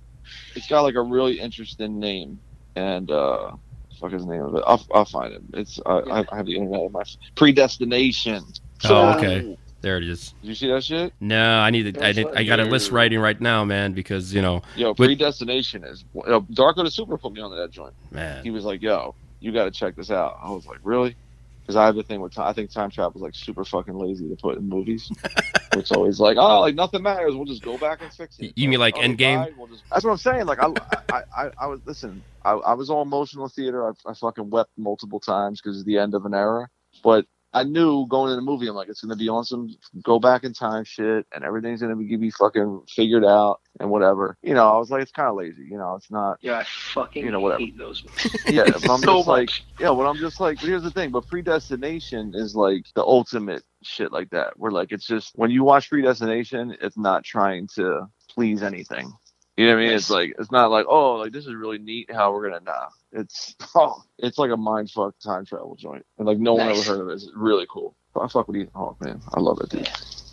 it's 0.55 0.67
got 0.67 0.81
like 0.81 0.95
a 0.95 1.01
really 1.01 1.39
interesting 1.39 1.99
name. 1.99 2.37
And 2.75 3.09
uh 3.09 3.51
fuck 3.99 4.11
his 4.11 4.25
name 4.25 4.41
of 4.41 4.55
it 4.55 4.63
i'll, 4.67 4.85
I'll 4.93 5.05
find 5.05 5.33
it 5.33 5.41
it's 5.53 5.79
I, 5.85 5.91
I, 5.99 6.25
I 6.31 6.35
have 6.37 6.45
the 6.45 6.55
internet 6.55 6.81
in 6.83 6.91
my 6.91 7.03
predestination 7.35 8.43
Oh, 8.83 9.13
okay. 9.17 9.57
There 9.81 9.97
it 9.97 10.03
is. 10.07 10.33
did 10.41 10.47
you 10.49 10.55
see 10.55 10.67
that 10.67 10.83
shit 10.83 11.13
No, 11.19 11.59
I 11.59 11.69
need 11.69 11.95
to. 11.95 12.05
I, 12.05 12.11
need, 12.11 12.27
I 12.35 12.43
got 12.43 12.59
a 12.59 12.65
list 12.65 12.91
writing 12.91 13.19
right 13.19 13.39
now, 13.39 13.63
man, 13.63 13.93
because 13.93 14.33
you 14.33 14.41
know, 14.41 14.61
Yo, 14.75 14.89
With- 14.89 14.97
predestination 14.97 15.83
is 15.83 16.03
yo, 16.13 16.41
Darko 16.41 16.83
the 16.83 16.91
Super 16.91 17.17
put 17.17 17.31
me 17.33 17.41
on 17.41 17.55
that 17.55 17.71
joint. 17.71 17.93
man. 18.11 18.43
He 18.43 18.49
was 18.51 18.65
like, 18.65 18.81
"Yo, 18.81 19.15
you 19.39 19.51
got 19.51 19.65
to 19.65 19.71
check 19.71 19.95
this 19.95 20.11
out." 20.11 20.37
I 20.43 20.49
was 20.51 20.65
like, 20.65 20.79
"Really?" 20.83 21.15
Because 21.61 21.75
I 21.77 21.85
have 21.85 21.97
a 21.97 22.03
thing 22.03 22.19
with 22.19 22.33
time. 22.33 22.47
I 22.47 22.53
think 22.53 22.69
time 22.71 22.89
travel 22.91 23.13
is 23.15 23.21
like 23.21 23.33
super 23.35 23.63
fucking 23.63 23.95
lazy 23.97 24.27
to 24.27 24.35
put 24.35 24.57
in 24.57 24.67
movies. 24.67 25.09
it's 25.75 25.91
always 25.91 26.19
like, 26.19 26.37
"Oh, 26.37 26.61
like 26.61 26.75
nothing 26.75 27.03
matters. 27.03 27.35
We'll 27.35 27.45
just 27.45 27.63
go 27.63 27.77
back 27.77 28.01
and 28.01 28.11
fix 28.13 28.39
it." 28.39 28.53
You 28.55 28.69
mean 28.69 28.79
like 28.79 28.95
Oh, 28.97 29.01
they 29.01 29.07
Endgame? 29.09 29.57
we'll 29.57 29.67
just- 29.67 29.83
That's 29.91 30.03
what 30.03 30.11
I'm 30.11 30.17
saying. 30.17 30.45
Like 30.45 30.59
I, 30.61 30.67
I, 31.11 31.21
I, 31.37 31.51
I 31.61 31.67
was 31.67 31.81
listen. 31.85 32.23
I, 32.43 32.51
I 32.51 32.73
was 32.73 32.89
all 32.89 33.01
emotional 33.01 33.47
theater. 33.49 33.87
I, 33.87 33.91
I 34.09 34.13
fucking 34.13 34.49
wept 34.49 34.71
multiple 34.77 35.19
times 35.19 35.61
because 35.61 35.77
it's 35.77 35.85
the 35.85 35.97
end 35.97 36.13
of 36.13 36.25
an 36.25 36.33
era. 36.33 36.67
But 37.03 37.25
I 37.55 37.63
knew 37.63 38.05
going 38.07 38.31
in 38.31 38.35
the 38.35 38.41
movie, 38.41 38.67
I'm 38.67 38.75
like, 38.75 38.89
it's 38.89 39.01
gonna 39.01 39.15
be 39.15 39.29
on 39.29 39.45
some 39.45 39.69
go 40.03 40.19
back 40.19 40.43
in 40.43 40.53
time 40.53 40.83
shit, 40.83 41.25
and 41.33 41.43
everything's 41.43 41.81
gonna 41.81 41.95
be, 41.95 42.15
be 42.17 42.29
fucking 42.29 42.81
figured 42.89 43.23
out 43.23 43.61
and 43.79 43.89
whatever. 43.89 44.37
You 44.43 44.53
know, 44.53 44.69
I 44.69 44.77
was 44.77 44.91
like, 44.91 45.01
it's 45.01 45.11
kind 45.11 45.29
of 45.29 45.35
lazy. 45.35 45.63
You 45.69 45.77
know, 45.77 45.95
it's 45.95 46.11
not. 46.11 46.37
Yeah, 46.41 46.59
I 46.59 46.65
fucking 46.93 47.23
You 47.25 47.31
know, 47.31 47.39
whatever. 47.39 47.59
hate 47.61 47.77
those 47.77 48.03
movies. 48.03 48.45
Yeah, 48.47 48.65
but 48.65 48.89
I'm 48.89 48.99
so 49.09 49.17
just 49.19 49.27
like, 49.27 49.47
much. 49.47 49.65
yeah, 49.79 49.87
but 49.89 50.05
I'm 50.05 50.17
just 50.17 50.39
like, 50.39 50.59
here's 50.59 50.83
the 50.83 50.91
thing, 50.91 51.11
but 51.11 51.27
predestination 51.27 52.33
is 52.35 52.55
like 52.55 52.85
the 52.93 53.03
ultimate 53.03 53.63
shit 53.83 54.11
like 54.11 54.29
that. 54.31 54.59
Where 54.59 54.71
like 54.71 54.91
it's 54.91 55.07
just 55.07 55.31
when 55.35 55.49
you 55.49 55.63
watch 55.63 55.89
predestination, 55.89 56.75
it's 56.81 56.97
not 56.97 57.23
trying 57.23 57.67
to 57.75 58.07
please 58.29 58.61
anything. 58.63 59.11
You 59.57 59.67
know 59.67 59.75
what 59.75 59.83
I 59.83 59.85
mean? 59.85 59.95
It's 59.95 60.09
like 60.09 60.35
it's 60.37 60.51
not 60.51 60.69
like, 60.69 60.85
oh, 60.89 61.13
like 61.15 61.31
this 61.31 61.45
is 61.45 61.55
really 61.55 61.77
neat 61.77 62.11
how 62.11 62.33
we're 62.33 62.49
gonna 62.49 62.63
nah. 62.65 62.87
It's 63.13 63.55
oh, 63.75 64.03
it's 64.17 64.37
like 64.37 64.51
a 64.51 64.57
mind 64.57 64.91
fuck 64.91 65.15
time 65.19 65.45
travel 65.45 65.75
joint. 65.75 66.05
And 66.17 66.27
like 66.27 66.39
no 66.39 66.55
one 66.55 66.69
ever 66.69 66.81
heard 66.81 66.99
of 67.01 67.09
it. 67.09 67.13
It's 67.13 67.31
really 67.35 67.65
cool. 67.69 67.95
I 68.19 68.27
fuck 68.27 68.47
with 68.47 68.57
Ethan 68.57 68.71
Hawke, 68.73 68.99
man. 69.01 69.21
I 69.33 69.39
love 69.39 69.59
it, 69.61 69.69
dude. 69.69 69.89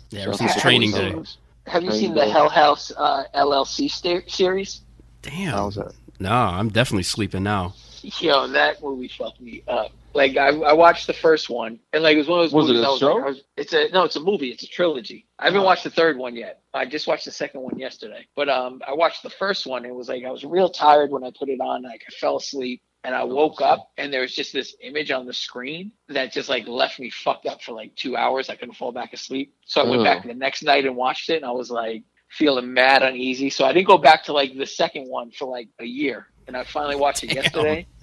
Yeah, 0.09 0.21
ever 0.23 0.33
So 0.33 0.37
since 0.37 0.55
Training 0.61 0.91
Day. 0.91 1.11
those. 1.11 1.37
Have 1.67 1.83
you 1.83 1.89
Training 1.89 2.07
seen 2.07 2.13
the 2.15 2.25
Day. 2.25 2.29
Hell 2.29 2.49
House 2.49 2.91
uh, 2.95 3.23
LLC 3.35 3.89
sta- 3.89 4.27
series? 4.27 4.81
Damn. 5.21 5.51
How's 5.53 5.75
that? 5.75 5.93
No, 6.19 6.31
I'm 6.31 6.69
definitely 6.69 7.03
sleeping 7.03 7.43
now. 7.43 7.73
Yo, 8.01 8.47
that 8.47 8.81
movie 8.83 9.07
fucked 9.07 9.39
me 9.41 9.63
up. 9.67 9.91
Like 10.13 10.37
I, 10.37 10.49
I 10.49 10.73
watched 10.73 11.07
the 11.07 11.13
first 11.13 11.49
one, 11.49 11.79
and 11.91 12.03
like 12.03 12.15
it 12.15 12.19
was 12.19 12.27
one 12.27 12.39
of 12.39 12.45
those 12.45 12.53
Was 12.53 12.69
it 12.69 12.73
movies. 12.73 12.83
a 12.83 12.87
I 12.87 12.91
was 12.91 12.99
show? 12.99 13.13
like, 13.15 13.25
was, 13.25 13.41
it's 13.57 13.73
a 13.73 13.89
no, 13.89 14.03
it's 14.03 14.15
a 14.15 14.19
movie. 14.19 14.49
It's 14.49 14.63
a 14.63 14.67
trilogy. 14.67 15.25
I 15.39 15.45
haven't 15.45 15.63
watched 15.63 15.83
the 15.83 15.89
third 15.89 16.17
one 16.17 16.35
yet. 16.35 16.61
I 16.73 16.85
just 16.85 17.07
watched 17.07 17.25
the 17.25 17.31
second 17.31 17.61
one 17.61 17.79
yesterday. 17.79 18.27
But 18.35 18.47
um, 18.47 18.81
I 18.87 18.93
watched 18.93 19.23
the 19.23 19.31
first 19.31 19.65
one. 19.65 19.85
It 19.85 19.93
was 19.95 20.09
like 20.09 20.23
I 20.23 20.29
was 20.31 20.43
real 20.43 20.69
tired 20.69 21.09
when 21.11 21.23
I 21.23 21.31
put 21.37 21.49
it 21.49 21.59
on. 21.59 21.81
Like 21.83 22.03
I 22.07 22.11
fell 22.11 22.37
asleep, 22.37 22.83
and 23.03 23.15
I 23.15 23.23
woke 23.23 23.59
up, 23.61 23.89
and 23.97 24.13
there 24.13 24.21
was 24.21 24.35
just 24.35 24.53
this 24.53 24.75
image 24.81 25.09
on 25.09 25.25
the 25.25 25.33
screen 25.33 25.91
that 26.09 26.31
just 26.31 26.47
like 26.47 26.67
left 26.67 26.99
me 26.99 27.09
fucked 27.09 27.47
up 27.47 27.63
for 27.63 27.71
like 27.71 27.95
two 27.95 28.15
hours. 28.15 28.49
I 28.51 28.55
couldn't 28.55 28.75
fall 28.75 28.91
back 28.91 29.13
asleep. 29.13 29.55
So 29.65 29.81
I 29.81 29.89
went 29.89 30.03
back 30.03 30.25
the 30.25 30.35
next 30.35 30.61
night 30.61 30.85
and 30.85 30.95
watched 30.95 31.29
it, 31.31 31.37
and 31.37 31.45
I 31.45 31.51
was 31.51 31.71
like 31.71 32.03
feeling 32.29 32.71
mad 32.71 33.01
uneasy. 33.01 33.49
So 33.49 33.65
I 33.65 33.73
didn't 33.73 33.87
go 33.87 33.97
back 33.97 34.25
to 34.25 34.33
like 34.33 34.55
the 34.55 34.67
second 34.67 35.07
one 35.09 35.31
for 35.31 35.45
like 35.45 35.69
a 35.79 35.85
year, 35.85 36.27
and 36.47 36.55
I 36.55 36.63
finally 36.65 36.97
watched 36.97 37.23
it 37.23 37.27
Damn. 37.27 37.37
yesterday. 37.37 37.87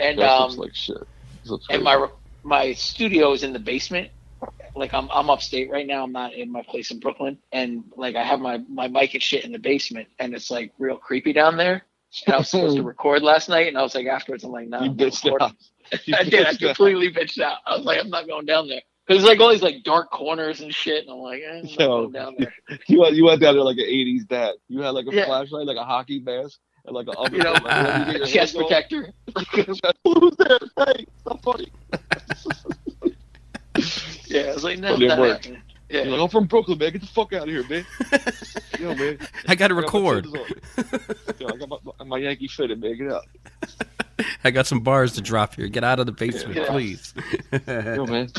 And 0.00 0.20
um, 0.20 0.56
like 0.56 0.74
shit. 0.74 0.96
And 1.70 1.82
my 1.84 2.08
my 2.44 2.72
studio 2.74 3.32
is 3.32 3.42
in 3.42 3.52
the 3.52 3.58
basement. 3.58 4.10
Like 4.76 4.94
I'm 4.94 5.08
I'm 5.12 5.30
upstate 5.30 5.70
right 5.70 5.86
now. 5.86 6.04
I'm 6.04 6.12
not 6.12 6.34
in 6.34 6.50
my 6.52 6.62
place 6.62 6.90
in 6.90 7.00
Brooklyn, 7.00 7.38
and 7.52 7.84
like 7.96 8.16
I 8.16 8.24
have 8.24 8.40
my 8.40 8.58
my 8.68 8.88
mic 8.88 9.14
and 9.14 9.22
shit 9.22 9.44
in 9.44 9.52
the 9.52 9.58
basement, 9.58 10.08
and 10.18 10.34
it's 10.34 10.50
like 10.50 10.72
real 10.78 10.96
creepy 10.96 11.32
down 11.34 11.56
there. 11.56 11.84
And 12.26 12.34
I 12.34 12.38
was 12.38 12.48
supposed 12.50 12.76
to 12.76 12.82
record 12.84 13.22
last 13.22 13.48
night, 13.48 13.68
and 13.68 13.78
I 13.78 13.82
was 13.82 13.94
like 13.94 14.06
afterwards, 14.06 14.44
I'm 14.44 14.52
like, 14.52 14.68
no, 14.68 14.78
you 14.78 14.90
I'm 14.90 14.96
not 14.96 15.12
bitched 15.12 15.30
out. 15.40 15.52
I 16.12 16.24
did. 16.24 16.46
I 16.46 16.54
bitched 16.54 16.62
out. 16.70 16.78
completely 16.78 17.12
bitched 17.12 17.40
out. 17.42 17.58
I 17.66 17.76
was 17.76 17.84
like, 17.86 18.00
I'm 18.00 18.10
not 18.10 18.26
going 18.28 18.46
down 18.46 18.68
there 18.68 18.82
because 19.06 19.22
it's 19.22 19.28
like 19.28 19.40
all 19.40 19.50
these 19.52 19.62
like 19.62 19.82
dark 19.84 20.10
corners 20.10 20.60
and 20.60 20.74
shit, 20.74 21.02
and 21.04 21.10
I'm 21.12 21.18
like, 21.18 21.42
eh, 21.42 21.60
I'm 21.60 21.74
not 21.74 21.78
Yo. 21.78 21.94
going 21.94 22.12
down 22.12 22.36
there. 22.36 22.54
You 22.88 23.00
went, 23.00 23.16
you 23.16 23.24
went 23.26 23.40
down 23.42 23.54
there 23.56 23.64
like 23.64 23.78
an 23.78 23.84
'80s 23.86 24.26
dad. 24.28 24.54
You 24.68 24.80
had 24.82 24.90
like 24.90 25.06
a 25.06 25.12
Yeah. 25.12 25.24
flashlight, 25.24 25.66
like 25.66 25.76
a 25.78 25.84
hockey 25.84 26.20
mask, 26.20 26.58
like 26.84 27.06
an 27.08 27.32
you 27.32 27.38
know, 27.38 27.52
like, 27.52 28.16
a 28.22 28.26
chest 28.26 28.56
protector. 28.56 29.12
Who's 30.04 30.36
there? 30.36 30.58
Hey, 30.76 31.06
stop 31.20 31.42
funny. 31.42 31.70
yeah, 34.26 34.52
it's 34.52 34.64
like, 34.64 34.78
no, 34.78 34.96
that 34.96 35.18
worked. 35.18 35.50
Yeah. 35.88 36.02
Like, 36.04 36.20
I'm 36.20 36.28
from 36.28 36.46
Brooklyn, 36.46 36.78
man. 36.78 36.92
Get 36.92 37.02
the 37.02 37.06
fuck 37.06 37.32
out 37.34 37.42
of 37.42 37.48
here, 37.48 37.68
man. 37.68 37.84
Yo, 38.80 38.94
man. 38.94 39.18
I 39.46 39.54
got 39.54 39.68
to 39.68 39.74
record. 39.74 40.26
Yo, 40.26 41.48
I 41.48 41.56
got 41.56 41.68
my, 41.68 41.76
my, 41.84 42.04
my 42.04 42.18
Yankee 42.18 42.48
fitted, 42.48 42.80
man. 42.80 42.96
Get 42.96 43.12
out. 43.12 43.26
I 44.42 44.50
got 44.50 44.66
some 44.66 44.80
bars 44.80 45.12
to 45.14 45.20
drop 45.20 45.54
here. 45.54 45.68
Get 45.68 45.84
out 45.84 46.00
of 46.00 46.06
the 46.06 46.12
basement, 46.12 46.56
yeah. 46.56 46.66
please. 46.66 47.12
Yo, 47.68 48.06
man. 48.06 48.30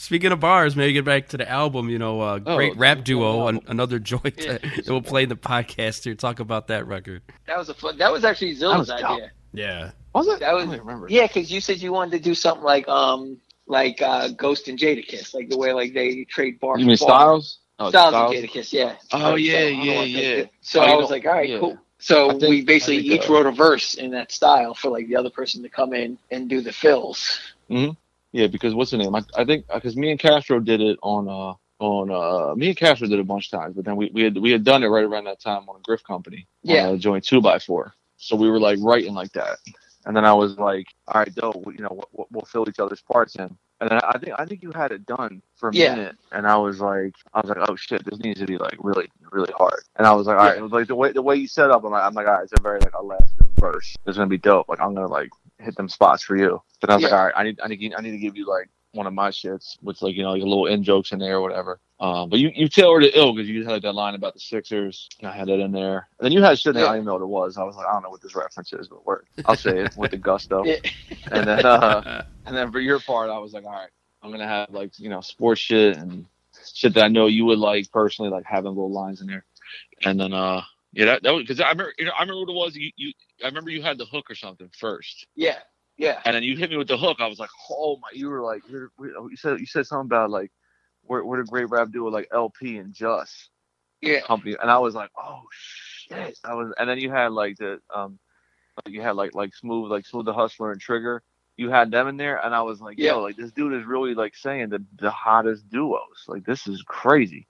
Speaking 0.00 0.30
of 0.30 0.38
bars, 0.38 0.76
maybe 0.76 0.92
get 0.92 1.04
back 1.04 1.26
to 1.30 1.36
the 1.36 1.50
album. 1.50 1.88
You 1.88 1.98
know, 1.98 2.20
uh, 2.20 2.38
Oh, 2.46 2.54
great 2.56 2.74
the 2.74 2.78
rap 2.78 3.02
duo, 3.02 3.40
album. 3.48 3.56
an, 3.56 3.62
another 3.72 3.98
joint 3.98 4.36
that, 4.36 4.62
that 4.62 4.84
we'll 4.86 5.02
play 5.02 5.24
in 5.24 5.28
the 5.28 5.34
podcast 5.34 6.04
here. 6.04 6.14
Talk 6.14 6.38
about 6.38 6.68
that 6.68 6.86
record. 6.86 7.20
That 7.48 7.58
was 7.58 7.68
a 7.68 7.74
fun. 7.74 7.98
That 7.98 8.12
was 8.12 8.24
actually 8.24 8.54
Zilla's 8.54 8.86
That 8.86 9.02
was 9.02 9.04
idea. 9.04 9.30
Yeah. 9.52 9.90
Was 10.14 10.28
it? 10.28 10.38
That 10.38 10.54
was 10.54 10.62
I 10.68 10.70
don't 10.76 10.78
remember. 10.78 11.08
yeah, 11.10 11.26
because 11.26 11.50
you 11.50 11.60
said 11.60 11.78
you 11.78 11.92
wanted 11.92 12.12
to 12.12 12.20
do 12.20 12.34
something 12.36 12.62
like 12.64 12.86
um 12.88 13.38
like 13.66 14.00
uh 14.00 14.28
Ghost 14.28 14.68
and 14.68 14.78
Jadakiss, 14.78 15.34
like 15.34 15.48
the 15.48 15.58
way 15.58 15.72
like 15.72 15.94
they 15.94 16.22
trade 16.24 16.60
bar. 16.60 16.78
You 16.78 16.86
mean 16.86 16.96
bar. 17.00 17.08
Styles? 17.08 17.58
Oh, 17.80 17.88
Styles, 17.90 18.10
Styles? 18.14 18.34
and 18.36 18.44
Jadakiss, 18.48 18.72
yeah. 18.72 18.96
Oh, 19.12 19.30
Right, 19.32 19.40
yeah, 19.40 19.52
so 19.52 19.68
yeah, 19.68 20.02
yeah. 20.02 20.44
So 20.60 20.80
Oh, 20.80 20.84
I 20.84 20.94
was 20.96 21.10
like, 21.10 21.26
all 21.26 21.32
right, 21.32 21.48
yeah. 21.48 21.58
cool. 21.58 21.76
So 21.98 22.30
think- 22.30 22.42
we 22.44 22.62
basically 22.62 22.98
each 22.98 23.28
uh, 23.28 23.32
wrote 23.32 23.46
a 23.46 23.50
verse 23.52 23.94
in 23.94 24.12
that 24.12 24.30
style 24.30 24.74
for 24.74 24.90
like 24.90 25.08
the 25.08 25.16
other 25.16 25.30
person 25.30 25.62
to 25.64 25.68
come 25.68 25.92
in 25.92 26.18
and 26.30 26.48
do 26.48 26.60
the 26.60 26.72
fills. 26.72 27.40
hmm 27.68 27.90
Yeah, 28.32 28.46
because 28.46 28.74
what's 28.74 28.90
the 28.90 28.98
name? 28.98 29.14
I, 29.14 29.22
I 29.36 29.44
think 29.44 29.66
because 29.72 29.96
me 29.96 30.10
and 30.10 30.20
Castro 30.20 30.60
did 30.60 30.80
it 30.80 30.98
on 31.02 31.28
uh 31.28 31.54
on 31.82 32.10
uh 32.10 32.54
me 32.54 32.68
and 32.68 32.76
Castro 32.76 33.06
did 33.08 33.18
it 33.18 33.22
a 33.22 33.24
bunch 33.24 33.52
of 33.52 33.58
times, 33.60 33.74
but 33.76 33.84
then 33.84 33.96
we, 33.96 34.10
we 34.12 34.22
had 34.22 34.36
we 34.36 34.50
had 34.50 34.64
done 34.64 34.82
it 34.82 34.88
right 34.88 35.04
around 35.04 35.24
that 35.24 35.40
time 35.40 35.68
on 35.68 35.76
a 35.76 35.82
Griff 35.82 36.02
Company. 36.04 36.46
Yeah. 36.62 36.88
On 36.88 36.94
a 36.94 36.98
joint 36.98 37.24
two 37.24 37.40
by 37.40 37.58
four. 37.58 37.94
So 38.16 38.36
we 38.36 38.50
were 38.50 38.58
like 38.60 38.78
writing 38.82 39.14
like 39.14 39.32
that, 39.32 39.58
and 40.04 40.14
then 40.16 40.24
I 40.24 40.32
was 40.34 40.58
like, 40.58 40.86
all 41.06 41.20
right, 41.20 41.34
dope. 41.34 41.64
You 41.66 41.84
know, 41.84 42.02
we'll, 42.12 42.26
we'll 42.30 42.44
fill 42.46 42.68
each 42.68 42.80
other's 42.80 43.00
parts 43.00 43.36
in. 43.36 43.56
And 43.80 43.88
then 43.88 44.00
I 44.02 44.18
think 44.18 44.34
I 44.36 44.44
think 44.44 44.60
you 44.64 44.72
had 44.72 44.90
it 44.90 45.06
done 45.06 45.40
for 45.54 45.68
a 45.68 45.72
Yeah. 45.74 45.94
minute, 45.94 46.16
and 46.32 46.48
I 46.48 46.56
was 46.56 46.80
like, 46.80 47.14
I 47.32 47.40
was 47.40 47.48
like, 47.48 47.68
oh 47.70 47.76
shit, 47.76 48.04
this 48.04 48.18
needs 48.18 48.40
to 48.40 48.46
be 48.46 48.58
like 48.58 48.74
really, 48.80 49.08
really 49.30 49.52
hard. 49.56 49.80
And 49.96 50.04
I 50.04 50.12
was 50.14 50.26
like, 50.26 50.36
all 50.36 50.44
right, 50.46 50.54
Yeah. 50.56 50.60
it 50.60 50.62
was 50.64 50.72
like 50.72 50.88
the 50.88 50.96
way 50.96 51.12
the 51.12 51.22
way 51.22 51.36
you 51.36 51.46
set 51.46 51.70
up, 51.70 51.84
I'm 51.84 51.92
like, 51.92 52.02
I'm 52.02 52.12
like, 52.12 52.26
all 52.26 52.32
right, 52.34 52.42
it's 52.42 52.52
a 52.58 52.60
very 52.60 52.80
like 52.80 52.94
Alaska 52.94 53.44
verse. 53.60 53.94
It's 54.04 54.16
gonna 54.16 54.26
be 54.28 54.36
dope. 54.36 54.68
Like 54.68 54.80
I'm 54.80 54.94
gonna 54.94 55.06
like 55.06 55.30
hit 55.58 55.76
them 55.76 55.88
spots 55.88 56.22
for 56.22 56.36
you. 56.36 56.62
But 56.80 56.90
I 56.90 56.94
was 56.94 57.04
like, 57.04 57.12
all 57.12 57.24
right, 57.24 57.34
I 57.36 57.44
need 57.44 57.60
I 57.62 57.68
need 57.68 57.94
I 57.96 58.00
need 58.00 58.12
to 58.12 58.18
give 58.18 58.36
you 58.36 58.46
like 58.46 58.68
one 58.92 59.06
of 59.06 59.12
my 59.12 59.30
shits 59.30 59.76
with 59.82 60.00
like 60.02 60.16
you 60.16 60.22
know 60.22 60.32
like 60.32 60.42
a 60.42 60.46
little 60.46 60.66
in 60.66 60.82
jokes 60.82 61.12
in 61.12 61.18
there 61.18 61.36
or 61.36 61.42
whatever. 61.42 61.80
Um, 62.00 62.28
but 62.28 62.38
you 62.38 62.50
you 62.54 62.68
tailored 62.68 63.04
it 63.04 63.16
ill 63.16 63.34
because 63.34 63.48
you 63.48 63.64
had 63.64 63.72
like, 63.72 63.82
that 63.82 63.94
line 63.94 64.14
about 64.14 64.34
the 64.34 64.40
Sixers. 64.40 65.08
I 65.22 65.32
had 65.32 65.48
that 65.48 65.60
in 65.60 65.72
there, 65.72 66.08
and 66.18 66.24
then 66.24 66.32
you 66.32 66.42
had 66.42 66.58
shit 66.58 66.74
that 66.74 66.86
I 66.86 66.92
didn't 66.92 67.06
know 67.06 67.14
what 67.14 67.22
it 67.22 67.26
was. 67.26 67.58
I 67.58 67.64
was 67.64 67.76
like, 67.76 67.86
I 67.86 67.92
don't 67.92 68.02
know 68.02 68.10
what 68.10 68.22
this 68.22 68.36
reference 68.36 68.72
is, 68.72 68.88
but 68.88 69.04
word. 69.04 69.26
I'll 69.46 69.56
say 69.56 69.80
it 69.80 69.96
with 69.96 70.12
the 70.12 70.18
gusto. 70.18 70.64
Yeah. 70.64 70.76
And 71.32 71.46
then 71.46 71.66
uh, 71.66 72.24
and 72.46 72.56
then 72.56 72.70
for 72.70 72.80
your 72.80 73.00
part, 73.00 73.30
I 73.30 73.38
was 73.38 73.52
like, 73.52 73.64
all 73.64 73.72
right, 73.72 73.90
I'm 74.22 74.30
gonna 74.30 74.46
have 74.46 74.70
like 74.70 74.98
you 74.98 75.08
know 75.08 75.20
sports 75.20 75.60
shit 75.60 75.96
and 75.96 76.26
shit 76.74 76.94
that 76.94 77.04
I 77.04 77.08
know 77.08 77.26
you 77.26 77.44
would 77.46 77.58
like 77.58 77.90
personally, 77.90 78.30
like 78.30 78.44
having 78.44 78.70
little 78.70 78.92
lines 78.92 79.20
in 79.20 79.26
there. 79.26 79.44
And 80.04 80.20
then 80.20 80.32
uh, 80.32 80.62
yeah, 80.92 81.04
that, 81.06 81.22
that 81.22 81.34
was 81.34 81.42
because 81.44 81.60
I 81.60 81.70
remember 81.70 81.92
you 81.98 82.06
know, 82.06 82.12
I 82.18 82.22
remember 82.22 82.40
what 82.40 82.50
it 82.50 82.56
was. 82.56 82.76
You 82.76 82.90
you 82.96 83.12
I 83.44 83.48
remember 83.48 83.70
you 83.70 83.82
had 83.82 83.98
the 83.98 84.06
hook 84.06 84.30
or 84.30 84.34
something 84.34 84.70
first. 84.78 85.26
Yeah, 85.36 85.58
yeah. 85.98 86.20
And 86.24 86.34
then 86.34 86.42
you 86.42 86.56
hit 86.56 86.70
me 86.70 86.76
with 86.76 86.88
the 86.88 86.96
hook. 86.98 87.18
I 87.20 87.26
was 87.26 87.38
like, 87.38 87.50
oh 87.70 87.98
my! 88.00 88.08
You 88.12 88.30
were 88.30 88.42
like, 88.42 88.62
you 88.68 89.36
said 89.36 89.60
you 89.60 89.66
said 89.66 89.86
something 89.86 90.06
about 90.06 90.30
like, 90.30 90.50
we're 91.06 91.24
we're 91.24 91.38
the 91.42 91.48
great 91.50 91.70
rap 91.70 91.90
duo 91.92 92.10
like 92.10 92.28
LP 92.32 92.78
and 92.78 92.94
Just 92.94 93.50
Yeah. 94.02 94.20
company, 94.22 94.56
and 94.60 94.70
I 94.70 94.78
was 94.78 94.94
like, 94.94 95.10
oh 95.18 95.42
shit! 95.52 96.38
I 96.44 96.54
was, 96.54 96.72
and 96.78 96.88
then 96.88 96.98
you 96.98 97.10
had 97.10 97.32
like 97.32 97.58
the 97.58 97.80
um, 97.94 98.18
you 98.86 99.02
had 99.02 99.16
like 99.16 99.34
like 99.34 99.54
smooth 99.54 99.90
like 99.90 100.06
smooth 100.06 100.26
the 100.26 100.34
hustler 100.34 100.72
and 100.72 100.80
Trigger. 100.80 101.22
You 101.56 101.70
had 101.70 101.90
them 101.90 102.08
in 102.08 102.16
there, 102.16 102.38
and 102.44 102.54
I 102.54 102.62
was 102.62 102.80
like, 102.80 102.98
Yeah. 102.98 103.12
yo, 103.12 103.22
like 103.22 103.36
this 103.36 103.52
dude 103.52 103.74
is 103.74 103.86
really 103.86 104.14
like 104.14 104.36
saying 104.36 104.70
the 104.70 104.84
the 104.98 105.10
hottest 105.10 105.68
duos. 105.70 106.24
Like 106.28 106.44
this 106.44 106.66
is 106.66 106.82
crazy. 106.86 107.46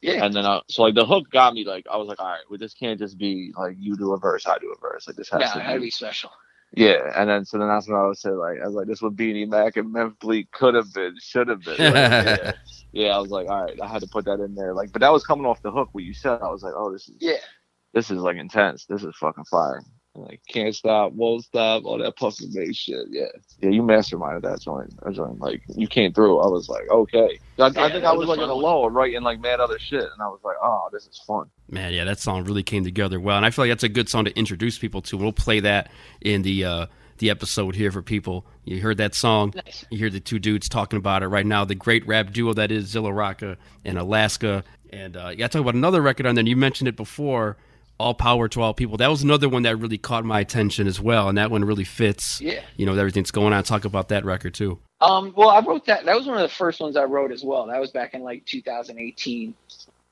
Yeah. 0.00 0.24
And 0.24 0.34
then 0.34 0.46
I, 0.46 0.60
so 0.68 0.82
like 0.82 0.94
the 0.94 1.06
hook 1.06 1.30
got 1.30 1.54
me 1.54 1.64
like 1.64 1.86
I 1.90 1.96
was 1.96 2.08
like, 2.08 2.20
all 2.20 2.26
right, 2.28 2.40
well 2.48 2.58
this 2.58 2.74
can't 2.74 2.98
just 2.98 3.18
be 3.18 3.52
like 3.58 3.76
you 3.78 3.96
do 3.96 4.12
a 4.12 4.18
verse, 4.18 4.46
I 4.46 4.58
do 4.58 4.72
a 4.76 4.80
verse. 4.80 5.06
Like 5.08 5.16
this 5.16 5.30
has 5.30 5.40
No, 5.40 5.52
to 5.54 5.58
it 5.58 5.62
had 5.62 5.74
to 5.74 5.80
be 5.80 5.86
be 5.86 5.90
special. 5.90 6.30
yeah, 6.72 7.12
and 7.16 7.28
then 7.28 7.44
so 7.44 7.58
then 7.58 7.68
that's 7.68 7.88
when 7.88 7.98
I 7.98 8.06
was 8.06 8.20
saying 8.20 8.36
like 8.36 8.58
I 8.62 8.66
was 8.66 8.74
like 8.74 8.86
this 8.86 9.02
would 9.02 9.16
Beanie 9.16 9.48
Mac 9.48 9.76
and 9.76 9.92
Memphis 9.92 10.18
Bleek 10.20 10.50
could 10.52 10.74
have 10.74 10.92
been, 10.92 11.16
should 11.20 11.48
have 11.48 11.62
been. 11.62 11.84
Like, 11.84 12.08
yeah. 12.14 12.52
yeah, 12.92 13.08
I 13.16 13.18
was 13.18 13.30
like, 13.30 13.48
all 13.48 13.64
right, 13.64 13.80
I 13.82 13.88
had 13.88 14.02
to 14.02 14.08
put 14.08 14.24
that 14.26 14.40
in 14.40 14.54
there. 14.54 14.74
Like, 14.74 14.92
but 14.92 15.00
that 15.00 15.12
was 15.12 15.24
coming 15.24 15.46
off 15.46 15.62
the 15.62 15.70
hook. 15.72 15.88
What 15.92 16.04
you 16.04 16.14
said, 16.14 16.40
I 16.42 16.48
was 16.50 16.62
like, 16.62 16.74
oh, 16.76 16.92
this 16.92 17.08
is 17.08 17.16
Yeah. 17.20 17.38
this 17.94 18.10
is 18.10 18.18
like 18.18 18.36
intense. 18.36 18.86
This 18.86 19.02
is 19.04 19.16
fucking 19.16 19.44
fire. 19.44 19.82
Like 20.20 20.40
can't 20.48 20.74
stop, 20.74 21.12
won't 21.12 21.44
stop, 21.44 21.84
all 21.84 21.98
that 21.98 22.16
puffing 22.16 22.50
bass 22.54 22.76
shit. 22.76 23.06
Yeah, 23.10 23.26
yeah, 23.60 23.70
you 23.70 23.82
masterminded 23.82 24.42
that 24.42 24.60
joint. 24.60 24.92
That 25.04 25.14
joint, 25.14 25.40
like 25.40 25.62
you 25.68 25.86
came 25.86 26.12
through. 26.12 26.38
I 26.40 26.48
was 26.48 26.68
like, 26.68 26.88
okay. 26.90 27.38
I, 27.58 27.66
I 27.66 27.70
think 27.70 27.78
that 27.80 28.04
I 28.04 28.12
was 28.12 28.26
was 28.26 28.36
like 28.36 28.44
in 28.44 28.50
a 28.50 28.54
one. 28.54 28.62
low 28.64 28.86
and 28.86 28.94
writing 28.94 29.22
like 29.22 29.40
mad 29.40 29.60
other 29.60 29.78
shit, 29.78 30.02
and 30.02 30.20
I 30.20 30.26
was 30.26 30.40
like, 30.44 30.56
oh, 30.62 30.88
this 30.92 31.06
is 31.06 31.22
fun. 31.26 31.46
Man, 31.70 31.92
yeah, 31.92 32.04
that 32.04 32.18
song 32.18 32.44
really 32.44 32.62
came 32.62 32.84
together 32.84 33.20
well, 33.20 33.36
and 33.36 33.46
I 33.46 33.50
feel 33.50 33.64
like 33.64 33.70
that's 33.70 33.84
a 33.84 33.88
good 33.88 34.08
song 34.08 34.24
to 34.24 34.36
introduce 34.38 34.78
people 34.78 35.02
to. 35.02 35.16
We'll 35.16 35.32
play 35.32 35.60
that 35.60 35.90
in 36.20 36.42
the 36.42 36.64
uh, 36.64 36.86
the 37.18 37.30
episode 37.30 37.74
here 37.74 37.90
for 37.92 38.02
people. 38.02 38.46
You 38.64 38.80
heard 38.80 38.96
that 38.98 39.14
song, 39.14 39.52
Nice. 39.56 39.84
you 39.90 39.98
hear 39.98 40.10
the 40.10 40.20
two 40.20 40.38
dudes 40.38 40.68
talking 40.68 40.96
about 40.98 41.22
it 41.22 41.28
right 41.28 41.46
now. 41.46 41.64
The 41.64 41.74
great 41.74 42.06
rap 42.06 42.32
duo 42.32 42.54
that 42.54 42.70
is 42.70 42.86
Zilla 42.86 43.12
Rocca 43.12 43.56
and 43.84 43.98
Alaska, 43.98 44.64
and 44.90 45.16
uh, 45.16 45.32
yeah, 45.36 45.48
talk 45.48 45.60
about 45.62 45.74
another 45.74 46.00
record 46.00 46.26
on 46.26 46.34
there. 46.34 46.40
And 46.40 46.48
you 46.48 46.56
mentioned 46.56 46.88
it 46.88 46.96
before. 46.96 47.56
All 47.98 48.14
power 48.14 48.48
to 48.48 48.60
all 48.62 48.74
people. 48.74 48.96
That 48.96 49.10
was 49.10 49.22
another 49.22 49.48
one 49.48 49.62
that 49.62 49.76
really 49.76 49.98
caught 49.98 50.24
my 50.24 50.40
attention 50.40 50.86
as 50.86 51.00
well, 51.00 51.28
and 51.28 51.36
that 51.36 51.50
one 51.50 51.64
really 51.64 51.84
fits. 51.84 52.40
Yeah. 52.40 52.60
You 52.76 52.86
know, 52.86 52.92
with 52.92 53.00
everything's 53.00 53.30
going 53.30 53.52
on. 53.52 53.64
Talk 53.64 53.84
about 53.84 54.08
that 54.08 54.24
record 54.24 54.54
too. 54.54 54.78
Um, 55.00 55.32
well, 55.36 55.50
I 55.50 55.60
wrote 55.60 55.86
that. 55.86 56.04
That 56.04 56.16
was 56.16 56.26
one 56.26 56.36
of 56.36 56.42
the 56.42 56.54
first 56.54 56.80
ones 56.80 56.96
I 56.96 57.04
wrote 57.04 57.32
as 57.32 57.44
well. 57.44 57.66
That 57.66 57.80
was 57.80 57.90
back 57.90 58.14
in 58.14 58.22
like 58.22 58.44
2018, 58.46 59.54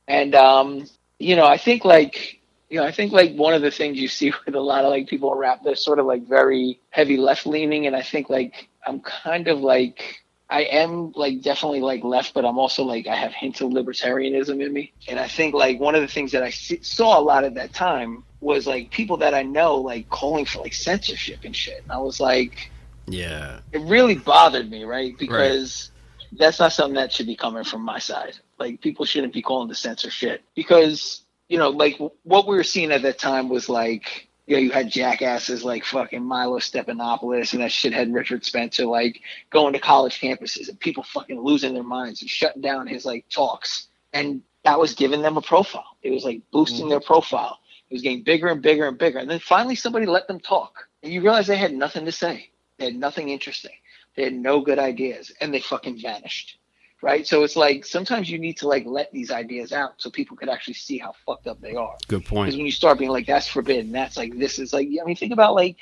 and 0.09 0.35
um, 0.35 0.87
you 1.19 1.37
know, 1.37 1.47
I 1.47 1.59
think 1.59 1.85
like 1.85 2.41
you 2.69 2.79
know, 2.81 2.87
I 2.87 2.93
think 2.93 3.13
like 3.13 3.35
one 3.35 3.55
of 3.55 3.63
the 3.63 3.71
things 3.71 3.99
you 3.99 4.09
see 4.09 4.33
with 4.47 4.55
a 4.55 4.61
lot 4.61 4.85
of 4.85 4.91
like 4.91 5.09
people 5.09 5.35
rap, 5.35 5.63
they're 5.63 5.77
sort 5.77 5.99
of 5.99 6.07
like 6.07 6.27
very 6.27 6.81
heavy 6.91 7.17
left 7.17 7.47
leaning, 7.47 7.87
and 7.87 7.97
I 7.97 8.03
think 8.03 8.31
like 8.31 8.69
I'm 8.87 9.01
kind 9.01 9.49
of 9.49 9.61
like 9.61 10.23
I 10.49 10.63
am 10.63 11.13
like 11.17 11.43
definitely 11.43 11.81
like 11.81 12.05
left, 12.05 12.35
but 12.35 12.45
I'm 12.45 12.59
also 12.59 12.85
like 12.85 13.07
I 13.09 13.17
have 13.17 13.33
hints 13.33 13.61
of 13.61 13.71
libertarianism 13.71 14.65
in 14.65 14.73
me, 14.73 14.93
and 15.09 15.19
I 15.19 15.27
think 15.29 15.55
like 15.55 15.81
one 15.81 15.95
of 15.95 16.03
the 16.03 16.09
things 16.09 16.33
that 16.33 16.43
I 16.43 16.51
see, 16.51 16.81
saw 16.83 17.19
a 17.19 17.23
lot 17.23 17.45
at 17.45 17.55
that 17.55 17.75
time 17.75 18.25
was 18.41 18.67
like 18.67 18.91
people 18.93 19.17
that 19.19 19.35
I 19.35 19.43
know 19.43 19.77
like 19.77 20.09
calling 20.09 20.45
for 20.45 20.63
like 20.63 20.75
censorship 20.75 21.41
and 21.45 21.55
shit. 21.57 21.83
And 21.83 21.91
I 21.93 21.99
was 21.99 22.21
like 22.21 22.73
Yeah. 23.09 23.61
it 23.73 23.81
really 23.83 24.15
bothered 24.17 24.71
me, 24.71 24.85
right? 24.85 25.19
Because 25.19 25.91
that's 26.39 26.61
not 26.61 26.73
something 26.73 26.95
that 26.95 27.13
should 27.13 27.27
be 27.27 27.37
coming 27.37 27.65
from 27.65 27.83
my 27.83 27.99
side. 27.99 28.39
Like 28.59 28.81
people 28.81 29.05
shouldn't 29.05 29.33
be 29.33 29.43
calling 29.43 29.69
the 29.69 29.75
censor 29.75 30.11
shit 30.11 30.43
because 30.55 31.23
you 31.49 31.59
know, 31.59 31.71
like 31.71 31.99
what 32.25 32.47
we 32.49 32.57
were 32.57 32.65
seeing 32.65 32.93
at 32.93 33.03
that 33.03 33.19
time 33.19 33.49
was 33.49 33.69
like, 33.69 34.26
you 34.47 34.57
know, 34.57 34.63
you 34.63 34.71
had 34.71 34.91
jackasses 34.91 35.65
like 35.65 35.85
fucking 35.85 36.23
Milo 36.23 36.59
Stephanopoulos 36.59 37.53
and 37.53 37.63
that 37.63 37.71
shithead 37.71 38.15
Richard 38.15 38.45
Spencer, 38.45 38.87
like 38.87 39.21
going 39.51 39.73
to 39.73 39.79
college 39.81 40.21
campuses 40.21 40.69
and 40.69 40.79
people 40.79 41.03
fucking 41.03 41.41
losing 41.41 41.75
their 41.75 41.83
minds 41.83 42.23
and 42.23 42.31
shutting 42.31 42.63
down 42.63 42.87
his 42.87 43.05
like 43.05 43.29
talks, 43.29 43.89
and 44.13 44.43
that 44.65 44.79
was 44.79 44.95
giving 44.95 45.23
them 45.23 45.37
a 45.37 45.43
profile. 45.43 45.97
It 46.03 46.11
was 46.11 46.25
like 46.25 46.43
boosting 46.53 46.89
their 46.89 47.01
profile. 47.01 47.59
It 47.91 47.95
was 47.95 48.03
getting 48.03 48.23
bigger 48.23 48.49
and 48.49 48.63
bigger 48.63 48.87
and 48.87 48.99
bigger, 48.99 49.19
and 49.19 49.29
then 49.29 49.41
finally 49.41 49.75
somebody 49.75 50.07
let 50.07 50.29
them 50.29 50.41
talk, 50.41 50.89
and 51.03 51.13
you 51.13 51.21
realize 51.21 51.47
they 51.47 51.57
had 51.57 51.75
nothing 51.75 52.05
to 52.05 52.13
say. 52.13 52.51
They 52.79 52.87
had 52.87 52.97
nothing 52.97 53.31
interesting. 53.31 53.73
They 54.17 54.25
had 54.25 54.35
no 54.35 54.61
good 54.61 54.79
ideas, 54.79 55.33
and 55.41 55.53
they 55.53 55.61
fucking 55.61 56.01
vanished. 56.01 56.59
Right? 57.03 57.27
So 57.27 57.45
it's 57.45 57.57
like 57.57 57.85
sometimes 57.85 58.31
you 58.31 58.39
need 58.39 58.57
to 58.59 58.69
like 58.69 58.85
let 58.87 59.13
these 59.13 59.31
ideas 59.31 59.73
out 59.73 59.95
so 59.99 60.11
people 60.11 60.37
could 60.37 60.49
actually 60.49 60.75
see 60.75 60.99
how 60.99 61.13
fucked 61.27 61.47
up 61.47 61.61
they 61.61 61.75
are. 61.75 61.95
Good 62.09 62.25
point. 62.25 62.47
Because 62.47 62.57
when 62.57 62.67
you 62.67 62.73
start 62.73 62.99
being 62.99 63.11
like, 63.11 63.27
that's 63.27 63.47
forbidden, 63.47 63.93
that's 63.93 64.17
like, 64.17 64.37
this 64.39 64.59
is 64.59 64.73
like, 64.73 64.89
I 64.89 65.05
mean, 65.05 65.17
think 65.17 65.33
about 65.33 65.55
like, 65.55 65.77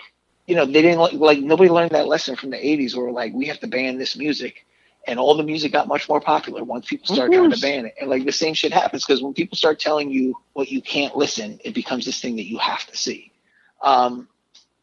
you 0.47 0.57
know, 0.57 0.67
they 0.67 0.83
didn't 0.83 0.99
like, 0.99 1.13
like 1.15 1.39
nobody 1.39 1.71
learned 1.71 1.93
that 1.93 2.09
lesson 2.09 2.37
from 2.37 2.51
the 2.51 2.57
80s 2.57 2.97
where 2.97 3.11
like, 3.11 3.33
we 3.33 3.47
have 3.47 3.61
to 3.61 3.69
ban 3.69 3.97
this 3.97 4.17
music. 4.17 4.67
And 5.07 5.19
all 5.19 5.37
the 5.37 5.43
music 5.43 5.71
got 5.71 5.87
much 5.87 6.09
more 6.09 6.21
popular 6.21 6.65
once 6.65 6.87
people 6.87 7.15
start 7.15 7.31
trying 7.31 7.51
to 7.51 7.61
ban 7.61 7.87
it. 7.87 7.95
And 8.01 8.09
like 8.09 8.25
the 8.25 8.33
same 8.33 8.55
shit 8.55 8.73
happens 8.73 9.05
because 9.05 9.23
when 9.23 9.35
people 9.35 9.57
start 9.57 9.79
telling 9.79 10.11
you 10.11 10.35
what 10.55 10.71
you 10.71 10.81
can't 10.81 11.15
listen, 11.15 11.61
it 11.63 11.75
becomes 11.75 12.07
this 12.07 12.21
thing 12.21 12.37
that 12.37 12.47
you 12.47 12.57
have 12.57 12.87
to 12.87 12.97
see. 12.97 13.31
Um, 13.83 14.29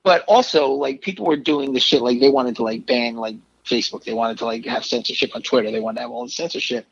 but 0.03 0.23
also 0.27 0.69
like 0.71 1.01
people 1.01 1.25
were 1.25 1.37
doing 1.37 1.73
this 1.73 1.83
shit 1.83 2.01
like 2.01 2.19
they 2.19 2.29
wanted 2.29 2.55
to 2.57 2.63
like 2.63 2.85
ban 2.85 3.15
like 3.15 3.35
Facebook, 3.63 4.03
they 4.03 4.13
wanted 4.13 4.37
to 4.39 4.45
like 4.45 4.65
have 4.65 4.85
censorship 4.85 5.31
on 5.35 5.41
Twitter, 5.41 5.71
they 5.71 5.79
wanted 5.79 5.97
to 5.97 6.01
have 6.01 6.11
all 6.11 6.25
the 6.25 6.31
censorship. 6.31 6.85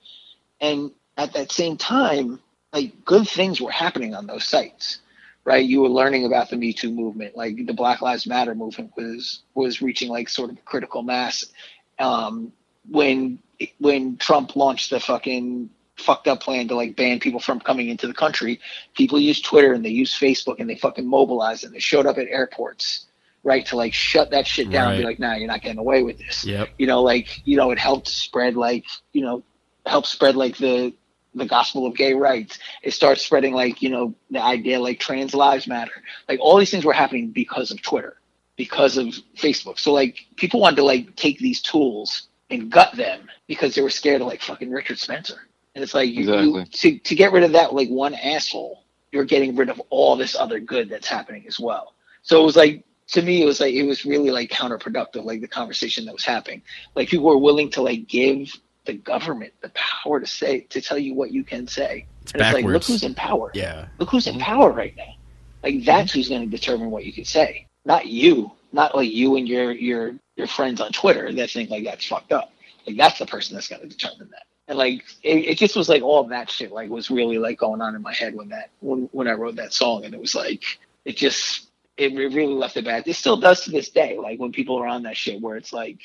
And 0.61 0.91
at 1.17 1.33
that 1.33 1.51
same 1.51 1.77
time, 1.77 2.39
like 2.73 3.03
good 3.05 3.27
things 3.27 3.59
were 3.59 3.71
happening 3.71 4.13
on 4.15 4.27
those 4.27 4.45
sites, 4.45 4.99
right? 5.43 5.65
You 5.65 5.81
were 5.81 5.89
learning 5.89 6.25
about 6.25 6.49
the 6.49 6.57
Me 6.57 6.73
Too 6.73 6.91
movement, 6.91 7.35
like 7.35 7.65
the 7.65 7.73
Black 7.73 8.01
Lives 8.01 8.27
Matter 8.27 8.55
movement 8.55 8.91
was 8.95 9.41
was 9.53 9.81
reaching 9.81 10.09
like 10.09 10.29
sort 10.29 10.51
of 10.51 10.57
a 10.57 10.61
critical 10.61 11.01
mass. 11.01 11.45
Um, 11.97 12.53
when 12.89 13.39
when 13.79 14.17
Trump 14.17 14.55
launched 14.55 14.89
the 14.89 14.99
fucking 14.99 15.69
fucked 15.97 16.27
up 16.27 16.41
plan 16.41 16.67
to 16.67 16.75
like 16.75 16.95
ban 16.95 17.19
people 17.19 17.39
from 17.39 17.59
coming 17.59 17.89
into 17.89 18.07
the 18.07 18.13
country, 18.13 18.59
people 18.95 19.19
used 19.19 19.45
Twitter 19.45 19.73
and 19.73 19.83
they 19.83 19.89
used 19.89 20.19
Facebook 20.19 20.59
and 20.59 20.69
they 20.69 20.75
fucking 20.75 21.05
mobilized 21.05 21.63
and 21.63 21.73
they 21.73 21.79
showed 21.79 22.05
up 22.05 22.17
at 22.17 22.27
airports, 22.27 23.07
right? 23.43 23.65
To 23.67 23.75
like 23.75 23.93
shut 23.93 24.31
that 24.31 24.47
shit 24.47 24.69
down 24.69 24.93
and 24.93 25.01
be 25.01 25.05
like, 25.05 25.19
nah, 25.19 25.35
you're 25.35 25.47
not 25.47 25.61
getting 25.61 25.79
away 25.79 26.03
with 26.03 26.17
this. 26.17 26.45
Yep. 26.45 26.69
You 26.77 26.87
know, 26.87 27.01
like, 27.01 27.45
you 27.45 27.57
know, 27.57 27.71
it 27.71 27.79
helped 27.79 28.07
spread 28.07 28.55
like, 28.55 28.85
you 29.13 29.21
know, 29.21 29.43
help 29.85 30.05
spread 30.05 30.35
like 30.35 30.57
the 30.57 30.93
the 31.35 31.45
gospel 31.45 31.85
of 31.85 31.95
gay 31.95 32.13
rights. 32.13 32.59
It 32.81 32.91
starts 32.91 33.23
spreading 33.23 33.53
like, 33.53 33.81
you 33.81 33.89
know, 33.89 34.13
the 34.31 34.41
idea 34.41 34.79
like 34.79 34.99
trans 34.99 35.33
lives 35.33 35.67
matter. 35.67 35.91
Like 36.27 36.39
all 36.39 36.57
these 36.57 36.71
things 36.71 36.85
were 36.85 36.93
happening 36.93 37.29
because 37.29 37.71
of 37.71 37.81
Twitter, 37.81 38.17
because 38.55 38.97
of 38.97 39.07
Facebook. 39.37 39.79
So 39.79 39.93
like 39.93 40.25
people 40.35 40.59
wanted 40.59 40.77
to 40.77 40.83
like 40.83 41.15
take 41.15 41.39
these 41.39 41.61
tools 41.61 42.27
and 42.49 42.71
gut 42.71 42.95
them 42.95 43.29
because 43.47 43.75
they 43.75 43.81
were 43.81 43.89
scared 43.89 44.21
of 44.21 44.27
like 44.27 44.41
fucking 44.41 44.71
Richard 44.71 44.99
Spencer. 44.99 45.47
And 45.75 45.83
it's 45.83 45.93
like 45.93 46.09
you, 46.09 46.35
you 46.35 46.65
to 46.65 46.97
to 46.97 47.15
get 47.15 47.31
rid 47.31 47.43
of 47.43 47.51
that 47.53 47.73
like 47.73 47.89
one 47.89 48.15
asshole, 48.15 48.83
you're 49.11 49.25
getting 49.25 49.55
rid 49.55 49.69
of 49.69 49.79
all 49.89 50.15
this 50.15 50.35
other 50.35 50.59
good 50.59 50.89
that's 50.89 51.07
happening 51.07 51.45
as 51.47 51.59
well. 51.59 51.93
So 52.21 52.41
it 52.41 52.45
was 52.45 52.55
like 52.55 52.83
to 53.11 53.21
me, 53.21 53.41
it 53.41 53.45
was 53.45 53.59
like 53.59 53.73
it 53.73 53.83
was 53.83 54.05
really 54.05 54.31
like 54.31 54.49
counterproductive, 54.51 55.25
like 55.25 55.41
the 55.41 55.47
conversation 55.47 56.05
that 56.05 56.13
was 56.13 56.25
happening. 56.25 56.61
Like 56.95 57.09
people 57.09 57.25
were 57.25 57.37
willing 57.37 57.69
to 57.71 57.81
like 57.81 58.07
give 58.07 58.53
the 58.85 58.93
government 58.93 59.53
the 59.61 59.69
power 59.69 60.19
to 60.19 60.27
say 60.27 60.61
to 60.69 60.81
tell 60.81 60.97
you 60.97 61.13
what 61.13 61.31
you 61.31 61.43
can 61.43 61.67
say. 61.67 62.05
It's 62.21 62.33
and 62.33 62.41
it's 62.41 62.53
like 62.53 62.65
look 62.65 62.83
who's 62.83 63.03
in 63.03 63.15
power. 63.15 63.51
Yeah. 63.53 63.87
Look 63.97 64.09
who's 64.09 64.27
in 64.27 64.35
mm-hmm. 64.35 64.43
power 64.43 64.71
right 64.71 64.95
now. 64.95 65.15
Like 65.63 65.83
that's 65.83 66.13
who's 66.13 66.29
going 66.29 66.41
to 66.41 66.47
determine 66.47 66.91
what 66.91 67.05
you 67.05 67.11
can 67.11 67.25
say, 67.25 67.67
not 67.83 68.05
you, 68.05 68.51
not 68.71 68.95
like 68.95 69.11
you 69.11 69.35
and 69.35 69.47
your 69.47 69.71
your 69.71 70.13
your 70.35 70.47
friends 70.47 70.79
on 70.79 70.91
Twitter 70.91 71.31
that 71.33 71.49
think 71.49 71.69
like 71.69 71.83
that's 71.83 72.05
fucked 72.05 72.31
up. 72.31 72.53
Like 72.85 72.95
that's 72.95 73.19
the 73.19 73.25
person 73.25 73.55
that's 73.55 73.67
going 73.67 73.81
to 73.81 73.87
determine 73.87 74.29
that. 74.31 74.43
And 74.67 74.77
like 74.77 75.03
it, 75.23 75.45
it 75.45 75.57
just 75.57 75.75
was 75.75 75.89
like 75.89 76.03
all 76.03 76.23
that 76.25 76.49
shit 76.49 76.71
like 76.71 76.89
was 76.89 77.09
really 77.09 77.39
like 77.39 77.57
going 77.57 77.81
on 77.81 77.95
in 77.95 78.03
my 78.03 78.13
head 78.13 78.35
when 78.35 78.49
that 78.49 78.69
when 78.81 79.09
when 79.11 79.27
I 79.27 79.33
wrote 79.33 79.55
that 79.55 79.73
song, 79.73 80.05
and 80.05 80.13
it 80.13 80.21
was 80.21 80.35
like 80.35 80.63
it 81.05 81.17
just 81.17 81.68
it 81.99 82.15
really 82.15 82.53
left 82.53 82.77
it 82.77 82.85
bad. 82.85 83.07
It 83.07 83.13
still 83.15 83.37
does 83.37 83.65
to 83.65 83.71
this 83.71 83.89
day. 83.89 84.17
Like 84.17 84.39
when 84.39 84.51
people 84.51 84.77
are 84.77 84.87
on 84.87 85.03
that 85.03 85.17
shit, 85.17 85.41
where 85.41 85.57
it's 85.57 85.73
like, 85.73 85.99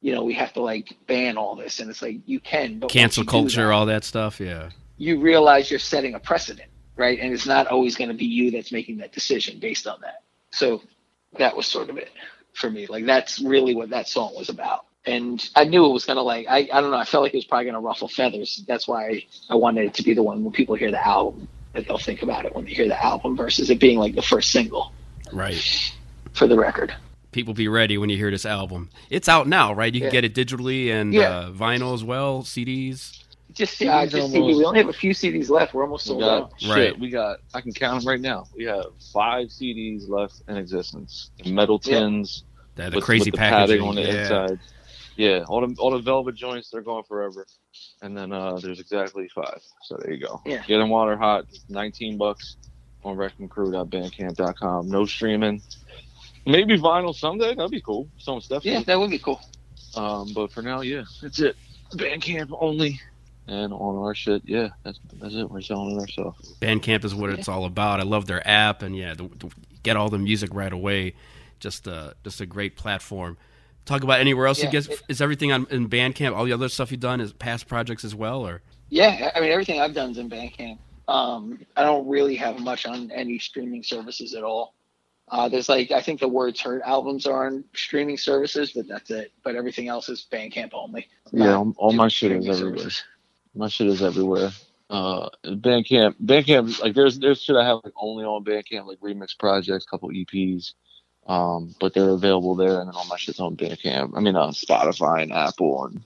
you 0.00 0.14
know, 0.14 0.24
we 0.24 0.34
have 0.34 0.52
to 0.54 0.60
like 0.60 0.94
ban 1.06 1.36
all 1.38 1.56
this, 1.56 1.80
and 1.80 1.88
it's 1.90 2.02
like 2.02 2.18
you 2.26 2.40
can, 2.40 2.78
but 2.78 2.90
Cancel 2.90 3.24
culture, 3.24 3.66
that, 3.66 3.72
all 3.72 3.86
that 3.86 4.04
stuff. 4.04 4.40
Yeah. 4.40 4.70
you 4.98 5.20
realize 5.20 5.70
you're 5.70 5.80
setting 5.80 6.14
a 6.14 6.20
precedent, 6.20 6.70
right? 6.96 7.18
And 7.18 7.32
it's 7.32 7.46
not 7.46 7.66
always 7.68 7.96
going 7.96 8.08
to 8.08 8.16
be 8.16 8.26
you 8.26 8.50
that's 8.50 8.72
making 8.72 8.98
that 8.98 9.12
decision 9.12 9.58
based 9.58 9.86
on 9.86 10.00
that. 10.02 10.22
So 10.50 10.82
that 11.38 11.56
was 11.56 11.66
sort 11.66 11.88
of 11.88 11.96
it 11.96 12.10
for 12.52 12.70
me. 12.70 12.86
Like 12.86 13.06
that's 13.06 13.40
really 13.40 13.74
what 13.74 13.90
that 13.90 14.08
song 14.08 14.34
was 14.36 14.48
about. 14.48 14.86
And 15.04 15.42
I 15.56 15.64
knew 15.64 15.84
it 15.86 15.92
was 15.92 16.04
gonna 16.04 16.22
like 16.22 16.46
I, 16.48 16.68
I 16.72 16.80
don't 16.80 16.90
know, 16.92 16.96
I 16.96 17.04
felt 17.04 17.24
like 17.24 17.34
it 17.34 17.38
was 17.38 17.44
probably 17.44 17.66
gonna 17.66 17.80
ruffle 17.80 18.06
feathers. 18.06 18.62
That's 18.68 18.86
why 18.86 19.24
I 19.50 19.56
wanted 19.56 19.86
it 19.86 19.94
to 19.94 20.02
be 20.02 20.14
the 20.14 20.22
one 20.22 20.44
when 20.44 20.52
people 20.52 20.76
hear 20.76 20.92
the 20.92 21.04
album 21.04 21.48
that 21.72 21.88
they'll 21.88 21.98
think 21.98 22.22
about 22.22 22.44
it 22.44 22.54
when 22.54 22.66
they 22.66 22.72
hear 22.72 22.86
the 22.86 23.02
album 23.02 23.36
versus 23.36 23.70
it 23.70 23.80
being 23.80 23.98
like 23.98 24.14
the 24.14 24.22
first 24.22 24.52
single 24.52 24.92
Right. 25.32 25.92
for 26.32 26.46
the 26.46 26.56
record. 26.56 26.94
People 27.32 27.54
be 27.54 27.68
ready 27.68 27.96
when 27.98 28.10
you 28.10 28.16
hear 28.16 28.30
this 28.30 28.44
album. 28.46 28.90
It's 29.10 29.28
out 29.28 29.48
now, 29.48 29.72
right? 29.72 29.92
You 29.92 30.00
can 30.00 30.06
Yeah. 30.14 30.20
get 30.20 30.24
it 30.24 30.34
digitally 30.34 30.90
and 30.92 31.12
Yeah. 31.14 31.28
uh, 31.30 31.50
vinyl 31.50 31.94
as 31.94 32.04
well, 32.04 32.42
CDs. 32.42 33.18
Just 33.54 33.78
CDs 33.78 33.88
uh, 33.90 34.04
just 34.06 34.14
almost- 34.16 34.32
CD. 34.32 34.54
We 34.58 34.64
only 34.64 34.78
have 34.80 34.88
a 34.88 34.92
few 34.94 35.12
CDs 35.12 35.50
left. 35.50 35.74
We're 35.74 35.82
almost 35.84 36.06
We 36.06 36.08
sold 36.10 36.20
got 36.20 36.42
out. 36.42 36.52
shit. 36.58 36.98
We 36.98 37.10
got. 37.10 37.38
I 37.54 37.60
can 37.60 37.72
count 37.72 38.00
them 38.00 38.08
right 38.08 38.20
now. 38.20 38.46
We 38.56 38.64
have 38.64 38.86
five 39.12 39.48
CDs 39.48 40.08
left 40.08 40.42
in 40.48 40.56
existence. 40.56 41.30
in 41.38 41.54
Metal 41.54 41.78
tins. 41.78 42.44
Yeah, 42.78 42.88
the 42.88 42.96
with, 42.96 43.04
crazy 43.04 43.30
with 43.30 43.34
the 43.34 43.38
packaging, 43.38 43.80
padding 43.80 43.88
on 43.88 43.94
the 43.96 44.02
yeah. 44.02 44.20
inside. 44.22 44.58
Yeah, 45.16 45.44
all 45.48 45.66
the 45.66 45.74
all 45.78 45.90
the 45.90 45.98
velvet 45.98 46.34
joints 46.34 46.70
they're 46.70 46.80
going 46.80 47.04
forever. 47.04 47.46
And 48.00 48.16
then 48.16 48.32
uh 48.32 48.56
there's 48.56 48.80
exactly 48.80 49.28
five. 49.34 49.60
So 49.82 49.98
there 50.00 50.12
you 50.14 50.20
go. 50.26 50.40
Yeah. 50.46 50.62
Get 50.66 50.78
them 50.78 50.88
while 50.88 51.06
they're 51.06 51.18
hot. 51.18 51.44
Nineteen 51.68 52.16
bucks 52.16 52.56
on 53.04 53.16
wreckingcrew.bandcamp.com. 53.16 54.88
No 54.88 55.04
streaming. 55.06 55.62
Maybe 56.46 56.76
vinyl 56.78 57.14
someday. 57.14 57.54
That'd 57.54 57.70
be 57.70 57.80
cool. 57.80 58.08
Some 58.18 58.40
stuff. 58.40 58.64
Yeah, 58.64 58.82
that 58.82 58.98
would 58.98 59.10
be 59.10 59.18
cool. 59.18 59.40
Um, 59.94 60.32
but 60.34 60.50
for 60.52 60.62
now, 60.62 60.80
yeah, 60.80 61.04
that's 61.20 61.38
it. 61.40 61.56
Bandcamp 61.92 62.56
only. 62.60 63.00
And 63.48 63.72
on 63.72 63.96
our 63.96 64.14
shit, 64.14 64.42
yeah, 64.44 64.68
that's 64.84 65.00
that's 65.14 65.34
it. 65.34 65.50
We're 65.50 65.60
selling 65.60 65.96
it 65.96 66.00
ourselves. 66.00 66.54
Bandcamp 66.60 67.04
is 67.04 67.14
what 67.14 67.30
it's 67.30 67.48
all 67.48 67.64
about. 67.64 67.98
I 68.00 68.04
love 68.04 68.26
their 68.26 68.46
app, 68.46 68.82
and 68.82 68.96
yeah, 68.96 69.14
the, 69.14 69.24
the, 69.24 69.50
get 69.82 69.96
all 69.96 70.08
the 70.08 70.18
music 70.18 70.50
right 70.52 70.72
away. 70.72 71.14
Just 71.58 71.86
uh, 71.88 72.12
just 72.24 72.40
a 72.40 72.46
great 72.46 72.76
platform. 72.76 73.36
Talk 73.84 74.04
about 74.04 74.20
anywhere 74.20 74.46
else 74.46 74.60
Yeah, 74.60 74.66
you 74.66 74.70
get. 74.72 74.88
it- 74.88 75.02
Is 75.08 75.20
everything 75.20 75.50
on 75.50 75.66
in 75.70 75.88
Bandcamp? 75.88 76.36
All 76.36 76.44
the 76.44 76.52
other 76.52 76.68
stuff 76.68 76.92
you've 76.92 77.00
done 77.00 77.20
is 77.20 77.32
past 77.32 77.66
projects 77.66 78.04
as 78.04 78.14
well, 78.14 78.46
or 78.46 78.62
Yeah, 78.90 79.32
I 79.34 79.40
mean 79.40 79.50
everything 79.50 79.80
I've 79.80 79.92
done 79.94 80.12
is 80.12 80.18
in 80.18 80.30
Bandcamp. 80.30 80.78
Um, 81.08 81.58
I 81.76 81.82
don't 81.82 82.08
really 82.08 82.36
have 82.36 82.60
much 82.60 82.86
on 82.86 83.10
any 83.10 83.38
streaming 83.38 83.82
services 83.82 84.34
at 84.34 84.44
all. 84.44 84.74
Uh, 85.28 85.48
there's 85.48 85.68
like 85.68 85.90
I 85.90 86.02
think 86.02 86.20
the 86.20 86.28
Words 86.28 86.60
Hurt 86.60 86.82
albums 86.82 87.26
are 87.26 87.46
on 87.46 87.64
streaming 87.74 88.18
services, 88.18 88.72
but 88.72 88.86
that's 88.86 89.10
it. 89.10 89.32
But 89.42 89.56
everything 89.56 89.88
else 89.88 90.08
is 90.08 90.26
Bandcamp 90.30 90.70
only. 90.74 91.08
Yeah, 91.32 91.56
all, 91.56 91.74
all 91.78 91.92
my 91.92 92.08
shit 92.08 92.32
is 92.32 92.48
everywhere. 92.48 92.78
services. 92.78 93.04
My 93.54 93.68
shit 93.68 93.86
is 93.86 94.02
everywhere. 94.02 94.50
Uh, 94.90 95.30
Bandcamp, 95.44 96.16
Bandcamp, 96.22 96.80
like 96.80 96.94
there's 96.94 97.18
there's 97.18 97.40
shit 97.40 97.56
I 97.56 97.64
have 97.64 97.78
like 97.82 97.94
only 97.96 98.24
on 98.24 98.44
Bandcamp, 98.44 98.86
like 98.86 99.00
remix 99.00 99.38
projects, 99.38 99.86
couple 99.86 100.10
EPs, 100.10 100.74
um, 101.26 101.74
but 101.80 101.94
they're 101.94 102.10
available 102.10 102.54
there, 102.54 102.80
and 102.80 102.88
then 102.88 102.94
all 102.94 103.06
my 103.06 103.16
shit's 103.16 103.40
on 103.40 103.56
Bandcamp. 103.56 104.12
I 104.14 104.20
mean, 104.20 104.36
on 104.36 104.52
Spotify 104.52 105.22
and 105.22 105.32
Apple 105.32 105.86
and 105.86 106.02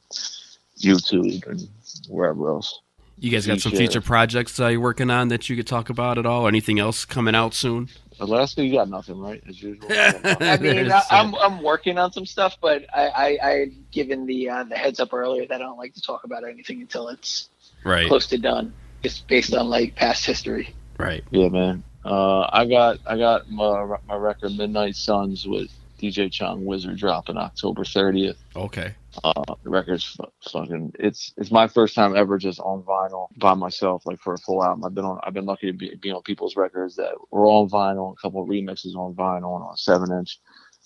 YouTube 0.79 1.45
and 1.49 1.69
wherever 2.09 2.49
else. 2.49 2.81
You 3.19 3.31
guys 3.31 3.47
got 3.47 3.61
some 3.61 3.73
future 3.73 4.01
projects 4.01 4.59
uh, 4.61 4.69
you're 4.69 4.81
working 4.81 5.11
on 5.11 5.29
that 5.29 5.49
you 5.49 5.57
could 5.57 5.67
talk 5.67 5.91
about 5.91 6.19
at 6.19 6.27
all? 6.27 6.47
Anything 6.47 6.79
else 6.79 7.05
coming 7.05 7.35
out 7.35 7.55
soon? 7.55 7.89
Alaska, 8.19 8.65
you 8.65 8.73
got 8.73 8.89
nothing, 8.89 9.19
right? 9.21 9.43
As 9.47 9.63
usual. 9.63 9.87
I 9.91 10.59
mean, 10.59 10.89
That's 10.89 11.11
I, 11.11 11.21
I'm. 11.21 11.35
I'm 11.35 11.63
working 11.63 11.99
on 11.99 12.13
some 12.13 12.25
stuff, 12.27 12.57
but 12.61 12.85
I 12.95 13.09
I, 13.09 13.39
I 13.43 13.51
had 13.59 13.91
given 13.91 14.27
the 14.27 14.49
uh, 14.49 14.65
the 14.65 14.77
heads 14.77 15.01
up 15.01 15.13
earlier 15.13 15.47
that 15.47 15.55
I 15.55 15.59
don't 15.59 15.79
like 15.79 15.95
to 15.95 16.03
talk 16.03 16.25
about 16.25 16.45
anything 16.45 16.81
until 16.81 17.09
it's 17.09 17.51
right, 17.85 18.09
close 18.09 18.27
to 18.29 18.39
done, 18.39 18.73
just 19.03 19.29
based 19.29 19.55
on 19.55 19.69
like 19.69 19.95
past 19.97 20.25
history. 20.25 20.75
right. 20.99 21.23
Yeah, 21.31 21.49
man. 21.49 21.85
Uh, 22.05 22.49
I 22.53 22.67
got 22.67 23.01
I 23.07 23.19
got 23.19 23.51
my 23.51 23.97
my 24.07 24.15
record 24.15 24.57
Midnight 24.57 24.97
Suns 24.97 25.47
with 25.47 25.69
DJ 26.01 26.31
Chong 26.31 26.65
Wizard 26.65 26.97
dropping 26.97 27.37
October 27.37 27.83
30th. 27.83 28.37
Okay, 28.55 28.95
Uh, 29.25 29.33
the 29.63 29.71
record's 29.71 30.05
fu- 30.05 30.51
fucking. 30.51 30.93
It's 30.99 31.33
it's 31.37 31.51
my 31.51 31.67
first 31.69 31.95
time 31.95 32.17
ever 32.17 32.39
just 32.39 32.61
on 32.61 32.83
vinyl 32.83 33.29
by 33.39 33.55
myself, 33.55 34.05
like 34.07 34.21
for 34.21 34.35
a 34.35 34.39
full 34.39 34.63
album. 34.63 34.85
I've 34.85 34.95
been 34.95 35.05
on. 35.05 35.19
I've 35.25 35.35
been 35.35 35.47
lucky 35.47 35.67
to 35.69 35.73
be, 35.73 35.95
be 35.97 36.11
on 36.11 36.23
people's 36.23 36.57
records 36.57 36.97
that 36.97 37.15
were 37.31 37.47
on 37.47 37.69
vinyl, 37.69 38.13
a 38.13 38.17
couple 38.21 38.43
of 38.43 38.49
remixes 38.49 38.95
on 38.95 39.15
vinyl 39.15 39.57
and 39.57 39.65
on 39.65 39.77
seven 39.77 40.13
inch. 40.13 40.39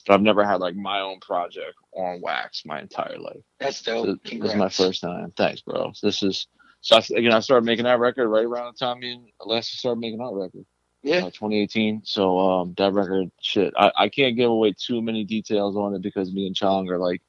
But 0.06 0.14
I've 0.14 0.22
never 0.22 0.44
had 0.44 0.60
like 0.60 0.74
my 0.76 1.00
own 1.00 1.20
project 1.20 1.74
on 1.92 2.20
wax 2.22 2.62
my 2.64 2.80
entire 2.80 3.18
life. 3.18 3.40
That's 3.58 3.82
dope. 3.82 4.18
this 4.24 4.32
is 4.50 4.54
my 4.54 4.68
first 4.70 5.02
time. 5.02 5.32
Thanks, 5.36 5.60
bro. 5.60 5.92
This 6.02 6.22
is 6.22 6.46
so. 6.80 6.96
I, 6.96 7.02
again, 7.16 7.32
I 7.32 7.40
started 7.40 7.66
making 7.66 7.84
that 7.84 7.98
record 7.98 8.28
right 8.28 8.44
around 8.46 8.74
the 8.74 8.78
time 8.84 9.00
me 9.00 9.12
and 9.12 9.26
Alaska 9.42 9.76
started 9.76 10.00
making 10.00 10.18
that 10.18 10.32
record 10.32 10.64
Yeah. 11.02 11.18
uh, 11.18 11.30
2018. 11.30 12.02
So 12.04 12.38
um, 12.38 12.74
that 12.78 12.94
record, 12.94 13.30
shit, 13.42 13.74
I, 13.76 13.92
I 13.94 14.08
can't 14.08 14.36
give 14.36 14.50
away 14.50 14.72
too 14.72 15.02
many 15.02 15.24
details 15.24 15.76
on 15.76 15.94
it 15.94 16.00
because 16.00 16.32
me 16.32 16.46
and 16.46 16.56
Chong 16.56 16.88
are 16.88 16.98
like 16.98 17.20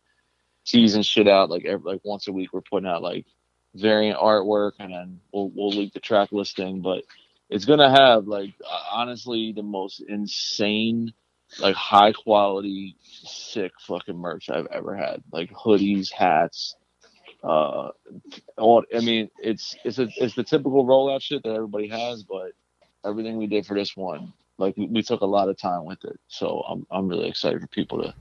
teasing 0.65 1.01
shit 1.01 1.27
out 1.27 1.49
like 1.49 1.65
every, 1.65 1.93
like 1.93 2.01
once 2.03 2.27
a 2.27 2.31
week. 2.31 2.53
We're 2.53 2.61
putting 2.61 2.89
out 2.89 3.01
like 3.01 3.25
variant 3.75 4.19
artwork, 4.19 4.73
and 4.79 4.93
then 4.93 5.19
we'll 5.31 5.51
we'll 5.53 5.69
leak 5.69 5.93
the 5.93 5.99
track 5.99 6.29
listing. 6.31 6.81
But 6.81 7.03
it's 7.49 7.65
gonna 7.65 7.89
have 7.89 8.27
like 8.27 8.53
uh, 8.65 8.83
honestly 8.91 9.53
the 9.55 9.63
most 9.63 10.01
insane, 10.07 11.13
like 11.59 11.75
high 11.75 12.13
quality, 12.13 12.95
sick 13.01 13.71
fucking 13.87 14.17
merch 14.17 14.49
I've 14.49 14.67
ever 14.67 14.95
had. 14.95 15.23
Like 15.31 15.51
hoodies, 15.51 16.11
hats. 16.11 16.75
Uh, 17.43 17.89
all 18.57 18.83
I 18.95 18.99
mean, 18.99 19.29
it's 19.39 19.75
it's 19.83 19.99
a, 19.99 20.07
it's 20.17 20.35
the 20.35 20.43
typical 20.43 20.85
rollout 20.85 21.21
shit 21.21 21.43
that 21.43 21.55
everybody 21.55 21.87
has, 21.87 22.23
but 22.23 22.51
everything 23.03 23.37
we 23.37 23.47
did 23.47 23.65
for 23.65 23.73
this 23.73 23.97
one, 23.97 24.31
like 24.57 24.77
we, 24.77 24.85
we 24.85 25.01
took 25.01 25.21
a 25.21 25.25
lot 25.25 25.49
of 25.49 25.57
time 25.57 25.85
with 25.85 26.03
it. 26.05 26.19
So 26.27 26.63
I'm 26.67 26.85
I'm 26.91 27.07
really 27.07 27.27
excited 27.27 27.59
for 27.61 27.67
people 27.67 28.03
to 28.03 28.13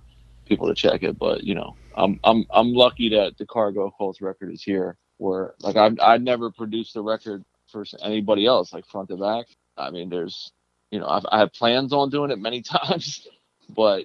people 0.51 0.68
to 0.68 0.74
check 0.74 1.03
it. 1.03 1.18
But 1.18 1.44
you 1.44 1.55
know, 1.55 1.74
I'm 1.94 2.20
I'm 2.22 2.44
I'm 2.51 2.74
lucky 2.74 3.09
that 3.11 3.38
the 3.38 3.46
Cargo 3.46 3.90
Cults 3.96 4.20
record 4.20 4.53
is 4.53 4.62
here. 4.62 4.98
Where 5.16 5.55
like 5.61 5.76
I 5.76 5.90
I 6.03 6.18
never 6.18 6.51
produced 6.51 6.96
a 6.96 7.03
record 7.03 7.42
for 7.68 7.84
anybody 8.03 8.44
else, 8.44 8.74
like 8.74 8.84
front 8.86 9.09
to 9.09 9.16
back. 9.16 9.46
I 9.78 9.90
mean, 9.90 10.11
there's 10.11 10.53
you 10.90 11.01
know 11.01 11.07
I've, 11.07 11.24
I 11.32 11.38
have 11.38 11.55
plans 11.55 11.94
on 11.94 12.11
doing 12.11 12.30
it 12.30 12.38
many 12.38 12.61
times, 12.74 13.26
but 13.70 14.05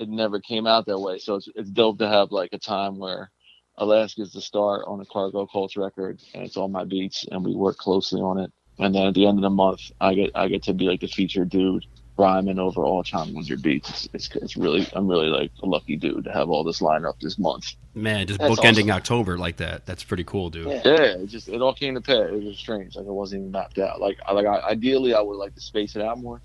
it 0.00 0.08
never 0.08 0.40
came 0.40 0.66
out 0.66 0.86
that 0.86 0.98
way. 0.98 1.18
So 1.18 1.36
it's 1.36 1.48
it's 1.54 1.70
dope 1.70 1.98
to 1.98 2.08
have 2.08 2.32
like 2.32 2.52
a 2.52 2.58
time 2.58 2.98
where 2.98 3.30
Alaska's 3.76 4.32
the 4.32 4.40
star 4.40 4.86
on 4.88 4.98
the 4.98 5.06
Cargo 5.06 5.46
Cults 5.46 5.76
record, 5.76 6.20
and 6.34 6.42
it's 6.42 6.56
all 6.56 6.68
my 6.68 6.84
beats, 6.84 7.26
and 7.30 7.44
we 7.44 7.54
work 7.54 7.76
closely 7.76 8.20
on 8.20 8.38
it. 8.38 8.52
And 8.78 8.94
then 8.94 9.06
at 9.06 9.14
the 9.14 9.26
end 9.26 9.38
of 9.38 9.42
the 9.42 9.50
month, 9.50 9.80
I 10.00 10.14
get 10.14 10.30
I 10.34 10.48
get 10.48 10.62
to 10.64 10.74
be 10.74 10.86
like 10.86 11.00
the 11.00 11.06
featured 11.06 11.50
dude, 11.50 11.86
rhyming 12.16 12.58
over 12.58 12.84
all 12.84 13.02
Chong 13.02 13.34
Wizard 13.34 13.62
beats. 13.62 13.88
It's, 13.90 14.08
it's 14.12 14.36
it's 14.36 14.56
really 14.56 14.86
I'm 14.92 15.08
really 15.08 15.28
like 15.28 15.50
a 15.62 15.66
lucky 15.66 15.96
dude 15.96 16.24
to 16.24 16.32
have 16.32 16.50
all 16.50 16.64
this 16.64 16.82
lined 16.82 17.06
up 17.06 17.18
this 17.20 17.38
month. 17.38 17.74
Man, 17.94 18.26
just 18.26 18.40
That's 18.40 18.54
bookending 18.54 18.84
awesome. 18.84 18.90
October 18.90 19.38
like 19.38 19.56
that. 19.58 19.86
That's 19.86 20.04
pretty 20.04 20.24
cool, 20.24 20.50
dude. 20.50 20.66
Yeah, 20.66 21.02
it 21.02 21.26
just 21.26 21.48
it 21.48 21.60
all 21.62 21.74
came 21.74 21.94
to 21.94 22.00
pass. 22.00 22.28
It 22.30 22.44
was 22.44 22.58
strange. 22.58 22.96
Like 22.96 23.06
it 23.06 23.12
wasn't 23.12 23.40
even 23.40 23.52
mapped 23.52 23.78
out. 23.78 24.00
Like 24.00 24.18
I 24.26 24.32
like 24.32 24.46
I, 24.46 24.60
ideally 24.68 25.14
I 25.14 25.20
would 25.20 25.36
like 25.36 25.54
to 25.54 25.60
space 25.60 25.96
it 25.96 26.02
out 26.02 26.18
more, 26.18 26.40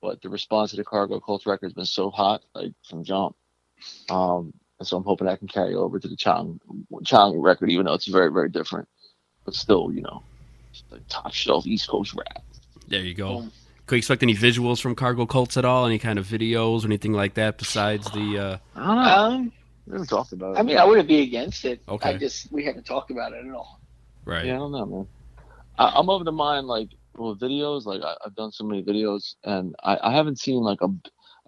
but 0.00 0.20
the 0.22 0.28
response 0.28 0.70
to 0.70 0.76
the 0.76 0.84
Cargo 0.84 1.20
Cult 1.20 1.46
record 1.46 1.66
has 1.66 1.74
been 1.74 1.86
so 1.86 2.10
hot, 2.10 2.42
like 2.54 2.72
from 2.88 3.04
jump. 3.04 3.36
Um, 4.08 4.52
and 4.78 4.86
so 4.86 4.96
I'm 4.96 5.04
hoping 5.04 5.28
I 5.28 5.36
can 5.36 5.48
carry 5.48 5.74
over 5.74 5.98
to 5.98 6.08
the 6.08 6.16
Chang 6.16 6.60
Chang 7.04 7.38
record, 7.38 7.70
even 7.70 7.86
though 7.86 7.94
it's 7.94 8.06
very 8.06 8.32
very 8.32 8.48
different, 8.48 8.88
but 9.44 9.54
still, 9.54 9.92
you 9.92 10.02
know, 10.02 10.22
like 10.90 11.02
top 11.08 11.32
shelf 11.32 11.66
East 11.66 11.88
Coast 11.88 12.14
rap. 12.14 12.42
There 12.88 13.00
you 13.02 13.14
go. 13.14 13.46
Could 13.90 13.96
you 13.96 13.98
expect 13.98 14.22
any 14.22 14.36
visuals 14.36 14.80
from 14.80 14.94
Cargo 14.94 15.26
Cults 15.26 15.56
at 15.56 15.64
all? 15.64 15.84
Any 15.84 15.98
kind 15.98 16.16
of 16.16 16.24
videos 16.24 16.84
or 16.84 16.86
anything 16.86 17.12
like 17.12 17.34
that 17.34 17.58
besides 17.58 18.08
the? 18.12 18.38
Uh... 18.38 18.58
I 18.76 18.86
don't 18.86 18.94
know. 18.94 19.02
Um, 19.02 19.52
we 19.84 19.92
haven't 19.94 20.06
talked 20.06 20.32
about 20.32 20.54
it. 20.54 20.60
I 20.60 20.62
mean, 20.62 20.78
I 20.78 20.84
wouldn't 20.84 21.08
be 21.08 21.22
against 21.22 21.64
it. 21.64 21.82
Okay. 21.88 22.10
I 22.10 22.16
just 22.16 22.52
we 22.52 22.64
haven't 22.64 22.86
talked 22.86 23.10
about 23.10 23.32
it 23.32 23.44
at 23.44 23.52
all. 23.52 23.80
Right. 24.24 24.46
Yeah, 24.46 24.54
I 24.54 24.58
don't 24.58 24.70
know, 24.70 24.86
man. 24.86 25.08
I, 25.76 25.88
I'm 25.96 26.08
of 26.08 26.24
the 26.24 26.30
mind 26.30 26.68
like 26.68 26.90
with 27.16 27.40
videos, 27.40 27.84
like 27.84 28.00
I, 28.00 28.14
I've 28.24 28.36
done 28.36 28.52
so 28.52 28.62
many 28.62 28.84
videos, 28.84 29.34
and 29.42 29.74
I, 29.82 29.98
I 30.00 30.12
haven't 30.14 30.38
seen 30.38 30.62
like 30.62 30.82
a 30.82 30.88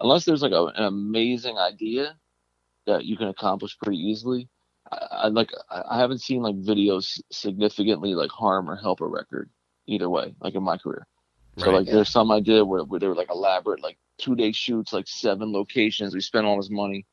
unless 0.01 0.25
there's 0.25 0.43
like 0.43 0.51
a, 0.51 0.65
an 0.65 0.83
amazing 0.83 1.59
idea 1.59 2.17
that 2.89 3.05
you 3.05 3.17
can 3.17 3.29
accomplish 3.29 3.79
pretty 3.79 3.99
easily. 3.99 4.49
I, 4.91 4.97
I 4.97 5.29
like 5.29 5.51
I 5.71 5.83
I 5.93 5.99
haven't 6.01 6.23
seen 6.23 6.43
like 6.43 6.57
videos 6.57 7.21
significantly 7.31 8.17
like 8.17 8.33
harm 8.33 8.69
or 8.69 8.75
help 8.75 9.01
a 9.01 9.07
record 9.07 9.49
either 9.87 10.11
way, 10.11 10.35
like 10.41 10.57
in 10.57 10.65
my 10.65 10.77
career. 10.77 11.07
So 11.59 11.67
Right. 11.67 11.79
like 11.79 11.87
there's 11.87 12.09
some 12.09 12.31
I 12.31 12.41
did 12.41 12.63
where, 12.63 12.83
where 12.85 12.99
they 13.01 13.09
were 13.09 13.15
like 13.15 13.31
elaborate, 13.31 13.83
like 13.83 13.99
two 14.19 14.35
day 14.35 14.53
shoots, 14.53 14.93
like 14.93 15.07
seven 15.07 15.53
locations. 15.53 16.15
We 16.15 16.21
spent 16.21 16.47
all 16.47 16.57
this 16.57 16.71
money, 16.71 17.07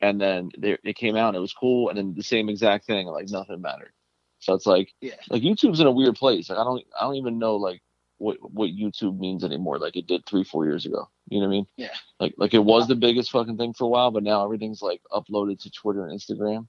and 0.00 0.20
then 0.20 0.50
they 0.58 0.78
it 0.84 0.96
came 0.96 1.16
out 1.16 1.28
and 1.28 1.36
it 1.36 1.40
was 1.40 1.52
cool, 1.52 1.88
and 1.88 1.98
then 1.98 2.14
the 2.14 2.22
same 2.22 2.48
exact 2.48 2.86
thing, 2.86 3.06
like 3.08 3.28
nothing 3.30 3.60
mattered. 3.60 3.92
So 4.38 4.54
it's 4.54 4.66
like 4.66 4.92
Yeah. 5.00 5.14
like 5.30 5.42
YouTube's 5.42 5.80
in 5.80 5.86
a 5.86 5.90
weird 5.92 6.14
place. 6.16 6.48
Like 6.50 6.58
I 6.58 6.64
don't 6.64 6.84
I 7.00 7.04
don't 7.04 7.16
even 7.16 7.38
know 7.38 7.56
like 7.56 7.82
what 8.18 8.36
what 8.52 8.70
YouTube 8.70 9.18
means 9.18 9.42
anymore. 9.42 9.78
Like 9.78 9.96
it 9.96 10.06
did 10.06 10.24
three 10.24 10.44
four 10.44 10.64
years 10.64 10.86
ago. 10.86 11.08
You 11.28 11.40
know 11.40 11.46
what 11.46 11.52
I 11.54 11.56
mean? 11.56 11.66
Yeah. 11.76 11.94
Like 12.20 12.34
like 12.36 12.54
it 12.54 12.64
was 12.64 12.86
the 12.86 12.94
biggest 12.94 13.30
fucking 13.32 13.56
thing 13.56 13.72
for 13.72 13.84
a 13.84 13.88
while, 13.88 14.10
but 14.12 14.22
now 14.22 14.44
everything's 14.44 14.82
like 14.82 15.00
uploaded 15.10 15.60
to 15.62 15.70
Twitter 15.70 16.06
and 16.06 16.18
Instagram. 16.18 16.68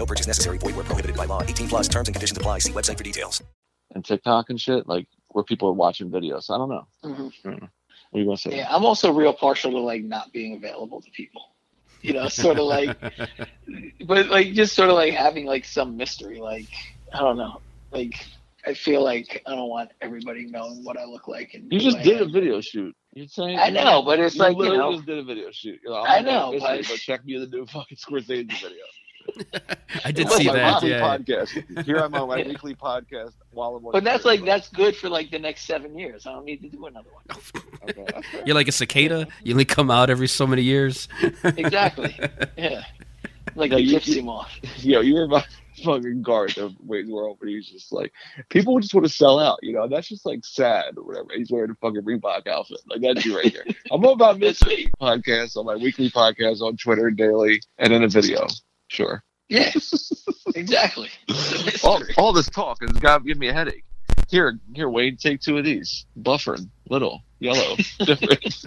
No 0.00 0.06
purchase 0.06 0.26
necessary. 0.26 0.56
Void 0.56 0.76
where 0.76 0.84
prohibited 0.84 1.14
by 1.14 1.26
law. 1.26 1.42
18 1.42 1.68
plus 1.68 1.86
terms 1.86 2.08
and 2.08 2.14
conditions 2.14 2.38
apply. 2.38 2.60
See 2.60 2.72
website 2.72 2.96
for 2.96 3.04
details. 3.04 3.42
And 3.94 4.02
TikTok 4.02 4.48
and 4.48 4.58
shit, 4.58 4.88
like 4.88 5.06
where 5.28 5.44
people 5.44 5.68
are 5.68 5.74
watching 5.74 6.08
videos. 6.10 6.48
I 6.48 6.56
don't 6.56 6.70
know. 6.70 6.86
Mhm. 7.04 7.32
I 7.44 7.50
don't 7.50 7.60
know. 7.60 7.68
What 8.10 8.18
are 8.18 8.20
you 8.20 8.24
gonna 8.24 8.36
say? 8.38 8.56
Yeah, 8.56 8.74
I'm 8.74 8.86
also 8.86 9.12
real 9.12 9.34
partial 9.34 9.70
to 9.72 9.78
like 9.78 10.02
not 10.02 10.32
being 10.32 10.56
available 10.56 11.02
to 11.02 11.10
people. 11.10 11.42
You 12.00 12.14
know, 12.14 12.28
sort 12.28 12.58
of 12.58 12.64
like, 12.76 12.96
but 14.06 14.28
like 14.28 14.54
just 14.54 14.74
sort 14.74 14.88
of 14.88 14.94
like 14.96 15.12
having 15.12 15.44
like 15.44 15.66
some 15.66 15.98
mystery. 15.98 16.40
Like 16.40 16.68
I 17.12 17.18
don't 17.18 17.36
know. 17.36 17.60
Like 17.92 18.14
I 18.66 18.72
feel 18.72 19.04
like 19.04 19.42
I 19.46 19.50
don't 19.54 19.68
want 19.68 19.90
everybody 20.00 20.46
knowing 20.46 20.82
what 20.82 20.96
I 20.98 21.04
look 21.04 21.28
like. 21.28 21.52
And 21.52 21.70
You 21.70 21.78
just 21.78 21.98
I 21.98 22.02
did 22.04 22.22
a 22.22 22.26
video 22.26 22.62
shoot. 22.62 22.96
You're 23.12 23.26
saying 23.26 23.58
I 23.58 23.68
know, 23.68 24.00
but 24.02 24.18
it's 24.18 24.36
like, 24.36 24.52
you 24.52 24.58
literally 24.60 24.78
know- 24.78 24.92
just 24.94 25.04
did 25.06 25.18
a 25.18 25.24
video 25.24 25.50
shoot. 25.50 25.78
You're 25.84 25.92
like, 25.92 26.08
I 26.08 26.16
I'm 26.18 26.24
know, 26.24 26.52
not 26.52 26.60
but- 26.60 26.88
but 26.88 26.96
check 26.98 27.22
me 27.26 27.34
in 27.34 27.42
the 27.42 27.48
new 27.48 27.66
fucking 27.66 27.98
Scorsese 27.98 28.26
video. 28.50 28.84
I 30.04 30.12
did 30.12 30.28
see 30.30 30.46
my 30.46 30.52
that. 30.54 30.74
weekly 30.82 30.90
Yeah. 30.90 31.00
podcast. 31.18 31.84
Here 31.84 31.96
I'm 31.98 32.14
on 32.14 32.28
my 32.28 32.38
Yeah. 32.38 32.48
weekly 32.48 32.74
podcast 32.74 33.32
while 33.52 33.76
I'm. 33.76 33.82
But 33.92 34.04
that's 34.04 34.24
like 34.24 34.44
that's 34.44 34.68
good 34.68 34.96
for 34.96 35.08
like 35.08 35.30
the 35.30 35.38
next 35.38 35.64
seven 35.66 35.98
years. 35.98 36.26
I 36.26 36.32
don't 36.32 36.44
need 36.44 36.62
to 36.62 36.68
do 36.68 36.86
another 36.86 37.10
one. 37.12 37.38
Okay. 37.88 38.22
You're 38.46 38.54
like 38.54 38.68
a 38.68 38.72
cicada. 38.72 39.26
You 39.42 39.54
only 39.54 39.64
come 39.64 39.90
out 39.90 40.10
every 40.10 40.28
so 40.28 40.46
many 40.46 40.62
years. 40.62 41.08
Exactly. 41.44 42.14
Yeah. 42.56 42.84
Like 43.56 43.70
Yeah, 43.72 43.76
the 43.78 43.82
you- 43.82 43.98
gypsy 43.98 44.16
you- 44.16 44.22
moth. 44.22 44.50
Yo, 44.84 45.00
you 45.00 45.18
remind 45.18 45.46
fucking 45.84 46.20
guard 46.22 46.58
of 46.58 46.74
Wayne's 46.84 47.10
World, 47.10 47.38
but 47.40 47.48
he's 47.48 47.66
just 47.66 47.90
like 47.90 48.12
people 48.50 48.78
just 48.80 48.92
want 48.92 49.06
to 49.06 49.12
sell 49.12 49.38
out. 49.38 49.58
You 49.62 49.72
know, 49.72 49.88
that's 49.88 50.08
just 50.08 50.26
like 50.26 50.44
sad 50.44 50.98
or 50.98 51.04
whatever. 51.04 51.28
He's 51.34 51.50
wearing 51.50 51.70
a 51.70 51.74
fucking 51.76 52.02
Reebok 52.02 52.46
outfit. 52.46 52.80
Like 52.86 53.00
that's 53.00 53.24
you 53.24 53.36
right 53.36 53.46
here. 53.50 53.64
I'm 53.90 54.04
all 54.04 54.12
about 54.12 54.38
That's 54.38 54.64
mystery 54.66 54.90
podcasts 55.00 55.56
on 55.56 55.64
my 55.66 55.76
weekly 55.76 56.10
podcast 56.10 56.60
on 56.60 56.76
Twitter 56.76 57.10
daily, 57.10 57.60
and 57.78 57.92
in 57.92 58.04
a 58.04 58.08
video. 58.08 58.46
Sure. 58.90 59.22
Yeah. 59.48 59.72
exactly. 60.54 61.08
all, 61.82 62.02
all 62.18 62.32
this 62.32 62.50
talk 62.50 62.78
has 62.82 62.90
got 62.92 63.18
to 63.18 63.24
give 63.24 63.38
me 63.38 63.48
a 63.48 63.52
headache. 63.52 63.84
Here, 64.28 64.58
here, 64.74 64.88
Wade, 64.88 65.18
take 65.18 65.40
two 65.40 65.58
of 65.58 65.64
these. 65.64 66.06
Buffering, 66.20 66.68
little, 66.88 67.22
yellow, 67.38 67.76
different. 68.04 68.64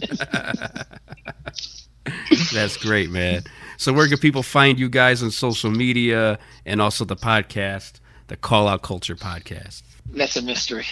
That's 2.53 2.77
great, 2.77 3.09
man. 3.11 3.43
So 3.77 3.91
where 3.93 4.07
can 4.07 4.17
people 4.17 4.43
find 4.43 4.79
you 4.79 4.89
guys 4.89 5.21
on 5.23 5.31
social 5.31 5.71
media 5.71 6.39
and 6.65 6.81
also 6.81 7.05
the 7.05 7.15
podcast, 7.15 7.99
the 8.27 8.37
Call 8.37 8.67
Out 8.67 8.81
Culture 8.81 9.15
podcast? 9.15 9.83
That's 10.09 10.37
a 10.37 10.41
mystery. 10.41 10.85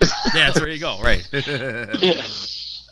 Yeah, 0.00 0.08
that's 0.34 0.60
where 0.60 0.68
you 0.68 0.78
go. 0.78 1.00
Right. 1.00 1.28
Yeah. 1.32 2.22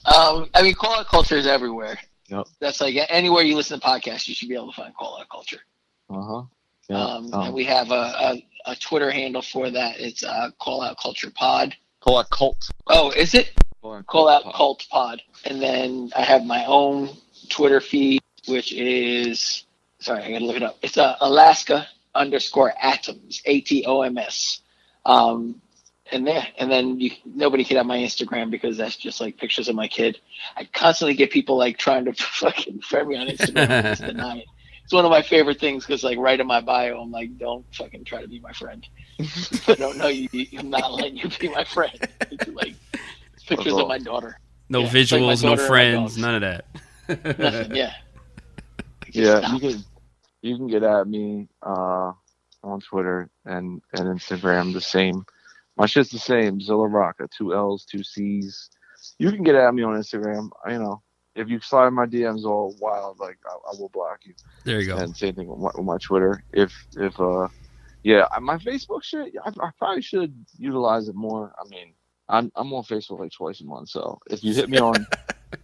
Um, 0.06 0.50
I 0.54 0.62
mean, 0.62 0.74
call 0.74 0.94
out 0.96 1.06
culture 1.06 1.36
is 1.36 1.46
everywhere. 1.46 1.98
Yep. 2.28 2.46
That's 2.60 2.80
like 2.80 2.96
anywhere 3.08 3.42
you 3.42 3.56
listen 3.56 3.80
to 3.80 3.86
podcasts, 3.86 4.28
you 4.28 4.34
should 4.34 4.48
be 4.48 4.54
able 4.54 4.72
to 4.72 4.76
find 4.76 4.94
call 4.94 5.18
out 5.20 5.28
culture. 5.28 5.60
Uh 6.10 6.22
huh. 6.22 6.42
Yeah. 6.88 7.02
Um, 7.02 7.32
um, 7.34 7.42
and 7.46 7.54
we 7.54 7.64
have 7.64 7.90
a, 7.90 7.94
a, 7.94 8.46
a 8.66 8.76
Twitter 8.76 9.10
handle 9.10 9.42
for 9.42 9.70
that. 9.70 9.98
It's 10.00 10.22
uh, 10.22 10.50
call 10.60 10.82
out 10.82 10.98
culture 10.98 11.30
pod. 11.30 11.74
call 12.00 12.20
it 12.20 12.26
cult. 12.30 12.68
Oh, 12.88 13.10
is 13.10 13.34
it? 13.34 13.52
Call 13.80 13.96
it 13.96 14.06
Call 14.06 14.28
out 14.28 14.42
pod. 14.44 14.54
cult 14.54 14.86
pod. 14.90 15.22
And 15.44 15.60
then 15.62 16.10
I 16.16 16.22
have 16.22 16.44
my 16.44 16.64
own 16.66 17.10
Twitter 17.48 17.80
feed, 17.80 18.22
which 18.46 18.72
is 18.72 19.64
sorry, 20.00 20.22
I 20.24 20.30
gotta 20.32 20.44
look 20.44 20.56
it 20.56 20.62
up. 20.62 20.78
It's 20.82 20.98
uh, 20.98 21.16
Alaska 21.20 21.86
underscore 22.14 22.72
atoms, 22.80 23.40
A 23.46 23.60
T 23.62 23.84
O 23.86 24.02
M 24.02 24.18
S. 24.18 24.60
Um, 25.06 25.60
and 26.12 26.26
there, 26.26 26.46
and 26.58 26.70
then 26.70 27.00
you, 27.00 27.10
nobody 27.24 27.64
can 27.64 27.78
have 27.78 27.86
my 27.86 27.96
Instagram 27.98 28.50
because 28.50 28.76
that's 28.76 28.94
just 28.96 29.20
like 29.22 29.38
pictures 29.38 29.68
of 29.68 29.74
my 29.74 29.88
kid. 29.88 30.18
I 30.54 30.64
constantly 30.64 31.14
get 31.14 31.30
people 31.30 31.56
like 31.56 31.78
trying 31.78 32.04
to 32.04 32.12
fucking 32.18 32.80
friend 32.82 33.08
me 33.08 33.16
on 33.16 33.26
Instagram. 33.28 33.70
I 33.70 33.82
just 33.82 34.02
deny 34.06 34.38
it. 34.38 34.46
It's 34.84 34.92
one 34.92 35.04
of 35.04 35.10
my 35.10 35.22
favorite 35.22 35.58
things 35.58 35.86
because 35.86 36.04
like 36.04 36.18
right 36.18 36.38
in 36.38 36.46
my 36.46 36.60
bio, 36.60 37.00
I'm 37.00 37.10
like, 37.10 37.38
don't 37.38 37.64
fucking 37.74 38.04
try 38.04 38.20
to 38.20 38.28
be 38.28 38.38
my 38.40 38.52
friend. 38.52 38.86
if 39.18 39.68
I 39.68 39.74
don't 39.74 39.96
know 39.96 40.08
you, 40.08 40.28
I'm 40.58 40.70
not 40.70 40.92
letting 40.92 41.16
you 41.16 41.28
be 41.40 41.48
my 41.48 41.64
friend. 41.64 41.98
It's 42.30 42.48
like 42.48 42.74
pictures 43.46 43.72
of 43.72 43.88
my 43.88 43.98
daughter. 43.98 44.38
No 44.68 44.80
Yeah, 44.80 44.90
it's 44.94 45.12
like 45.12 45.22
my 45.22 45.32
visuals, 45.32 45.42
no 45.42 45.48
daughter 45.56 45.62
and 45.62 45.62
my 45.62 45.66
friends, 45.66 46.18
none 46.18 46.34
of 46.34 46.40
that. 46.42 47.38
Nothing. 47.38 47.76
Yeah. 47.76 47.94
Yeah, 49.12 49.52
you 49.52 49.60
can 49.60 49.84
you 50.42 50.56
can 50.56 50.66
get 50.66 50.82
at 50.82 51.06
me 51.06 51.48
uh, 51.62 52.10
on 52.64 52.80
Twitter 52.80 53.30
and 53.44 53.80
and 53.92 54.06
Instagram 54.18 54.72
the 54.72 54.80
same. 54.80 55.24
My 55.76 55.86
shit's 55.86 56.10
the 56.10 56.18
same. 56.18 56.60
Zilla 56.60 56.88
Rocca, 56.88 57.28
two 57.36 57.54
L's, 57.54 57.84
two 57.84 58.02
C's. 58.02 58.70
You 59.18 59.30
can 59.30 59.44
get 59.44 59.54
at 59.54 59.72
me 59.72 59.84
on 59.84 59.94
Instagram. 59.94 60.50
You 60.66 60.78
know, 60.80 61.02
if 61.36 61.48
you 61.48 61.60
slide 61.60 61.90
my 61.90 62.06
DMs 62.06 62.44
all 62.44 62.76
wild, 62.80 63.18
like 63.20 63.38
I, 63.46 63.52
I 63.72 63.74
will 63.78 63.90
block 63.90 64.20
you. 64.24 64.34
There 64.64 64.80
you 64.80 64.88
go. 64.88 65.02
And 65.02 65.16
same 65.16 65.34
thing 65.34 65.48
with 65.48 65.60
my, 65.60 65.70
with 65.74 65.86
my 65.86 65.98
Twitter. 65.98 66.44
If 66.52 66.74
if 66.96 67.18
uh, 67.20 67.48
yeah, 68.04 68.26
my 68.42 68.58
Facebook 68.58 69.04
shit, 69.04 69.34
I, 69.44 69.50
I 69.50 69.70
probably 69.78 70.02
should 70.02 70.34
utilize 70.58 71.08
it 71.08 71.16
more. 71.16 71.54
I 71.58 71.68
mean, 71.68 71.94
I'm 72.28 72.52
I'm 72.56 72.72
on 72.74 72.84
Facebook 72.84 73.20
like 73.20 73.32
twice 73.32 73.60
a 73.62 73.66
month. 73.66 73.90
So 73.90 74.20
if 74.30 74.44
you 74.44 74.54
hit 74.54 74.70
me 74.70 74.78
on, 74.78 75.06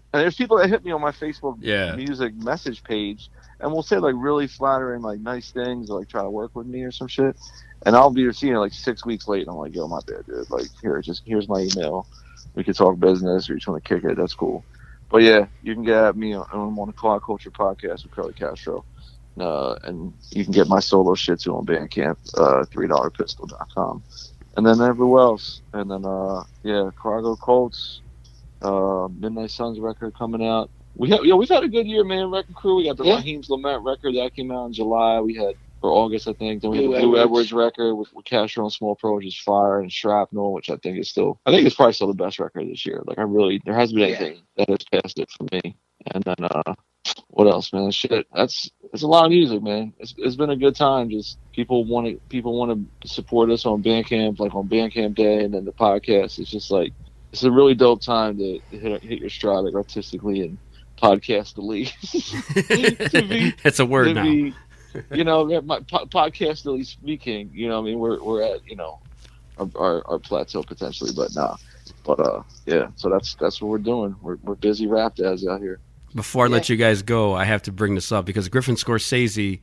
and 0.14 0.22
there's 0.22 0.36
people 0.36 0.58
that 0.58 0.70
hit 0.70 0.84
me 0.84 0.92
on 0.92 1.00
my 1.02 1.12
Facebook 1.12 1.58
Yeah. 1.60 1.96
music 1.96 2.34
message 2.36 2.84
page, 2.84 3.30
and 3.60 3.72
will 3.72 3.82
say 3.84 3.98
like 3.98 4.16
really 4.18 4.48
flattering, 4.48 5.02
like 5.02 5.20
nice 5.20 5.52
things, 5.52 5.90
or 5.90 6.00
like 6.00 6.08
try 6.08 6.22
to 6.22 6.30
work 6.30 6.52
with 6.54 6.66
me 6.66 6.82
or 6.82 6.92
some 6.92 7.08
shit. 7.08 7.36
And 7.86 7.96
I'll 7.96 8.10
be 8.10 8.32
seeing 8.32 8.54
it 8.54 8.58
like 8.58 8.74
six 8.74 9.06
weeks 9.06 9.28
late, 9.28 9.42
and 9.42 9.50
I'm 9.50 9.56
like, 9.56 9.74
yo, 9.74 9.88
my 9.88 10.00
bad, 10.06 10.26
dude. 10.26 10.50
Like, 10.50 10.68
here, 10.82 11.00
just 11.02 11.22
here's 11.26 11.48
my 11.48 11.60
email. 11.60 12.08
We 12.54 12.64
can 12.64 12.74
talk 12.74 12.98
business, 13.00 13.48
or 13.48 13.54
you 13.54 13.58
just 13.60 13.68
want 13.68 13.84
to 13.84 13.94
kick 13.94 14.04
it. 14.04 14.16
That's 14.18 14.34
cool. 14.34 14.66
But 15.10 15.22
yeah, 15.22 15.46
you 15.62 15.74
can 15.74 15.82
get 15.84 16.04
at 16.04 16.16
me 16.16 16.34
on, 16.34 16.46
on 16.52 16.86
the 16.86 16.92
Call 16.92 17.14
Out 17.16 17.22
Culture 17.24 17.50
podcast 17.50 18.04
with 18.04 18.12
Curly 18.12 18.32
Castro. 18.34 18.84
Uh, 19.38 19.76
and 19.84 20.12
you 20.30 20.44
can 20.44 20.52
get 20.52 20.68
my 20.68 20.80
solo 20.80 21.14
shit 21.14 21.40
too 21.40 21.54
on 21.56 21.64
Bandcamp, 21.66 22.16
uh, 22.36 22.64
$3pistol.com. 22.66 24.02
And 24.56 24.66
then 24.66 24.80
everywhere 24.80 25.22
else. 25.22 25.62
And 25.72 25.90
then, 25.90 26.04
uh, 26.04 26.42
yeah, 26.62 26.90
Cargo 27.00 27.36
Cults, 27.36 28.02
uh, 28.62 29.08
Midnight 29.18 29.50
Suns 29.50 29.78
record 29.80 30.14
coming 30.18 30.46
out. 30.46 30.70
We 30.96 31.08
have, 31.10 31.24
yo, 31.24 31.36
we've 31.36 31.48
had 31.48 31.62
a 31.62 31.68
good 31.68 31.86
year, 31.86 32.04
man. 32.04 32.30
Wrecking 32.30 32.54
Crew. 32.54 32.76
We 32.76 32.84
got 32.84 32.96
the 32.96 33.04
Yeah. 33.04 33.16
Raheem's 33.16 33.48
Lament 33.48 33.84
record 33.84 34.14
that 34.16 34.34
came 34.34 34.50
out 34.50 34.66
in 34.66 34.72
July. 34.72 35.20
We 35.20 35.34
had 35.34 35.54
or 35.82 35.92
August, 35.92 36.28
I 36.28 36.32
think. 36.34 36.62
Then 36.62 36.70
we 36.72 36.78
had 36.78 36.86
Blue 36.86 36.94
the 36.96 37.00
Blue 37.00 37.16
Edwards. 37.18 37.24
Edwards 37.24 37.52
record 37.52 37.94
with, 37.94 38.12
with 38.12 38.24
Castro 38.24 38.64
and 38.64 38.72
Small 38.72 38.96
Pro, 38.96 39.16
which 39.16 39.26
is 39.26 39.36
Fire 39.38 39.80
and 39.80 39.90
Shrapnel, 39.90 40.52
which 40.52 40.70
I 40.70 40.76
think 40.76 40.98
is 40.98 41.08
still, 41.10 41.40
I 41.46 41.50
think 41.50 41.66
it's 41.66 41.76
probably 41.76 41.92
still 41.94 42.08
the 42.08 42.14
best 42.14 42.38
record 42.38 42.68
this 42.68 42.84
year. 42.86 43.02
Like 43.06 43.18
I 43.18 43.22
really, 43.22 43.60
there 43.64 43.74
hasn't 43.74 43.98
been 43.98 44.10
Yeah. 44.10 44.16
anything 44.16 44.42
that 44.56 44.68
has 44.68 44.78
passed 45.02 45.18
it 45.18 45.28
for 45.30 45.46
me. 45.52 45.76
And 46.14 46.24
then, 46.24 46.36
uh, 46.40 46.74
what 47.28 47.46
else, 47.46 47.72
man? 47.72 47.90
Shit, 47.90 48.26
that's 48.34 48.70
it's 48.92 49.02
a 49.02 49.06
lot 49.06 49.24
of 49.26 49.30
music, 49.30 49.62
man. 49.62 49.92
It's 49.98 50.14
it's 50.18 50.36
been 50.36 50.50
a 50.50 50.56
good 50.56 50.74
time. 50.76 51.08
Just 51.10 51.38
people 51.52 51.84
want 51.84 52.06
to 52.06 52.16
people 52.28 52.58
want 52.58 52.88
to 53.02 53.08
support 53.08 53.50
us 53.50 53.64
on 53.66 53.82
Bandcamp, 53.82 54.38
like 54.38 54.54
on 54.54 54.68
Bandcamp 54.68 55.14
Day, 55.14 55.44
and 55.44 55.52
then 55.52 55.64
the 55.64 55.72
podcast. 55.72 56.38
It's 56.38 56.50
just 56.50 56.70
like 56.70 56.92
it's 57.32 57.42
a 57.42 57.50
really 57.50 57.74
dope 57.74 58.00
time 58.02 58.38
to 58.38 58.58
hit, 58.70 59.02
hit 59.02 59.18
your 59.18 59.30
stride 59.30 59.64
like 59.64 59.74
artistically 59.74 60.40
and 60.42 60.58
podcast 61.00 61.54
the 61.54 61.62
lead. 61.62 61.92
It's 63.64 63.78
a 63.78 63.86
word 63.86 64.04
to 64.04 64.14
now. 64.14 64.22
be, 64.24 64.54
you 65.12 65.24
know, 65.24 65.60
my 65.62 65.80
po- 65.80 66.06
podcastily 66.06 66.86
speaking, 66.86 67.50
you 67.52 67.68
know, 67.68 67.78
I 67.78 67.82
mean, 67.82 67.98
we're 67.98 68.22
we're 68.22 68.42
at 68.42 68.66
you 68.68 68.76
know 68.76 69.00
our, 69.58 69.68
our, 69.76 70.02
our 70.06 70.18
plateau 70.18 70.62
potentially, 70.62 71.12
but 71.14 71.34
nah, 71.34 71.56
but 72.04 72.20
uh, 72.20 72.42
yeah. 72.66 72.88
So 72.96 73.08
that's 73.08 73.34
that's 73.34 73.60
what 73.60 73.68
we're 73.68 73.78
doing. 73.78 74.16
We're 74.22 74.36
we're 74.42 74.54
busy 74.54 74.86
rap 74.86 75.16
dads 75.16 75.46
out 75.46 75.60
here. 75.60 75.80
Before 76.14 76.46
I 76.46 76.48
let 76.48 76.68
you 76.68 76.76
guys 76.76 77.02
go, 77.02 77.34
I 77.34 77.44
have 77.44 77.62
to 77.62 77.72
bring 77.72 77.94
this 77.94 78.10
up 78.10 78.24
because 78.24 78.48
Griffin 78.48 78.74
Scorsese, 78.74 79.60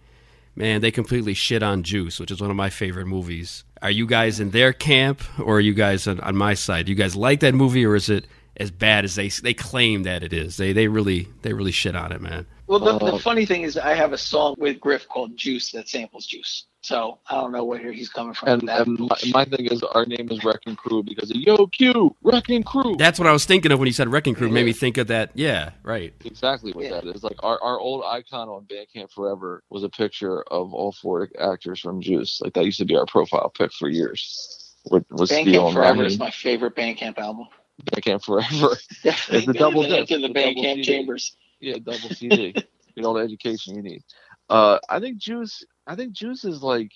man, 0.55 0.79
they 0.79 0.91
completely 0.91 1.33
shit 1.33 1.61
on 1.61 1.83
Juice, 1.83 2.21
which 2.21 2.31
is 2.31 2.39
one 2.39 2.49
of 2.49 2.55
my 2.55 2.69
favorite 2.69 3.05
movies. 3.05 3.65
Are 3.81 3.91
you 3.91 4.07
guys 4.07 4.39
in 4.39 4.51
their 4.51 4.71
camp 4.71 5.21
or 5.39 5.57
are 5.57 5.61
you 5.61 5.73
guys 5.73 6.07
on, 6.07 6.21
on 6.21 6.37
my 6.37 6.53
side? 6.53 6.85
Do 6.85 6.91
you 6.93 6.97
guys 6.97 7.17
like 7.17 7.41
that 7.41 7.53
movie 7.53 7.85
or 7.85 7.95
is 7.95 8.09
it 8.09 8.27
as 8.55 8.71
bad 8.71 9.03
as 9.03 9.15
they 9.15 9.27
they 9.27 9.53
claim 9.53 10.03
that 10.03 10.23
it 10.23 10.31
is? 10.31 10.55
They 10.55 10.71
they 10.71 10.87
really 10.87 11.27
they 11.41 11.51
really 11.51 11.73
shit 11.73 11.97
on 11.97 12.13
it, 12.13 12.21
man. 12.21 12.45
Well, 12.68 12.80
the, 12.80 12.94
Uh, 12.95 13.11
the 13.11 13.19
funny 13.19 13.45
thing 13.45 13.61
is, 13.64 13.77
I 13.77 13.94
have 13.94 14.11
a 14.14 14.18
song 14.18 14.56
with 14.57 14.80
Griff 14.80 15.07
called 15.07 15.38
"Juice" 15.38 15.72
that 15.72 15.88
samples 15.88 16.26
Juice. 16.26 16.65
So 16.81 17.19
I 17.30 17.35
don't 17.35 17.52
know 17.52 17.65
where 17.65 17.91
he's 17.91 18.07
coming 18.10 18.34
from. 18.34 18.48
And, 18.49 18.69
and 18.69 18.99
my, 18.99 19.18
my 19.31 19.45
thing 19.45 19.65
is, 19.65 19.84
our 19.84 20.06
name 20.06 20.30
is 20.31 20.44
Wrecking 20.44 20.76
Crew 20.77 21.03
because 21.03 21.31
of 21.31 21.38
Yo 21.38 21.68
Q 21.68 22.15
Wrecking 22.23 22.64
Crew. 22.64 22.95
That's 22.98 23.19
what 23.19 23.27
I 23.27 23.31
was 23.34 23.45
thinking 23.45 23.72
of 23.72 23.80
when 23.80 23.88
you 23.88 23.94
said 23.94 24.10
Wrecking 24.10 24.35
Crew. 24.35 24.49
Made 24.49 24.65
me 24.65 24.73
think 24.73 24.98
of 24.98 25.07
that. 25.07 25.31
Yeah, 25.34 25.72
right. 25.84 26.14
exactly 26.23 26.72
what 26.73 26.89
that 26.89 27.06
is. 27.06 27.23
Like 27.23 27.44
our, 27.44 27.61
our 27.61 27.80
old 27.80 28.03
icon 28.06 28.48
on 28.48 28.65
Bandcamp 28.65 29.11
Forever 29.11 29.64
was 29.69 29.84
a 29.84 29.89
picture 29.89 30.44
of 30.44 30.73
all 30.73 30.91
four 30.94 31.30
actors 31.39 31.80
from 31.80 32.02
Juice. 32.02 32.39
Like 32.41 32.53
that 32.53 32.64
used 32.65 32.80
to 32.80 32.85
be 32.85 32.95
our 32.95 33.06
profile 33.06 33.49
pic 33.49 33.73
for 33.73 33.89
years. 33.89 34.73
Was, 34.89 35.03
was 35.10 35.30
Steel 35.30 35.45
Bandcamp 35.69 35.73
Forever 35.73 35.94
Raheem. 35.99 36.06
is 36.06 36.19
my 36.19 36.31
favorite 36.31 36.76
Bandcamp 36.76 37.18
album. 37.18 37.48
Bandcamp 37.91 38.23
Forever. 38.23 38.77
Definitely 39.03 39.39
It's 39.39 39.48
a 39.48 39.53
double 39.53 39.81
gonna 39.84 40.06
disc. 40.06 40.11
enter 40.11 40.27
the 40.27 40.34
It's 40.39 40.60
Bandcamp 40.61 40.76
CD. 40.76 40.84
chambers. 40.84 41.35
Yeah, 41.59 41.77
double 41.84 42.09
CD. 42.09 42.55
Get 42.95 43.05
all 43.05 43.13
the 43.13 43.21
education 43.21 43.75
you 43.75 43.81
need. 43.81 44.03
Uh, 44.49 44.79
I 44.89 44.99
think 44.99 45.17
Juice. 45.17 45.63
I 45.85 45.95
think 45.95 46.13
Juice 46.13 46.45
is 46.45 46.61
like. 46.63 46.91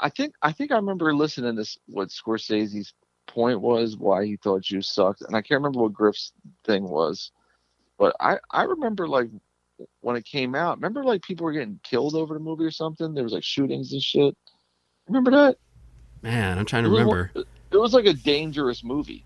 I 0.00 0.08
think. 0.10 0.34
I 0.42 0.52
think 0.52 0.70
I 0.72 0.76
remember 0.76 1.14
listening 1.14 1.56
to 1.56 1.64
what 1.86 2.08
Scorsese's 2.08 2.92
point 3.26 3.60
was 3.60 3.96
why 3.96 4.24
he 4.26 4.36
thought 4.36 4.62
Juice 4.62 4.92
sucked, 4.94 5.22
and 5.22 5.34
I 5.34 5.40
can't 5.42 5.60
remember 5.60 5.80
what 5.80 5.92
Griff's 5.92 6.32
thing 6.64 6.84
was, 6.84 7.30
but 7.98 8.14
I 8.20 8.38
I 8.50 8.62
remember 8.64 9.08
like 9.08 9.28
when 10.00 10.16
it 10.16 10.24
came 10.24 10.54
out. 10.54 10.76
Remember 10.78 11.02
like 11.04 11.22
people 11.22 11.44
were 11.44 11.52
getting 11.52 11.80
killed 11.82 12.14
over 12.14 12.34
the 12.34 12.40
movie 12.40 12.64
or 12.64 12.70
something. 12.70 13.14
There 13.14 13.24
was 13.24 13.32
like 13.32 13.44
shootings 13.44 13.92
and 13.92 14.02
shit. 14.02 14.36
Remember 15.08 15.30
that? 15.32 15.56
Man, 16.22 16.58
I'm 16.58 16.64
trying 16.64 16.84
to 16.84 16.90
It 16.90 16.92
remember. 16.92 17.30
one- 17.34 17.44
It 17.72 17.76
was 17.78 17.94
like 17.94 18.04
a 18.06 18.12
dangerous 18.12 18.84
movie 18.84 19.24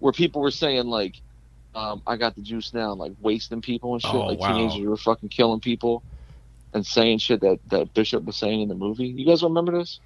where 0.00 0.12
people 0.12 0.42
were 0.42 0.50
saying 0.50 0.86
like, 0.86 1.22
um, 1.74 2.02
"I 2.06 2.16
got 2.16 2.34
the 2.34 2.42
juice 2.42 2.72
now," 2.72 2.90
and 2.92 3.00
like 3.00 3.12
wasting 3.20 3.60
people 3.60 3.94
and 3.94 4.02
shit. 4.02 4.14
Oh, 4.14 4.26
like 4.26 4.38
wow. 4.38 4.52
teenagers 4.52 4.86
were 4.86 4.96
fucking 4.96 5.28
killing 5.28 5.60
people 5.60 6.02
and 6.72 6.86
saying 6.86 7.18
shit 7.18 7.40
that 7.40 7.58
that 7.68 7.94
Bishop 7.94 8.24
was 8.24 8.36
saying 8.36 8.62
in 8.62 8.68
the 8.68 8.74
movie. 8.74 9.08
You 9.08 9.26
guys 9.26 9.42
remember 9.42 9.78
this? 9.78 10.00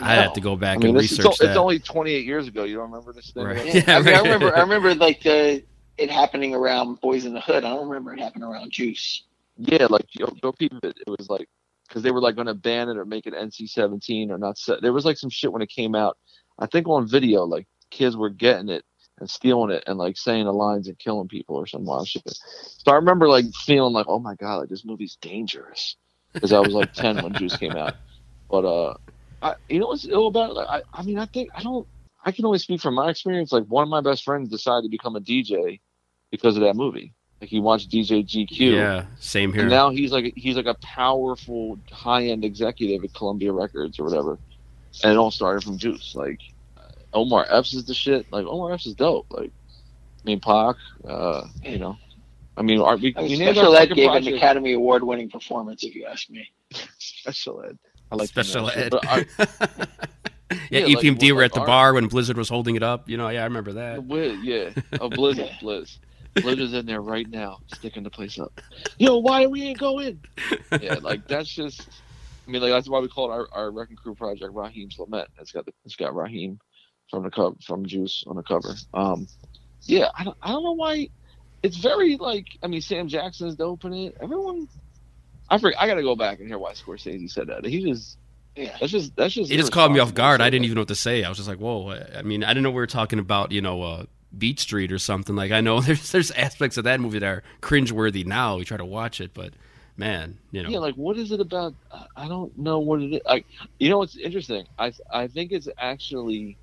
I 0.00 0.14
have 0.14 0.34
to 0.34 0.40
go 0.40 0.56
back 0.56 0.76
I 0.76 0.80
mean, 0.80 0.88
and 0.88 0.98
this, 0.98 1.12
research 1.12 1.26
o- 1.26 1.34
that. 1.38 1.50
it's 1.50 1.56
only 1.56 1.78
28 1.78 2.26
years 2.26 2.48
ago. 2.48 2.64
You 2.64 2.76
don't 2.76 2.90
remember 2.90 3.12
this 3.12 3.30
thing? 3.30 3.44
Right. 3.44 3.64
Yeah, 3.64 3.74
Yeah, 3.86 3.96
I, 3.96 4.02
mean, 4.02 4.14
I 4.14 4.18
remember. 4.20 4.54
I 4.54 4.60
remember 4.60 4.94
like 5.06 5.22
the 5.22 5.62
it 5.96 6.10
happening 6.10 6.54
around 6.54 7.00
Boys 7.00 7.24
in 7.24 7.32
the 7.32 7.40
Hood. 7.40 7.64
I 7.64 7.70
don't 7.70 7.88
remember 7.88 8.12
it 8.12 8.20
happening 8.20 8.44
around 8.44 8.70
Juice. 8.72 9.22
Yeah, 9.56 9.86
like 9.88 10.06
yo, 10.12 10.28
yo 10.42 10.52
people, 10.52 10.78
it, 10.82 10.96
it 11.06 11.10
was 11.18 11.30
like 11.30 11.48
because 11.88 12.02
they 12.02 12.10
were 12.10 12.20
like 12.20 12.34
going 12.34 12.48
to 12.48 12.54
ban 12.54 12.88
it 12.88 12.96
or 12.98 13.04
make 13.04 13.26
it 13.26 13.32
NC-17 13.32 14.30
or 14.30 14.38
not. 14.38 14.58
There 14.82 14.92
was 14.92 15.04
like 15.04 15.16
some 15.16 15.30
shit 15.30 15.52
when 15.52 15.62
it 15.62 15.70
came 15.70 15.94
out. 15.94 16.18
I 16.58 16.66
think 16.66 16.88
on 16.88 17.08
video, 17.08 17.44
like 17.44 17.66
kids 17.90 18.16
were 18.16 18.28
getting 18.28 18.68
it 18.68 18.84
and 19.18 19.30
stealing 19.30 19.70
it 19.70 19.84
and 19.86 19.98
like 19.98 20.16
saying 20.16 20.44
the 20.44 20.52
lines 20.52 20.88
and 20.88 20.98
killing 20.98 21.28
people 21.28 21.56
or 21.56 21.66
some 21.66 21.84
wild 21.84 22.08
shit. 22.08 22.22
So 22.26 22.92
I 22.92 22.96
remember 22.96 23.28
like 23.28 23.46
feeling 23.54 23.92
like, 23.92 24.06
oh 24.08 24.18
my 24.18 24.34
god, 24.34 24.56
like 24.56 24.68
this 24.68 24.84
movie's 24.84 25.16
dangerous 25.16 25.96
because 26.32 26.52
I 26.52 26.60
was 26.60 26.72
like 26.72 26.92
10 26.92 27.22
when 27.22 27.32
Juice 27.34 27.56
came 27.56 27.72
out. 27.72 27.94
But 28.50 28.64
uh, 28.64 28.94
I, 29.42 29.54
you 29.68 29.78
know 29.78 29.88
what's 29.88 30.06
ill 30.06 30.28
about 30.28 30.50
it? 30.50 30.54
Like, 30.54 30.68
I, 30.68 30.82
I 30.92 31.02
mean, 31.02 31.18
I 31.18 31.26
think 31.26 31.50
I 31.54 31.62
don't. 31.62 31.86
I 32.24 32.32
can 32.32 32.44
only 32.44 32.58
speak 32.58 32.80
from 32.80 32.94
my 32.94 33.10
experience. 33.10 33.52
Like 33.52 33.64
one 33.64 33.82
of 33.82 33.88
my 33.88 34.00
best 34.00 34.24
friends 34.24 34.50
decided 34.50 34.82
to 34.82 34.88
become 34.88 35.16
a 35.16 35.20
DJ 35.20 35.80
because 36.30 36.56
of 36.56 36.62
that 36.62 36.74
movie. 36.74 37.12
Like 37.40 37.50
he 37.50 37.60
watched 37.60 37.90
DJ 37.90 38.24
GQ. 38.24 38.58
yeah, 38.74 39.04
same 39.18 39.52
here. 39.52 39.62
And 39.62 39.70
now 39.70 39.90
he's 39.90 40.12
like 40.12 40.32
he's 40.36 40.56
like 40.56 40.66
a 40.66 40.74
powerful 40.74 41.78
high 41.90 42.26
end 42.26 42.44
executive 42.44 43.04
at 43.04 43.14
Columbia 43.14 43.52
Records 43.52 43.98
or 43.98 44.04
whatever. 44.04 44.38
And 45.02 45.12
it 45.12 45.18
all 45.18 45.30
started 45.30 45.62
from 45.62 45.76
Juice. 45.76 46.14
Like 46.14 46.40
Omar 47.12 47.46
Epps 47.50 47.74
is 47.74 47.84
the 47.84 47.94
shit. 47.94 48.30
Like 48.32 48.46
Omar 48.46 48.72
Epps 48.72 48.86
is 48.86 48.94
dope. 48.94 49.26
Like 49.30 49.50
I 49.50 50.24
mean 50.24 50.40
Pac, 50.40 50.76
uh, 51.06 51.46
you 51.62 51.78
know. 51.78 51.96
I 52.56 52.62
mean 52.62 52.80
our, 52.80 52.96
we, 52.96 53.14
I 53.16 53.22
mean, 53.22 53.30
we 53.30 53.36
Special 53.36 53.76
Ed 53.76 53.88
fucking 53.90 53.96
gave 53.96 54.10
an 54.10 54.34
Academy 54.34 54.72
Award 54.72 55.04
winning 55.04 55.30
performance, 55.30 55.84
if 55.84 55.94
you 55.94 56.06
ask 56.06 56.30
me. 56.30 56.50
Special 56.98 57.62
Ed. 57.62 57.78
I 58.10 58.16
like 58.16 58.28
Special 58.28 58.70
ed. 58.70 58.90
but 58.90 59.06
I- 59.06 59.26
yeah, 60.70 60.86
yeah, 60.86 60.96
like, 60.96 61.04
EPMD 61.04 61.32
were 61.32 61.42
like 61.42 61.46
at 61.46 61.54
the 61.54 61.60
our- 61.60 61.66
bar 61.66 61.94
when 61.94 62.06
Blizzard 62.06 62.36
was 62.36 62.48
holding 62.48 62.76
it 62.76 62.82
up. 62.82 63.08
You 63.08 63.16
know, 63.16 63.28
yeah, 63.28 63.42
I 63.42 63.44
remember 63.44 63.72
that. 63.74 64.04
Wiz, 64.04 64.38
yeah. 64.42 64.70
Oh, 65.00 65.08
Blizzard, 65.10 65.50
Blizz. 65.60 65.98
Blizzard's 66.34 66.74
in 66.74 66.86
there 66.86 67.00
right 67.00 67.28
now, 67.28 67.58
sticking 67.74 68.02
the 68.02 68.10
place 68.10 68.38
up. 68.38 68.60
Yo, 68.98 69.16
why 69.18 69.46
we 69.46 69.62
ain't 69.64 69.78
go 69.78 69.98
in? 70.00 70.20
Yeah, 70.80 70.96
like 71.00 71.26
that's 71.26 71.48
just. 71.48 71.88
I 72.46 72.50
mean, 72.50 72.62
like 72.62 72.70
that's 72.70 72.88
why 72.88 73.00
we 73.00 73.08
call 73.08 73.30
it 73.30 73.34
our, 73.34 73.48
our 73.52 73.70
Wrecking 73.70 73.96
Crew 73.96 74.14
project 74.14 74.52
Raheem's 74.52 74.98
Lament. 74.98 75.28
It's 75.40 75.50
got 75.50 75.64
the, 75.66 75.72
it's 75.84 75.96
got 75.96 76.14
Raheem 76.14 76.60
from 77.10 77.22
the 77.22 77.30
cover 77.30 77.56
from 77.64 77.86
Juice 77.86 78.24
on 78.26 78.36
the 78.36 78.42
cover. 78.42 78.74
Um, 78.94 79.26
yeah, 79.82 80.08
I 80.16 80.24
don't 80.24 80.36
I 80.42 80.52
don't 80.52 80.64
know 80.64 80.72
why. 80.72 81.08
It's 81.62 81.76
very 81.76 82.16
like 82.16 82.46
I 82.62 82.66
mean 82.66 82.80
Sam 82.80 83.08
Jackson's 83.08 83.54
dope 83.56 83.84
in 83.84 83.92
it. 83.94 84.16
Everyone, 84.20 84.68
I 85.48 85.58
forget. 85.58 85.80
I 85.80 85.86
got 85.86 85.94
to 85.94 86.02
go 86.02 86.16
back 86.16 86.38
and 86.40 86.48
hear 86.48 86.58
why 86.58 86.72
Scorsese 86.72 87.30
said 87.30 87.48
that. 87.48 87.64
He 87.64 87.82
just. 87.90 88.18
Yeah. 88.54 88.74
That's 88.80 88.90
just 88.90 89.14
that's 89.16 89.34
just 89.34 89.50
It 89.50 89.58
just 89.58 89.70
caught 89.70 89.92
me 89.92 89.98
off 89.98 90.14
guard. 90.14 90.40
I 90.40 90.48
didn't 90.48 90.64
even 90.64 90.76
know 90.76 90.80
what 90.80 90.88
to 90.88 90.94
say. 90.94 91.24
I 91.24 91.28
was 91.28 91.36
just 91.36 91.46
like, 91.48 91.58
"Whoa!" 91.58 91.90
I 92.16 92.22
mean, 92.22 92.42
I 92.42 92.48
didn't 92.48 92.62
know 92.62 92.70
we 92.70 92.76
were 92.76 92.86
talking 92.86 93.18
about 93.18 93.52
you 93.52 93.60
know 93.60 93.82
uh, 93.82 94.04
Beat 94.38 94.58
Street 94.60 94.90
or 94.92 94.98
something. 94.98 95.36
Like 95.36 95.52
I 95.52 95.60
know 95.60 95.80
there's 95.82 96.10
there's 96.10 96.30
aspects 96.30 96.78
of 96.78 96.84
that 96.84 96.98
movie 96.98 97.18
that 97.18 97.26
are 97.26 97.42
cringeworthy 97.60 98.24
now. 98.24 98.56
We 98.56 98.64
try 98.64 98.78
to 98.78 98.84
watch 98.86 99.20
it, 99.20 99.32
but 99.34 99.52
man, 99.98 100.38
you 100.52 100.62
know, 100.62 100.70
Yeah, 100.70 100.78
like 100.78 100.94
what 100.94 101.18
is 101.18 101.32
it 101.32 101.40
about? 101.40 101.74
I- 101.92 102.06
I 102.16 102.28
don't 102.28 102.56
know 102.56 102.78
what 102.78 103.02
it 103.02 103.12
is. 103.16 103.20
Like, 103.26 103.44
you 103.78 103.90
know, 103.90 103.98
what's 103.98 104.16
interesting. 104.16 104.64
I 104.78 104.90
I 105.12 105.26
think 105.26 105.52
it's 105.52 105.68
actually 105.76 106.56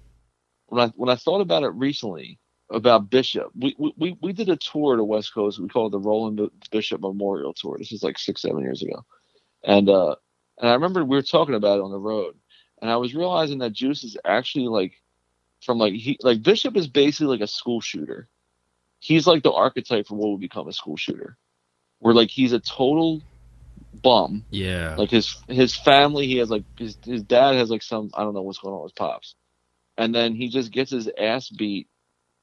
when 0.74 0.90
I 0.90 0.91
when 0.95 1.10
I 1.10 1.16
thought 1.16 1.41
about 1.41 1.64
it 1.64 1.70
recently 1.70 2.40
about 2.72 3.10
Bishop. 3.10 3.52
We 3.56 3.76
we 3.78 4.18
we, 4.22 4.34
did 4.34 4.50
a 4.50 4.58
tour 4.58 4.95
to 4.95 5.04
West 5.04 5.34
Coast. 5.34 5.60
We 5.60 5.68
called 5.68 5.94
it 5.94 5.98
the 5.98 6.08
Roland 6.08 6.50
Bishop 6.72 7.02
Memorial 7.02 7.54
Tour. 7.54 7.78
This 7.78 7.91
is 7.91 8.04
like 8.04 8.18
six 8.18 8.41
seven 8.41 8.62
years 8.62 8.82
ago, 8.82 9.06
and 9.64 9.90
uh 9.90 10.16
and 10.60 10.70
I 10.70 10.74
remember 10.74 11.04
we 11.04 11.16
were 11.16 11.22
talking 11.22 11.56
about 11.56 11.78
it 11.78 11.84
on 11.84 11.91
the 11.91 12.00
road, 12.00 12.36
and 12.82 12.90
I 12.90 12.98
was 12.98 13.14
realizing 13.14 13.60
that 13.60 13.74
Juice 13.74 14.04
is 14.04 14.18
actually 14.26 14.68
like 14.68 14.94
from 15.62 15.78
like 15.78 15.94
he 15.94 16.18
like 16.22 16.41
Bishop 16.41 16.76
is 16.76 16.88
basically 16.88 17.28
like 17.28 17.41
a 17.41 17.48
school 17.48 17.82
shooter. 17.82 18.28
He's 19.00 19.28
like 19.28 19.44
the 19.44 19.52
archetype 19.52 20.08
for 20.08 20.16
what 20.16 20.32
would 20.32 20.41
become 20.41 20.68
a 20.68 20.74
school 20.74 20.98
shooter, 20.98 21.38
where 22.00 22.16
like 22.16 22.32
he's 22.32 22.54
a 22.54 22.60
total 22.60 23.22
bum. 23.94 24.45
yeah, 24.50 24.95
Like 24.98 25.12
his 25.12 25.36
his 25.48 25.76
family, 25.76 26.28
he 26.28 26.38
has 26.38 26.50
like 26.50 26.64
his 26.78 26.98
his 27.06 27.24
dad 27.24 27.56
has 27.56 27.70
like 27.70 27.84
some 27.84 28.10
I 28.16 28.24
don't 28.24 28.34
know 28.34 28.41
what's 28.41 28.60
going 28.60 28.74
on 28.74 28.84
with 28.84 28.95
pops, 28.95 29.36
and 29.98 30.14
then 30.14 30.34
he 30.36 30.49
just 30.49 30.72
gets 30.72 30.91
his 30.91 31.10
ass 31.18 31.49
beat 31.49 31.88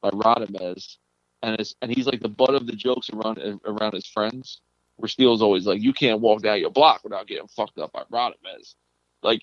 by 0.03 0.11
Radames, 0.11 0.97
and 1.43 1.59
it's 1.61 1.75
and 1.83 1.91
he's 1.95 2.07
like 2.07 2.21
the 2.21 2.29
butt 2.29 2.55
of 2.55 2.67
the 2.67 2.73
jokes 2.77 3.11
around 3.11 3.39
around 3.67 3.95
his 3.95 4.07
friends. 4.07 4.61
Where 4.97 5.09
Steele's 5.09 5.41
always 5.43 5.67
like, 5.67 5.81
you 5.81 5.95
can't 5.95 6.21
walk 6.21 6.43
down 6.43 6.61
your 6.61 6.71
block 6.71 7.03
without 7.05 7.27
getting 7.27 7.49
fucked 7.49 7.79
up 7.79 7.91
by 7.93 8.03
Radames. 8.13 8.75
Like 9.23 9.43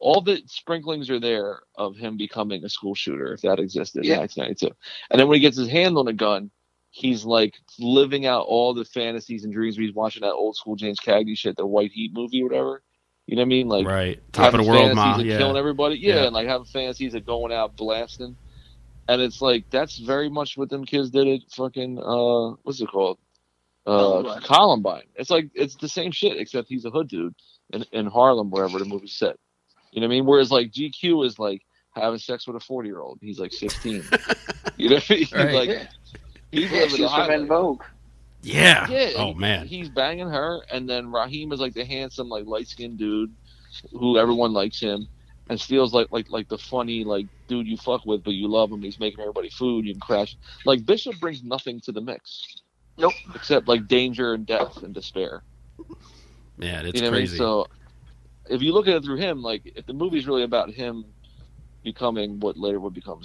all 0.00 0.20
the 0.20 0.42
sprinklings 0.46 1.10
are 1.10 1.20
there 1.20 1.60
of 1.76 1.96
him 1.96 2.16
becoming 2.16 2.64
a 2.64 2.68
school 2.68 2.94
shooter 2.96 3.32
if 3.32 3.42
that 3.42 3.60
existed 3.60 4.04
Yeah. 4.04 4.14
in 4.14 4.20
1992. 4.22 4.74
And 5.10 5.20
then 5.20 5.28
when 5.28 5.36
he 5.36 5.40
gets 5.40 5.56
his 5.56 5.68
hand 5.68 5.96
on 5.96 6.08
a 6.08 6.12
gun, 6.12 6.50
he's 6.90 7.24
like 7.24 7.54
living 7.78 8.26
out 8.26 8.46
all 8.46 8.74
the 8.74 8.84
fantasies 8.84 9.44
and 9.44 9.52
dreams. 9.52 9.76
He's 9.76 9.94
watching 9.94 10.22
that 10.22 10.32
old 10.34 10.56
school 10.56 10.74
James 10.76 10.98
Cagney 10.98 11.38
shit, 11.38 11.56
the 11.56 11.66
White 11.66 11.92
Heat 11.92 12.12
movie 12.12 12.42
or 12.42 12.48
whatever. 12.48 12.82
You 13.26 13.34
know 13.36 13.40
what 13.42 13.46
I 13.46 13.48
mean? 13.48 13.68
Like 13.68 13.86
right, 13.86 14.20
top 14.32 14.54
of 14.54 14.64
the 14.64 14.70
world, 14.70 14.94
ma. 14.94 15.18
Yeah, 15.18 15.38
killing 15.38 15.56
everybody. 15.56 15.96
Yeah, 15.96 16.14
Yeah. 16.16 16.22
and 16.26 16.34
like 16.34 16.46
having 16.46 16.66
fantasies 16.66 17.14
of 17.14 17.26
going 17.26 17.52
out 17.52 17.76
blasting. 17.76 18.36
And 19.08 19.20
it's 19.22 19.40
like 19.40 19.68
that's 19.70 19.98
very 19.98 20.28
much 20.28 20.56
what 20.56 20.68
them 20.70 20.84
kids 20.84 21.10
did 21.10 21.26
at 21.28 21.40
fucking 21.52 21.98
uh 21.98 22.56
what's 22.62 22.80
it 22.80 22.88
called? 22.88 23.18
Uh 23.86 23.98
Columbine. 23.98 24.42
Columbine. 24.42 25.02
It's 25.16 25.30
like 25.30 25.48
it's 25.54 25.76
the 25.76 25.88
same 25.88 26.10
shit 26.12 26.36
except 26.38 26.68
he's 26.68 26.84
a 26.84 26.90
hood 26.90 27.08
dude 27.08 27.34
in, 27.72 27.84
in 27.92 28.06
Harlem 28.06 28.50
wherever 28.50 28.78
the 28.78 28.84
movie's 28.84 29.12
set. 29.16 29.36
You 29.92 30.00
know 30.00 30.06
what 30.08 30.12
I 30.14 30.16
mean? 30.16 30.26
Whereas 30.26 30.50
like 30.50 30.70
GQ 30.72 31.24
is 31.26 31.38
like 31.38 31.62
having 31.94 32.18
sex 32.18 32.46
with 32.46 32.56
a 32.56 32.60
forty 32.60 32.88
year 32.88 33.00
old. 33.00 33.18
He's 33.22 33.38
like 33.38 33.52
sixteen. 33.52 34.02
you 34.76 34.88
know 34.90 34.96
what 34.96 35.10
I 35.10 35.14
mean? 35.14 35.26
Right. 35.32 35.54
Like 35.54 35.68
Yeah. 35.70 35.86
he's 36.52 36.64
Yeah, 36.70 36.78
living 36.78 36.88
she's 36.90 36.98
from 36.98 37.08
high 37.08 37.34
En. 37.34 37.46
Vogue. 37.46 37.82
Yeah. 38.46 38.88
Yeah. 38.88 39.10
Oh 39.16 39.32
he- 39.32 39.40
man. 39.40 39.66
He's 39.66 39.88
banging 39.88 40.28
her, 40.28 40.60
and 40.70 40.88
then 40.88 41.10
Raheem 41.10 41.52
is 41.52 41.60
like 41.60 41.74
the 41.74 41.84
handsome, 41.84 42.28
like 42.28 42.46
light 42.46 42.68
skinned 42.68 42.98
dude, 42.98 43.34
who 43.90 44.18
everyone 44.18 44.52
likes 44.52 44.78
him, 44.78 45.08
and 45.50 45.60
feels 45.60 45.92
like 45.92 46.08
like 46.10 46.30
like 46.30 46.48
the 46.48 46.58
funny 46.58 47.02
like 47.04 47.26
dude 47.48 47.66
you 47.66 47.76
fuck 47.76 48.06
with, 48.06 48.22
but 48.22 48.34
you 48.34 48.48
love 48.48 48.70
him. 48.70 48.82
He's 48.82 49.00
making 49.00 49.20
everybody 49.20 49.50
food. 49.50 49.84
You 49.84 49.94
can 49.94 50.00
crash. 50.00 50.36
Like 50.64 50.86
Bishop 50.86 51.18
brings 51.18 51.42
nothing 51.42 51.80
to 51.82 51.92
the 51.92 52.00
mix. 52.00 52.62
Nope. 52.98 53.12
Except 53.34 53.68
like 53.68 53.88
danger 53.88 54.34
and 54.34 54.46
death 54.46 54.82
and 54.82 54.94
despair. 54.94 55.42
Man, 56.56 56.86
it's 56.86 56.94
you 56.94 57.02
know 57.02 57.10
what 57.10 57.16
I 57.16 57.18
mean? 57.18 57.26
crazy. 57.26 57.36
So 57.36 57.66
if 58.48 58.62
you 58.62 58.72
look 58.72 58.86
at 58.88 58.94
it 58.94 59.04
through 59.04 59.16
him, 59.18 59.42
like 59.42 59.62
if 59.74 59.86
the 59.86 59.92
movie's 59.92 60.26
really 60.26 60.44
about 60.44 60.70
him 60.70 61.04
becoming 61.86 62.38
what 62.40 62.58
later 62.58 62.78
would 62.80 62.92
become, 62.92 63.22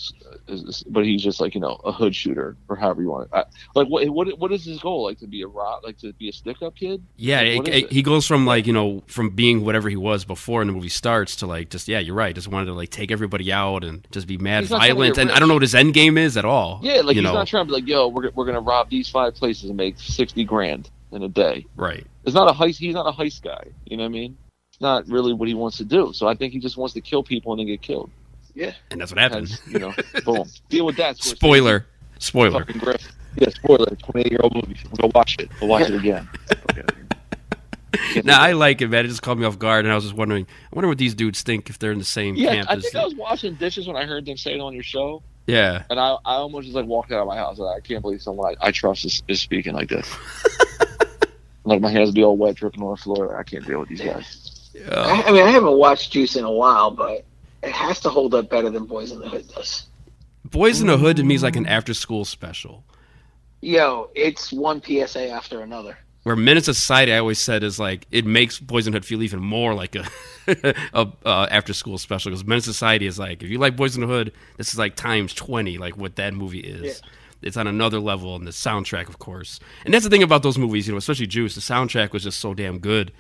uh, 0.48 0.56
but 0.88 1.04
he's 1.04 1.22
just 1.22 1.42
like 1.42 1.54
you 1.54 1.60
know 1.60 1.82
a 1.84 1.92
hood 1.92 2.16
shooter 2.16 2.56
or 2.70 2.78
however 2.78 3.02
you 3.02 3.10
want 3.10 3.26
it. 3.26 3.36
I, 3.36 3.44
like 3.76 3.90
what 3.90 4.08
what 4.10 4.40
what 4.40 4.52
is 4.54 4.64
his 4.64 4.80
goal? 4.80 5.04
Like 5.04 5.20
to 5.20 5.28
be 5.28 5.42
a 5.42 5.48
rot, 5.48 5.84
like 5.84 5.98
to 6.00 6.14
be 6.14 6.30
a 6.30 6.32
stick 6.32 6.62
up 6.62 6.76
kid? 6.76 7.04
Yeah, 7.18 7.42
Like, 7.42 7.68
it, 7.68 7.76
it- 7.76 7.92
he 7.92 8.02
goes 8.02 8.26
from 8.26 8.46
like 8.46 8.66
you 8.68 8.74
know 8.74 9.04
from 9.08 9.32
being 9.32 9.66
whatever 9.66 9.90
he 9.90 9.98
was 9.98 10.24
before, 10.24 10.62
and 10.62 10.70
the 10.70 10.74
movie 10.74 10.88
starts 10.88 11.36
to 11.38 11.48
like 11.48 11.70
just 11.70 11.90
yeah, 11.90 12.00
you're 12.00 12.16
right. 12.16 12.34
Just 12.34 12.48
wanted 12.48 12.68
to 12.68 12.74
like 12.74 12.90
take 12.90 13.12
everybody 13.12 13.52
out 13.52 13.84
and 13.84 14.08
just 14.12 14.28
be 14.28 14.38
mad, 14.38 14.62
He's 14.62 14.72
not 14.72 14.78
trying 14.78 14.90
to 14.90 14.96
violent, 14.96 15.18
and 15.18 15.32
I 15.32 15.40
don't 15.40 15.50
know 15.50 15.56
what 15.56 15.64
his 15.64 15.76
end 15.76 15.94
game 15.94 16.18
is 16.18 16.38
at 16.38 16.46
all. 16.46 16.80
Yeah, 16.84 17.02
like 17.02 17.16
he's 17.16 17.24
know, 17.24 17.34
not 17.34 17.48
trying 17.48 17.66
to 17.66 17.68
be 17.68 17.74
like, 17.74 17.88
yo, 17.88 18.08
we're 18.08 18.30
we're 18.36 18.46
gonna 18.46 18.62
rob 18.62 18.90
these 18.90 19.10
five 19.10 19.36
places 19.36 19.66
and 19.70 19.76
make 19.78 20.00
sixty 20.00 20.46
grand 20.46 20.90
in 21.12 21.24
a 21.24 21.28
day. 21.28 21.66
right. 21.76 22.06
It's 22.24 22.36
not 22.36 22.48
a 22.48 22.54
heist. 22.54 22.78
He's 22.78 22.94
not 22.94 23.08
a 23.08 23.12
heist 23.12 23.42
guy. 23.42 23.64
You 23.86 23.98
know 23.98 24.04
what 24.04 24.10
I 24.10 24.12
mean? 24.12 24.38
It's 24.72 24.80
not 24.80 25.08
really 25.08 25.34
what 25.34 25.48
he 25.48 25.56
wants 25.56 25.78
to 25.78 25.84
do. 25.84 26.14
So 26.14 26.28
I 26.28 26.36
think 26.36 26.54
he 26.54 26.60
just 26.60 26.78
wants 26.78 26.94
to 26.94 27.02
kill 27.02 27.24
people 27.24 27.52
and 27.52 27.60
then 27.60 27.66
get 27.68 27.82
killed. 27.82 28.12
Yeah. 28.54 28.74
And 28.90 29.00
that's 29.02 29.12
what 29.12 29.20
happened. 29.20 29.50
Hence, 29.50 29.62
you 29.68 29.80
know, 29.80 29.94
boom. 30.26 30.48
Deal 30.70 30.86
with 30.86 30.98
that. 30.98 31.18
Scorsese. 31.18 31.36
Spoiler, 31.36 31.86
spoiler. 32.20 32.60
Fucking 32.66 32.80
Griff. 32.82 33.12
Yeah, 33.38 33.50
spoiler. 33.50 33.96
Twenty 33.96 34.22
eight 34.26 34.32
year 34.32 34.40
old 34.44 34.54
movie. 34.56 34.76
Go 35.00 35.10
watch 35.16 35.38
it. 35.40 35.50
Go 35.60 35.68
watch 35.68 35.90
it 35.90 35.96
again. 35.96 36.28
Now 38.24 38.42
I 38.42 38.54
like 38.54 38.82
it, 38.82 38.88
man. 38.88 39.06
It 39.06 39.10
just 39.10 39.22
caught 39.22 39.38
me 39.38 39.46
off 39.46 39.60
guard, 39.60 39.86
and 39.86 39.92
I 39.92 39.96
was 39.96 40.06
just 40.06 40.16
wondering, 40.16 40.46
I 40.46 40.76
wonder 40.76 40.88
what 40.88 40.98
these 40.98 41.14
dudes 41.14 41.42
think 41.42 41.70
if 41.70 41.78
they're 41.78 41.92
in 41.92 41.98
the 42.00 42.06
same 42.06 42.36
Yeah, 42.36 42.56
camp 42.56 42.70
I 42.70 42.74
as. 42.76 42.84
think 42.84 42.96
I 42.96 43.04
was 43.04 43.16
washing 43.16 43.56
dishes 43.56 43.86
when 43.88 43.96
I 43.98 44.06
heard 44.06 44.26
them 44.26 44.38
say 44.38 44.54
it 44.54 44.62
on 44.62 44.74
your 44.74 44.84
show, 44.84 45.22
yeah, 45.46 45.84
and 45.90 46.00
I, 46.00 46.14
I 46.26 46.36
almost 46.36 46.66
just 46.66 46.76
like 46.76 46.86
walked 46.86 47.12
out 47.12 47.20
of 47.20 47.28
my 47.28 47.36
house. 47.36 47.58
Like, 47.60 47.78
I 47.78 47.80
can't 47.82 48.02
believe 48.02 48.22
someone 48.22 48.56
I, 48.62 48.68
I 48.68 48.72
trust 48.72 49.04
is, 49.06 49.22
is 49.28 49.42
speaking 49.42 49.74
like 49.74 49.90
this. 49.90 50.10
like 51.66 51.82
my 51.82 51.92
hands 51.92 52.08
would 52.08 52.16
be 52.16 52.24
all 52.24 52.38
wet, 52.38 52.56
dripping 52.56 52.82
on 52.82 52.92
the 52.92 52.98
floor. 52.98 53.38
I 53.38 53.44
can't 53.44 53.66
deal 53.68 53.80
with 53.82 53.90
these 53.90 54.02
guys. 54.02 54.70
I, 54.90 55.24
I 55.28 55.32
mean, 55.32 55.44
I 55.44 55.52
haven't 55.52 55.78
watched 55.78 56.12
Juice 56.12 56.36
in 56.38 56.46
a 56.46 56.52
while, 56.52 56.92
but 56.92 57.26
it 57.64 57.72
has 57.72 58.00
to 58.02 58.10
hold 58.10 58.34
up 58.34 58.50
better 58.50 58.70
than 58.70 58.86
Boys 58.86 59.12
in 59.12 59.20
the 59.20 59.30
Hood 59.30 59.48
does. 59.50 59.88
Boys 60.46 60.82
in 60.82 60.88
the 60.88 60.98
Hood 60.98 61.18
to 61.18 61.24
me 61.24 61.36
is 61.36 61.44
like 61.44 61.56
an 61.56 61.66
after-school 61.68 62.26
special. 62.26 62.84
Yo, 63.62 64.10
it's 64.16 64.52
one 64.52 64.82
PSA 64.82 65.30
after 65.30 65.62
another. 65.62 65.98
Where 66.24 66.36
Menace 66.36 66.66
to 66.66 66.74
Society, 66.74 67.14
I 67.14 67.18
always 67.18 67.40
said 67.40 67.64
is 67.64 67.80
like 67.80 68.06
it 68.12 68.26
makes 68.26 68.60
Boys 68.60 68.86
in 68.88 68.92
the 68.94 68.98
Hood 68.98 69.06
feel 69.06 69.24
even 69.24 69.40
more 69.40 69.74
like 69.74 69.96
a, 69.96 70.06
a 70.94 71.08
uh, 71.26 71.48
after-school 71.50 71.98
special 71.98 72.32
because 72.32 72.46
Menace 72.46 72.66
to 72.66 72.74
Society 72.74 73.08
is 73.08 73.18
like 73.18 73.42
if 73.44 73.50
you 73.50 73.58
like 73.60 73.76
Boys 73.76 73.96
in 73.96 74.02
the 74.02 74.08
Hood, 74.08 74.32
this 74.58 74.72
is 74.74 74.78
like 74.80 74.96
times 74.96 75.34
twenty, 75.34 75.78
like 75.78 75.98
what 75.98 76.16
that 76.18 76.34
movie 76.34 76.60
is. 76.60 77.02
It's 77.42 77.58
on 77.58 77.66
another 77.66 78.00
level, 78.00 78.36
and 78.36 78.46
the 78.46 78.52
soundtrack, 78.52 79.10
of 79.10 79.18
course. 79.18 79.60
And 79.84 79.92
that's 79.92 80.04
the 80.04 80.12
thing 80.12 80.22
about 80.22 80.44
those 80.44 80.60
movies, 80.60 80.86
you 80.88 80.94
know, 80.94 80.98
especially 81.00 81.26
Juice. 81.26 81.56
The 81.56 81.62
soundtrack 81.62 82.12
was 82.14 82.22
just 82.22 82.40
so 82.40 82.54
damn 82.54 82.78
good 82.78 83.12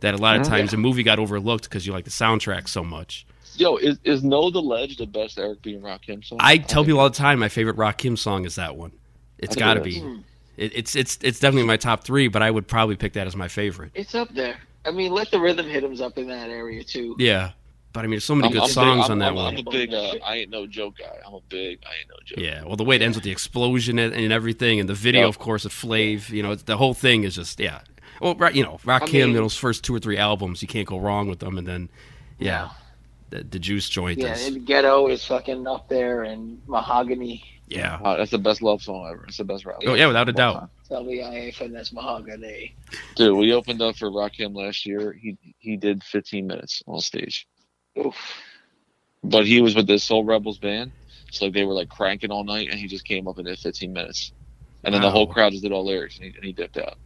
that 0.00 0.12
a 0.12 0.18
lot 0.18 0.36
of 0.36 0.42
Mhm. 0.42 0.48
times 0.50 0.70
the 0.72 0.76
movie 0.76 1.02
got 1.02 1.18
overlooked 1.18 1.64
because 1.64 1.86
you 1.86 1.94
like 1.94 2.04
the 2.04 2.10
soundtrack 2.10 2.68
so 2.68 2.84
much. 2.84 3.24
Yo, 3.56 3.76
is 3.76 3.98
is 4.04 4.22
Know 4.24 4.50
the 4.50 4.60
Ledge 4.60 4.96
the 4.96 5.06
best 5.06 5.38
Eric 5.38 5.62
B. 5.62 5.74
and 5.74 5.82
Rakim 5.82 6.24
song? 6.24 6.38
I 6.40 6.58
tell 6.58 6.84
people 6.84 7.00
all 7.00 7.10
the 7.10 7.16
time 7.16 7.38
my 7.38 7.48
favorite 7.48 7.76
Rakim 7.76 8.16
song 8.18 8.44
is 8.44 8.54
that 8.56 8.76
one. 8.76 8.92
It's 9.38 9.56
got 9.56 9.74
to 9.74 9.80
it 9.80 9.84
be. 9.84 10.22
It, 10.56 10.72
it's 10.76 10.94
it's 10.96 11.18
it's 11.22 11.40
definitely 11.40 11.66
my 11.66 11.76
top 11.76 12.04
three, 12.04 12.28
but 12.28 12.42
I 12.42 12.50
would 12.50 12.66
probably 12.68 12.96
pick 12.96 13.14
that 13.14 13.26
as 13.26 13.34
my 13.36 13.48
favorite. 13.48 13.92
It's 13.94 14.14
up 14.14 14.28
there. 14.34 14.56
I 14.84 14.90
mean, 14.90 15.12
let 15.12 15.30
the 15.30 15.40
rhythm 15.40 15.66
hit 15.66 15.84
'em's 15.84 16.00
up 16.00 16.16
in 16.18 16.26
that 16.28 16.48
area 16.50 16.82
too. 16.84 17.14
Yeah, 17.18 17.52
but 17.92 18.00
I 18.00 18.02
mean, 18.04 18.12
there's 18.12 18.24
so 18.24 18.34
many 18.34 18.46
I'm- 18.48 18.52
good 18.54 18.62
I'm 18.64 18.68
songs 18.70 19.02
I'm- 19.04 19.12
on 19.12 19.18
that 19.20 19.24
I'm- 19.26 19.34
one. 19.34 19.54
I'm 19.58 19.66
a 19.66 19.70
big 19.70 19.92
uh, 19.92 20.14
I 20.24 20.36
ain't 20.36 20.50
no 20.50 20.66
joke 20.66 20.98
guy. 20.98 21.18
I'm 21.26 21.34
a 21.34 21.40
big 21.48 21.80
I 21.86 22.00
ain't 22.00 22.08
no 22.08 22.16
joke. 22.24 22.38
Yeah, 22.38 22.64
well, 22.64 22.76
the 22.76 22.84
way 22.84 22.96
it 22.96 23.02
ends 23.02 23.16
with 23.16 23.24
the 23.24 23.30
explosion 23.30 23.98
and, 23.98 24.14
and 24.14 24.32
everything, 24.32 24.80
and 24.80 24.88
the 24.88 24.94
video, 24.94 25.22
Yep. 25.22 25.28
of 25.30 25.38
course, 25.38 25.64
of 25.64 25.72
Flav. 25.72 26.30
You 26.30 26.42
know, 26.42 26.54
the 26.54 26.76
whole 26.76 26.94
thing 26.94 27.24
is 27.24 27.34
just 27.34 27.58
yeah. 27.60 27.80
Well, 28.20 28.34
right, 28.34 28.54
you 28.54 28.62
know, 28.62 28.78
Rakim, 28.84 29.12
mean- 29.26 29.32
those 29.34 29.56
first 29.56 29.82
two 29.84 29.94
or 29.94 29.98
three 29.98 30.18
albums, 30.18 30.60
you 30.62 30.68
can't 30.68 30.86
go 30.86 30.98
wrong 30.98 31.28
with 31.28 31.38
them, 31.40 31.56
and 31.58 31.66
then 31.66 31.88
yeah, 32.38 32.68
the, 33.30 33.44
the 33.44 33.58
Juice 33.58 33.88
joint 33.88 34.18
Yeah, 34.18 34.32
is 34.32 34.46
and 34.48 34.66
Ghetto 34.66 35.08
is 35.08 35.24
fucking 35.24 35.66
up 35.66 35.88
there, 35.88 36.22
and 36.24 36.60
Mahogany. 36.66 37.42
yeah. 37.68 37.98
Uh, 38.02 38.16
that's 38.16 38.30
the 38.32 38.38
best 38.38 38.62
love 38.62 38.82
song 38.82 39.08
ever. 39.10 39.24
It's 39.26 39.36
the 39.38 39.44
best 39.44 39.64
rap. 39.64 39.76
Oh 39.86 39.94
yeah, 39.94 40.06
without 40.06 40.28
a 40.28 40.32
doubt. 40.32 40.70
WIA 40.90 41.54
finesse 41.54 41.92
Mahogany. 41.92 42.74
Dude, 43.14 43.36
we 43.36 43.52
opened 43.52 43.80
up 43.80 43.96
for 43.96 44.10
Rakim 44.10 44.54
last 44.56 44.84
year. 44.84 45.12
He 45.12 45.36
he 45.58 45.76
did 45.76 46.02
15 46.02 46.46
minutes 46.46 46.82
on 46.86 47.00
stage. 47.00 47.46
Oof. 47.98 48.16
But 49.22 49.46
he 49.46 49.60
was 49.60 49.76
with 49.76 49.86
this 49.86 50.02
Soul 50.02 50.24
Rebels 50.24 50.58
band. 50.58 50.90
So 51.30 51.44
like 51.44 51.54
they 51.54 51.64
were 51.64 51.74
like 51.74 51.88
cranking 51.88 52.30
all 52.32 52.42
night 52.42 52.68
and 52.70 52.78
he 52.80 52.88
just 52.88 53.04
came 53.04 53.28
up 53.28 53.38
and 53.38 53.46
did 53.46 53.58
15 53.58 53.92
minutes. 53.92 54.32
And 54.82 54.92
then 54.94 55.02
the 55.02 55.10
whole 55.10 55.26
crowd 55.26 55.52
just 55.52 55.62
did 55.62 55.70
all 55.72 55.84
lyrics 55.84 56.16
and 56.16 56.24
he, 56.24 56.34
and 56.34 56.44
he 56.44 56.52
dipped 56.52 56.78
out. 56.78 56.96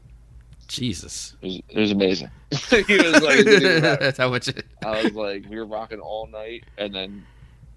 Jesus, 0.69 1.37
It 1.41 1.47
was, 1.47 1.63
it 1.69 1.79
was 1.81 1.93
amazing. 1.93 2.31
he 2.51 2.97
was 2.97 3.23
like, 3.23 3.39
it 3.39 3.45
didn't 3.45 3.63
even 3.63 3.83
matter. 3.83 4.05
that's 4.05 4.19
how 4.19 4.31
much. 4.31 4.49
It, 4.49 4.65
I 4.85 5.03
was 5.03 5.13
like, 5.15 5.45
we 5.49 5.57
were 5.57 5.67
rocking 5.67 6.01
all 6.01 6.27
night, 6.27 6.65
and 6.79 6.95
then 6.95 7.27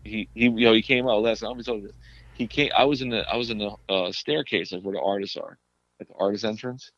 he 0.03 0.29
he 0.33 0.45
you 0.45 0.65
know 0.65 0.73
he 0.73 0.81
came 0.81 1.07
out 1.07 1.21
last. 1.21 1.43
night. 1.43 1.55
I 1.57 1.61
told 1.61 1.83
you, 1.83 1.93
he 2.33 2.47
came. 2.47 2.71
I 2.75 2.85
was 2.85 3.01
in 3.01 3.09
the 3.09 3.27
I 3.31 3.35
was 3.35 3.49
in 3.49 3.57
the 3.57 3.75
uh, 3.89 4.11
staircase 4.11 4.71
like 4.71 4.81
where 4.81 4.93
the 4.93 5.01
artists 5.01 5.37
are, 5.37 5.57
at 5.99 6.07
the 6.07 6.13
artist 6.19 6.45
entrance. 6.45 6.91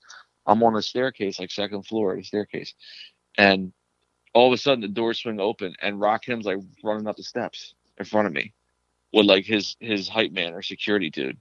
I'm 0.45 0.63
on 0.63 0.73
the 0.73 0.81
staircase, 0.81 1.39
like 1.39 1.51
second 1.51 1.83
floor, 1.83 2.13
of 2.13 2.17
the 2.17 2.23
staircase, 2.23 2.73
and 3.37 3.71
all 4.33 4.47
of 4.47 4.53
a 4.53 4.57
sudden 4.57 4.81
the 4.81 4.87
doors 4.87 5.19
swing 5.19 5.39
open, 5.39 5.75
and 5.81 5.99
Rock 5.99 6.25
Rakim's 6.25 6.45
like 6.45 6.59
running 6.83 7.07
up 7.07 7.17
the 7.17 7.23
steps 7.23 7.73
in 7.97 8.05
front 8.05 8.27
of 8.27 8.33
me, 8.33 8.53
with 9.13 9.25
like 9.25 9.45
his 9.45 9.75
his 9.79 10.07
hype 10.07 10.31
man 10.31 10.53
or 10.53 10.61
security 10.61 11.09
dude, 11.09 11.37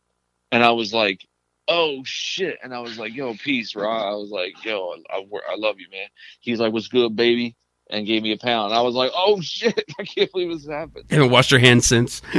and 0.52 0.62
I 0.62 0.70
was 0.72 0.92
like. 0.92 1.26
Oh 1.68 2.02
shit! 2.04 2.58
And 2.62 2.74
I 2.74 2.80
was 2.80 2.98
like, 2.98 3.14
"Yo, 3.14 3.34
peace, 3.34 3.76
Ra." 3.76 4.10
I 4.10 4.14
was 4.14 4.30
like, 4.30 4.64
"Yo, 4.64 4.94
I, 5.10 5.16
I, 5.18 5.24
I 5.52 5.56
love 5.56 5.78
you, 5.78 5.86
man." 5.90 6.08
He's 6.40 6.58
like, 6.60 6.72
"What's 6.72 6.88
good, 6.88 7.14
baby?" 7.14 7.56
and 7.90 8.06
gave 8.06 8.22
me 8.22 8.32
a 8.32 8.36
pound. 8.36 8.74
I 8.74 8.80
was 8.82 8.94
like, 8.94 9.10
"Oh 9.14 9.40
shit! 9.42 9.84
I 9.98 10.04
can't 10.04 10.30
believe 10.32 10.50
this 10.50 10.66
happened." 10.66 11.04
haven't 11.10 11.30
washed 11.30 11.50
your 11.50 11.60
hands 11.60 11.86
since. 11.86 12.22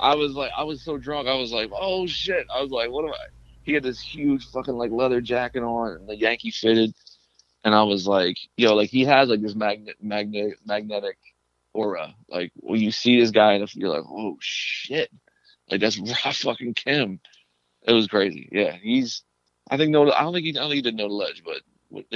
I 0.00 0.14
was 0.14 0.32
like, 0.32 0.50
I 0.56 0.64
was 0.64 0.82
so 0.82 0.98
drunk. 0.98 1.28
I 1.28 1.34
was 1.34 1.52
like, 1.52 1.70
"Oh 1.72 2.06
shit!" 2.06 2.46
I 2.54 2.60
was 2.60 2.70
like, 2.70 2.90
"What 2.90 3.04
am 3.04 3.12
I?" 3.12 3.26
He 3.62 3.72
had 3.72 3.82
this 3.82 4.00
huge 4.00 4.46
fucking 4.50 4.74
like 4.74 4.90
leather 4.90 5.20
jacket 5.20 5.62
on 5.62 5.92
and 5.92 6.08
the 6.08 6.16
Yankee 6.16 6.50
fitted, 6.50 6.94
and 7.64 7.74
I 7.74 7.82
was 7.82 8.06
like, 8.06 8.36
"Yo, 8.56 8.74
like 8.74 8.90
he 8.90 9.04
has 9.04 9.28
like 9.28 9.42
this 9.42 9.54
magnet, 9.54 9.96
magnet, 10.00 10.54
magnetic 10.66 11.18
aura. 11.72 12.14
Like 12.28 12.52
when 12.56 12.80
you 12.80 12.90
see 12.90 13.18
this 13.18 13.30
guy, 13.30 13.54
and 13.54 13.74
you're 13.74 13.90
like, 13.90 14.04
oh 14.08 14.36
shit, 14.40 15.10
like 15.70 15.80
that's 15.80 15.98
Ra 16.24 16.32
fucking 16.32 16.74
Kim." 16.74 17.20
It 17.84 17.92
was 17.92 18.06
crazy. 18.06 18.48
Yeah, 18.50 18.72
he's. 18.72 19.22
I 19.70 19.76
think 19.76 19.90
no. 19.90 20.10
I 20.12 20.22
don't 20.22 20.32
think 20.32 20.44
he. 20.44 20.50
I 20.50 20.60
don't 20.60 20.70
think 20.70 20.76
he 20.76 20.82
did 20.82 20.96
know 20.96 21.08
the 21.08 21.14
ledge, 21.14 21.42
but 21.44 21.62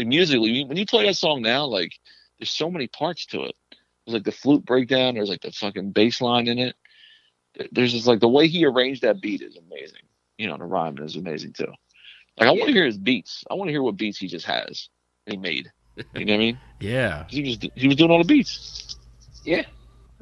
musically, 0.06 0.64
when 0.64 0.76
you 0.76 0.86
play 0.86 1.06
that 1.06 1.16
song 1.16 1.42
now, 1.42 1.64
like 1.66 1.92
there's 2.38 2.50
so 2.50 2.70
many 2.70 2.86
parts 2.88 3.26
to 3.26 3.42
it. 3.44 3.54
There's 4.06 4.14
like 4.14 4.24
the 4.24 4.32
flute 4.32 4.64
breakdown. 4.64 5.14
There's 5.14 5.28
like 5.28 5.42
the 5.42 5.52
fucking 5.52 5.92
bass 5.92 6.20
line 6.20 6.48
in 6.48 6.58
it. 6.58 6.76
There's 7.72 7.92
just 7.92 8.06
like 8.06 8.20
the 8.20 8.28
way 8.28 8.48
he 8.48 8.64
arranged 8.64 9.02
that 9.02 9.20
beat 9.20 9.42
is 9.42 9.56
amazing. 9.56 10.02
You 10.38 10.48
know, 10.48 10.56
the 10.56 10.64
rhyming 10.64 11.04
is 11.04 11.16
amazing 11.16 11.52
too. 11.52 11.72
Like 12.38 12.48
I 12.48 12.52
want 12.52 12.66
to 12.66 12.72
hear 12.72 12.84
his 12.86 12.98
beats. 12.98 13.44
I 13.50 13.54
want 13.54 13.68
to 13.68 13.72
hear 13.72 13.82
what 13.82 13.96
beats 13.96 14.18
he 14.18 14.28
just 14.28 14.46
has. 14.46 14.88
He 15.26 15.36
made. 15.36 15.70
You 16.14 16.24
know 16.24 16.32
what 16.32 16.34
I 16.34 16.38
mean? 16.38 16.60
Yeah, 16.80 17.24
He 17.28 17.42
was 17.42 17.58
he 17.74 17.88
was 17.88 17.96
doing 17.96 18.12
all 18.12 18.18
the 18.18 18.24
beats. 18.24 18.96
Yeah. 19.44 19.64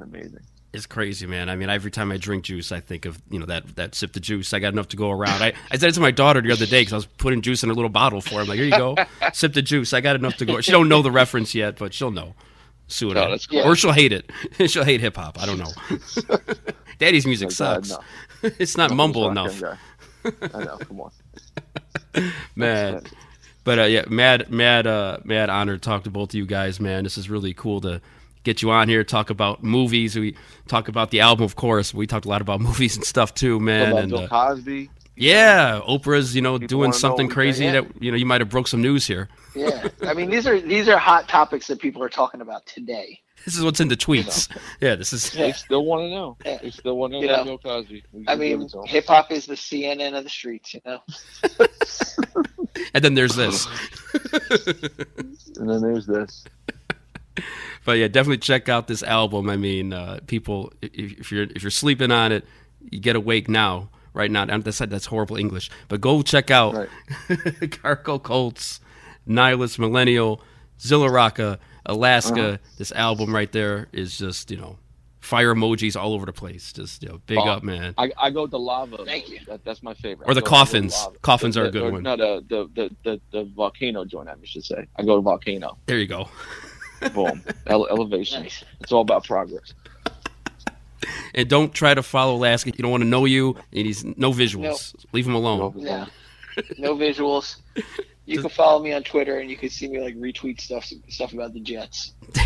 Amazing. 0.01 0.41
It's 0.77 0.85
crazy, 0.87 1.27
man. 1.27 1.49
I 1.49 1.57
mean, 1.57 1.71
every 1.71 1.91
time 1.91 2.13
I 2.13 2.19
drink 2.19 2.45
juice, 2.45 2.71
I 2.71 2.81
think 2.81 3.07
of 3.07 3.19
you 3.31 3.39
know 3.39 3.47
that 3.47 3.77
that 3.77 3.95
sip 3.95 4.15
of 4.15 4.21
juice. 4.21 4.53
I 4.53 4.59
got 4.59 4.75
enough 4.75 4.89
to 4.89 4.97
go 4.97 5.11
around. 5.11 5.43
I, 5.43 5.55
I 5.71 5.79
said 5.79 5.89
it 5.89 5.93
to 5.95 6.01
my 6.01 6.11
daughter 6.11 6.43
the 6.43 6.53
other 6.53 6.67
day 6.67 6.83
because 6.83 6.93
I 6.93 6.97
was 6.97 7.07
putting 7.07 7.41
juice 7.41 7.63
in 7.65 7.71
a 7.71 7.73
little 7.73 7.89
bottle 7.89 8.21
for 8.21 8.35
her. 8.35 8.41
I'm 8.43 8.47
like, 8.47 8.57
here 8.59 8.67
you 8.67 8.71
go, 8.73 8.95
sip 9.33 9.55
the 9.55 9.63
juice. 9.63 9.95
I 9.95 10.03
got 10.03 10.17
enough 10.17 10.37
to 10.37 10.45
go. 10.45 10.61
She 10.61 10.73
don't 10.73 10.91
know 10.91 11.01
the 11.01 11.11
reference 11.11 11.55
yet, 11.55 11.79
but 11.79 11.95
she'll 11.95 12.11
know 12.11 12.35
soon. 12.89 13.15
No, 13.15 13.31
that's 13.31 13.47
cool. 13.47 13.63
Or 13.63 13.75
she'll 13.75 13.93
hate 13.93 14.13
it. 14.13 14.31
she'll 14.71 14.85
hate 14.85 15.01
hip 15.01 15.17
hop. 15.17 15.41
I 15.41 15.47
don't 15.47 15.59
know. 15.59 15.73
Daddy's 16.99 17.27
music 17.27 17.49
Like, 17.49 17.59
God, 17.59 17.87
sucks. 17.87 18.05
no. 18.43 18.51
it's 18.59 18.77
not 18.77 18.91
No, 18.91 18.97
mumble 18.97 19.31
enough. 19.31 19.63
I 19.63 20.63
know. 20.65 20.77
Come 20.77 21.01
on. 21.01 21.11
man. 22.55 23.03
But 23.65 23.79
uh, 23.79 23.85
yeah, 23.85 24.05
mad, 24.09 24.51
mad, 24.51 24.87
uh, 24.87 25.19
mad 25.25 25.49
honor 25.51 25.75
to 25.77 25.81
talk 25.81 26.05
to 26.05 26.11
both 26.11 26.31
of 26.31 26.35
you 26.35 26.47
guys, 26.47 26.79
man. 26.79 27.03
This 27.03 27.19
is 27.19 27.29
really 27.31 27.53
cool 27.55 27.81
to 27.81 28.01
get 28.47 28.63
you 28.63 28.71
on 28.71 28.89
here, 28.89 29.05
talk 29.05 29.29
about 29.29 29.63
movies. 29.63 30.17
We 30.17 30.37
talk 30.69 30.89
about 30.89 31.11
the 31.11 31.21
album, 31.21 31.45
of 31.45 31.57
course. 31.57 31.93
We 31.93 32.07
talked 32.07 32.25
a 32.25 32.29
lot 32.29 32.41
about 32.41 32.61
movies 32.71 32.97
and 32.97 33.05
stuff 33.05 33.35
too, 33.35 33.61
man. 33.61 33.91
about 33.91 34.03
and 34.05 34.11
Bill 34.13 34.21
uh, 34.21 34.29
Cosby. 34.29 34.89
Yeah, 35.17 35.81
Oprah's 35.87 36.35
you 36.37 36.43
know 36.43 36.59
doing 36.59 36.93
something 36.93 37.29
crazy 37.29 37.65
yeah. 37.65 37.73
that 37.73 38.03
you 38.03 38.11
know 38.11 38.17
you 38.17 38.27
might 38.27 38.41
have 38.41 38.49
broke 38.49 38.69
some 38.69 38.81
news 38.81 39.07
here. 39.07 39.29
Yeah, 39.55 39.89
I 40.03 40.15
mean 40.15 40.31
these 40.31 40.47
are 40.47 40.61
these 40.75 40.89
are 40.89 40.99
hot 40.99 41.29
topics 41.29 41.67
that 41.67 41.81
people 41.81 42.03
are 42.03 42.09
talking 42.09 42.41
about 42.41 42.65
today. 42.67 43.21
This 43.45 43.57
is 43.57 43.63
what's 43.63 43.81
in 43.81 43.89
the 43.89 43.97
tweets. 43.97 44.51
Yeah, 44.81 44.97
this 44.97 45.13
is. 45.13 45.31
They 45.31 45.53
still 45.53 45.85
want 45.85 46.03
to 46.03 46.11
know. 46.11 46.37
Yeah. 46.45 46.59
They 46.61 46.71
still 46.71 46.99
want 46.99 47.13
to 47.13 47.21
You 47.21 47.29
know 47.29 47.45
know, 47.45 47.53
about 47.55 47.63
Bill 47.63 47.83
Cosby. 47.83 48.03
We 48.13 48.25
I 48.29 48.35
mean, 48.35 48.63
it 48.63 48.71
to 48.71 48.81
'em. 48.81 48.87
hip 48.87 49.07
hop 49.07 49.31
is 49.31 49.47
the 49.47 49.55
CNN 49.55 50.19
of 50.19 50.25
the 50.25 50.31
streets, 50.31 50.75
you 50.75 50.81
know. 50.85 51.01
And 52.95 53.05
then 53.05 53.15
there's 53.15 53.37
this. 53.37 53.67
and 55.57 55.69
then 55.69 55.81
there's 55.83 56.07
this. 56.07 56.45
But 57.87 57.93
yeah, 57.99 58.09
definitely 58.09 58.39
check 58.39 58.69
out 58.69 58.89
this 58.89 59.03
album. 59.03 59.49
I 59.49 59.57
mean, 59.57 59.93
uh, 59.95 60.19
people, 60.27 60.73
if, 60.83 61.21
if 61.21 61.33
you're 61.33 61.45
if 61.45 61.63
you're 61.63 61.71
sleeping 61.71 62.11
on 62.11 62.33
it, 62.33 62.45
you 62.91 62.99
get 63.01 63.17
awake 63.17 63.49
now, 63.49 63.89
right 64.13 64.31
now. 64.31 64.43
And 64.43 64.63
that's 64.65 64.79
that's 64.81 65.07
horrible 65.07 65.37
English, 65.39 65.71
but 65.89 66.01
go 66.03 66.21
check 66.23 66.51
out 66.51 66.89
Cargo 67.71 68.19
Cults, 68.31 68.81
Nihilist 69.25 69.79
Millennial, 69.79 70.43
Zilla 70.81 71.09
Rocca, 71.11 71.59
Alaska. 71.87 72.43
Uh-huh. 72.49 72.57
This 72.77 72.91
album 72.93 73.35
right 73.35 73.51
there 73.53 73.87
is 73.93 74.19
just 74.19 74.51
you 74.51 74.57
know 74.57 74.79
fire 75.21 75.55
emojis 75.55 75.95
all 76.01 76.13
over 76.13 76.27
the 76.27 76.33
place. 76.33 76.73
Just 76.73 77.05
you 77.05 77.09
know, 77.09 77.21
big 77.27 77.39
Oh, 77.39 77.47
up, 77.49 77.63
man. 77.63 77.95
I, 77.99 78.11
I 78.19 78.31
go 78.31 78.43
with 78.43 78.51
the 78.51 78.59
lava. 78.59 79.05
Thank 79.05 79.29
you. 79.29 79.39
That, 79.47 79.65
that's 79.65 79.83
my 79.83 79.95
favorite. 79.95 80.29
Or 80.29 80.35
the 80.35 80.41
I 80.41 80.43
go- 80.43 80.47
I 80.47 80.51
go 80.51 80.61
with 80.63 80.69
coffins. 80.71 80.93
lava. 81.05 81.19
Coffins 81.23 81.57
are 81.57 81.65
a 81.67 81.71
good 81.71 81.83
or- 81.83 81.93
one. 81.93 82.03
No, 82.03 82.17
the 82.17 82.45
the, 82.49 82.69
the 82.75 82.91
the 83.05 83.21
the 83.31 83.45
volcano 83.55 84.05
joint. 84.05 84.29
I 84.29 84.35
should 84.45 84.65
say. 84.65 84.87
I 84.97 85.03
go 85.05 85.15
to 85.17 85.23
volcano. 85.23 85.79
There 85.87 85.99
you 85.99 86.09
go. 86.09 86.29
Boom. 87.15 87.43
Ele- 87.67 87.89
elevation. 87.89 88.47
It's 88.81 88.93
all 88.93 89.03
about 89.03 89.25
progress. 89.25 89.75
And 91.35 91.49
don't 91.49 91.73
try 91.75 91.95
to 91.95 92.03
follow 92.03 92.35
Alaska. 92.37 92.71
You 92.71 92.83
don't 92.83 92.91
want 92.91 93.03
to 93.03 93.09
know 93.09 93.25
you. 93.27 93.55
And 93.73 93.87
he's 93.87 94.05
no 94.05 94.33
visuals. 94.33 94.95
Leave 95.13 95.27
him 95.27 95.35
alone. 95.35 95.75
Yeah. 95.77 96.07
No 96.79 96.97
visuals. 96.97 97.57
You 98.25 98.41
can 98.41 98.49
follow 98.51 98.83
me 98.83 98.93
on 98.93 99.03
Twitter 99.03 99.39
and 99.39 99.51
you 99.51 99.57
can 99.57 99.69
see 99.71 99.89
me 99.89 100.01
like 100.01 100.17
retweet 100.17 100.61
stuff 100.61 100.91
stuff 101.09 101.33
about 101.33 101.53
the 101.53 101.61
Jets. 101.61 102.13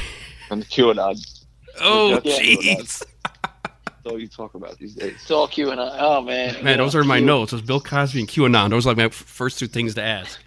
And 0.50 0.60
the 0.62 0.66
QAnon. 0.66 1.14
Oh, 1.80 2.20
jeez. 2.24 2.58
QAnon. 2.58 2.76
That's 3.84 4.06
all 4.06 4.18
you 4.20 4.26
talk 4.26 4.54
about 4.54 4.76
these 4.78 4.96
days. 4.96 5.12
It's 5.12 5.30
all 5.30 5.46
QAnon. 5.46 5.96
Oh 6.00 6.20
man. 6.22 6.64
Man, 6.64 6.78
those 6.78 6.96
are 6.96 7.04
my 7.04 7.18
Q. 7.18 7.26
notes. 7.26 7.52
Those 7.52 7.62
Bill 7.62 7.80
Cosby 7.80 8.18
and 8.18 8.28
QAnon. 8.28 8.70
Those 8.70 8.84
are 8.84 8.90
like 8.90 8.96
my 8.96 9.08
first 9.10 9.60
two 9.60 9.68
things 9.68 9.94
to 9.94 10.02
ask. 10.02 10.40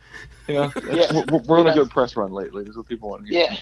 Yeah, 0.50 0.72
Yeah. 0.92 1.22
We're, 1.32 1.38
we're 1.44 1.60
on 1.62 1.68
a 1.68 1.74
good 1.74 1.90
press 1.90 2.18
run 2.18 2.34
lately. 2.34 2.66
That's 2.66 2.76
what 2.76 2.86
people 2.90 3.12
want 3.12 3.26
to 3.26 3.32
hear. 3.32 3.48
Yeah. 3.50 3.56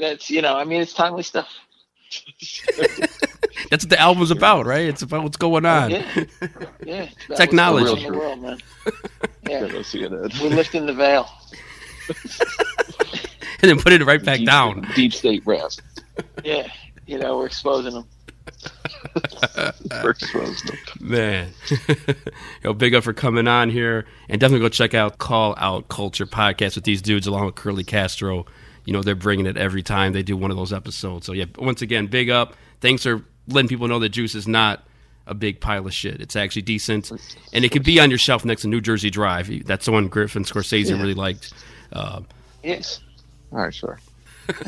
That's 0.00 0.30
you 0.30 0.42
know, 0.42 0.56
I 0.56 0.64
mean 0.64 0.80
it's 0.80 0.94
timely 0.94 1.22
stuff. 1.22 1.48
That's 3.70 3.84
what 3.84 3.90
the 3.90 4.00
album's 4.00 4.30
about, 4.30 4.66
right? 4.66 4.88
It's 4.88 5.02
about 5.02 5.22
what's 5.22 5.36
going 5.36 5.64
oh, 5.64 5.68
on. 5.68 5.90
Yeah. 5.90 6.06
Yeah. 6.84 7.02
it's 7.02 7.12
about 7.12 7.28
what's 7.28 7.40
Technology. 7.40 7.84
going 7.84 7.98
on 7.98 8.04
in 8.06 8.12
the 8.12 8.18
world, 8.18 8.42
man. 8.42 8.58
Yeah. 9.48 9.68
Go 9.68 9.82
see 9.82 10.02
it, 10.02 10.12
Ed. 10.12 10.32
We're 10.40 10.50
lifting 10.50 10.86
the 10.86 10.92
veil. 10.92 11.28
and 13.62 13.70
then 13.70 13.80
put 13.80 13.92
it 13.92 14.04
right 14.04 14.22
back 14.22 14.38
Deep- 14.38 14.46
down. 14.46 14.86
Deep 14.94 15.12
state 15.12 15.42
rap. 15.44 15.70
Yeah. 16.44 16.68
You 17.06 17.18
know, 17.18 17.38
we're 17.38 17.46
exposing 17.46 17.94
them. 17.94 18.06
We're 20.02 20.10
exposed. 20.10 20.70
Man. 21.00 21.52
Yo, 22.62 22.72
big 22.74 22.94
up 22.94 23.04
for 23.04 23.12
coming 23.12 23.48
on 23.48 23.70
here. 23.70 24.06
And 24.28 24.40
definitely 24.40 24.64
go 24.64 24.68
check 24.68 24.94
out 24.94 25.18
Call 25.18 25.54
Out 25.58 25.88
Culture 25.88 26.26
podcast 26.26 26.76
with 26.76 26.84
these 26.84 27.02
dudes 27.02 27.26
along 27.26 27.46
with 27.46 27.54
Curly 27.56 27.84
Castro. 27.84 28.46
You 28.90 28.96
know, 28.96 29.04
they're 29.04 29.14
bringing 29.14 29.46
it 29.46 29.56
every 29.56 29.84
time 29.84 30.12
they 30.14 30.24
do 30.24 30.36
one 30.36 30.50
of 30.50 30.56
those 30.56 30.72
episodes. 30.72 31.24
So, 31.24 31.32
yeah, 31.32 31.44
once 31.60 31.80
again, 31.80 32.08
big 32.08 32.28
up. 32.28 32.54
Thanks 32.80 33.04
for 33.04 33.22
letting 33.46 33.68
people 33.68 33.86
know 33.86 34.00
that 34.00 34.08
Juice 34.08 34.34
is 34.34 34.48
not 34.48 34.82
a 35.28 35.32
big 35.34 35.60
pile 35.60 35.86
of 35.86 35.94
shit. 35.94 36.20
It's 36.20 36.34
actually 36.34 36.62
decent. 36.62 37.12
And 37.52 37.64
it 37.64 37.68
could 37.70 37.84
be 37.84 38.00
on 38.00 38.10
your 38.10 38.18
shelf 38.18 38.44
next 38.44 38.62
to 38.62 38.68
New 38.68 38.80
Jersey 38.80 39.08
Drive. 39.08 39.64
That's 39.64 39.84
the 39.86 39.92
one 39.92 40.08
Griffin 40.08 40.42
Scorsese 40.42 40.90
Yeah. 40.90 40.96
really 41.00 41.14
liked. 41.14 41.52
Uh, 41.92 42.22
Yes. 42.64 42.98
All 43.52 43.60
right, 43.60 43.72
sure. 43.72 44.00
but, 44.48 44.64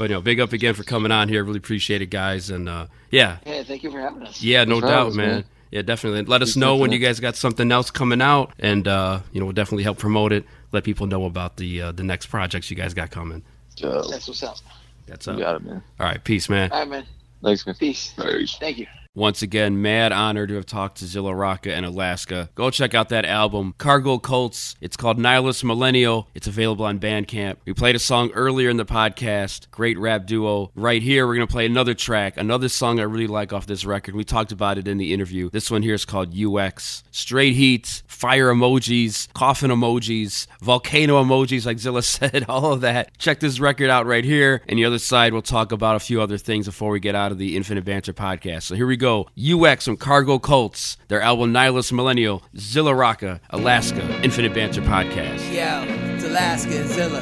you 0.00 0.08
know, 0.08 0.20
big 0.20 0.38
up 0.38 0.52
again 0.52 0.74
for 0.74 0.82
coming 0.82 1.10
on 1.12 1.30
here. 1.30 1.42
Really 1.44 1.56
appreciate 1.56 2.02
it, 2.02 2.10
guys. 2.10 2.50
And, 2.50 2.68
uh, 2.68 2.88
yeah, 3.10 3.38
Yeah, 3.46 3.62
thank 3.62 3.84
you 3.84 3.90
for 3.90 4.00
having 4.00 4.22
us. 4.22 4.42
Yeah, 4.42 4.64
no 4.64 4.80
Thanks 4.80 4.88
doubt, 4.92 5.06
us, 5.08 5.14
man. 5.14 5.28
man. 5.28 5.44
Yeah, 5.70 5.82
definitely. 5.82 6.22
Let 6.22 6.42
us 6.42 6.56
know 6.56 6.76
when 6.76 6.92
you 6.92 6.98
guys 6.98 7.18
got 7.20 7.36
something 7.36 7.70
else 7.72 7.90
coming 7.90 8.22
out, 8.22 8.52
and 8.58 8.86
uh, 8.86 9.20
you 9.32 9.40
know 9.40 9.46
we'll 9.46 9.52
definitely 9.52 9.82
help 9.84 9.98
promote 9.98 10.32
it. 10.32 10.44
Let 10.72 10.84
people 10.84 11.06
know 11.06 11.24
about 11.24 11.56
the 11.56 11.82
uh, 11.82 11.92
the 11.92 12.02
next 12.04 12.26
projects 12.26 12.70
you 12.70 12.76
guys 12.76 12.94
got 12.94 13.10
coming. 13.10 13.42
That's 13.80 14.28
what's 14.28 14.42
up. 14.42 14.58
That's 15.06 15.26
You 15.26 15.34
up. 15.34 15.38
got 15.38 15.54
it, 15.56 15.64
man. 15.64 15.82
All 16.00 16.06
right, 16.06 16.22
peace, 16.22 16.48
man. 16.48 16.70
All 16.72 16.80
right, 16.80 16.88
man. 16.88 17.06
Thanks, 17.42 17.66
man. 17.66 17.74
Peace. 17.76 18.14
Peace. 18.16 18.56
Thank 18.58 18.78
you. 18.78 18.86
Once 19.16 19.40
again, 19.40 19.80
mad 19.80 20.12
honor 20.12 20.46
to 20.46 20.56
have 20.56 20.66
talked 20.66 20.98
to 20.98 21.06
Zilla 21.06 21.34
Rocca 21.34 21.72
and 21.74 21.86
Alaska. 21.86 22.50
Go 22.54 22.68
check 22.68 22.92
out 22.92 23.08
that 23.08 23.24
album, 23.24 23.74
Cargo 23.78 24.18
Cults. 24.18 24.76
It's 24.82 24.94
called 24.94 25.18
Nihilist 25.18 25.64
Millennial. 25.64 26.28
It's 26.34 26.46
available 26.46 26.84
on 26.84 27.00
Bandcamp. 27.00 27.56
We 27.64 27.72
played 27.72 27.96
a 27.96 27.98
song 27.98 28.30
earlier 28.32 28.68
in 28.68 28.76
the 28.76 28.84
podcast. 28.84 29.70
Great 29.70 29.98
rap 29.98 30.26
duo. 30.26 30.70
Right 30.74 31.00
here, 31.00 31.26
we're 31.26 31.34
going 31.34 31.46
to 31.46 31.50
play 31.50 31.64
another 31.64 31.94
track, 31.94 32.36
another 32.36 32.68
song 32.68 33.00
I 33.00 33.04
really 33.04 33.26
like 33.26 33.54
off 33.54 33.64
this 33.64 33.86
record. 33.86 34.14
We 34.14 34.22
talked 34.22 34.52
about 34.52 34.76
it 34.76 34.86
in 34.86 34.98
the 34.98 35.14
interview. 35.14 35.48
This 35.48 35.70
one 35.70 35.80
here 35.80 35.94
is 35.94 36.04
called 36.04 36.38
UX. 36.38 37.02
Straight 37.10 37.54
heat, 37.54 38.02
fire 38.06 38.52
emojis, 38.52 39.32
coffin 39.32 39.70
emojis, 39.70 40.46
volcano 40.60 41.24
emojis, 41.24 41.64
like 41.64 41.78
Zilla 41.78 42.02
said, 42.02 42.44
all 42.50 42.70
of 42.70 42.82
that. 42.82 43.16
Check 43.16 43.40
this 43.40 43.60
record 43.60 43.88
out 43.88 44.04
right 44.04 44.26
here. 44.26 44.60
And 44.68 44.78
the 44.78 44.84
other 44.84 44.98
side, 44.98 45.32
we'll 45.32 45.40
talk 45.40 45.72
about 45.72 45.96
a 45.96 46.00
few 46.00 46.20
other 46.20 46.36
things 46.36 46.66
before 46.66 46.90
we 46.90 47.00
get 47.00 47.14
out 47.14 47.32
of 47.32 47.38
the 47.38 47.56
Infinite 47.56 47.86
Banter 47.86 48.12
podcast. 48.12 48.64
So 48.64 48.74
here 48.74 48.86
we 48.86 48.98
go. 48.98 49.05
UX 49.06 49.84
from 49.84 49.96
Cargo 49.96 50.38
Cults, 50.40 50.96
their 51.08 51.20
album 51.20 51.52
Nihilist 51.52 51.92
Millennial, 51.92 52.42
Zilla 52.58 52.92
Rocca, 52.92 53.40
Alaska, 53.50 54.02
Infinite 54.24 54.52
Banter 54.52 54.82
podcast. 54.82 55.52
Yeah, 55.52 55.84
it's 55.84 56.24
Alaska, 56.24 56.86
Zilla. 56.88 57.20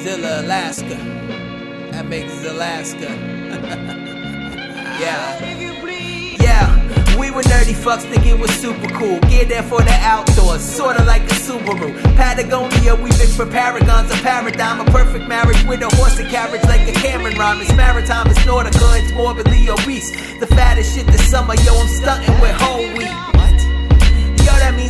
Zilla, 0.00 0.42
Alaska. 0.42 0.96
That 1.92 2.06
makes 2.06 2.44
Alaska. 2.44 2.98
yeah. 5.00 5.69
We 7.30 7.36
were 7.36 7.42
nerdy 7.42 7.74
fucks 7.74 8.02
thinking 8.10 8.34
it 8.34 8.40
was 8.40 8.50
super 8.50 8.88
cool. 8.88 9.20
Gear 9.30 9.44
there 9.44 9.62
for 9.62 9.80
the 9.80 9.92
outdoors, 10.02 10.62
sorta 10.62 11.04
like 11.04 11.22
a 11.22 11.34
Subaru. 11.34 11.94
Patagonia, 12.16 12.96
we 12.96 13.08
mix 13.10 13.36
for 13.36 13.46
paragons, 13.46 14.10
a 14.10 14.14
paradigm, 14.14 14.80
a 14.80 14.84
perfect 14.90 15.28
marriage 15.28 15.62
with 15.68 15.80
a 15.80 15.94
horse 15.94 16.18
and 16.18 16.28
carriage 16.28 16.64
like 16.64 16.88
a 16.88 16.92
Cameron 16.92 17.38
rhyme. 17.38 17.60
It's 17.60 17.72
maritime, 17.76 18.26
it's 18.26 18.40
Nautica, 18.40 19.00
it's 19.00 19.12
morbidly 19.12 19.68
obese. 19.68 20.10
The 20.40 20.48
fattest 20.48 20.96
shit 20.96 21.06
this 21.06 21.30
summer, 21.30 21.54
yo, 21.54 21.78
I'm 21.78 21.86
stunting 21.86 22.40
with 22.40 22.56
whole 22.56 22.98
wheat. 22.98 23.39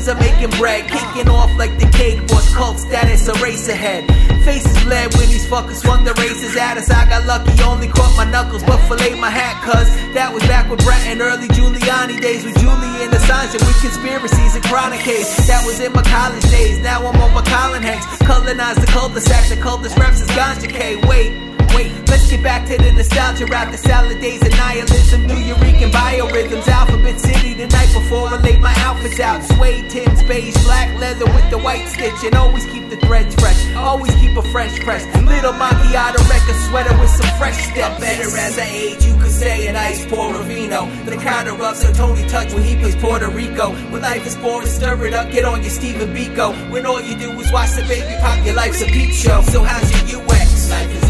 I'm 0.09 0.19
making 0.19 0.51
bread, 0.59 0.89
kicking 0.89 1.29
off 1.29 1.51
like 1.59 1.79
the 1.79 1.89
cake 1.91 2.27
boss, 2.29 2.53
cult 2.55 2.79
status, 2.79 3.29
a 3.29 3.35
race 3.43 3.69
ahead. 3.69 4.07
Faces 4.45 4.85
bled 4.85 5.15
when 5.15 5.29
these 5.29 5.47
fuckers 5.47 5.83
swung 5.83 6.05
the 6.05 6.15
races 6.15 6.57
at 6.57 6.77
us. 6.77 6.91
I 6.91 7.09
got 7.09 7.27
lucky, 7.27 7.53
only 7.63 7.89
caught 7.89 8.17
my 8.17 8.25
knuckles, 8.25 8.63
but 8.65 8.79
fillet 8.89 9.19
my 9.21 9.31
hat, 9.31 9.61
cuz 9.63 9.89
that 10.15 10.33
was 10.33 10.43
back 10.45 10.71
with 10.71 10.83
Brett 10.85 11.03
and 11.07 11.21
early 11.21 11.49
Giuliani 11.49 12.21
days 12.21 12.45
with 12.45 12.57
Julian 12.59 13.11
Assange 13.11 13.55
and 13.59 13.65
with 13.67 13.81
conspiracies 13.81 14.55
and 14.55 14.65
chronic 14.65 15.01
case. 15.01 15.47
That 15.47 15.65
was 15.67 15.81
in 15.81 15.93
my 15.93 16.03
college 16.03 16.49
days, 16.51 16.79
now 16.81 17.07
I'm 17.07 17.21
on 17.21 17.35
my 17.35 17.43
Colin 17.43 17.83
Hanks. 17.83 18.07
Colonize 18.25 18.77
the 18.77 18.87
cul-de-sac, 18.87 19.49
the 19.49 19.57
cultist 19.57 19.99
reps 19.99 20.21
is 20.21 20.29
ganja 20.29 20.69
K. 20.69 20.97
Wait. 21.07 21.50
Wait, 21.75 21.93
let's 22.09 22.31
get 22.31 22.43
back 22.43 22.67
to 22.67 22.77
the 22.77 22.93
nostalgia 22.93 23.47
rap, 23.47 23.71
the 23.71 23.79
salad 23.79 24.21
days 24.21 24.43
of 24.43 24.51
nihilism, 24.51 25.27
New 25.27 25.35
Eurekan 25.35 25.91
biorhythms, 25.91 26.67
Alphabet 26.69 27.21
City 27.21 27.55
the 27.55 27.67
night 27.67 27.93
before 27.93 28.29
I 28.29 28.37
laid 28.41 28.61
my 28.61 28.75
outfits 28.79 29.21
out. 29.21 29.43
Suede, 29.45 29.91
Tim's, 29.91 30.23
beige, 30.25 30.57
black 30.65 30.99
leather 30.99 31.27
with 31.27 31.49
the 31.51 31.59
white 31.59 31.87
stitch, 31.89 32.25
and 32.25 32.35
always 32.35 32.65
keep 32.67 32.89
the 32.91 32.97
threads 33.07 33.35
fresh, 33.35 33.75
always 33.75 34.15
keep 34.17 34.37
a 34.37 34.43
fresh 34.51 34.79
press. 34.81 35.05
Little 35.17 35.53
macchiato 35.53 36.21
record 36.29 36.57
sweater 36.69 36.97
with 36.99 37.11
some 37.11 37.31
fresh 37.39 37.59
steps. 37.71 38.01
Better 38.01 38.29
as 38.37 38.59
I 38.59 38.65
age, 38.65 39.05
you 39.05 39.15
could 39.15 39.31
say 39.31 39.67
an 39.69 39.77
ice 39.77 40.05
pour 40.07 40.33
vino. 40.43 40.87
The 41.05 41.17
crowd 41.17 41.47
erupts 41.47 41.87
on 41.87 41.95
Tony 41.95 42.27
Touch 42.29 42.53
when 42.53 42.63
he 42.63 42.77
plays 42.77 42.97
Puerto 42.97 43.29
Rico. 43.29 43.71
When 43.91 44.03
life 44.03 44.27
is 44.27 44.37
boring, 44.37 44.69
stir 44.69 45.05
it 45.07 45.15
up, 45.15 45.31
get 45.31 45.45
on 45.45 45.63
your 45.63 45.71
Stephen 45.71 46.15
Biko. 46.15 46.71
When 46.71 46.87
all 46.87 47.01
you 47.01 47.17
do 47.17 47.31
is 47.41 47.53
watch 47.53 47.73
the 47.73 47.83
baby 47.83 48.17
pop, 48.21 48.45
your 48.45 48.55
life's 48.55 48.83
a 48.83 48.87
peep 48.87 49.13
show. 49.13 49.43
So 49.43 49.63
how's 49.63 49.91
your 50.13 50.21
UX? 50.23 50.71
Life 50.71 51.05
is. 51.05 51.10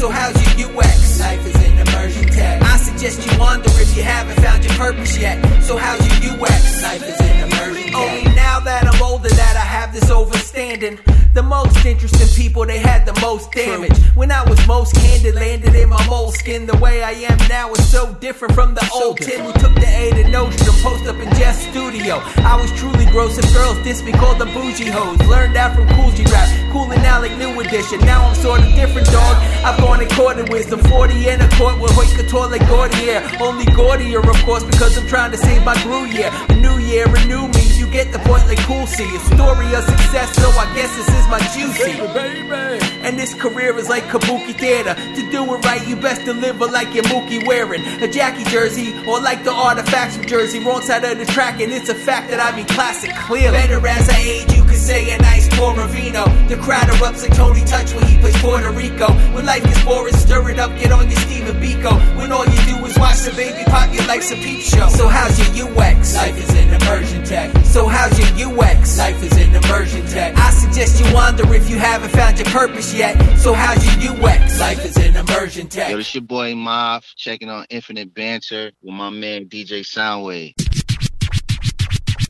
So 0.00 0.08
how's 0.08 0.34
your 0.56 0.70
UX? 0.70 1.20
Life 1.20 1.44
is 1.44 1.54
an 1.56 1.86
emerging 1.86 2.28
tech. 2.28 2.62
I 2.62 2.78
suggest 2.78 3.20
you 3.30 3.38
wonder 3.38 3.68
if 3.74 3.94
you 3.94 4.02
haven't 4.02 4.42
found 4.42 4.64
your 4.64 4.72
purpose 4.72 5.18
yet. 5.18 5.36
So 5.62 5.76
how's 5.76 6.00
your 6.24 6.40
UX? 6.40 6.82
Life 6.82 7.02
is 7.02 7.20
an 7.20 7.52
emerging 7.52 7.92
tech. 7.92 7.96
Only 7.96 8.34
now 8.34 8.60
that 8.60 8.88
I'm 8.88 9.02
older 9.02 9.28
have 9.80 9.94
this 9.94 10.10
overstanding. 10.10 11.00
The 11.32 11.42
most 11.42 11.86
interesting 11.86 12.28
people, 12.36 12.66
they 12.66 12.80
had 12.80 13.06
the 13.06 13.18
most 13.22 13.50
damage. 13.52 13.96
When 14.14 14.30
I 14.30 14.42
was 14.44 14.58
most 14.66 14.94
candid, 14.94 15.36
landed 15.36 15.74
in 15.74 15.88
my 15.88 16.02
moleskin. 16.06 16.66
The 16.66 16.76
way 16.76 17.02
I 17.02 17.12
am 17.12 17.38
now 17.48 17.72
is 17.72 17.90
so 17.90 18.12
different 18.20 18.52
from 18.54 18.74
the 18.74 18.84
old 18.92 19.16
Tim 19.16 19.40
who 19.46 19.52
took 19.54 19.74
the 19.74 19.88
A 19.88 20.10
to 20.18 20.28
notion 20.28 20.60
to 20.68 20.72
post 20.82 21.06
up 21.06 21.16
in 21.16 21.30
Jeff's 21.38 21.64
studio. 21.70 22.20
I 22.44 22.60
was 22.60 22.70
truly 22.72 23.06
gross 23.06 23.38
if 23.38 23.46
girls 23.54 23.78
diss 23.82 24.02
me, 24.02 24.12
called 24.12 24.38
them 24.38 24.52
bougie 24.52 24.90
hoes. 24.90 25.18
Learned 25.32 25.56
that 25.56 25.74
from 25.74 25.88
Kool 25.96 26.10
G 26.10 26.24
Rap, 26.24 26.48
cool 26.72 26.90
and 26.92 27.02
now 27.02 27.22
like 27.22 27.34
new 27.38 27.58
edition. 27.60 28.00
Now 28.00 28.28
I'm 28.28 28.34
sort 28.34 28.60
of 28.60 28.74
different, 28.74 29.06
dog. 29.06 29.36
I've 29.64 29.80
gone 29.80 30.02
and 30.02 30.10
courted 30.12 30.50
wisdom, 30.50 30.80
40 30.80 31.28
in 31.28 31.40
a 31.40 31.48
court 31.56 31.80
with 31.80 31.92
haute 31.92 32.12
couture 32.18 32.48
like 32.48 32.66
Gaultier. 32.68 33.24
Only 33.40 33.64
Gaultier, 33.72 34.20
of 34.20 34.38
course, 34.44 34.64
because 34.64 34.98
I'm 34.98 35.06
trying 35.08 35.30
to 35.30 35.38
save 35.38 35.64
my 35.64 35.80
grew 35.84 36.04
year. 36.04 36.30
A 36.50 36.56
new 36.56 36.76
year, 36.78 37.06
renew 37.06 37.48
me. 37.48 37.69
You 37.90 37.96
get 37.96 38.12
the 38.12 38.20
point 38.20 38.46
like 38.46 38.58
Cool 38.58 38.86
see. 38.86 39.16
A 39.16 39.18
story 39.34 39.74
of 39.74 39.82
success, 39.82 40.36
so 40.36 40.48
I 40.50 40.72
guess 40.76 40.94
this 40.94 41.08
is 41.08 41.26
my 41.26 41.40
juicy. 41.50 41.98
And 43.02 43.18
this 43.18 43.34
career 43.34 43.76
is 43.78 43.88
like 43.88 44.04
kabuki 44.04 44.54
theater. 44.56 44.94
To 44.94 45.30
do 45.32 45.42
it 45.54 45.64
right, 45.64 45.84
you 45.88 45.96
best 45.96 46.24
deliver 46.24 46.66
like 46.66 46.94
you're 46.94 47.02
Mookie 47.04 47.44
wearing 47.44 47.82
a 48.00 48.06
Jackie 48.06 48.44
jersey 48.44 48.94
or 49.08 49.20
like 49.20 49.42
the 49.42 49.50
artifacts 49.50 50.16
from 50.16 50.26
Jersey. 50.26 50.60
Wrong 50.60 50.82
side 50.82 51.02
of 51.02 51.18
the 51.18 51.24
track, 51.26 51.60
and 51.60 51.72
it's 51.72 51.88
a 51.88 51.94
fact 51.94 52.30
that 52.30 52.38
I 52.38 52.54
mean 52.56 52.66
classic 52.66 53.12
clearly. 53.26 53.56
Better 53.56 53.84
as 53.84 54.08
I 54.08 54.18
age, 54.18 54.59
you 54.80 54.86
could 54.86 55.04
say 55.04 55.14
a 55.14 55.18
nice 55.18 55.48
Poravino. 55.48 56.48
The 56.48 56.56
crowd 56.56 56.88
erupts 56.88 57.22
like 57.22 57.36
Tony 57.36 57.64
Touch 57.64 57.92
when 57.94 58.06
he 58.06 58.18
plays 58.18 58.36
Puerto 58.40 58.70
Rico. 58.70 59.12
When 59.34 59.46
life 59.46 59.62
gets 59.62 59.84
boring, 59.84 60.14
stir 60.14 60.50
it 60.50 60.58
up, 60.58 60.70
get 60.78 60.92
on 60.92 61.10
your 61.10 61.20
Steven 61.20 61.56
Biko. 61.60 61.92
When 62.16 62.32
all 62.32 62.46
you 62.46 62.60
do 62.66 62.84
is 62.86 62.98
watch 62.98 63.20
the 63.20 63.32
baby 63.36 63.64
pop, 63.66 63.92
your 63.92 64.06
life's 64.06 64.30
a 64.30 64.36
peep 64.36 64.60
show. 64.60 64.88
So 64.88 65.08
how's 65.08 65.38
your 65.38 65.68
UX? 65.68 66.14
Life 66.16 66.36
is 66.36 66.50
an 66.50 66.82
immersion 66.82 67.24
tech. 67.24 67.64
So 67.64 67.86
how's 67.86 68.18
your 68.18 68.48
UX? 68.48 68.98
Life 68.98 69.22
is 69.22 69.32
an 69.36 69.54
immersion 69.54 70.06
tech. 70.06 70.36
I 70.36 70.50
suggest 70.50 71.00
you 71.00 71.14
wonder 71.14 71.52
if 71.54 71.68
you 71.68 71.78
haven't 71.78 72.10
found 72.10 72.38
your 72.38 72.48
purpose 72.48 72.94
yet. 72.94 73.16
So 73.38 73.52
how's 73.52 73.84
your 73.84 74.14
UX? 74.14 74.60
Life 74.60 74.84
is 74.84 74.96
an 74.96 75.16
immersion 75.16 75.68
tech. 75.68 75.90
Yo, 75.90 75.98
it's 75.98 76.14
your 76.14 76.22
boy 76.22 76.54
Moth 76.54 77.04
checking 77.16 77.50
on 77.50 77.66
Infinite 77.70 78.14
Banter 78.14 78.72
with 78.82 78.94
my 78.94 79.10
man 79.10 79.46
DJ 79.46 79.80
Soundwave. 79.80 80.54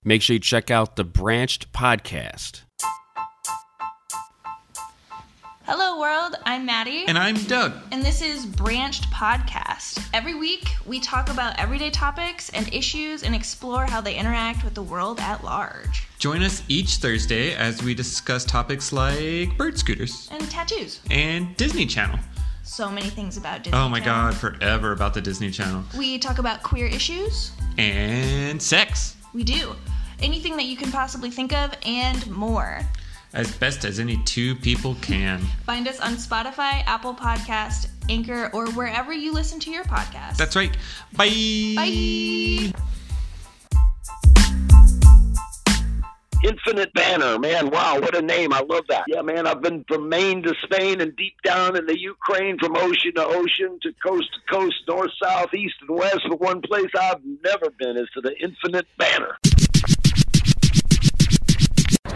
Make 0.04 0.22
sure 0.22 0.34
you 0.34 0.40
check 0.40 0.70
out 0.70 0.96
the 0.96 1.04
Branched 1.04 1.72
podcast. 1.72 2.62
Hello, 5.64 6.00
world. 6.00 6.34
I'm 6.46 6.64
Maddie. 6.66 7.04
And 7.06 7.16
I'm 7.18 7.36
Doug. 7.44 7.74
And 7.92 8.02
this 8.02 8.22
is 8.22 8.44
Branched 8.46 9.04
Podcast. 9.12 10.04
Every 10.12 10.34
week, 10.34 10.68
we 10.86 10.98
talk 10.98 11.28
about 11.30 11.56
everyday 11.60 11.90
topics 11.90 12.48
and 12.50 12.72
issues 12.74 13.22
and 13.22 13.34
explore 13.36 13.84
how 13.86 14.00
they 14.00 14.14
interact 14.16 14.64
with 14.64 14.74
the 14.74 14.82
world 14.82 15.20
at 15.20 15.44
large. 15.44 16.08
Join 16.18 16.42
us 16.42 16.62
each 16.66 16.96
Thursday 16.96 17.54
as 17.54 17.82
we 17.82 17.94
discuss 17.94 18.44
topics 18.44 18.92
like 18.92 19.56
bird 19.56 19.78
scooters 19.78 20.28
And 20.32 20.50
tattoos. 20.50 21.00
and 21.10 21.54
Disney 21.56 21.86
Channel. 21.86 22.18
So 22.64 22.90
many 22.90 23.10
things 23.10 23.36
about 23.36 23.62
Disney. 23.62 23.78
Oh 23.78 23.88
my 23.88 24.00
Channel. 24.00 24.32
god, 24.32 24.34
forever 24.34 24.92
about 24.92 25.12
the 25.14 25.20
Disney 25.20 25.50
Channel. 25.50 25.84
We 25.96 26.18
talk 26.18 26.38
about 26.38 26.62
queer 26.64 26.86
issues. 26.86 27.52
And 27.78 28.60
sex. 28.60 29.14
We 29.32 29.44
do. 29.44 29.76
Anything 30.22 30.56
that 30.56 30.64
you 30.64 30.76
can 30.76 30.92
possibly 30.92 31.30
think 31.30 31.52
of 31.52 31.72
and 31.84 32.26
more. 32.30 32.80
As 33.32 33.50
best 33.56 33.84
as 33.84 34.00
any 34.00 34.22
two 34.24 34.56
people 34.56 34.96
can. 35.00 35.38
Find 35.64 35.86
us 35.86 36.00
on 36.00 36.14
Spotify, 36.14 36.84
Apple 36.86 37.14
Podcast, 37.14 37.88
Anchor, 38.08 38.50
or 38.52 38.70
wherever 38.72 39.12
you 39.12 39.32
listen 39.32 39.60
to 39.60 39.70
your 39.70 39.84
podcast. 39.84 40.36
That's 40.36 40.56
right. 40.56 40.76
Bye. 41.16 41.28
Bye. 41.76 42.72
Infinite 46.42 46.92
Banter, 46.94 47.38
man, 47.38 47.68
wow, 47.68 48.00
what 48.00 48.16
a 48.16 48.22
name. 48.22 48.54
I 48.54 48.60
love 48.60 48.84
that. 48.88 49.04
Yeah, 49.06 49.20
man, 49.20 49.46
I've 49.46 49.60
been 49.60 49.84
from 49.86 50.08
Maine 50.08 50.42
to 50.44 50.54
Spain 50.62 51.02
and 51.02 51.14
deep 51.14 51.34
down 51.44 51.76
in 51.76 51.84
the 51.84 51.98
Ukraine, 52.00 52.58
from 52.58 52.76
ocean 52.76 53.12
to 53.16 53.26
ocean 53.26 53.78
to 53.82 53.92
coast 54.02 54.28
to 54.32 54.54
coast, 54.54 54.76
north, 54.88 55.10
south, 55.22 55.52
east, 55.52 55.74
and 55.86 55.98
west. 55.98 56.20
But 56.28 56.40
one 56.40 56.62
place 56.62 56.90
I've 56.98 57.20
never 57.44 57.68
been 57.78 57.98
is 57.98 58.08
to 58.14 58.22
the 58.22 58.34
Infinite 58.42 58.86
Banter. 58.96 59.36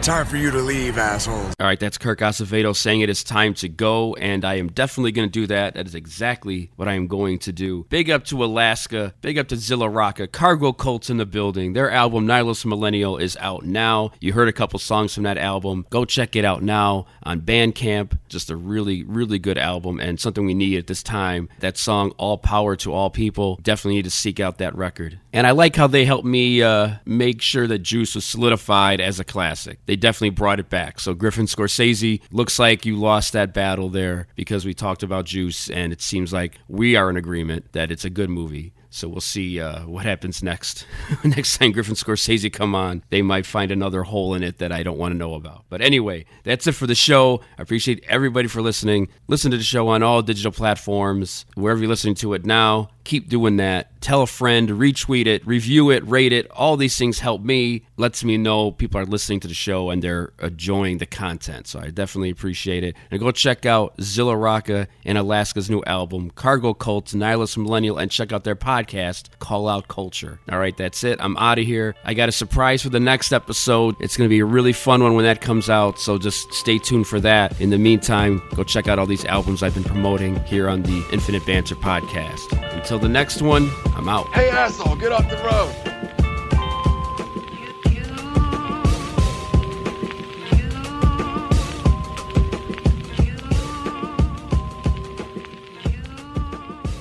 Time 0.05 0.27
for 0.27 0.37
you 0.37 0.51
to 0.51 0.59
leave, 0.59 0.99
assholes. 0.99 1.55
All 1.59 1.65
right, 1.65 1.79
that's 1.79 1.97
Kirk 1.97 2.19
Acevedo 2.19 2.75
saying 2.75 3.01
it 3.01 3.09
is 3.09 3.23
time 3.23 3.55
to 3.55 3.67
go, 3.67 4.13
and 4.13 4.45
I 4.45 4.59
am 4.59 4.67
definitely 4.67 5.11
going 5.11 5.27
to 5.27 5.31
do 5.31 5.47
that. 5.47 5.73
That 5.73 5.87
is 5.87 5.95
exactly 5.95 6.69
what 6.75 6.87
I 6.87 6.93
am 6.93 7.07
going 7.07 7.39
to 7.39 7.51
do. 7.51 7.87
Big 7.89 8.11
up 8.11 8.23
to 8.25 8.43
Alaska, 8.43 9.15
big 9.21 9.39
up 9.39 9.47
to 9.47 9.57
Zilla 9.57 9.89
Rocca. 9.89 10.27
Cargo 10.27 10.73
Cults 10.73 11.09
in 11.09 11.17
the 11.17 11.25
building. 11.25 11.73
Their 11.73 11.89
album, 11.89 12.27
Nihilist 12.27 12.67
Millennial, 12.67 13.17
is 13.17 13.35
out 13.37 13.65
now. 13.65 14.11
You 14.19 14.33
heard 14.33 14.47
a 14.47 14.53
couple 14.53 14.77
songs 14.77 15.15
from 15.15 15.23
that 15.23 15.39
album. 15.39 15.87
Go 15.89 16.05
check 16.05 16.35
it 16.35 16.45
out 16.45 16.61
now 16.61 17.07
on 17.23 17.41
Bandcamp. 17.41 18.19
Just 18.29 18.51
a 18.51 18.55
really, 18.55 19.03
really 19.03 19.39
good 19.39 19.57
album 19.57 19.99
and 19.99 20.19
something 20.19 20.45
we 20.45 20.53
need 20.53 20.77
at 20.77 20.85
this 20.85 21.01
time. 21.01 21.49
That 21.61 21.79
song, 21.79 22.11
All 22.19 22.37
Power 22.37 22.75
to 22.75 22.93
All 22.93 23.09
People, 23.09 23.59
definitely 23.63 23.95
need 23.95 24.05
to 24.05 24.11
seek 24.11 24.39
out 24.39 24.59
that 24.59 24.75
record. 24.75 25.17
And 25.35 25.45
I 25.45 25.51
like 25.51 25.75
how 25.75 25.87
they 25.87 26.05
helped 26.05 26.23
me 26.23 26.63
uh, 26.63 26.93
make 27.03 27.41
sure 27.41 27.67
that 27.67 27.79
Juice 27.79 28.15
was 28.15 28.23
solidified 28.23 29.01
as 29.01 29.19
a 29.19 29.25
classic. 29.25 29.79
They 29.85 29.97
definitely 29.97 30.29
brought 30.29 30.61
it 30.61 30.69
back. 30.69 30.97
So 30.97 31.13
Griffin 31.13 31.45
Scorsese, 31.45 32.21
looks 32.31 32.57
like 32.57 32.85
you 32.85 32.95
lost 32.95 33.33
that 33.33 33.53
battle 33.53 33.89
there 33.89 34.27
because 34.35 34.63
we 34.63 34.73
talked 34.73 35.03
about 35.03 35.25
Juice, 35.25 35.69
and 35.69 35.91
it 35.91 36.01
seems 36.01 36.31
like 36.31 36.57
we 36.69 36.95
are 36.95 37.09
in 37.09 37.17
agreement 37.17 37.73
that 37.73 37.91
it's 37.91 38.05
a 38.05 38.09
good 38.09 38.29
movie. 38.29 38.71
So 38.89 39.09
we'll 39.09 39.19
see 39.19 39.59
uh, 39.59 39.81
what 39.81 40.05
happens 40.05 40.41
next. 40.41 40.87
next 41.25 41.57
time 41.57 41.73
Griffin 41.73 41.95
Scorsese 41.95 42.53
come 42.53 42.73
on, 42.73 43.03
they 43.09 43.21
might 43.21 43.45
find 43.45 43.71
another 43.71 44.03
hole 44.03 44.35
in 44.35 44.41
it 44.41 44.59
that 44.59 44.71
I 44.71 44.83
don't 44.83 44.97
want 44.97 45.11
to 45.11 45.17
know 45.17 45.33
about. 45.33 45.65
But 45.67 45.81
anyway, 45.81 46.23
that's 46.45 46.65
it 46.65 46.71
for 46.75 46.87
the 46.87 46.95
show. 46.95 47.41
I 47.59 47.63
appreciate 47.63 48.05
everybody 48.07 48.47
for 48.47 48.61
listening. 48.61 49.09
Listen 49.27 49.51
to 49.51 49.57
the 49.57 49.63
show 49.63 49.89
on 49.89 50.01
all 50.01 50.21
digital 50.21 50.53
platforms, 50.53 51.45
wherever 51.55 51.81
you're 51.81 51.89
listening 51.89 52.15
to 52.15 52.35
it 52.35 52.45
now. 52.45 52.91
Keep 53.05 53.29
doing 53.29 53.57
that. 53.57 53.89
Tell 54.01 54.21
a 54.21 54.27
friend, 54.27 54.69
retweet 54.69 55.25
it, 55.25 55.45
review 55.47 55.89
it, 55.89 56.07
rate 56.07 56.31
it. 56.31 56.49
All 56.51 56.77
these 56.77 56.95
things 56.95 57.19
help 57.19 57.41
me, 57.41 57.85
lets 57.97 58.23
me 58.23 58.37
know 58.37 58.71
people 58.71 58.99
are 58.99 59.05
listening 59.05 59.39
to 59.39 59.47
the 59.47 59.55
show 59.55 59.89
and 59.89 60.03
they're 60.03 60.31
enjoying 60.41 60.99
the 60.99 61.07
content. 61.07 61.65
So 61.65 61.79
I 61.79 61.89
definitely 61.89 62.29
appreciate 62.29 62.83
it. 62.83 62.95
And 63.09 63.19
go 63.19 63.31
check 63.31 63.65
out 63.65 63.99
Zilla 63.99 64.37
Rocca 64.37 64.87
and 65.05 65.17
Alaska's 65.17 65.71
new 65.71 65.83
album, 65.87 66.29
Cargo 66.31 66.73
Cult, 66.73 67.15
Nihilist 67.15 67.57
Millennial, 67.57 67.97
and 67.97 68.11
check 68.11 68.31
out 68.31 68.43
their 68.43 68.55
podcast, 68.55 69.29
Call 69.39 69.67
Out 69.67 69.87
Culture. 69.87 70.39
All 70.51 70.59
right, 70.59 70.77
that's 70.77 71.03
it. 71.03 71.19
I'm 71.19 71.37
out 71.37 71.57
of 71.57 71.65
here. 71.65 71.95
I 72.03 72.13
got 72.13 72.29
a 72.29 72.31
surprise 72.31 72.83
for 72.83 72.89
the 72.89 72.99
next 72.99 73.33
episode. 73.33 73.95
It's 73.99 74.17
going 74.17 74.27
to 74.27 74.33
be 74.33 74.39
a 74.39 74.45
really 74.45 74.73
fun 74.73 75.01
one 75.01 75.15
when 75.15 75.25
that 75.25 75.41
comes 75.41 75.69
out. 75.69 75.99
So 75.99 76.17
just 76.17 76.53
stay 76.53 76.77
tuned 76.77 77.07
for 77.07 77.19
that. 77.21 77.59
In 77.59 77.69
the 77.69 77.79
meantime, 77.79 78.41
go 78.55 78.63
check 78.63 78.87
out 78.87 78.99
all 78.99 79.07
these 79.07 79.25
albums 79.25 79.63
I've 79.63 79.73
been 79.73 79.83
promoting 79.83 80.35
here 80.43 80.69
on 80.69 80.83
the 80.83 81.03
Infinite 81.11 81.45
Banter 81.45 81.75
podcast. 81.75 82.51
Until 82.95 83.09
the 83.09 83.13
next 83.13 83.41
one, 83.41 83.69
I'm 83.93 84.07
out. 84.07 84.25
Hey, 84.27 84.49
asshole, 84.49 84.95
get 84.95 85.11
off 85.11 85.29
the 85.29 85.35
road. 85.35 85.75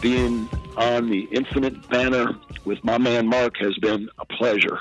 Being 0.00 0.48
on 0.76 1.08
the 1.08 1.28
Infinite 1.30 1.88
Banter 1.88 2.34
with 2.64 2.82
my 2.82 2.98
man 2.98 3.28
Mark 3.28 3.56
has 3.58 3.78
been 3.78 4.10
a 4.18 4.24
pleasure. 4.24 4.80